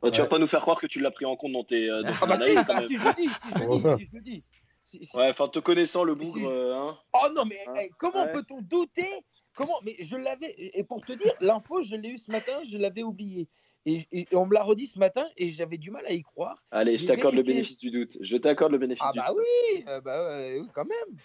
Ouais, 0.02 0.10
tu 0.10 0.20
vas 0.20 0.28
pas 0.28 0.40
nous 0.40 0.48
faire 0.48 0.62
croire 0.62 0.82
que 0.82 0.88
tu 0.88 1.00
l'as 1.00 1.12
pris 1.12 1.26
en 1.26 1.36
compte 1.36 1.52
dans 1.52 1.64
tes, 1.64 1.88
euh, 1.88 2.02
dans 2.02 2.10
Ah 2.24 2.26
bah 2.26 2.36
si, 2.38 2.44
analyse, 2.44 2.64
quand 2.66 2.74
bah, 2.74 2.80
même. 2.80 2.88
si 2.88 2.98
je 2.98 3.04
le 3.04 3.14
dis, 3.14 3.30
si 3.30 3.50
je 3.54 3.60
le 3.60 3.78
dis, 3.78 4.00
si 4.00 4.06
je 4.12 4.16
le 4.16 4.22
dis. 4.24 4.44
Si- 4.92 5.06
si- 5.06 5.16
Ouais, 5.18 5.30
enfin, 5.30 5.48
te 5.48 5.60
connaissant 5.60 6.04
le 6.04 6.14
Si- 6.20 6.34
bougre, 6.34 6.50
euh, 6.52 6.76
hein. 6.76 6.98
Oh 7.14 7.28
non, 7.36 7.46
mais 7.46 7.60
Hein 7.68 7.74
eh, 7.84 7.90
comment 7.98 8.26
Ouais. 8.26 8.34
peut-on 8.34 8.62
douter? 8.62 9.08
Comment 9.56 9.80
Mais 9.84 9.96
je 10.00 10.16
l'avais. 10.18 10.54
Et 10.58 10.84
pour 10.84 11.02
te 11.06 11.14
dire, 11.14 11.32
l'info, 11.40 11.82
je 11.82 11.96
l'ai 11.96 12.10
eu 12.10 12.18
ce 12.18 12.30
matin, 12.32 12.54
je 12.70 12.78
l'avais 12.78 13.04
oublié. 13.04 13.48
Et, 13.86 14.06
et 14.12 14.28
on 14.34 14.46
me 14.46 14.54
l'a 14.54 14.62
redit 14.64 14.86
ce 14.86 15.00
matin 15.00 15.26
et 15.38 15.50
j'avais 15.50 15.78
du 15.80 15.90
mal 15.92 16.06
à 16.06 16.12
y 16.12 16.22
croire. 16.22 16.58
Allez, 16.70 16.98
je 16.98 17.08
t'accorde 17.08 17.34
le 17.36 17.42
bénéfice 17.42 17.78
du 17.80 17.90
doute. 17.90 18.16
Je 18.22 18.38
t'accorde 18.38 18.72
le 18.74 18.78
bénéfice 18.78 19.04
Ah 19.08 19.12
du 19.12 19.18
bah 19.20 19.26
doute. 19.30 19.38
oui, 19.40 19.84
euh, 19.88 20.02
bah 20.02 20.24
ouais, 20.38 20.60
oui, 20.62 20.68
quand 20.74 20.86
même. 20.86 21.18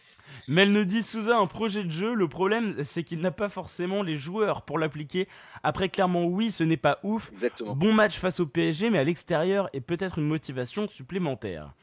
Melnedy 0.49 1.03
Souza, 1.03 1.37
un 1.37 1.47
projet 1.47 1.85
de 1.85 1.91
jeu. 1.91 2.15
Le 2.15 2.29
problème, 2.29 2.83
c'est 2.83 3.03
qu'il 3.05 3.21
n'a 3.21 3.31
pas 3.31 3.49
forcément 3.49 4.03
les 4.03 4.17
joueurs 4.17 4.63
pour 4.63 4.79
l'appliquer. 4.79 5.29
Après, 5.63 5.89
clairement, 5.89 6.25
oui, 6.25 6.51
ce 6.51 6.65
n'est 6.65 6.77
pas 6.77 6.99
ouf. 7.03 7.31
Exactement. 7.33 7.75
Bon 7.77 7.93
match 7.93 8.19
face 8.19 8.41
au 8.41 8.47
PSG, 8.47 8.91
mais 8.91 8.99
à 8.99 9.05
l'extérieur 9.05 9.69
et 9.73 9.81
peut-être 9.81 10.19
une 10.19 10.27
motivation 10.27 10.89
supplémentaire. 10.89 11.75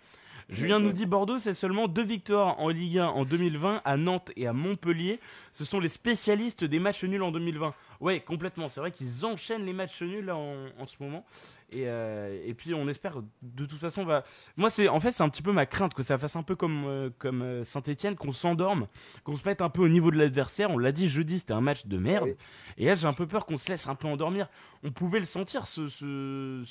Julien 0.53 0.79
nous 0.79 0.93
dit 0.93 1.07
Bordeaux, 1.07 1.39
c'est 1.39 1.53
seulement 1.53 1.87
deux 1.87 2.03
victoires 2.03 2.59
en 2.59 2.69
Ligue 2.69 2.99
1 2.99 3.07
en 3.07 3.25
2020 3.25 3.81
à 3.83 3.97
Nantes 3.97 4.31
et 4.35 4.45
à 4.45 4.53
Montpellier. 4.53 5.19
Ce 5.51 5.65
sont 5.65 5.79
les 5.79 5.87
spécialistes 5.87 6.63
des 6.63 6.77
matchs 6.77 7.05
nuls 7.05 7.23
en 7.23 7.31
2020. 7.31 7.73
Ouais, 8.03 8.19
complètement. 8.19 8.67
C'est 8.67 8.81
vrai 8.81 8.91
qu'ils 8.91 9.25
enchaînent 9.25 9.65
les 9.65 9.71
matchs 9.71 10.01
nuls 10.01 10.25
là, 10.25 10.35
en, 10.35 10.55
en 10.77 10.85
ce 10.85 10.95
moment. 10.99 11.23
Et, 11.71 11.85
euh, 11.87 12.37
et 12.45 12.53
puis 12.53 12.73
on 12.75 12.87
espère, 12.87 13.15
de 13.41 13.65
toute 13.65 13.79
façon, 13.79 14.03
va. 14.03 14.23
Moi, 14.57 14.69
c'est 14.69 14.87
en 14.89 14.99
fait, 14.99 15.11
c'est 15.11 15.23
un 15.23 15.29
petit 15.29 15.41
peu 15.41 15.53
ma 15.53 15.65
crainte 15.65 15.93
que 15.93 16.03
ça 16.03 16.17
fasse 16.17 16.35
un 16.35 16.43
peu 16.43 16.55
comme, 16.55 16.83
euh, 16.85 17.09
comme 17.17 17.63
Saint-Etienne, 17.63 18.15
qu'on 18.15 18.33
s'endorme, 18.33 18.87
qu'on 19.23 19.35
se 19.37 19.43
mette 19.47 19.61
un 19.61 19.69
peu 19.69 19.81
au 19.81 19.87
niveau 19.87 20.11
de 20.11 20.17
l'adversaire. 20.17 20.69
On 20.69 20.77
l'a 20.77 20.91
dit 20.91 21.07
jeudi, 21.07 21.39
c'était 21.39 21.53
un 21.53 21.61
match 21.61 21.85
de 21.87 21.97
merde. 21.97 22.29
Et 22.77 22.85
là, 22.87 22.95
j'ai 22.95 23.07
un 23.07 23.13
peu 23.13 23.25
peur 23.25 23.45
qu'on 23.45 23.57
se 23.57 23.69
laisse 23.69 23.87
un 23.87 23.95
peu 23.95 24.07
endormir. 24.09 24.49
On 24.83 24.91
pouvait 24.91 25.19
le 25.19 25.25
sentir, 25.25 25.65
ce, 25.65 25.87
ce, 25.87 26.61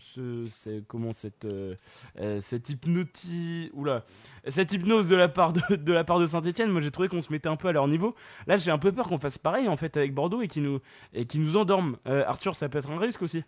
ce, 0.00 0.46
c'est- 0.48 0.84
comment 0.88 1.12
cette, 1.12 1.44
euh, 1.44 1.76
euh, 2.18 2.40
cette 2.40 2.68
hypnoti, 2.68 3.70
oula, 3.74 4.04
cette 4.46 4.72
hypnose 4.72 5.08
de 5.08 5.14
la 5.14 5.28
part 5.28 5.52
de, 5.52 5.76
de 5.76 5.92
la 5.92 6.02
part 6.04 6.18
de 6.18 6.26
Saint-Etienne. 6.26 6.70
Moi, 6.70 6.80
j'ai 6.80 6.90
trouvé 6.90 7.08
qu'on 7.08 7.22
se 7.22 7.32
mettait 7.32 7.48
un 7.48 7.56
peu 7.56 7.68
à 7.68 7.72
leur 7.72 7.86
niveau. 7.88 8.14
Là, 8.48 8.58
j'ai 8.58 8.72
un 8.72 8.78
peu 8.78 8.90
peur 8.92 9.08
qu'on 9.08 9.18
fasse 9.18 9.38
pareil 9.38 9.68
en 9.68 9.76
fait 9.76 9.96
avec 9.96 10.12
Bordeaux 10.14 10.42
et 10.42 10.48
qui 10.48 10.60
nous 10.60 10.79
et 11.12 11.26
qui 11.26 11.38
nous 11.38 11.56
endorme. 11.56 11.96
Euh, 12.06 12.24
Arthur, 12.26 12.54
ça 12.54 12.68
peut 12.68 12.78
être 12.78 12.90
un 12.90 12.98
risque 12.98 13.22
aussi. 13.22 13.44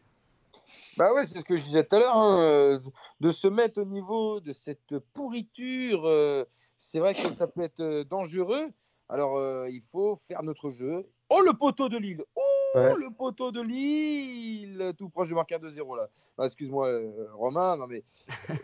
Bah 0.96 1.12
ouais, 1.14 1.24
c'est 1.24 1.38
ce 1.38 1.44
que 1.44 1.56
je 1.56 1.62
disais 1.64 1.84
tout 1.84 1.96
à 1.96 1.98
l'heure, 2.00 2.16
hein, 2.16 2.42
euh, 2.42 2.80
de 3.20 3.30
se 3.30 3.48
mettre 3.48 3.80
au 3.80 3.84
niveau 3.84 4.40
de 4.40 4.52
cette 4.52 4.98
pourriture. 5.14 6.06
euh, 6.06 6.44
c'est 6.76 6.98
vrai 6.98 7.14
que 7.14 7.20
ça 7.20 7.46
peut 7.46 7.62
être 7.62 8.02
dangereux. 8.04 8.68
Alors, 9.08 9.38
il 9.68 9.82
faut 9.90 10.18
faire 10.26 10.42
notre 10.42 10.70
jeu. 10.70 11.06
Oh, 11.28 11.40
le 11.40 11.52
poteau 11.52 11.88
de 11.88 11.98
Lille 11.98 12.24
Oh, 12.34 12.61
Le 12.74 13.14
poteau 13.14 13.52
de 13.52 13.60
Lille 13.60 14.92
Tout 14.96 15.08
proche 15.08 15.28
du 15.28 15.34
marqueur 15.34 15.60
de 15.60 15.68
0 15.68 15.96
là. 15.96 16.08
Excuse-moi, 16.42 16.88
euh, 16.88 17.28
Romain, 17.34 17.76
non 17.76 17.86
mais 17.86 18.02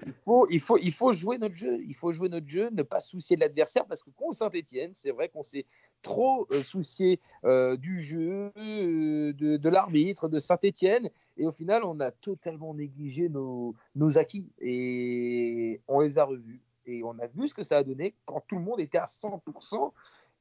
il 0.06 0.14
faut, 0.24 0.46
il, 0.48 0.60
faut, 0.60 0.78
il 0.78 0.92
faut 0.92 1.12
jouer 1.12 1.38
notre 1.38 1.54
jeu. 1.54 1.78
Il 1.86 1.94
faut 1.94 2.12
jouer 2.12 2.28
notre 2.28 2.48
jeu, 2.48 2.70
ne 2.70 2.82
pas 2.82 3.00
soucier 3.00 3.36
de 3.36 3.40
l'adversaire 3.40 3.86
parce 3.86 4.02
que 4.02 4.10
contre 4.10 4.36
Saint-Etienne, 4.36 4.92
c'est 4.94 5.10
vrai 5.10 5.28
qu'on 5.28 5.42
s'est 5.42 5.66
trop 6.02 6.46
euh, 6.52 6.62
soucié 6.62 7.20
euh, 7.44 7.76
du 7.76 8.00
jeu, 8.00 8.50
euh, 8.56 9.32
de, 9.32 9.56
de 9.56 9.68
l'arbitre, 9.68 10.28
de 10.28 10.38
Saint-Etienne. 10.38 11.10
Et 11.36 11.46
au 11.46 11.52
final, 11.52 11.84
on 11.84 12.00
a 12.00 12.10
totalement 12.10 12.74
négligé 12.74 13.28
nos, 13.28 13.74
nos 13.94 14.18
acquis 14.18 14.50
et 14.60 15.80
on 15.88 16.00
les 16.00 16.18
a 16.18 16.24
revus. 16.24 16.62
Et 16.86 17.02
on 17.04 17.18
a 17.18 17.26
vu 17.26 17.48
ce 17.48 17.54
que 17.54 17.62
ça 17.62 17.78
a 17.78 17.84
donné 17.84 18.14
quand 18.24 18.42
tout 18.46 18.56
le 18.56 18.62
monde 18.62 18.80
était 18.80 18.98
à 18.98 19.04
100%. 19.04 19.92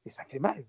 Et 0.06 0.08
ça 0.08 0.24
fait 0.24 0.38
mal. 0.38 0.64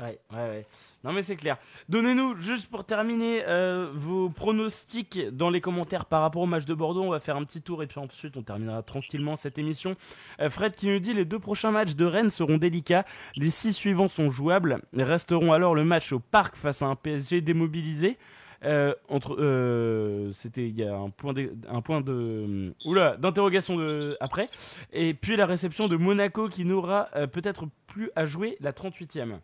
Ouais, 0.00 0.18
ouais, 0.32 0.36
ouais. 0.36 0.66
Non 1.04 1.12
mais 1.12 1.22
c'est 1.22 1.36
clair. 1.36 1.56
Donnez-nous, 1.88 2.36
juste 2.40 2.68
pour 2.68 2.84
terminer, 2.84 3.44
euh, 3.46 3.88
vos 3.94 4.28
pronostics 4.28 5.20
dans 5.30 5.50
les 5.50 5.60
commentaires 5.60 6.06
par 6.06 6.20
rapport 6.22 6.42
au 6.42 6.46
match 6.46 6.64
de 6.64 6.74
Bordeaux. 6.74 7.02
On 7.02 7.10
va 7.10 7.20
faire 7.20 7.36
un 7.36 7.44
petit 7.44 7.62
tour 7.62 7.80
et 7.82 7.86
puis 7.86 8.00
ensuite 8.00 8.36
on 8.36 8.42
terminera 8.42 8.82
tranquillement 8.82 9.36
cette 9.36 9.56
émission. 9.56 9.94
Euh, 10.40 10.50
Fred 10.50 10.74
qui 10.74 10.88
nous 10.88 10.98
dit 10.98 11.14
les 11.14 11.24
deux 11.24 11.38
prochains 11.38 11.70
matchs 11.70 11.94
de 11.94 12.04
Rennes 12.04 12.30
seront 12.30 12.56
délicats. 12.56 13.04
Les 13.36 13.50
six 13.50 13.72
suivants 13.72 14.08
sont 14.08 14.30
jouables. 14.30 14.80
Resteront 14.96 15.52
alors 15.52 15.76
le 15.76 15.84
match 15.84 16.12
au 16.12 16.18
parc 16.18 16.56
face 16.56 16.82
à 16.82 16.86
un 16.86 16.96
PSG 16.96 17.40
démobilisé. 17.40 18.18
Euh, 18.64 18.94
entre, 19.08 20.32
c'était 20.34 20.66
il 20.66 20.76
y 20.76 20.82
a 20.82 20.96
un 20.96 21.10
point 21.10 21.34
de, 21.34 21.52
un 21.68 21.82
point 21.82 22.00
de, 22.00 22.74
oula, 22.84 23.16
d'interrogation 23.16 23.76
de 23.76 24.16
après. 24.18 24.48
Et 24.92 25.14
puis 25.14 25.36
la 25.36 25.46
réception 25.46 25.86
de 25.86 25.96
Monaco 25.96 26.48
qui 26.48 26.64
n'aura 26.64 27.10
peut-être 27.32 27.66
plus 27.86 28.10
à 28.16 28.26
jouer 28.26 28.56
la 28.60 28.72
38e 28.72 29.38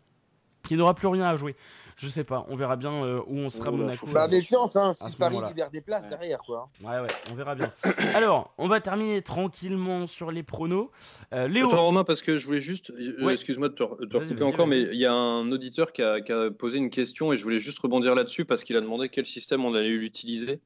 qui 0.67 0.75
n'aura 0.75 0.93
plus 0.93 1.07
rien 1.07 1.25
à 1.25 1.35
jouer. 1.35 1.55
Je 1.97 2.07
sais 2.07 2.23
pas, 2.23 2.47
on 2.49 2.55
verra 2.55 2.77
bien 2.77 2.91
euh, 3.03 3.21
où 3.27 3.37
on 3.37 3.49
sera 3.51 3.69
Oh 3.71 3.75
Monaco. 3.75 4.07
Bah, 4.07 4.27
méfiance, 4.27 4.75
hein, 4.75 4.91
si 4.93 5.11
ce 5.11 5.17
Paris 5.17 5.37
libère 5.47 5.69
des 5.69 5.81
places 5.81 6.05
Ouais. 6.05 6.09
derrière. 6.09 6.39
Quoi. 6.39 6.67
Ouais, 6.83 6.99
ouais, 6.99 7.07
on 7.31 7.35
verra 7.35 7.53
bien. 7.53 7.69
Alors, 8.15 8.53
on 8.57 8.67
va 8.67 8.79
terminer 8.79 9.21
tranquillement 9.21 10.07
sur 10.07 10.31
les 10.31 10.41
pronos. 10.41 10.89
Euh, 11.33 11.47
Léo, 11.47 11.67
Attends 11.67 11.83
Romain, 11.83 12.03
parce 12.03 12.23
que 12.23 12.37
je 12.39 12.47
voulais 12.47 12.59
juste, 12.59 12.89
euh, 12.91 13.23
Ouais. 13.23 13.33
excuse-moi 13.33 13.69
de 13.69 13.75
te, 13.75 13.83
te 14.05 14.17
recouper 14.17 14.43
encore, 14.43 14.65
mais 14.65 14.81
il 14.81 14.95
y 14.99 15.05
a 15.05 15.13
un 15.13 15.51
auditeur 15.51 15.91
qui 15.91 16.01
a, 16.01 16.21
qui 16.21 16.31
a 16.31 16.49
posé 16.49 16.79
une 16.79 16.89
question 16.89 17.33
et 17.33 17.37
je 17.37 17.43
voulais 17.43 17.59
juste 17.59 17.77
rebondir 17.79 18.15
là-dessus 18.15 18.45
parce 18.45 18.63
qu'il 18.63 18.77
a 18.77 18.81
demandé 18.81 19.09
quel 19.09 19.27
système 19.27 19.63
on 19.63 19.75
allait 19.75 19.89
utiliser 19.89 20.59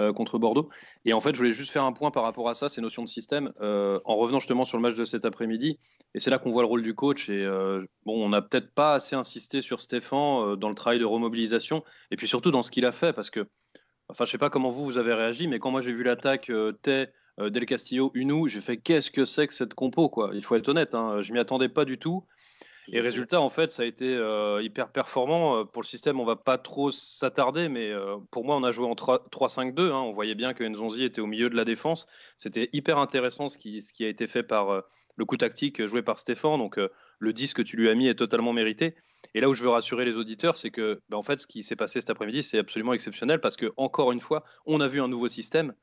euh, 0.00 0.12
contre 0.12 0.38
Bordeaux. 0.38 0.70
Et 1.04 1.12
en 1.12 1.20
fait, 1.20 1.34
je 1.34 1.38
voulais 1.38 1.52
juste 1.52 1.70
faire 1.70 1.84
un 1.84 1.92
point 1.92 2.10
par 2.10 2.22
rapport 2.22 2.48
à 2.48 2.54
ça, 2.54 2.68
ces 2.68 2.80
notions 2.80 3.04
de 3.04 3.08
système, 3.08 3.52
euh, 3.60 4.00
en 4.04 4.16
revenant 4.16 4.38
justement 4.38 4.64
sur 4.64 4.78
le 4.78 4.82
match 4.82 4.94
de 4.96 5.04
cet 5.04 5.24
après-midi. 5.24 5.78
Et 6.14 6.20
c'est 6.20 6.30
là 6.30 6.38
qu'on 6.38 6.50
voit 6.50 6.62
le 6.62 6.68
rôle 6.68 6.82
du 6.82 6.94
coach. 6.94 7.28
Et 7.28 7.44
euh, 7.44 7.84
bon, 8.06 8.24
on 8.24 8.30
n'a 8.30 8.40
peut-être 8.40 8.72
pas 8.72 8.94
assez 8.94 9.14
insisté 9.14 9.60
sur 9.60 9.80
Stéphane 9.80 10.56
dans 10.56 10.68
le 10.68 10.74
travail 10.74 10.98
de 10.98 11.04
remobilisation 11.04 11.84
et 12.10 12.16
puis 12.16 12.26
surtout 12.26 12.50
dans 12.50 12.62
ce 12.62 12.70
qu'il 12.70 12.86
a 12.86 12.92
fait 12.92 13.12
parce 13.12 13.30
que, 13.30 13.46
enfin, 14.08 14.24
je 14.24 14.30
sais 14.30 14.38
pas 14.38 14.50
comment 14.50 14.70
vous 14.70 14.84
vous 14.84 14.98
avez 14.98 15.12
réagi, 15.12 15.46
mais 15.48 15.58
quand 15.58 15.70
moi 15.70 15.82
j'ai 15.82 15.92
vu 15.92 16.02
l'attaque 16.02 16.50
Tay, 16.82 17.08
Del 17.38 17.66
Castillo, 17.66 18.10
Unou, 18.14 18.48
j'ai 18.48 18.60
fait 18.60 18.76
qu'est-ce 18.78 19.10
que 19.10 19.24
c'est 19.24 19.46
que 19.46 19.54
cette 19.54 19.74
compo 19.74 20.08
quoi? 20.08 20.30
Il 20.34 20.42
faut 20.42 20.56
être 20.56 20.68
honnête, 20.68 20.94
hein, 20.94 21.20
je 21.20 21.32
m'y 21.32 21.38
attendais 21.38 21.68
pas 21.68 21.84
du 21.84 21.98
tout. 21.98 22.24
Et 22.92 23.00
résultat, 23.00 23.40
en 23.40 23.50
fait, 23.50 23.70
ça 23.70 23.82
a 23.82 23.86
été 23.86 24.16
euh, 24.16 24.60
hyper 24.62 24.90
performant. 24.90 25.58
Euh, 25.60 25.64
Pour 25.64 25.80
le 25.80 25.86
système, 25.86 26.18
on 26.18 26.24
va 26.24 26.34
pas 26.34 26.58
trop 26.58 26.90
s'attarder, 26.90 27.68
mais 27.68 27.88
euh, 27.90 28.16
pour 28.32 28.44
moi, 28.44 28.56
on 28.56 28.64
a 28.64 28.72
joué 28.72 28.84
en 28.86 28.96
3 28.96 29.26
3-5-2. 29.30 29.92
hein. 29.92 30.00
On 30.00 30.10
voyait 30.10 30.34
bien 30.34 30.54
que 30.54 30.64
Nzonzi 30.64 31.04
était 31.04 31.20
au 31.20 31.26
milieu 31.26 31.48
de 31.48 31.54
la 31.54 31.64
défense. 31.64 32.06
C'était 32.36 32.68
hyper 32.72 32.98
intéressant 32.98 33.46
ce 33.46 33.58
qui, 33.58 33.80
a 34.00 34.08
été 34.08 34.26
fait 34.26 34.42
par 34.42 34.82
le 35.16 35.24
coup 35.24 35.36
tactique 35.36 35.86
joué 35.86 36.02
par 36.02 36.18
Stéphane. 36.18 36.58
Donc, 36.58 36.80
le 37.20 37.32
10 37.32 37.54
que 37.54 37.62
tu 37.62 37.76
lui 37.76 37.88
as 37.88 37.94
mis 37.94 38.08
est 38.08 38.16
totalement 38.16 38.52
mérité. 38.52 38.96
Et 39.34 39.40
là 39.40 39.48
où 39.48 39.54
je 39.54 39.62
veux 39.62 39.68
rassurer 39.68 40.04
les 40.04 40.16
auditeurs, 40.16 40.56
c'est 40.56 40.70
que, 40.70 41.00
bah, 41.10 41.16
en 41.16 41.22
fait, 41.22 41.38
ce 41.38 41.46
qui 41.46 41.62
s'est 41.62 41.76
passé 41.76 42.00
cet 42.00 42.10
après-midi, 42.10 42.42
c'est 42.42 42.58
absolument 42.58 42.92
exceptionnel 42.92 43.40
parce 43.40 43.56
que, 43.56 43.72
encore 43.76 44.10
une 44.10 44.20
fois, 44.20 44.42
on 44.66 44.80
a 44.80 44.88
vu 44.88 45.00
un 45.00 45.08
nouveau 45.08 45.28
système. 45.28 45.74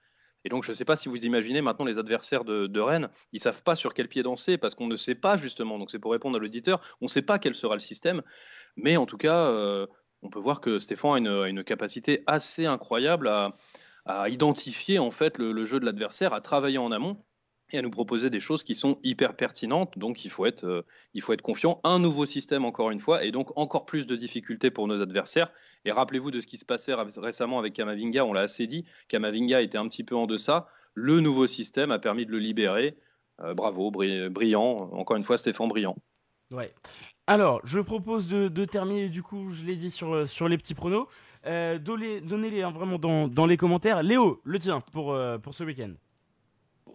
Et 0.45 0.49
donc, 0.49 0.63
je 0.63 0.71
ne 0.71 0.75
sais 0.75 0.85
pas 0.85 0.95
si 0.95 1.09
vous 1.09 1.25
imaginez 1.25 1.61
maintenant 1.61 1.85
les 1.85 1.99
adversaires 1.99 2.43
de, 2.43 2.67
de 2.67 2.79
Rennes, 2.79 3.09
ils 3.33 3.39
savent 3.39 3.63
pas 3.63 3.75
sur 3.75 3.93
quel 3.93 4.07
pied 4.07 4.23
danser 4.23 4.57
parce 4.57 4.75
qu'on 4.75 4.87
ne 4.87 4.95
sait 4.95 5.15
pas 5.15 5.37
justement. 5.37 5.77
Donc, 5.77 5.91
c'est 5.91 5.99
pour 5.99 6.11
répondre 6.11 6.37
à 6.37 6.39
l'auditeur, 6.39 6.81
on 7.01 7.05
ne 7.05 7.09
sait 7.09 7.21
pas 7.21 7.39
quel 7.39 7.55
sera 7.55 7.75
le 7.75 7.79
système. 7.79 8.21
Mais 8.75 8.97
en 8.97 9.05
tout 9.05 9.17
cas, 9.17 9.47
euh, 9.47 9.87
on 10.21 10.29
peut 10.29 10.39
voir 10.39 10.61
que 10.61 10.79
Stéphane 10.79 11.27
a 11.27 11.47
une, 11.47 11.63
capacité 11.63 12.23
assez 12.27 12.65
incroyable 12.65 13.27
à, 13.27 13.55
identifier 14.29 14.99
en 14.99 15.11
fait 15.11 15.37
le 15.37 15.65
jeu 15.65 15.81
de 15.81 15.85
l'adversaire, 15.85 16.33
à 16.33 16.39
travailler 16.39 16.77
en 16.77 16.93
amont 16.93 17.21
et 17.71 17.77
à 17.77 17.81
nous 17.81 17.89
proposer 17.89 18.29
des 18.29 18.39
choses 18.39 18.63
qui 18.63 18.75
sont 18.75 18.97
hyper 19.03 19.35
pertinentes. 19.35 19.97
Donc, 19.97 20.23
il 20.25 20.31
faut 20.31 20.45
être, 20.45 20.63
euh, 20.65 20.81
il 21.13 21.21
faut 21.21 21.33
être 21.33 21.41
confiant. 21.41 21.81
Un 21.83 21.99
nouveau 21.99 22.25
système, 22.25 22.63
encore 22.65 22.91
une 22.91 22.99
fois, 22.99 23.23
et 23.25 23.31
donc 23.31 23.49
encore 23.57 23.85
plus 23.85 24.07
de 24.07 24.15
difficultés 24.15 24.71
pour 24.71 24.87
nos 24.87 25.01
adversaires. 25.01 25.51
Et 25.85 25.91
rappelez-vous 25.91 26.31
de 26.31 26.39
ce 26.39 26.47
qui 26.47 26.57
se 26.57 26.65
passait 26.65 26.93
ré- 26.93 27.03
récemment 27.17 27.59
avec 27.59 27.73
Kamavinga, 27.73 28.25
on 28.25 28.33
l'a 28.33 28.41
assez 28.41 28.67
dit. 28.67 28.85
Kamavinga 29.09 29.61
était 29.61 29.77
un 29.77 29.87
petit 29.87 30.03
peu 30.03 30.15
en 30.15 30.27
deçà. 30.27 30.67
Le 30.93 31.19
nouveau 31.19 31.45
système 31.45 31.91
a 31.91 31.99
permis 31.99 32.25
de 32.25 32.31
le 32.31 32.39
libérer. 32.39 32.97
Euh, 33.41 33.53
bravo, 33.53 33.91
bri- 33.91 34.29
brillant. 34.29 34.89
Encore 34.93 35.17
une 35.17 35.23
fois, 35.23 35.37
Stéphane 35.37 35.67
brillant. 35.67 35.95
Ouais. 36.51 36.73
Alors, 37.27 37.59
je 37.65 37.79
propose 37.79 38.27
de, 38.27 38.47
de 38.47 38.65
terminer, 38.65 39.09
du 39.09 39.21
coup, 39.21 39.51
je 39.51 39.65
l'ai 39.65 39.75
dit 39.75 39.91
sur, 39.91 40.13
euh, 40.13 40.25
sur 40.25 40.47
les 40.47 40.57
petits 40.57 40.73
pronos. 40.73 41.07
Euh, 41.45 41.77
donnez- 41.77 42.21
Donnez-les 42.21 42.63
hein, 42.63 42.71
vraiment 42.71 42.97
dans, 42.97 43.27
dans 43.27 43.45
les 43.45 43.57
commentaires. 43.57 44.01
Léo, 44.01 44.41
le 44.45 44.57
tien 44.57 44.81
pour, 44.93 45.11
euh, 45.13 45.37
pour 45.37 45.53
ce 45.53 45.65
week-end. 45.65 45.91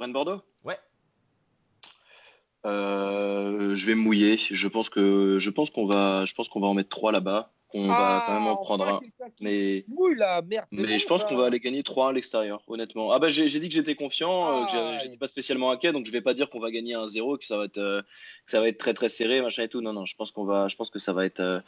Rennes 0.00 0.12
Bordeaux? 0.14 0.40
Euh, 2.64 3.74
je 3.74 3.86
vais 3.86 3.94
me 3.94 4.00
mouiller. 4.00 4.36
Je 4.38 4.68
pense 4.68 4.88
que 4.88 5.38
je 5.38 5.50
pense 5.50 5.70
qu'on 5.70 5.86
va 5.86 6.24
je 6.26 6.34
pense 6.34 6.48
qu'on 6.48 6.60
va 6.60 6.68
en 6.68 6.74
mettre 6.74 6.90
trois 6.90 7.12
là-bas. 7.12 7.52
Qu'on 7.72 7.86
va 7.86 8.22
quand 8.26 8.34
même 8.34 8.46
en 8.48 8.56
prendre 8.56 8.86
un. 8.86 9.00
Mais 9.40 9.86
mouille, 9.88 10.14
là, 10.16 10.42
merde. 10.42 10.66
c'est 10.70 10.76
mais 10.76 10.86
bon, 10.86 10.98
je 10.98 11.06
pense 11.06 11.24
qu'on 11.24 11.36
va 11.36 11.46
aller 11.46 11.58
gagner 11.58 11.82
3 11.82 12.10
à 12.10 12.12
l'extérieur, 12.12 12.62
honnêtement. 12.66 13.12
Ah 13.12 13.18
bah 13.18 13.30
j'ai 13.30 13.48
dit 13.48 13.66
que 13.66 13.74
j'étais 13.74 13.94
confiant, 13.94 14.44
euh, 14.46 14.64
Aïe. 14.66 14.98
j'étais 15.02 15.16
pas 15.16 15.26
spécialement 15.26 15.70
inquiet, 15.70 15.90
donc 15.90 16.04
je 16.04 16.12
vais 16.12 16.20
pas 16.20 16.34
dire 16.34 16.50
qu'on 16.50 16.60
va 16.60 16.70
gagner 16.70 16.92
un 16.94 17.06
0 17.06 17.38
que 17.38 17.46
ça 17.46 17.56
va 17.56 17.64
être 17.64 17.78
euh, 17.78 18.02
que 18.44 18.50
ça 18.50 18.60
va 18.60 18.68
être 18.68 18.76
très 18.76 18.92
très 18.92 19.08
serré, 19.08 19.40
machin 19.40 19.62
et 19.62 19.68
tout. 19.68 19.80
Non 19.80 19.94
non, 19.94 20.04
je 20.04 20.14
pense 20.14 20.32
qu'on 20.32 20.44
va 20.44 20.68
je 20.68 20.76
pense 20.76 20.90
que 20.90 20.98
ça 20.98 21.14
va 21.14 21.24
être 21.24 21.40
euh, 21.40 21.60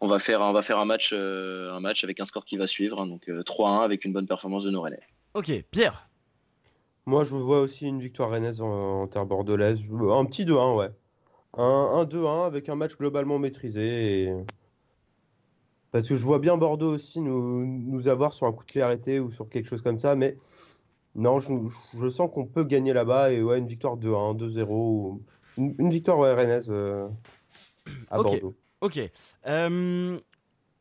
on 0.00 0.06
va 0.06 0.20
faire 0.20 0.40
on 0.40 0.52
va 0.52 0.62
faire 0.62 0.78
un 0.78 0.84
match 0.84 1.10
euh, 1.12 1.72
un 1.72 1.80
match 1.80 2.04
avec 2.04 2.20
un 2.20 2.24
score 2.24 2.44
qui 2.44 2.56
va 2.56 2.68
suivre, 2.68 3.00
hein, 3.00 3.08
donc 3.08 3.28
euh, 3.28 3.42
3-1 3.42 3.82
avec 3.82 4.04
une 4.04 4.12
bonne 4.12 4.28
performance 4.28 4.62
de 4.62 4.70
nos 4.70 4.82
Rennais. 4.82 5.02
Ok, 5.34 5.50
Pierre. 5.72 6.09
Moi, 7.06 7.24
je 7.24 7.34
vois 7.34 7.60
aussi 7.60 7.86
une 7.86 8.00
victoire 8.00 8.30
rennaise 8.30 8.60
en, 8.60 9.02
en 9.02 9.06
terre 9.08 9.26
bordelaise. 9.26 9.80
Un 9.92 10.24
petit 10.26 10.44
2-1, 10.44 10.76
ouais. 10.76 10.90
Un, 11.56 11.62
un 11.64 12.04
2-1 12.04 12.46
avec 12.46 12.68
un 12.68 12.76
match 12.76 12.96
globalement 12.96 13.38
maîtrisé. 13.38 14.24
et- 14.24 14.34
Parce 15.92 16.08
que 16.08 16.14
je 16.16 16.24
vois 16.24 16.38
bien 16.38 16.56
Bordeaux 16.56 16.92
aussi 16.94 17.20
nous, 17.20 17.64
nous 17.66 18.06
avoir 18.06 18.32
sur 18.32 18.46
un 18.46 18.52
coup 18.52 18.64
de 18.64 18.70
pied 18.70 18.82
arrêté 18.82 19.18
ou 19.18 19.30
sur 19.32 19.48
quelque 19.48 19.68
chose 19.68 19.82
comme 19.82 19.98
ça. 19.98 20.14
Mais 20.14 20.36
non, 21.16 21.40
je, 21.40 21.52
je 21.98 22.08
sens 22.08 22.30
qu'on 22.32 22.46
peut 22.46 22.62
gagner 22.64 22.92
là-bas. 22.92 23.32
Et 23.32 23.42
ouais, 23.42 23.58
une 23.58 23.66
victoire 23.66 23.96
2-1, 23.96 24.34
2-0. 24.36 24.68
ou- 24.70 25.22
Une, 25.58 25.74
une 25.78 25.90
victoire 25.90 26.18
ouais, 26.18 26.32
rennaise 26.34 26.68
euh, 26.70 27.08
à. 28.10 28.18
Bordeaux. 28.22 28.54
Ok. 28.80 29.00
Euh, 29.46 30.18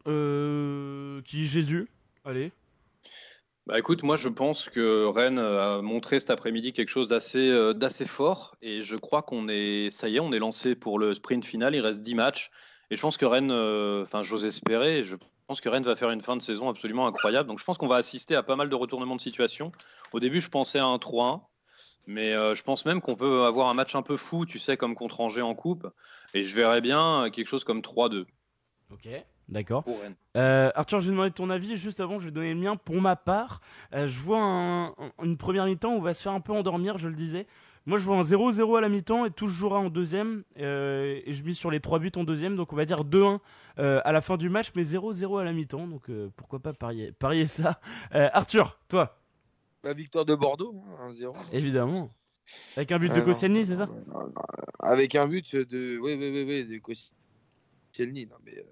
euh, 0.07 1.21
qui 1.23 1.45
Jésus 1.45 1.87
Allez. 2.23 2.51
Bah 3.69 3.77
écoute, 3.77 4.01
moi 4.01 4.15
je 4.15 4.29
pense 4.29 4.67
que 4.67 5.05
Rennes 5.05 5.37
a 5.37 5.83
montré 5.83 6.19
cet 6.19 6.31
après-midi 6.31 6.73
quelque 6.73 6.89
chose 6.89 7.07
d'assez 7.07 7.51
euh, 7.51 7.71
d'assez 7.75 8.07
fort 8.07 8.55
et 8.63 8.81
je 8.81 8.95
crois 8.95 9.21
qu'on 9.21 9.47
est 9.47 9.91
ça 9.91 10.09
y 10.09 10.15
est, 10.15 10.19
on 10.19 10.31
est 10.31 10.39
lancé 10.39 10.73
pour 10.73 10.97
le 10.97 11.13
sprint 11.13 11.45
final, 11.45 11.75
il 11.75 11.81
reste 11.81 12.01
10 12.01 12.15
matchs 12.15 12.49
et 12.89 12.95
je 12.95 13.01
pense 13.03 13.15
que 13.15 13.27
Rennes 13.27 13.51
euh, 13.51 14.01
enfin 14.01 14.23
j'ose 14.23 14.43
espérer, 14.43 15.03
je 15.03 15.17
pense 15.45 15.61
que 15.61 15.69
Rennes 15.69 15.83
va 15.83 15.95
faire 15.95 16.09
une 16.09 16.19
fin 16.19 16.35
de 16.35 16.41
saison 16.41 16.67
absolument 16.67 17.05
incroyable. 17.05 17.47
Donc 17.47 17.59
je 17.59 17.63
pense 17.63 17.77
qu'on 17.77 17.85
va 17.85 17.97
assister 17.97 18.33
à 18.33 18.41
pas 18.41 18.55
mal 18.55 18.69
de 18.69 18.75
retournements 18.75 19.15
de 19.15 19.21
situation. 19.21 19.71
Au 20.13 20.19
début, 20.19 20.41
je 20.41 20.49
pensais 20.49 20.79
à 20.79 20.85
un 20.85 20.97
3-1 20.97 21.41
mais 22.07 22.35
euh, 22.35 22.55
je 22.55 22.63
pense 22.63 22.87
même 22.87 23.01
qu'on 23.01 23.15
peut 23.15 23.43
avoir 23.43 23.69
un 23.69 23.75
match 23.75 23.93
un 23.93 24.01
peu 24.01 24.17
fou, 24.17 24.47
tu 24.47 24.57
sais 24.57 24.77
comme 24.77 24.95
contre 24.95 25.21
Angers 25.21 25.43
en 25.43 25.53
coupe 25.53 25.87
et 26.33 26.43
je 26.43 26.55
verrais 26.55 26.81
bien 26.81 27.29
quelque 27.31 27.45
chose 27.45 27.63
comme 27.63 27.81
3-2 27.81 28.25
Ok. 28.91 29.09
D'accord. 29.49 29.83
Euh, 30.37 30.69
Arthur, 30.75 30.99
je 30.99 31.05
vais 31.07 31.11
demander 31.11 31.31
ton 31.31 31.49
avis. 31.49 31.75
Juste 31.75 31.99
avant, 31.99 32.19
je 32.19 32.25
vais 32.25 32.31
donner 32.31 32.53
le 32.53 32.59
mien. 32.59 32.75
Pour 32.75 33.01
ma 33.01 33.15
part, 33.15 33.61
euh, 33.95 34.05
je 34.07 34.19
vois 34.19 34.39
un- 34.41 34.87
un- 34.89 35.11
une 35.23 35.37
première 35.37 35.65
mi-temps 35.65 35.91
où 35.93 35.97
on 35.97 36.01
va 36.01 36.13
se 36.13 36.21
faire 36.21 36.33
un 36.33 36.39
peu 36.39 36.53
endormir, 36.53 36.97
je 36.97 37.09
le 37.09 37.15
disais. 37.15 37.47
Moi, 37.87 37.97
je 37.97 38.03
vois 38.05 38.17
un 38.17 38.21
0-0 38.23 38.75
à 38.75 38.81
la 38.81 38.89
mi-temps 38.89 39.25
et 39.25 39.31
tout 39.31 39.47
se 39.47 39.53
jouera 39.53 39.79
en 39.79 39.89
deuxième. 39.89 40.43
euh, 40.59 41.19
et 41.25 41.33
je 41.33 41.43
mise 41.43 41.57
sur 41.57 41.71
les 41.71 41.79
trois 41.79 41.97
buts 41.97 42.11
en 42.15 42.23
deuxième. 42.23 42.55
Donc, 42.55 42.71
on 42.73 42.75
va 42.75 42.85
dire 42.85 43.03
2-1 43.03 43.41
euh, 43.79 44.01
à 44.05 44.11
la 44.11 44.21
fin 44.21 44.37
du 44.37 44.49
match, 44.49 44.71
mais 44.75 44.83
0-0 44.83 45.37
à 45.39 45.43
la 45.43 45.51
mi-temps. 45.53 45.87
Donc, 45.87 46.09
euh, 46.09 46.29
pourquoi 46.35 46.59
pas 46.59 46.73
parier, 46.73 47.11
parier 47.19 47.47
ça. 47.47 47.79
Euh, 48.13 48.29
Arthur, 48.33 48.77
toi, 48.87 49.17
La 49.83 49.93
victoire 49.93 50.25
de 50.25 50.35
Bordeaux, 50.35 50.75
hein, 50.99 51.09
1-0. 51.09 51.33
évidemment. 51.53 52.11
Avec 52.77 52.91
un 52.91 52.99
but 52.99 53.11
Ah 53.13 53.19
de. 53.19 53.21
Koscielny, 53.21 53.65
c'est 53.65 53.75
ça 53.75 53.87
Avec 54.79 55.15
un 55.15 55.27
but 55.27 55.55
de. 55.55 55.97
Oui, 55.99 56.13
oui, 56.19 56.29
oui, 56.31 56.43
oui, 56.47 56.65
de 56.67 56.77
Koscielny. 56.79 58.25
Non, 58.27 58.35
mais. 58.45 58.63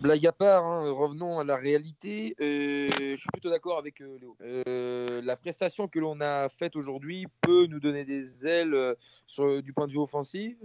Blague 0.00 0.26
à 0.26 0.32
part, 0.32 0.64
hein, 0.66 0.90
revenons 0.90 1.38
à 1.38 1.44
la 1.44 1.56
réalité. 1.56 2.34
Euh, 2.40 2.86
je 2.88 3.16
suis 3.16 3.28
plutôt 3.32 3.50
d'accord 3.50 3.78
avec 3.78 4.00
euh, 4.00 4.18
Léo. 4.18 4.36
Euh, 4.42 5.22
la 5.22 5.36
prestation 5.36 5.88
que 5.88 5.98
l'on 5.98 6.20
a 6.20 6.48
faite 6.48 6.76
aujourd'hui 6.76 7.26
peut 7.40 7.66
nous 7.66 7.80
donner 7.80 8.04
des 8.04 8.46
ailes 8.46 8.94
sur, 9.26 9.62
du 9.62 9.72
point 9.72 9.86
de 9.86 9.92
vue 9.92 9.98
offensif. 9.98 10.56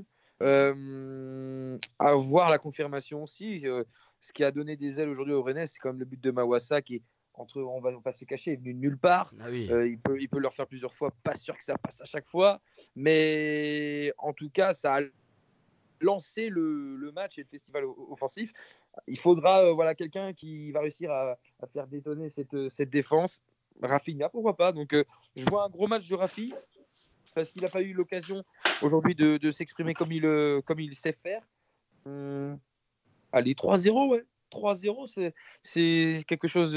Avoir 1.99 2.49
la 2.49 2.57
confirmation 2.57 3.23
aussi. 3.23 3.61
ce 4.19 4.33
qui 4.33 4.43
a 4.43 4.51
donné 4.51 4.75
des 4.75 4.99
ailes 4.99 5.09
aujourd'hui 5.09 5.33
au 5.33 5.43
Rennes, 5.43 5.65
c'est 5.65 5.79
comme 5.79 5.99
le 5.99 6.05
but 6.05 6.19
de 6.19 6.31
Mawassa 6.31 6.81
qui 6.81 6.95
est 6.95 7.01
entre, 7.33 7.61
on 7.61 7.79
va 7.79 7.91
pas 7.99 8.13
se 8.13 8.19
le 8.21 8.25
cacher, 8.25 8.53
est 8.53 8.55
venu 8.55 8.73
de 8.73 8.79
nulle 8.79 8.97
part. 8.97 9.33
Ah 9.39 9.45
oui. 9.49 9.67
Euh, 9.71 9.87
il, 9.87 9.99
peut, 9.99 10.19
il 10.19 10.29
peut 10.29 10.39
le 10.39 10.47
refaire 10.47 10.67
plusieurs 10.67 10.93
fois, 10.93 11.11
pas 11.23 11.35
sûr 11.35 11.57
que 11.57 11.63
ça 11.63 11.77
passe 11.77 12.01
à 12.01 12.05
chaque 12.05 12.27
fois, 12.27 12.61
mais 12.95 14.13
en 14.17 14.33
tout 14.33 14.49
cas, 14.49 14.73
ça 14.73 14.97
a 14.97 15.01
lancé 16.01 16.49
le, 16.49 16.95
le 16.95 17.11
match 17.11 17.37
et 17.37 17.41
le 17.41 17.47
festival 17.47 17.85
offensif. 18.09 18.53
Il 19.07 19.19
faudra 19.19 19.63
euh, 19.63 19.73
voilà, 19.73 19.95
quelqu'un 19.95 20.33
qui 20.33 20.71
va 20.71 20.81
réussir 20.81 21.11
à, 21.11 21.37
faire 21.73 21.87
détonner 21.87 22.29
cette, 22.29 22.53
euh, 22.53 22.69
cette 22.69 22.89
défense. 22.89 23.41
Rafinha, 23.81 24.29
pourquoi 24.29 24.55
pas 24.55 24.71
Donc, 24.71 24.93
euh, 24.93 25.03
je 25.35 25.45
vois 25.45 25.65
un 25.65 25.69
gros 25.69 25.87
match 25.87 26.07
de 26.07 26.15
Rafi 26.15 26.53
parce 27.33 27.49
qu'il 27.49 27.61
n'a 27.61 27.69
pas 27.69 27.81
eu 27.81 27.93
l'occasion 27.93 28.43
aujourd'hui 28.81 29.15
de, 29.15 29.37
de 29.37 29.51
s'exprimer 29.51 29.93
comme 29.93 30.11
il, 30.11 30.23
comme 30.65 30.79
il 30.81 30.95
sait 30.95 31.17
faire. 31.23 31.41
Allez, 33.31 33.53
3-0, 33.53 34.09
ouais. 34.09 34.25
3-0, 34.51 35.31
c'est- 35.61 36.25
quelque 36.27 36.49
chose 36.49 36.73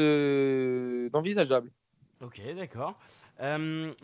d'envisageable. 1.10 1.72
Ok, 2.22 2.40
d'accord. 2.54 2.96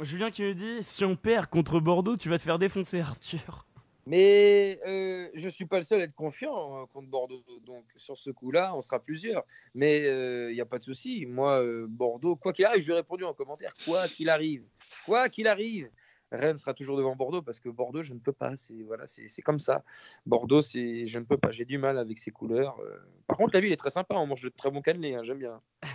Julien 0.01 0.33
qui 0.33 0.43
me 0.43 0.55
dit 0.55 0.83
si 0.83 1.05
on 1.05 1.15
perd 1.15 1.47
contre 1.47 1.79
Bordeaux, 1.79 2.17
tu 2.17 2.29
vas 2.29 2.39
te 2.39 2.43
faire 2.43 2.59
défoncer, 2.59 3.01
Arthur. 3.01 3.65
Mais 4.11 4.81
euh, 4.89 5.29
je 5.35 5.45
ne 5.45 5.51
suis 5.51 5.67
pas 5.67 5.77
le 5.77 5.85
seul 5.85 6.01
à 6.01 6.05
être 6.05 6.17
confiant 6.17 6.83
euh, 6.83 6.87
contre 6.93 7.07
Bordeaux. 7.07 7.45
Donc 7.65 7.85
sur 7.97 8.19
ce 8.19 8.31
coup-là, 8.31 8.75
on 8.75 8.83
sera 8.83 8.99
plusieurs. 8.99 9.45
Mais 9.77 10.01
il 10.01 10.53
n'y 10.53 10.61
a 10.61 10.67
pas 10.67 10.81
de 10.81 10.85
souci. 10.85 11.27
Moi, 11.27 11.63
euh, 11.63 11.87
Bordeaux, 11.89 12.35
quoi 12.35 12.53
qu'il 12.53 12.65
arrive, 12.65 12.81
je 12.81 12.87
lui 12.87 12.95
ai 12.95 12.97
répondu 12.97 13.23
en 13.23 13.35
commentaire, 13.35 13.73
quoi 13.85 14.09
qu'il 14.09 14.29
arrive, 14.29 14.65
quoi 15.07 15.29
qu'il 15.29 15.47
arrive, 15.47 15.89
Rennes 16.33 16.59
sera 16.59 16.75
toujours 16.75 16.97
devant 16.97 17.17
Bordeaux 17.17 17.43
parce 17.43 17.59
que 17.59 17.69
Bordeaux, 17.69 18.03
je 18.03 18.15
ne 18.15 18.19
peux 18.19 18.33
pas. 18.33 18.57
C'est 18.57 18.83
voilà, 18.87 19.07
c'est 19.07 19.43
comme 19.43 19.59
ça. 19.59 19.83
Bordeaux, 20.27 20.63
je 20.63 21.19
ne 21.19 21.25
peux 21.25 21.37
pas. 21.37 21.51
J'ai 21.51 21.65
du 21.65 21.79
mal 21.79 21.99
avec 21.99 22.19
ses 22.19 22.31
couleurs. 22.31 22.77
euh. 22.81 22.97
Par 23.27 23.37
contre, 23.37 23.55
la 23.55 23.61
ville 23.61 23.73
est 23.73 23.77
très 23.77 23.91
sympa. 23.91 24.15
On 24.17 24.27
mange 24.27 24.43
de 24.43 24.49
très 24.49 24.71
bons 24.71 24.83
cannelés. 24.83 25.15
hein, 25.15 25.23
J'aime 25.25 25.39
bien. 25.39 25.61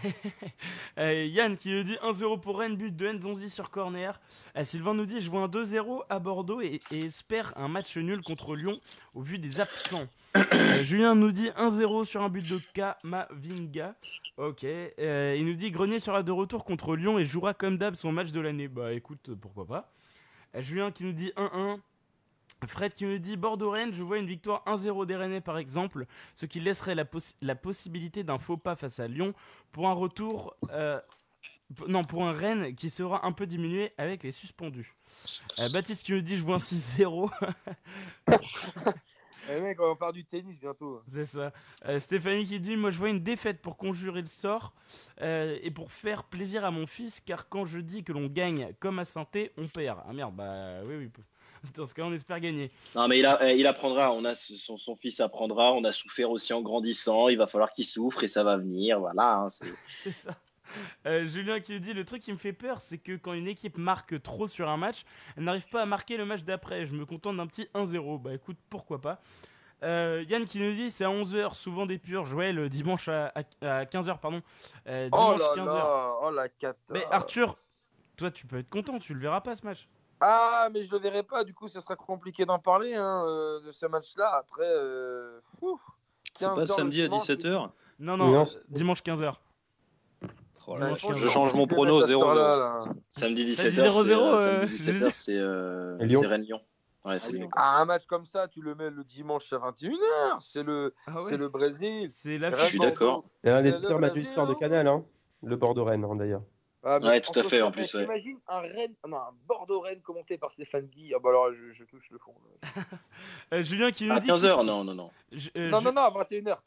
Euh, 0.97 1.25
Yann 1.25 1.57
qui 1.57 1.71
nous 1.71 1.83
dit 1.83 1.97
1-0 2.01 2.39
pour 2.39 2.59
Rennes, 2.59 2.77
but 2.77 2.95
de 2.95 3.11
Nzonzi 3.11 3.49
sur 3.49 3.69
corner. 3.69 4.21
Euh, 4.57 4.63
Sylvain 4.63 4.93
nous 4.93 5.05
dit 5.05 5.19
je 5.19 5.29
vois 5.29 5.41
un 5.41 5.47
2-0 5.49 6.03
à 6.09 6.19
Bordeaux 6.19 6.61
et, 6.61 6.79
espère 6.91 7.51
un 7.57 7.67
match 7.67 7.97
nul 7.97 8.21
contre 8.21 8.55
Lyon 8.55 8.79
au 9.13 9.21
vu 9.21 9.37
des 9.39 9.59
absents. 9.59 10.07
Euh, 10.53 10.83
Julien 10.83 11.15
nous 11.15 11.31
dit 11.31 11.47
1-0 11.57 12.03
sur 12.03 12.21
un 12.21 12.27
but 12.29 12.45
de 12.45 12.59
Kamavinga. 12.73 13.95
Ok. 14.37 14.63
Il 14.63 15.45
nous 15.45 15.53
dit 15.53 15.71
Grenier 15.71 15.99
sera 15.99 16.23
de 16.23 16.31
retour 16.31 16.65
contre 16.65 16.95
Lyon 16.97 17.17
et 17.19 17.23
jouera 17.25 17.53
comme 17.53 17.77
d'hab 17.77 17.95
son 17.95 18.11
match 18.11 18.31
de 18.33 18.41
l'année. 18.41 18.67
Bah 18.67 18.91
écoute, 18.93 19.29
pourquoi 19.39 19.65
pas. 19.65 19.94
Euh, 20.55 20.61
Julien 20.61 20.91
qui 20.91 21.03
nous 21.05 21.13
dit 21.13 21.31
1-1. 21.37 21.79
Fred 22.67 22.93
qui 22.93 23.05
me 23.05 23.19
dit 23.19 23.37
Bordeaux-Rennes, 23.37 23.91
je 23.91 24.01
vois 24.03 24.17
une 24.17 24.25
victoire 24.25 24.63
1-0 24.65 25.05
des 25.05 25.15
Rennais 25.15 25.41
par 25.41 25.57
exemple, 25.57 26.05
ce 26.35 26.45
qui 26.47 26.59
laisserait 26.59 26.95
la, 26.95 27.03
possi- 27.03 27.35
la 27.41 27.53
possibilité 27.53 28.23
d'un 28.23 28.39
faux 28.39 28.57
pas 28.57 28.75
face 28.75 28.99
à 28.99 29.07
Lyon 29.07 29.33
pour 29.71 29.87
un 29.89 29.93
retour. 29.93 30.55
euh, 30.71 30.99
non, 31.87 32.03
pour 32.03 32.23
un 32.25 32.31
Rennes 32.31 32.73
qui 32.75 32.89
sera 32.89 33.25
un 33.25 33.31
peu 33.33 33.45
diminué 33.45 33.89
avec 33.97 34.23
les 34.23 34.31
suspendus. 34.31 34.95
Euh, 35.59 35.69
Baptiste 35.69 36.05
qui 36.05 36.13
me 36.13 36.21
dit 36.21 36.37
je 36.37 36.43
vois 36.43 36.55
un 36.55 36.59
6-0. 36.59 37.29
Eh 39.51 39.59
mec, 39.61 39.79
on 39.79 39.89
va 39.89 39.95
faire 39.95 40.13
du 40.13 40.25
tennis 40.25 40.59
bientôt. 40.59 41.01
C'est 41.07 41.25
ça. 41.25 41.51
Euh, 41.85 41.99
Stéphanie 41.99 42.45
qui 42.45 42.59
dit 42.59 42.75
Moi 42.75 42.91
je 42.91 42.97
vois 42.97 43.09
une 43.09 43.21
défaite 43.21 43.61
pour 43.61 43.77
conjurer 43.77 44.21
le 44.21 44.27
sort 44.27 44.73
euh, 45.21 45.57
et 45.61 45.71
pour 45.71 45.91
faire 45.91 46.23
plaisir 46.23 46.65
à 46.65 46.71
mon 46.71 46.87
fils, 46.87 47.19
car 47.19 47.47
quand 47.49 47.65
je 47.65 47.79
dis 47.79 48.03
que 48.03 48.11
l'on 48.11 48.27
gagne 48.27 48.73
comme 48.79 48.99
à 48.99 49.05
Sainté, 49.05 49.51
on 49.57 49.67
perd. 49.67 49.99
Ah 50.07 50.13
merde, 50.13 50.33
bah 50.35 50.81
oui, 50.85 50.95
oui. 50.95 51.09
Dans 51.75 51.85
ce 51.87 51.93
cas, 51.95 52.03
on 52.03 52.13
espère 52.13 52.39
gagner. 52.39 52.69
Non, 52.95 53.07
mais 53.07 53.17
il, 53.19 53.25
a- 53.25 53.39
eh, 53.51 53.57
il 53.59 53.65
apprendra. 53.65 54.11
On 54.11 54.23
a 54.25 54.35
son, 54.35 54.77
son 54.77 54.95
fils 54.95 55.19
apprendra. 55.19 55.73
On 55.73 55.83
a 55.83 55.91
souffert 55.91 56.29
aussi 56.29 56.53
en 56.53 56.61
grandissant. 56.61 57.27
Il 57.29 57.37
va 57.37 57.47
falloir 57.47 57.69
qu'il 57.71 57.85
souffre 57.85 58.23
et 58.23 58.27
ça 58.27 58.43
va 58.43 58.57
venir. 58.57 58.99
Voilà. 58.99 59.37
hein, 59.39 59.47
C'est 59.95 60.11
ça. 60.11 60.35
Euh, 61.05 61.27
Julien 61.27 61.59
qui 61.59 61.79
dit 61.79 61.93
le 61.93 62.03
truc 62.03 62.21
qui 62.21 62.31
me 62.31 62.37
fait 62.37 62.53
peur, 62.53 62.81
c'est 62.81 62.97
que 62.97 63.15
quand 63.15 63.33
une 63.33 63.47
équipe 63.47 63.77
marque 63.77 64.21
trop 64.23 64.47
sur 64.47 64.69
un 64.69 64.77
match, 64.77 65.03
elle 65.37 65.43
n'arrive 65.43 65.67
pas 65.69 65.83
à 65.83 65.85
marquer 65.85 66.17
le 66.17 66.25
match 66.25 66.43
d'après. 66.43 66.85
Je 66.85 66.95
me 66.95 67.05
contente 67.05 67.37
d'un 67.37 67.45
petit 67.45 67.67
1-0. 67.75 68.21
Bah 68.21 68.33
écoute, 68.33 68.57
pourquoi 68.69 68.99
pas. 68.99 69.19
Euh, 69.83 70.23
Yann 70.27 70.45
qui 70.45 70.59
nous 70.59 70.73
dit 70.73 70.89
c'est 70.89 71.05
à 71.05 71.09
11h, 71.09 71.53
souvent 71.53 71.85
des 71.85 71.99
purges. 71.99 72.33
Ouais, 72.33 72.51
le 72.51 72.69
dimanche 72.69 73.07
à, 73.07 73.31
15h, 73.61 74.19
pardon. 74.19 74.41
Euh, 74.87 75.09
Oh 75.11 75.33
dimanche 75.35 75.39
là 75.39 75.63
15h. 75.63 75.75
là, 75.75 76.15
oh 76.23 76.31
la 76.31 76.49
cata. 76.49 76.77
Mais 76.93 77.05
Arthur, 77.11 77.57
toi 78.17 78.31
tu 78.31 78.47
peux 78.47 78.57
être 78.57 78.69
content, 78.69 78.97
tu 78.97 79.13
le 79.13 79.19
verras 79.19 79.41
pas 79.41 79.55
ce 79.55 79.65
match. 79.65 79.87
Ah, 80.21 80.69
mais 80.71 80.83
je 80.83 80.91
le 80.91 80.97
verrai 80.97 81.23
pas, 81.23 81.43
du 81.43 81.53
coup, 81.53 81.67
ce 81.67 81.79
sera 81.81 81.95
compliqué 81.95 82.45
d'en 82.45 82.59
parler 82.59 82.95
hein, 82.95 83.25
euh, 83.27 83.59
de 83.61 83.71
ce 83.71 83.85
match-là. 83.85 84.33
Après, 84.35 84.63
euh, 84.65 85.39
ouf, 85.61 85.81
C'est 86.37 86.45
15 86.45 86.55
pas 86.55 86.65
samedi 86.65 87.01
à 87.01 87.07
dimanche, 87.07 87.27
17h 87.27 87.69
Non, 87.99 88.17
non, 88.17 88.31
Non, 88.31 88.41
euh, 88.41 88.59
dimanche 88.69 89.01
15h. 89.03 89.35
Oh 90.67 90.77
là, 90.77 90.87
franchement, 90.95 91.15
je 91.15 91.27
change 91.27 91.53
mon 91.53 91.67
prono 91.67 91.99
vais 92.01 92.07
mettre 92.07 92.07
à 92.07 92.07
cette 92.07 92.15
0-0. 92.17 92.23
heure-là, 92.37 92.55
là. 92.85 92.93
Samedi 93.09 93.55
T'as 93.55 93.69
dit 93.69 93.77
17h. 93.77 93.91
0-0, 93.91 94.11
euh, 94.11 94.67
c'est 94.75 94.89
euh, 94.89 94.93
17h, 94.93 95.11
c'est 95.13 95.37
euh, 95.37 95.97
c'est 96.09 96.27
Rennes-Lyon. 96.27 96.61
Ouais, 97.05 97.17
Ah 97.55 97.81
un 97.81 97.85
match 97.85 98.05
comme 98.07 98.25
ça, 98.25 98.47
tu 98.47 98.61
le 98.63 98.73
mets 98.73 98.89
le 98.89 99.03
dimanche 99.03 99.53
à 99.53 99.57
21h. 99.57 100.39
C'est 100.39 100.63
le, 100.63 100.93
Ah 101.05 101.21
ouais 101.21 101.29
c'est 101.29 101.37
le 101.37 101.49
Brésil. 101.49 102.09
C'est 102.09 102.39
la 102.39 102.51
Je 102.51 102.63
suis 102.63 102.79
d'accord. 102.79 103.25
C'est 103.43 103.51
un 103.51 103.61
des 103.61 103.73
pires 103.73 103.99
matchs 103.99 104.15
de 104.15 104.19
l'histoire 104.21 104.47
de 104.47 104.53
hein. 104.53 104.57
Canal, 104.59 104.87
hein. 104.87 105.05
Le 105.43 105.55
Bordeaux-Rennes, 105.55 106.03
hein, 106.03 106.15
d'ailleurs. 106.15 106.41
Ah, 106.83 106.99
Ouais, 106.99 107.21
tout 107.21 107.37
à 107.39 107.43
fait, 107.43 107.61
en 107.61 107.71
plus, 107.71 107.81
mec, 107.81 107.93
ouais. 107.93 108.03
Imagine 108.15 108.37
un, 108.47 108.59
Rennes, 108.61 108.93
non, 109.07 109.17
un 109.17 109.31
Bordeaux-Rennes 109.47 110.01
commenté 110.01 110.37
par 110.39 110.51
Stéphane 110.53 110.85
Guy. 110.87 111.13
Ah 111.15 111.19
bah 111.21 111.29
alors, 111.29 111.51
je, 111.53 111.71
je 111.71 111.83
touche 111.83 112.09
le 112.09 112.17
fond. 112.17 112.33
Euh, 113.53 113.61
Julien 113.61 113.91
qui 113.91 114.07
nous 114.07 114.13
À 114.13 114.19
dit. 114.19 114.27
15h, 114.29 114.65
non, 114.65 114.83
non, 114.83 114.95
non. 114.95 115.11
Je- 115.31 115.49
euh, 115.57 115.69
non, 115.69 115.81
non, 115.81 115.93
non, 115.93 116.01
à 116.01 116.09
21h. 116.09 116.57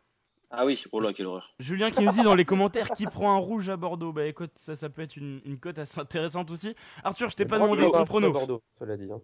Ah 0.50 0.64
oui, 0.64 0.82
oh 0.92 1.00
là, 1.00 1.12
quelle 1.12 1.26
horreur. 1.26 1.52
Julien 1.58 1.90
qui 1.90 2.02
nous 2.04 2.10
dit 2.12 2.22
dans 2.22 2.34
les 2.34 2.46
commentaires 2.46 2.90
qui 2.92 3.04
prend 3.04 3.34
un 3.34 3.38
rouge 3.38 3.68
à 3.68 3.76
Bordeaux. 3.76 4.12
Bah 4.12 4.24
écoute, 4.26 4.52
ça, 4.54 4.76
ça 4.76 4.88
peut 4.88 5.02
être 5.02 5.16
une, 5.16 5.42
une 5.44 5.58
cote 5.58 5.78
assez 5.78 6.00
intéressante 6.00 6.50
aussi. 6.50 6.74
Arthur, 7.04 7.28
je 7.28 7.36
t'ai 7.36 7.44
pas 7.44 7.58
demandé 7.58 7.82
de 7.82 7.88
ton 7.88 7.94
un 7.96 7.98
rouge 7.98 8.08
prono. 8.08 8.26
à 8.28 8.30
Bordeaux, 8.30 8.62
cela 8.78 8.96
dit. 8.96 9.12
hein. 9.12 9.20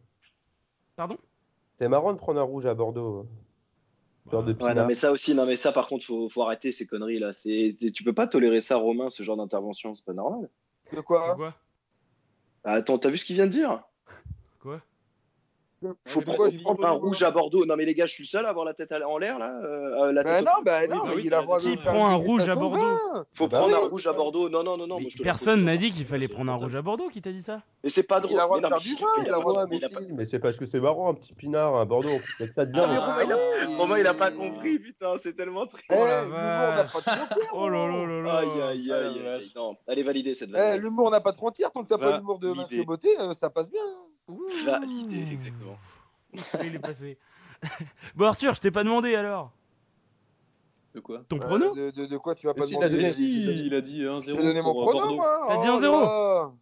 Pardon? 0.96 1.16
C'est 1.76 1.88
marrant 1.88 2.12
de 2.12 2.18
prendre 2.18 2.38
un 2.40 2.44
rouge 2.44 2.66
à 2.66 2.74
Bordeaux. 2.74 3.26
Genre 4.30 4.42
de 4.42 4.52
Ouais, 4.62 4.74
non, 4.74 4.86
mais 4.86 4.94
ça 4.94 5.12
aussi, 5.12 5.34
non, 5.34 5.44
mais 5.46 5.56
ça, 5.56 5.72
par 5.72 5.86
contre, 5.86 6.04
faut, 6.04 6.28
faut 6.28 6.42
arrêter 6.42 6.72
ces 6.72 6.86
conneries 6.86 7.18
là. 7.18 7.32
C'est, 7.32 7.76
tu 7.94 8.04
peux 8.04 8.12
pas 8.14 8.26
tolérer 8.26 8.60
ça, 8.60 8.76
Romain, 8.76 9.08
ce 9.10 9.22
genre 9.22 9.36
d'intervention, 9.36 9.94
c'est 9.94 10.04
pas 10.04 10.12
normal. 10.14 10.48
De 10.92 11.00
quoi? 11.00 11.34
Quoi? 11.34 11.54
Attends, 12.64 12.98
t'as 12.98 13.10
vu 13.10 13.18
ce 13.18 13.24
qu'il 13.24 13.36
vient 13.36 13.46
de 13.46 13.50
dire? 13.50 13.82
Quoi? 14.60 14.80
Faut 16.06 16.20
De 16.20 16.24
prendre, 16.24 16.36
quoi, 16.38 16.48
j'ai 16.48 16.58
prendre 16.58 16.78
dit 16.80 16.84
un 16.86 16.90
rouge 16.90 17.22
à 17.22 17.30
Bordeaux. 17.30 17.64
Non 17.66 17.76
mais 17.76 17.84
les 17.84 17.94
gars, 17.94 18.06
je 18.06 18.12
suis 18.12 18.24
le 18.24 18.28
seul 18.28 18.46
à 18.46 18.50
avoir 18.50 18.64
la 18.64 18.74
tête 18.74 18.92
en 18.92 19.18
l'air 19.18 19.38
là. 19.38 19.52
euh, 19.62 20.04
euh, 20.08 20.12
la 20.12 20.22
Bah 20.22 20.34
tête 20.36 20.44
non, 20.44 20.62
bah 20.64 20.78
Oui, 20.82 20.88
non, 20.88 20.96
bah 20.96 21.02
mais 21.08 21.14
oui, 21.16 21.22
il 21.26 21.34
a 21.34 21.42
droit 21.42 21.58
qui 21.58 21.76
prend 21.76 22.06
un 22.08 22.14
rouge 22.14 22.48
à 22.48 22.54
Bordeaux. 22.54 22.98
Faut 23.34 23.48
Bah 23.48 23.58
prendre 23.58 23.76
oui. 23.78 23.84
un 23.84 23.88
rouge 23.88 24.06
à 24.06 24.12
Bordeaux. 24.12 24.48
Non 24.48 24.62
non 24.62 24.76
non 24.76 24.86
non. 24.86 24.96
Mais 24.96 25.02
moi, 25.02 25.10
je 25.10 25.16
te 25.16 25.22
le 25.22 25.24
Personne 25.24 25.64
n'a 25.64 25.76
dit 25.76 25.90
qu'il 25.90 26.04
fallait 26.06 26.28
prendre 26.28 26.50
un 26.52 26.56
rouge 26.56 26.74
à 26.76 26.82
Bordeaux. 26.82 27.08
Qui 27.08 27.20
t'a 27.22 27.30
dit 27.32 27.42
ça? 27.42 27.60
Mais 27.82 27.90
c'est 27.90 28.06
pas 28.06 28.20
drôle. 28.20 28.32
Il 28.34 28.38
a 28.40 28.44
droit 28.44 28.56
Mais 28.56 28.62
de 28.62 28.68
faire 28.68 28.78
du 28.78 30.26
c'est 30.26 30.38
parce 30.38 30.56
que 30.56 30.66
c'est 30.66 30.80
marrant, 30.80 31.10
un 31.10 31.14
petit 31.14 31.34
pinard 31.34 31.76
à 31.76 31.84
Bordeaux. 31.84 32.08
En 32.10 32.18
plus, 32.18 32.34
il 32.40 32.46
y 32.46 32.48
a 32.48 32.52
pas 32.52 32.64
de 32.66 32.72
bien. 32.72 32.82
Ah, 32.88 33.18
Romain, 33.78 33.98
il 33.98 34.06
a- 34.06 34.14
pas 34.14 34.30
compris, 34.30 34.78
putain, 34.78 35.16
c'est 35.18 35.34
tellement 35.34 35.66
triste. 35.66 35.84
Eh, 35.90 35.94
Oh 35.98 36.06
la 36.06 36.22
l'humour 36.22 36.38
n'a 36.38 36.70
vache. 36.76 36.76
pas 36.76 36.82
de 36.82 36.88
frontières. 36.88 37.28
Oh 37.52 37.68
là 37.68 37.86
là 37.88 38.06
là 38.06 38.20
là. 38.22 38.34
Aïe 38.38 38.62
aïe 38.62 38.92
aïe 38.92 39.22
Ah. 39.26 39.38
Non, 39.56 39.76
est 39.88 40.02
validée 40.02 40.34
cette 40.34 40.50
Eh, 40.50 40.52
vanne. 40.52 40.80
l'humour 40.80 41.10
n'a 41.10 41.20
pas 41.20 41.32
de 41.32 41.36
frontières. 41.36 41.72
Tant 41.72 41.82
que 41.82 41.88
t'as 41.88 41.98
pas 41.98 42.16
l'humour 42.18 42.38
de. 42.38 42.52
Mathieu 42.52 42.84
Beauté, 42.84 43.08
euh, 43.20 43.32
ça 43.32 43.50
passe 43.50 43.70
bien. 43.70 43.82
Ouh. 44.28 44.42
Validée, 44.64 45.32
exactement. 45.32 45.78
Il 46.64 46.74
est 46.74 46.78
passé. 46.78 47.18
bon 48.14 48.26
Arthur, 48.26 48.54
je 48.54 48.60
t'ai 48.60 48.70
pas 48.70 48.84
demandé 48.84 49.14
alors. 49.14 49.52
De 50.94 51.00
quoi? 51.00 51.24
Ton 51.28 51.36
Euh, 51.36 51.46
prono? 51.46 51.74
de, 51.74 51.90
de- 51.90 52.06
de 52.06 52.16
quoi 52.18 52.34
tu 52.34 52.46
vas 52.46 52.54
pas 52.54 52.64
si, 52.64 52.72
il 52.72 52.76
a 52.82 52.88
demander. 52.88 53.02
Mais 53.02 53.10
si, 53.10 53.66
il 53.66 53.74
a 53.74 53.80
dit 53.80 54.02
1-0 54.04 54.20
Je 54.22 54.32
t'ai 54.32 54.42
donné 54.42 54.62
mon 54.62 54.72
Bordeaux. 54.72 55.16
moi. 55.16 55.44
T'as 55.48 55.56
dit 55.58 55.68
Oh 55.68 55.72
un 55.72 55.78
zéro 55.80 56.00
là. 56.02 56.52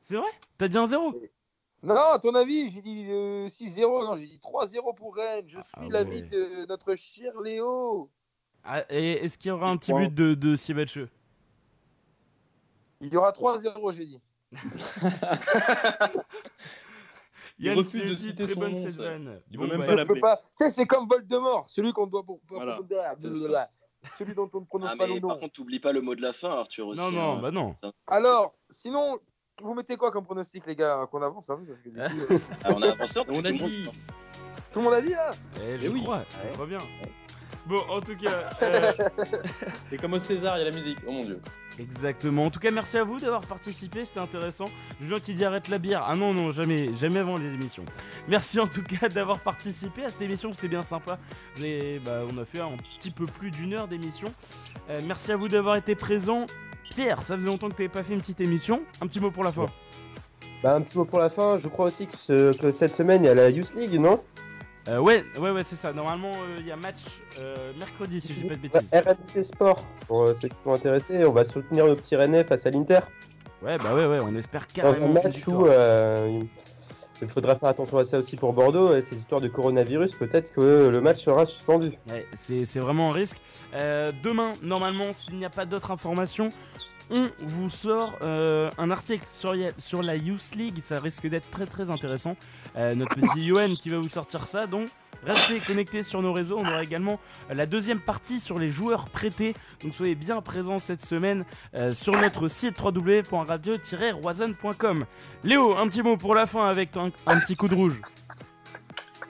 C'est 0.00 0.16
vrai? 0.16 0.30
T'as 0.58 0.68
dit 0.68 0.78
un 0.78 0.86
zéro? 0.86 1.14
Non, 1.82 1.94
à 2.12 2.18
ton 2.18 2.34
avis, 2.34 2.68
j'ai 2.68 2.82
dit 2.82 3.06
euh, 3.08 3.46
6-0. 3.46 4.04
Non, 4.04 4.14
j'ai 4.16 4.26
dit 4.26 4.38
3-0 4.42 4.94
pour 4.96 5.14
Rennes. 5.16 5.44
Je 5.48 5.60
suis 5.60 5.70
Ah 5.76 5.86
l'avis 5.90 6.22
ouais. 6.22 6.28
de 6.28 6.66
notre 6.66 6.94
cher 6.96 7.40
Léo. 7.40 8.10
Ah, 8.64 8.82
Et 8.90 9.12
est-ce 9.24 9.38
qu'il 9.38 9.48
y 9.48 9.52
aura 9.52 9.68
un 9.70 9.76
petit 9.76 9.92
but 9.94 10.12
de, 10.12 10.34
de 10.34 10.56
Siebatcheux 10.56 11.08
Il 13.00 13.12
y 13.12 13.16
aura 13.16 13.30
3-0, 13.32 13.92
j'ai 13.92 14.06
dit. 14.06 14.20
Il 17.58 17.66
Yann 17.66 17.76
refuse 17.76 18.10
de 18.12 18.16
citer 18.16 18.44
très 18.44 18.54
son 18.54 18.60
bonne 18.60 18.72
nom, 18.72 18.78
cette 18.78 18.94
ça. 18.94 19.02
vanne. 19.02 19.40
Il 19.50 19.58
Bon, 19.58 19.64
veut 19.64 19.70
même 19.70 19.78
bah, 19.80 19.84
pas 19.86 19.90
Je 19.92 19.96
l'appeler. 19.96 20.14
peux 20.14 20.20
pas. 20.20 20.36
Tu 20.36 20.42
sais, 20.64 20.70
c'est 20.70 20.86
comme 20.86 21.06
Voldemort, 21.08 21.64
celui 21.68 21.92
qu'on 21.92 22.06
doit. 22.06 22.24
Voilà. 22.48 22.78
Celui 24.18 24.34
dont 24.34 24.48
on 24.54 24.60
ne 24.60 24.64
prononce 24.64 24.90
Ah, 24.92 24.96
pas 24.96 25.06
mais 25.06 25.14
le 25.16 25.20
par 25.20 25.30
nom. 25.30 25.38
contre, 25.40 25.52
t'oublies 25.52 25.78
pas 25.78 25.92
le 25.92 26.00
mot 26.00 26.14
de 26.14 26.22
la 26.22 26.32
fin, 26.32 26.48
Arthur 26.50 26.86
aussi. 26.88 27.00
Non, 27.02 27.10
non, 27.12 27.36
hein. 27.36 27.40
bah 27.42 27.50
non. 27.50 27.76
Alors, 28.06 28.54
sinon, 28.70 29.18
vous 29.62 29.74
mettez 29.74 29.98
quoi 29.98 30.10
comme 30.10 30.24
pronostic, 30.24 30.64
les 30.66 30.74
gars, 30.74 31.06
qu'on 31.10 31.20
avance 31.20 31.50
hein, 31.50 31.60
parce 31.66 31.78
que, 31.80 31.88
du 31.90 31.94
coup, 32.26 32.32
euh, 32.34 32.38
Ah, 32.64 32.72
on 32.74 32.80
a 32.80 32.92
avancé, 32.92 33.20
On 33.28 33.44
a 33.44 33.48
tout 33.50 33.54
le 33.54 33.58
monde- 33.60 33.70
dit. 33.70 33.84
Tout 34.72 34.78
le 34.78 34.84
monde 34.86 34.94
a 34.94 35.00
dit 35.02 35.10
là? 35.10 35.30
Eh, 35.62 35.78
je 35.78 35.86
Eh 35.86 35.88
oui. 35.90 36.02
crois, 36.02 36.24
je 36.30 36.52
crois 36.54 36.66
bien. 36.66 36.78
Bon, 37.70 37.78
en 37.88 38.00
tout 38.00 38.16
cas, 38.16 38.50
euh, 38.62 38.92
C'est 39.88 39.96
comme 39.96 40.14
au 40.14 40.18
César, 40.18 40.56
il 40.58 40.64
y 40.64 40.66
a 40.66 40.70
la 40.70 40.76
musique. 40.76 40.98
Oh 41.06 41.12
mon 41.12 41.20
dieu. 41.20 41.40
exactement. 41.78 42.44
En 42.46 42.50
tout 42.50 42.58
cas, 42.58 42.72
merci 42.72 42.98
à 42.98 43.04
vous 43.04 43.20
d'avoir 43.20 43.42
participé, 43.42 44.04
c'était 44.04 44.18
intéressant. 44.18 44.64
Julien 45.00 45.20
qui 45.20 45.34
dit 45.34 45.44
arrête 45.44 45.68
la 45.68 45.78
bière. 45.78 46.02
Ah 46.04 46.16
non, 46.16 46.34
non, 46.34 46.50
jamais, 46.50 46.92
jamais 46.94 47.20
avant 47.20 47.38
les 47.38 47.46
émissions. 47.54 47.84
Merci 48.26 48.58
en 48.58 48.66
tout 48.66 48.82
cas 48.82 49.08
d'avoir 49.08 49.38
participé 49.38 50.04
à 50.04 50.10
cette 50.10 50.20
émission, 50.22 50.52
c'était 50.52 50.66
bien 50.66 50.82
sympa. 50.82 51.18
Bah, 52.04 52.22
on 52.28 52.38
a 52.38 52.44
fait 52.44 52.58
un 52.60 52.72
petit 52.98 53.12
peu 53.12 53.26
plus 53.26 53.52
d'une 53.52 53.72
heure 53.74 53.86
d'émission. 53.86 54.34
Euh, 54.90 55.00
merci 55.06 55.30
à 55.30 55.36
vous 55.36 55.46
d'avoir 55.48 55.76
été 55.76 55.94
présent. 55.94 56.46
Pierre, 56.90 57.22
ça 57.22 57.36
faisait 57.36 57.46
longtemps 57.46 57.68
que 57.68 57.76
tu 57.76 57.82
n'avais 57.82 57.92
pas 57.92 58.02
fait 58.02 58.14
une 58.14 58.20
petite 58.20 58.40
émission. 58.40 58.82
Un 59.00 59.06
petit 59.06 59.20
mot 59.20 59.30
pour 59.30 59.44
la 59.44 59.52
fin. 59.52 59.66
Bah, 60.64 60.74
un 60.74 60.80
petit 60.82 60.98
mot 60.98 61.04
pour 61.04 61.20
la 61.20 61.28
fin. 61.28 61.56
Je 61.56 61.68
crois 61.68 61.86
aussi 61.86 62.08
que, 62.08 62.16
ce- 62.16 62.52
que 62.56 62.72
cette 62.72 62.96
semaine, 62.96 63.22
il 63.22 63.26
y 63.26 63.30
a 63.30 63.34
la 63.34 63.48
Youth 63.48 63.74
League, 63.76 63.94
non? 63.94 64.20
Euh, 64.90 64.98
ouais, 64.98 65.24
ouais, 65.38 65.50
ouais, 65.50 65.62
c'est 65.62 65.76
ça. 65.76 65.92
Normalement, 65.92 66.32
euh, 66.34 66.56
il 66.58 66.66
y 66.66 66.72
a 66.72 66.76
match 66.76 66.98
euh, 67.38 67.72
mercredi, 67.78 68.20
si 68.20 68.34
je 68.34 68.40
dis 68.40 68.48
pas 68.48 68.56
de 68.56 68.60
bêtises. 68.60 68.90
RMC 68.92 69.44
Sport, 69.44 69.86
pour 70.08 70.28
ceux 70.28 70.48
qui 70.48 70.56
sont 70.64 70.72
intéressés. 70.72 71.24
On 71.24 71.32
va 71.32 71.44
soutenir 71.44 71.86
nos 71.86 71.94
petits 71.94 72.16
Rennais 72.16 72.42
face 72.44 72.66
à 72.66 72.70
l'Inter. 72.70 73.00
Ouais, 73.62 73.78
bah 73.78 73.94
ouais, 73.94 74.06
ouais, 74.06 74.18
on 74.20 74.34
espère 74.34 74.66
Dans 74.76 74.88
un 74.88 74.92
carrément. 74.94 75.12
match 75.22 75.46
où 75.46 75.66
il 77.22 77.28
faudra 77.28 77.54
faire 77.54 77.68
attention 77.68 77.98
à 77.98 78.04
ça 78.06 78.18
aussi 78.18 78.36
pour 78.36 78.52
Bordeaux. 78.52 78.96
Et 78.96 79.02
ces 79.02 79.16
histoires 79.16 79.42
de 79.42 79.48
coronavirus, 79.48 80.12
peut-être 80.14 80.52
que 80.52 80.88
le 80.88 81.00
match 81.00 81.22
sera 81.22 81.44
suspendu. 81.46 81.92
Ouais, 82.08 82.26
c'est 82.34 82.64
c'est 82.64 82.80
vraiment 82.80 83.10
un 83.10 83.12
risque. 83.12 83.36
Demain, 83.74 84.54
normalement, 84.62 85.12
s'il 85.12 85.36
n'y 85.36 85.44
a 85.44 85.50
pas 85.50 85.66
d'autres 85.66 85.90
informations, 85.90 86.48
on 87.10 87.30
vous 87.40 87.68
sort 87.68 88.16
euh, 88.22 88.70
un 88.78 88.90
article 88.90 89.26
sur, 89.78 90.02
la 90.02 90.16
Youth 90.16 90.54
League. 90.54 90.78
Ça 90.82 90.98
risque 91.00 91.26
d'être 91.26 91.50
très 91.50 91.66
très 91.66 91.90
intéressant. 91.90 92.36
Euh, 92.76 92.94
notre 92.94 93.16
petit 93.16 93.50
qui 93.78 93.90
va 93.90 93.98
vous 93.98 94.08
sortir 94.08 94.46
ça. 94.46 94.66
Donc, 94.66 94.88
restez 95.24 95.60
connectés 95.60 96.02
sur 96.02 96.22
nos 96.22 96.32
réseaux. 96.32 96.56
On 96.58 96.66
aura 96.66 96.82
également 96.82 97.20
euh, 97.50 97.54
la 97.54 97.66
deuxième 97.66 98.00
partie 98.00 98.40
sur 98.40 98.58
les 98.58 98.70
joueurs 98.70 99.08
prêtés. 99.08 99.54
Donc, 99.82 99.94
soyez 99.94 100.14
bien 100.14 100.40
présents 100.40 100.78
cette 100.78 101.02
semaine 101.02 101.44
euh, 101.74 101.92
sur 101.92 102.14
notre 102.14 102.48
site 102.48 102.80
www.radio-roison.com. 102.80 105.04
Léo, 105.44 105.76
un 105.76 105.86
petit 105.88 106.02
mot 106.02 106.16
pour 106.16 106.34
la 106.34 106.46
fin 106.46 106.66
avec 106.66 106.96
un, 106.96 107.10
un 107.26 107.40
petit 107.40 107.56
coup 107.56 107.68
de 107.68 107.74
rouge. 107.74 108.00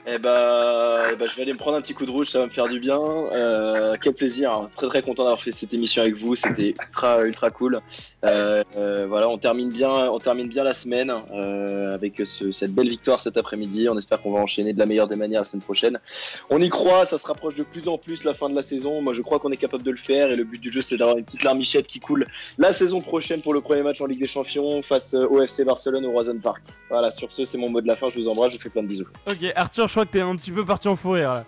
Eh 0.07 0.17
bah, 0.17 0.95
je 1.25 1.35
vais 1.35 1.43
aller 1.43 1.53
me 1.53 1.59
prendre 1.59 1.77
un 1.77 1.81
petit 1.81 1.93
coup 1.93 2.05
de 2.07 2.11
rouge, 2.11 2.27
ça 2.29 2.39
va 2.39 2.45
me 2.47 2.51
faire 2.51 2.67
du 2.67 2.79
bien. 2.79 2.99
Euh, 2.99 3.95
quel 4.01 4.13
plaisir, 4.13 4.51
hein. 4.51 4.65
très 4.75 4.87
très 4.87 5.01
content 5.03 5.23
d'avoir 5.23 5.41
fait 5.41 5.51
cette 5.51 5.73
émission 5.75 6.01
avec 6.01 6.15
vous, 6.15 6.35
c'était 6.35 6.73
ultra 6.87 7.23
ultra 7.23 7.51
cool. 7.51 7.79
Euh, 8.25 8.63
euh, 8.77 9.05
voilà, 9.07 9.29
on 9.29 9.37
termine 9.37 9.69
bien, 9.69 9.89
on 10.09 10.17
termine 10.17 10.47
bien 10.47 10.63
la 10.63 10.73
semaine 10.73 11.13
avec 11.93 12.19
ce- 12.25 12.51
cette 12.51 12.73
belle 12.73 12.89
victoire 12.89 13.21
cet 13.21 13.37
après-midi. 13.37 13.89
On 13.89 13.97
espère 13.97 14.21
qu'on 14.23 14.31
va 14.31 14.39
enchaîner 14.39 14.73
de 14.73 14.79
la 14.79 14.87
meilleure 14.87 15.07
des 15.07 15.15
manières 15.15 15.41
la 15.41 15.45
semaine 15.45 15.61
prochaine. 15.61 15.99
On 16.49 16.59
y 16.59 16.69
croit, 16.69 17.05
ça 17.05 17.19
se 17.19 17.27
rapproche 17.27 17.55
de 17.55 17.63
plus 17.63 17.87
en 17.87 17.97
plus 17.99 18.23
la 18.23 18.33
fin 18.33 18.49
de 18.49 18.55
la 18.55 18.63
saison. 18.63 19.01
Moi, 19.01 19.13
je 19.13 19.21
crois 19.21 19.37
qu'on 19.39 19.51
est 19.51 19.57
capable 19.57 19.83
de 19.83 19.91
le 19.91 19.97
faire 19.97 20.31
et 20.31 20.35
le 20.35 20.43
but 20.45 20.59
du 20.61 20.71
jeu, 20.71 20.81
c'est 20.81 20.97
d'avoir 20.97 21.17
une 21.17 21.25
petite 21.25 21.43
larmichette 21.43 21.85
qui 21.87 21.99
coule 21.99 22.25
la 22.57 22.73
saison 22.73 23.01
prochaine 23.01 23.41
pour 23.41 23.53
le 23.53 23.61
premier 23.61 23.83
match 23.83 24.01
en 24.01 24.07
Ligue 24.07 24.19
des 24.21 24.27
Champions 24.27 24.81
face 24.81 25.13
au 25.13 25.41
FC 25.43 25.63
Barcelone 25.63 26.05
au 26.05 26.11
Roison 26.11 26.39
Park. 26.41 26.63
Voilà, 26.89 27.11
sur 27.11 27.31
ce, 27.31 27.45
c'est 27.45 27.57
mon 27.59 27.69
mot 27.69 27.81
de 27.81 27.87
la 27.87 27.95
fin. 27.95 28.09
Je 28.09 28.19
vous 28.19 28.27
embrasse, 28.27 28.53
je 28.53 28.57
vous 28.57 28.63
fais 28.63 28.69
plein 28.69 28.81
de 28.83 28.87
bisous. 28.87 29.05
Ok, 29.27 29.45
Arthur, 29.55 29.90
je 29.91 29.95
crois 29.95 30.05
que 30.05 30.11
t'es 30.11 30.21
un 30.21 30.37
petit 30.37 30.53
peu 30.53 30.63
parti 30.63 30.87
en 30.87 30.95
fou 30.95 31.11
rire 31.11 31.33
là. 31.33 31.45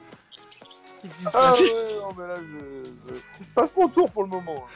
Qu'est-ce 1.01 1.17
qui 1.17 1.23
se 1.23 1.29
Ah 1.29 1.31
passe 1.31 1.61
ouais, 1.61 1.67
non, 2.01 2.09
mais 2.17 2.27
là, 2.27 2.33
je, 2.35 3.13
je 3.13 3.53
passe 3.55 3.73
mon 3.77 3.87
tour 3.87 4.11
pour 4.11 4.23
le 4.23 4.29
moment. 4.29 4.65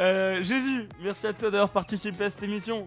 Euh, 0.00 0.42
Jésus, 0.42 0.88
merci 1.00 1.28
à 1.28 1.32
toi 1.32 1.50
d'avoir 1.50 1.68
participé 1.68 2.24
à 2.24 2.30
cette 2.30 2.42
émission. 2.42 2.86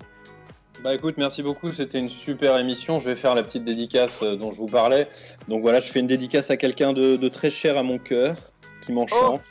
Bah 0.83 0.93
écoute, 0.93 1.15
merci 1.17 1.43
beaucoup, 1.43 1.71
c'était 1.71 1.99
une 1.99 2.09
super 2.09 2.57
émission. 2.57 2.99
Je 2.99 3.09
vais 3.09 3.15
faire 3.15 3.35
la 3.35 3.43
petite 3.43 3.63
dédicace 3.63 4.21
euh, 4.21 4.35
dont 4.35 4.51
je 4.51 4.59
vous 4.59 4.67
parlais. 4.67 5.07
Donc 5.47 5.61
voilà, 5.61 5.79
je 5.79 5.89
fais 5.89 5.99
une 5.99 6.07
dédicace 6.07 6.49
à 6.49 6.57
quelqu'un 6.57 6.91
de, 6.93 7.15
de 7.15 7.27
très 7.29 7.49
cher 7.51 7.77
à 7.77 7.83
mon 7.83 7.99
cœur, 7.99 8.35
qui 8.81 8.91
m'enchante, 8.91 9.41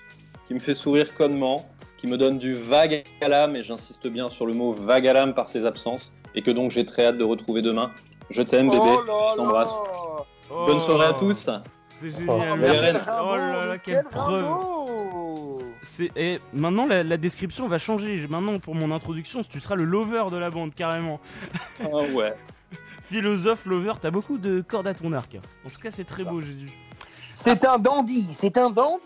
qui 0.46 0.52
me 0.52 0.58
fait 0.58 0.74
sourire 0.74 1.14
connement, 1.14 1.66
qui 1.96 2.06
me 2.06 2.18
donne 2.18 2.38
du 2.38 2.54
vague 2.54 3.04
à 3.22 3.28
l'âme, 3.28 3.56
et 3.56 3.62
j'insiste 3.62 4.08
bien 4.08 4.28
sur 4.28 4.44
le 4.44 4.52
mot 4.52 4.72
vague 4.72 5.06
à 5.06 5.14
l'âme 5.14 5.32
par 5.32 5.48
ses 5.48 5.64
absences, 5.64 6.12
et 6.34 6.42
que 6.42 6.50
donc 6.50 6.70
j'ai 6.70 6.84
très 6.84 7.06
hâte 7.06 7.18
de 7.18 7.24
retrouver 7.24 7.62
demain. 7.62 7.92
Je 8.30 8.42
t'aime 8.42 8.70
bébé, 8.70 8.82
Oh 8.82 9.02
là 9.06 9.28
je 9.30 9.36
t'embrasse. 9.36 9.74
Oh, 10.50 10.66
Bonne 10.66 10.80
soirée 10.80 11.06
à 11.06 11.12
tous. 11.12 11.48
C'est 11.88 12.08
Oh, 12.28 12.38
génial, 12.40 12.58
merci. 12.58 12.96
Oh 13.22 13.36
là 13.36 13.66
là, 13.66 13.78
quelle 13.78 14.02
quel 14.02 14.04
preuve. 14.10 15.60
Et 16.16 16.38
maintenant, 16.52 16.86
la, 16.86 17.02
la 17.04 17.16
description 17.16 17.68
va 17.68 17.78
changer. 17.78 18.26
Maintenant, 18.28 18.58
pour 18.58 18.74
mon 18.74 18.90
introduction, 18.90 19.42
tu 19.42 19.60
seras 19.60 19.74
le 19.74 19.84
lover 19.84 20.24
de 20.30 20.36
la 20.36 20.50
bande, 20.50 20.74
carrément. 20.74 21.20
Ah 21.80 21.86
ouais. 22.14 22.34
Philosophe, 23.02 23.66
lover, 23.66 23.92
t'as 24.00 24.10
beaucoup 24.10 24.38
de 24.38 24.60
cordes 24.62 24.86
à 24.86 24.94
ton 24.94 25.12
arc. 25.12 25.36
En 25.64 25.70
tout 25.70 25.80
cas, 25.80 25.90
c'est 25.90 26.04
très 26.04 26.24
beau, 26.24 26.40
Jésus. 26.40 26.70
C'est 27.34 27.64
un 27.64 27.78
dandy, 27.78 28.28
c'est 28.32 28.56
un 28.56 28.70
dandy. 28.70 29.04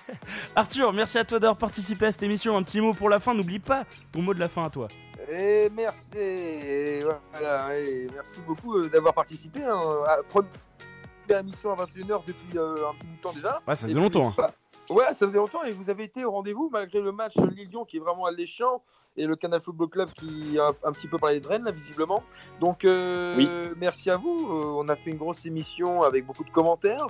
Arthur, 0.56 0.92
merci 0.92 1.18
à 1.18 1.24
toi 1.24 1.38
d'avoir 1.38 1.58
participé 1.58 2.06
à 2.06 2.12
cette 2.12 2.22
émission. 2.22 2.56
Un 2.56 2.62
petit 2.62 2.80
mot 2.80 2.94
pour 2.94 3.08
la 3.08 3.20
fin. 3.20 3.34
N'oublie 3.34 3.58
pas 3.58 3.84
ton 4.10 4.22
mot 4.22 4.34
de 4.34 4.40
la 4.40 4.48
fin 4.48 4.64
à 4.64 4.70
toi. 4.70 4.88
Et 5.30 5.68
merci, 5.70 6.16
et 6.16 7.02
voilà, 7.32 7.78
et 7.78 8.06
merci 8.14 8.40
beaucoup 8.46 8.76
euh, 8.78 8.88
d'avoir 8.88 9.12
participé 9.12 9.62
hein, 9.62 9.78
à 10.06 10.18
première 10.22 11.40
émission 11.40 11.70
à 11.72 11.76
21h 11.84 12.22
depuis 12.26 12.56
euh, 12.58 12.88
un 12.88 12.94
petit 12.94 13.06
bout 13.08 13.16
de 13.16 13.20
temps 13.22 13.32
déjà. 13.32 13.60
Ouais, 13.68 13.76
ça 13.76 13.86
faisait 13.86 14.00
longtemps. 14.00 14.28
hein. 14.28 14.34
bah, 14.38 14.50
ouais, 14.88 15.04
ça 15.12 15.26
faisait 15.26 15.36
longtemps 15.38 15.62
et 15.64 15.72
vous 15.72 15.90
avez 15.90 16.04
été 16.04 16.24
au 16.24 16.30
rendez-vous 16.30 16.70
malgré 16.72 17.00
le 17.02 17.12
match 17.12 17.34
Lille-Lyon 17.36 17.84
qui 17.84 17.98
est 17.98 18.00
vraiment 18.00 18.24
alléchant 18.24 18.82
et 19.18 19.26
le 19.26 19.36
Canal 19.36 19.60
Football 19.60 19.88
Club 19.88 20.08
qui 20.14 20.58
a 20.58 20.68
un 20.84 20.92
petit 20.92 21.08
peu 21.08 21.18
parlé 21.18 21.40
de 21.40 21.46
Rennes 21.46 21.64
là 21.64 21.70
visiblement. 21.72 22.22
Donc 22.60 22.84
euh, 22.84 23.36
Oui. 23.36 23.48
merci 23.78 24.08
à 24.10 24.16
vous. 24.16 24.36
Euh, 24.50 24.64
on 24.82 24.88
a 24.88 24.96
fait 24.96 25.10
une 25.10 25.16
grosse 25.18 25.44
émission 25.44 26.02
avec 26.02 26.24
beaucoup 26.24 26.44
de 26.44 26.50
commentaires. 26.50 27.06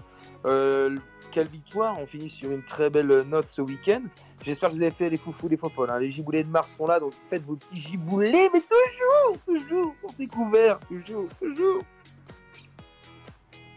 Euh, 0.47 0.97
quelle 1.31 1.49
victoire 1.49 1.97
On 2.01 2.07
finit 2.07 2.31
sur 2.31 2.51
une 2.51 2.65
très 2.65 2.91
belle 2.91 3.23
note 3.29 3.47
ce 3.51 3.61
week-end. 3.63 4.03
J'espère 4.45 4.71
que 4.71 4.75
vous 4.77 4.83
avez 4.83 4.91
fait 4.91 5.11
les 5.11 5.17
foufous, 5.17 5.49
les 5.49 5.57
fofolles. 5.57 5.91
hein. 5.91 5.99
Les 5.99 6.11
giboulets 6.11 6.43
de 6.45 6.49
Mars 6.51 6.77
sont 6.77 6.87
là, 6.87 6.99
donc 6.99 7.13
faites 7.29 7.45
vos 7.45 7.57
petits 7.57 7.81
giboulets, 7.81 8.49
mais 8.53 8.61
toujours, 8.61 9.39
toujours, 9.47 9.95
pour 10.01 10.13
découvert, 10.15 10.79
toujours, 10.89 11.27
toujours. 11.41 11.83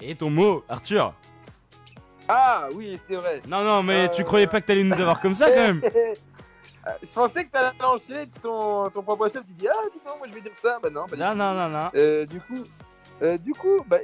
Et 0.02 0.16
ton 0.16 0.30
mot, 0.30 0.64
Arthur 0.70 1.14
Ah 2.28 2.68
oui, 2.76 3.00
c'est 3.08 3.16
vrai. 3.16 3.42
Non, 3.48 3.64
non, 3.64 3.84
mais 3.84 4.06
Euh, 4.06 4.08
tu 4.08 4.24
croyais 4.24 4.48
pas 4.48 4.62
que 4.62 4.66
t'allais 4.68 4.84
nous 4.84 5.00
avoir 5.00 5.20
comme 5.22 5.34
ça 5.34 5.48
quand 5.50 5.56
même 5.62 5.82
Je 7.04 7.08
pensais 7.14 7.46
que 7.46 7.52
t'allais 7.52 7.84
enchaîner 7.84 8.28
ton, 8.42 8.90
ton 8.90 9.04
propre 9.04 9.30
chef, 9.30 9.46
tu 9.46 9.54
dis 9.54 9.68
ah 9.68 9.74
dis 9.94 10.00
donc, 10.06 10.18
moi 10.18 10.28
je 10.28 10.34
vais 10.34 10.42
dire 10.42 10.56
ça, 10.56 10.80
bah 10.82 10.90
non. 10.90 11.06
bah, 11.10 11.18
Non, 11.18 11.36
non, 11.36 11.54
non, 11.54 11.70
non. 11.70 11.90
Euh, 11.96 12.26
du 12.26 12.40
coup, 12.40 12.64
euh, 13.22 13.38
du 13.38 13.54
coup, 13.54 13.84
bah, 13.88 14.00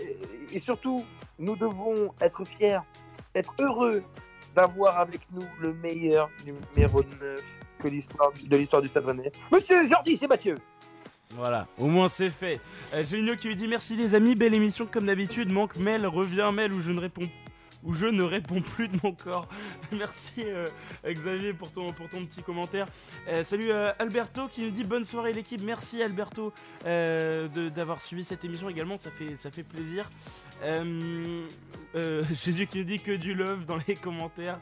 et, 0.51 0.59
surtout, 0.59 1.03
nous 1.39 1.55
devons 1.55 2.13
être 2.21 2.45
fiers, 2.45 2.79
être 3.33 3.53
heureux 3.59 4.03
d'avoir 4.55 4.99
avec 4.99 5.21
nous 5.31 5.45
le 5.59 5.73
meilleur 5.73 6.29
numéro 6.45 7.01
9 7.01 7.43
que 7.79 7.87
l'histoire 7.87 8.31
de 8.31 8.57
l'histoire 8.57 8.81
du 8.81 8.87
Stade 8.87 9.05
Rennais. 9.05 9.31
Monsieur 9.51 9.87
Jordi, 9.87 10.17
c'est 10.17 10.27
Mathieu. 10.27 10.55
Voilà, 11.31 11.67
au 11.77 11.87
moins 11.87 12.09
c'est 12.09 12.29
fait. 12.29 12.59
Euh, 12.93 13.03
Génio 13.03 13.35
qui 13.35 13.47
lui 13.49 13.55
dit 13.55 13.67
merci 13.67 13.95
les 13.95 14.15
amis, 14.15 14.33
belle 14.35 14.53
émission 14.53 14.87
comme 14.89 15.05
d'habitude. 15.07 15.51
Manque 15.51 15.75
mail, 15.77 16.05
reviens 16.07 16.51
mail 16.51 16.73
où 16.73 16.79
je 16.79 16.91
ne 16.91 16.99
réponds 16.99 17.27
où 17.83 17.93
je 17.93 18.05
ne 18.05 18.23
réponds 18.23 18.61
plus 18.61 18.87
de 18.87 18.97
mon 19.03 19.13
corps. 19.13 19.47
Merci 19.91 20.43
euh, 20.45 20.67
Xavier 21.05 21.53
pour 21.53 21.71
ton, 21.71 21.93
pour 21.93 22.07
petit 22.07 22.43
commentaire. 22.43 22.87
Euh, 23.27 23.43
salut 23.43 23.71
euh, 23.71 23.91
Alberto 23.99 24.47
qui 24.47 24.61
nous 24.61 24.71
dit 24.71 24.83
bonne 24.83 25.05
soirée 25.05 25.33
l'équipe. 25.33 25.61
Merci 25.63 26.01
Alberto 26.01 26.53
d'avoir 26.83 28.01
suivi 28.01 28.23
cette 28.23 28.43
émission 28.45 28.69
également, 28.69 28.97
ça 28.97 29.11
fait, 29.11 29.63
plaisir. 29.63 30.09
Jésus 32.33 32.67
qui 32.67 32.77
nous 32.79 32.83
dit 32.83 32.99
que 32.99 33.11
du 33.13 33.33
love 33.33 33.65
dans 33.65 33.77
les 33.87 33.95
commentaires. 33.95 34.59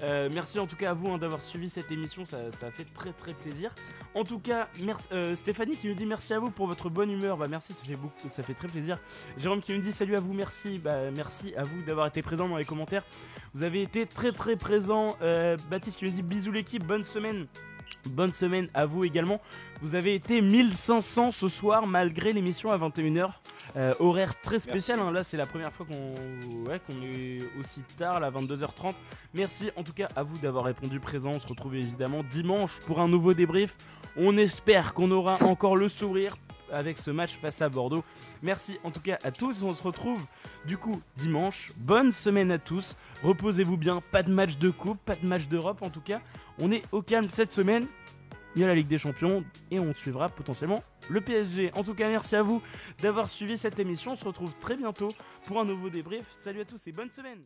Merci 0.00 0.58
en 0.58 0.66
tout 0.66 0.76
cas 0.76 0.90
à 0.90 0.94
vous 0.94 1.10
hein, 1.10 1.18
d'avoir 1.18 1.42
suivi 1.42 1.68
cette 1.68 1.90
émission, 1.90 2.24
ça, 2.24 2.70
fait 2.70 2.86
très 2.94 3.12
très 3.12 3.34
plaisir. 3.34 3.74
En 4.14 4.24
tout 4.24 4.38
cas, 4.38 4.68
merci, 4.80 5.08
Stéphanie 5.34 5.76
qui 5.76 5.88
nous 5.88 5.94
dit 5.94 6.06
merci 6.06 6.32
à 6.34 6.38
vous 6.38 6.50
pour 6.50 6.66
votre 6.66 6.90
bonne 6.90 7.10
humeur. 7.10 7.36
Bah 7.36 7.46
merci, 7.48 7.72
ça 7.72 7.84
fait 7.84 7.96
beaucoup, 7.96 8.28
ça 8.30 8.42
fait 8.42 8.54
très 8.54 8.68
plaisir. 8.68 8.98
Jérôme 9.38 9.60
qui 9.60 9.72
nous 9.72 9.80
dit 9.80 9.92
salut 9.92 10.16
à 10.16 10.20
vous, 10.20 10.32
merci. 10.32 10.78
Bah 10.78 11.10
merci 11.14 11.54
à 11.56 11.64
vous 11.64 11.82
d'avoir 11.82 12.06
été 12.06 12.22
présent 12.22 12.55
dans 12.56 12.60
les 12.60 12.64
commentaires. 12.64 13.04
Vous 13.52 13.62
avez 13.62 13.82
été 13.82 14.06
très 14.06 14.32
très 14.32 14.56
présent. 14.56 15.16
Euh, 15.20 15.58
Baptiste 15.70 15.98
qui 15.98 16.06
nous 16.06 16.10
dit 16.10 16.22
bisous 16.22 16.52
l'équipe, 16.52 16.84
bonne 16.84 17.04
semaine. 17.04 17.46
Bonne 18.10 18.32
semaine 18.32 18.68
à 18.72 18.86
vous 18.86 19.04
également. 19.04 19.40
Vous 19.82 19.94
avez 19.94 20.14
été 20.14 20.40
1500 20.40 21.32
ce 21.32 21.48
soir 21.48 21.86
malgré 21.86 22.32
l'émission 22.32 22.70
à 22.70 22.78
21h. 22.78 23.30
Euh, 23.76 23.94
horaire 23.98 24.40
très 24.40 24.58
spécial, 24.58 25.00
hein. 25.00 25.10
là 25.10 25.22
c'est 25.22 25.36
la 25.36 25.44
première 25.44 25.70
fois 25.70 25.84
qu'on 25.84 26.70
ouais, 26.70 26.80
qu'on 26.86 27.02
est 27.02 27.40
aussi 27.60 27.82
tard, 27.98 28.20
là 28.20 28.30
22h30. 28.30 28.94
Merci 29.34 29.70
en 29.76 29.82
tout 29.82 29.92
cas 29.92 30.08
à 30.16 30.22
vous 30.22 30.38
d'avoir 30.38 30.64
répondu 30.64 30.98
présent. 30.98 31.32
On 31.32 31.40
se 31.40 31.46
retrouve 31.46 31.74
évidemment 31.74 32.22
dimanche 32.22 32.80
pour 32.86 33.00
un 33.00 33.08
nouveau 33.08 33.34
débrief. 33.34 33.76
On 34.16 34.38
espère 34.38 34.94
qu'on 34.94 35.10
aura 35.10 35.42
encore 35.42 35.76
le 35.76 35.88
sourire 35.88 36.38
avec 36.72 36.96
ce 36.96 37.10
match 37.10 37.36
face 37.36 37.60
à 37.60 37.68
Bordeaux. 37.68 38.04
Merci 38.42 38.78
en 38.82 38.90
tout 38.90 39.00
cas 39.00 39.18
à 39.22 39.30
tous. 39.30 39.62
On 39.62 39.74
se 39.74 39.82
retrouve 39.82 40.24
du 40.66 40.76
coup 40.76 41.00
dimanche. 41.16 41.72
Bonne 41.76 42.10
semaine 42.12 42.50
à 42.50 42.58
tous. 42.58 42.96
Reposez-vous 43.22 43.76
bien. 43.76 44.02
Pas 44.10 44.22
de 44.22 44.32
match 44.32 44.58
de 44.58 44.70
coupe, 44.70 44.98
pas 45.04 45.16
de 45.16 45.26
match 45.26 45.48
d'Europe 45.48 45.82
en 45.82 45.90
tout 45.90 46.00
cas. 46.00 46.20
On 46.58 46.70
est 46.70 46.82
au 46.92 47.02
calme 47.02 47.28
cette 47.28 47.52
semaine. 47.52 47.86
Il 48.54 48.62
y 48.62 48.64
a 48.64 48.68
la 48.68 48.74
Ligue 48.74 48.88
des 48.88 48.98
Champions 48.98 49.44
et 49.70 49.78
on 49.78 49.92
suivra 49.92 50.30
potentiellement 50.30 50.82
le 51.10 51.20
PSG. 51.20 51.72
En 51.74 51.84
tout 51.84 51.94
cas, 51.94 52.08
merci 52.08 52.36
à 52.36 52.42
vous 52.42 52.62
d'avoir 53.02 53.28
suivi 53.28 53.58
cette 53.58 53.78
émission. 53.78 54.12
On 54.12 54.16
se 54.16 54.24
retrouve 54.24 54.54
très 54.60 54.76
bientôt 54.76 55.12
pour 55.44 55.60
un 55.60 55.64
nouveau 55.64 55.90
débrief. 55.90 56.26
Salut 56.32 56.62
à 56.62 56.64
tous 56.64 56.86
et 56.86 56.92
bonne 56.92 57.10
semaine. 57.10 57.44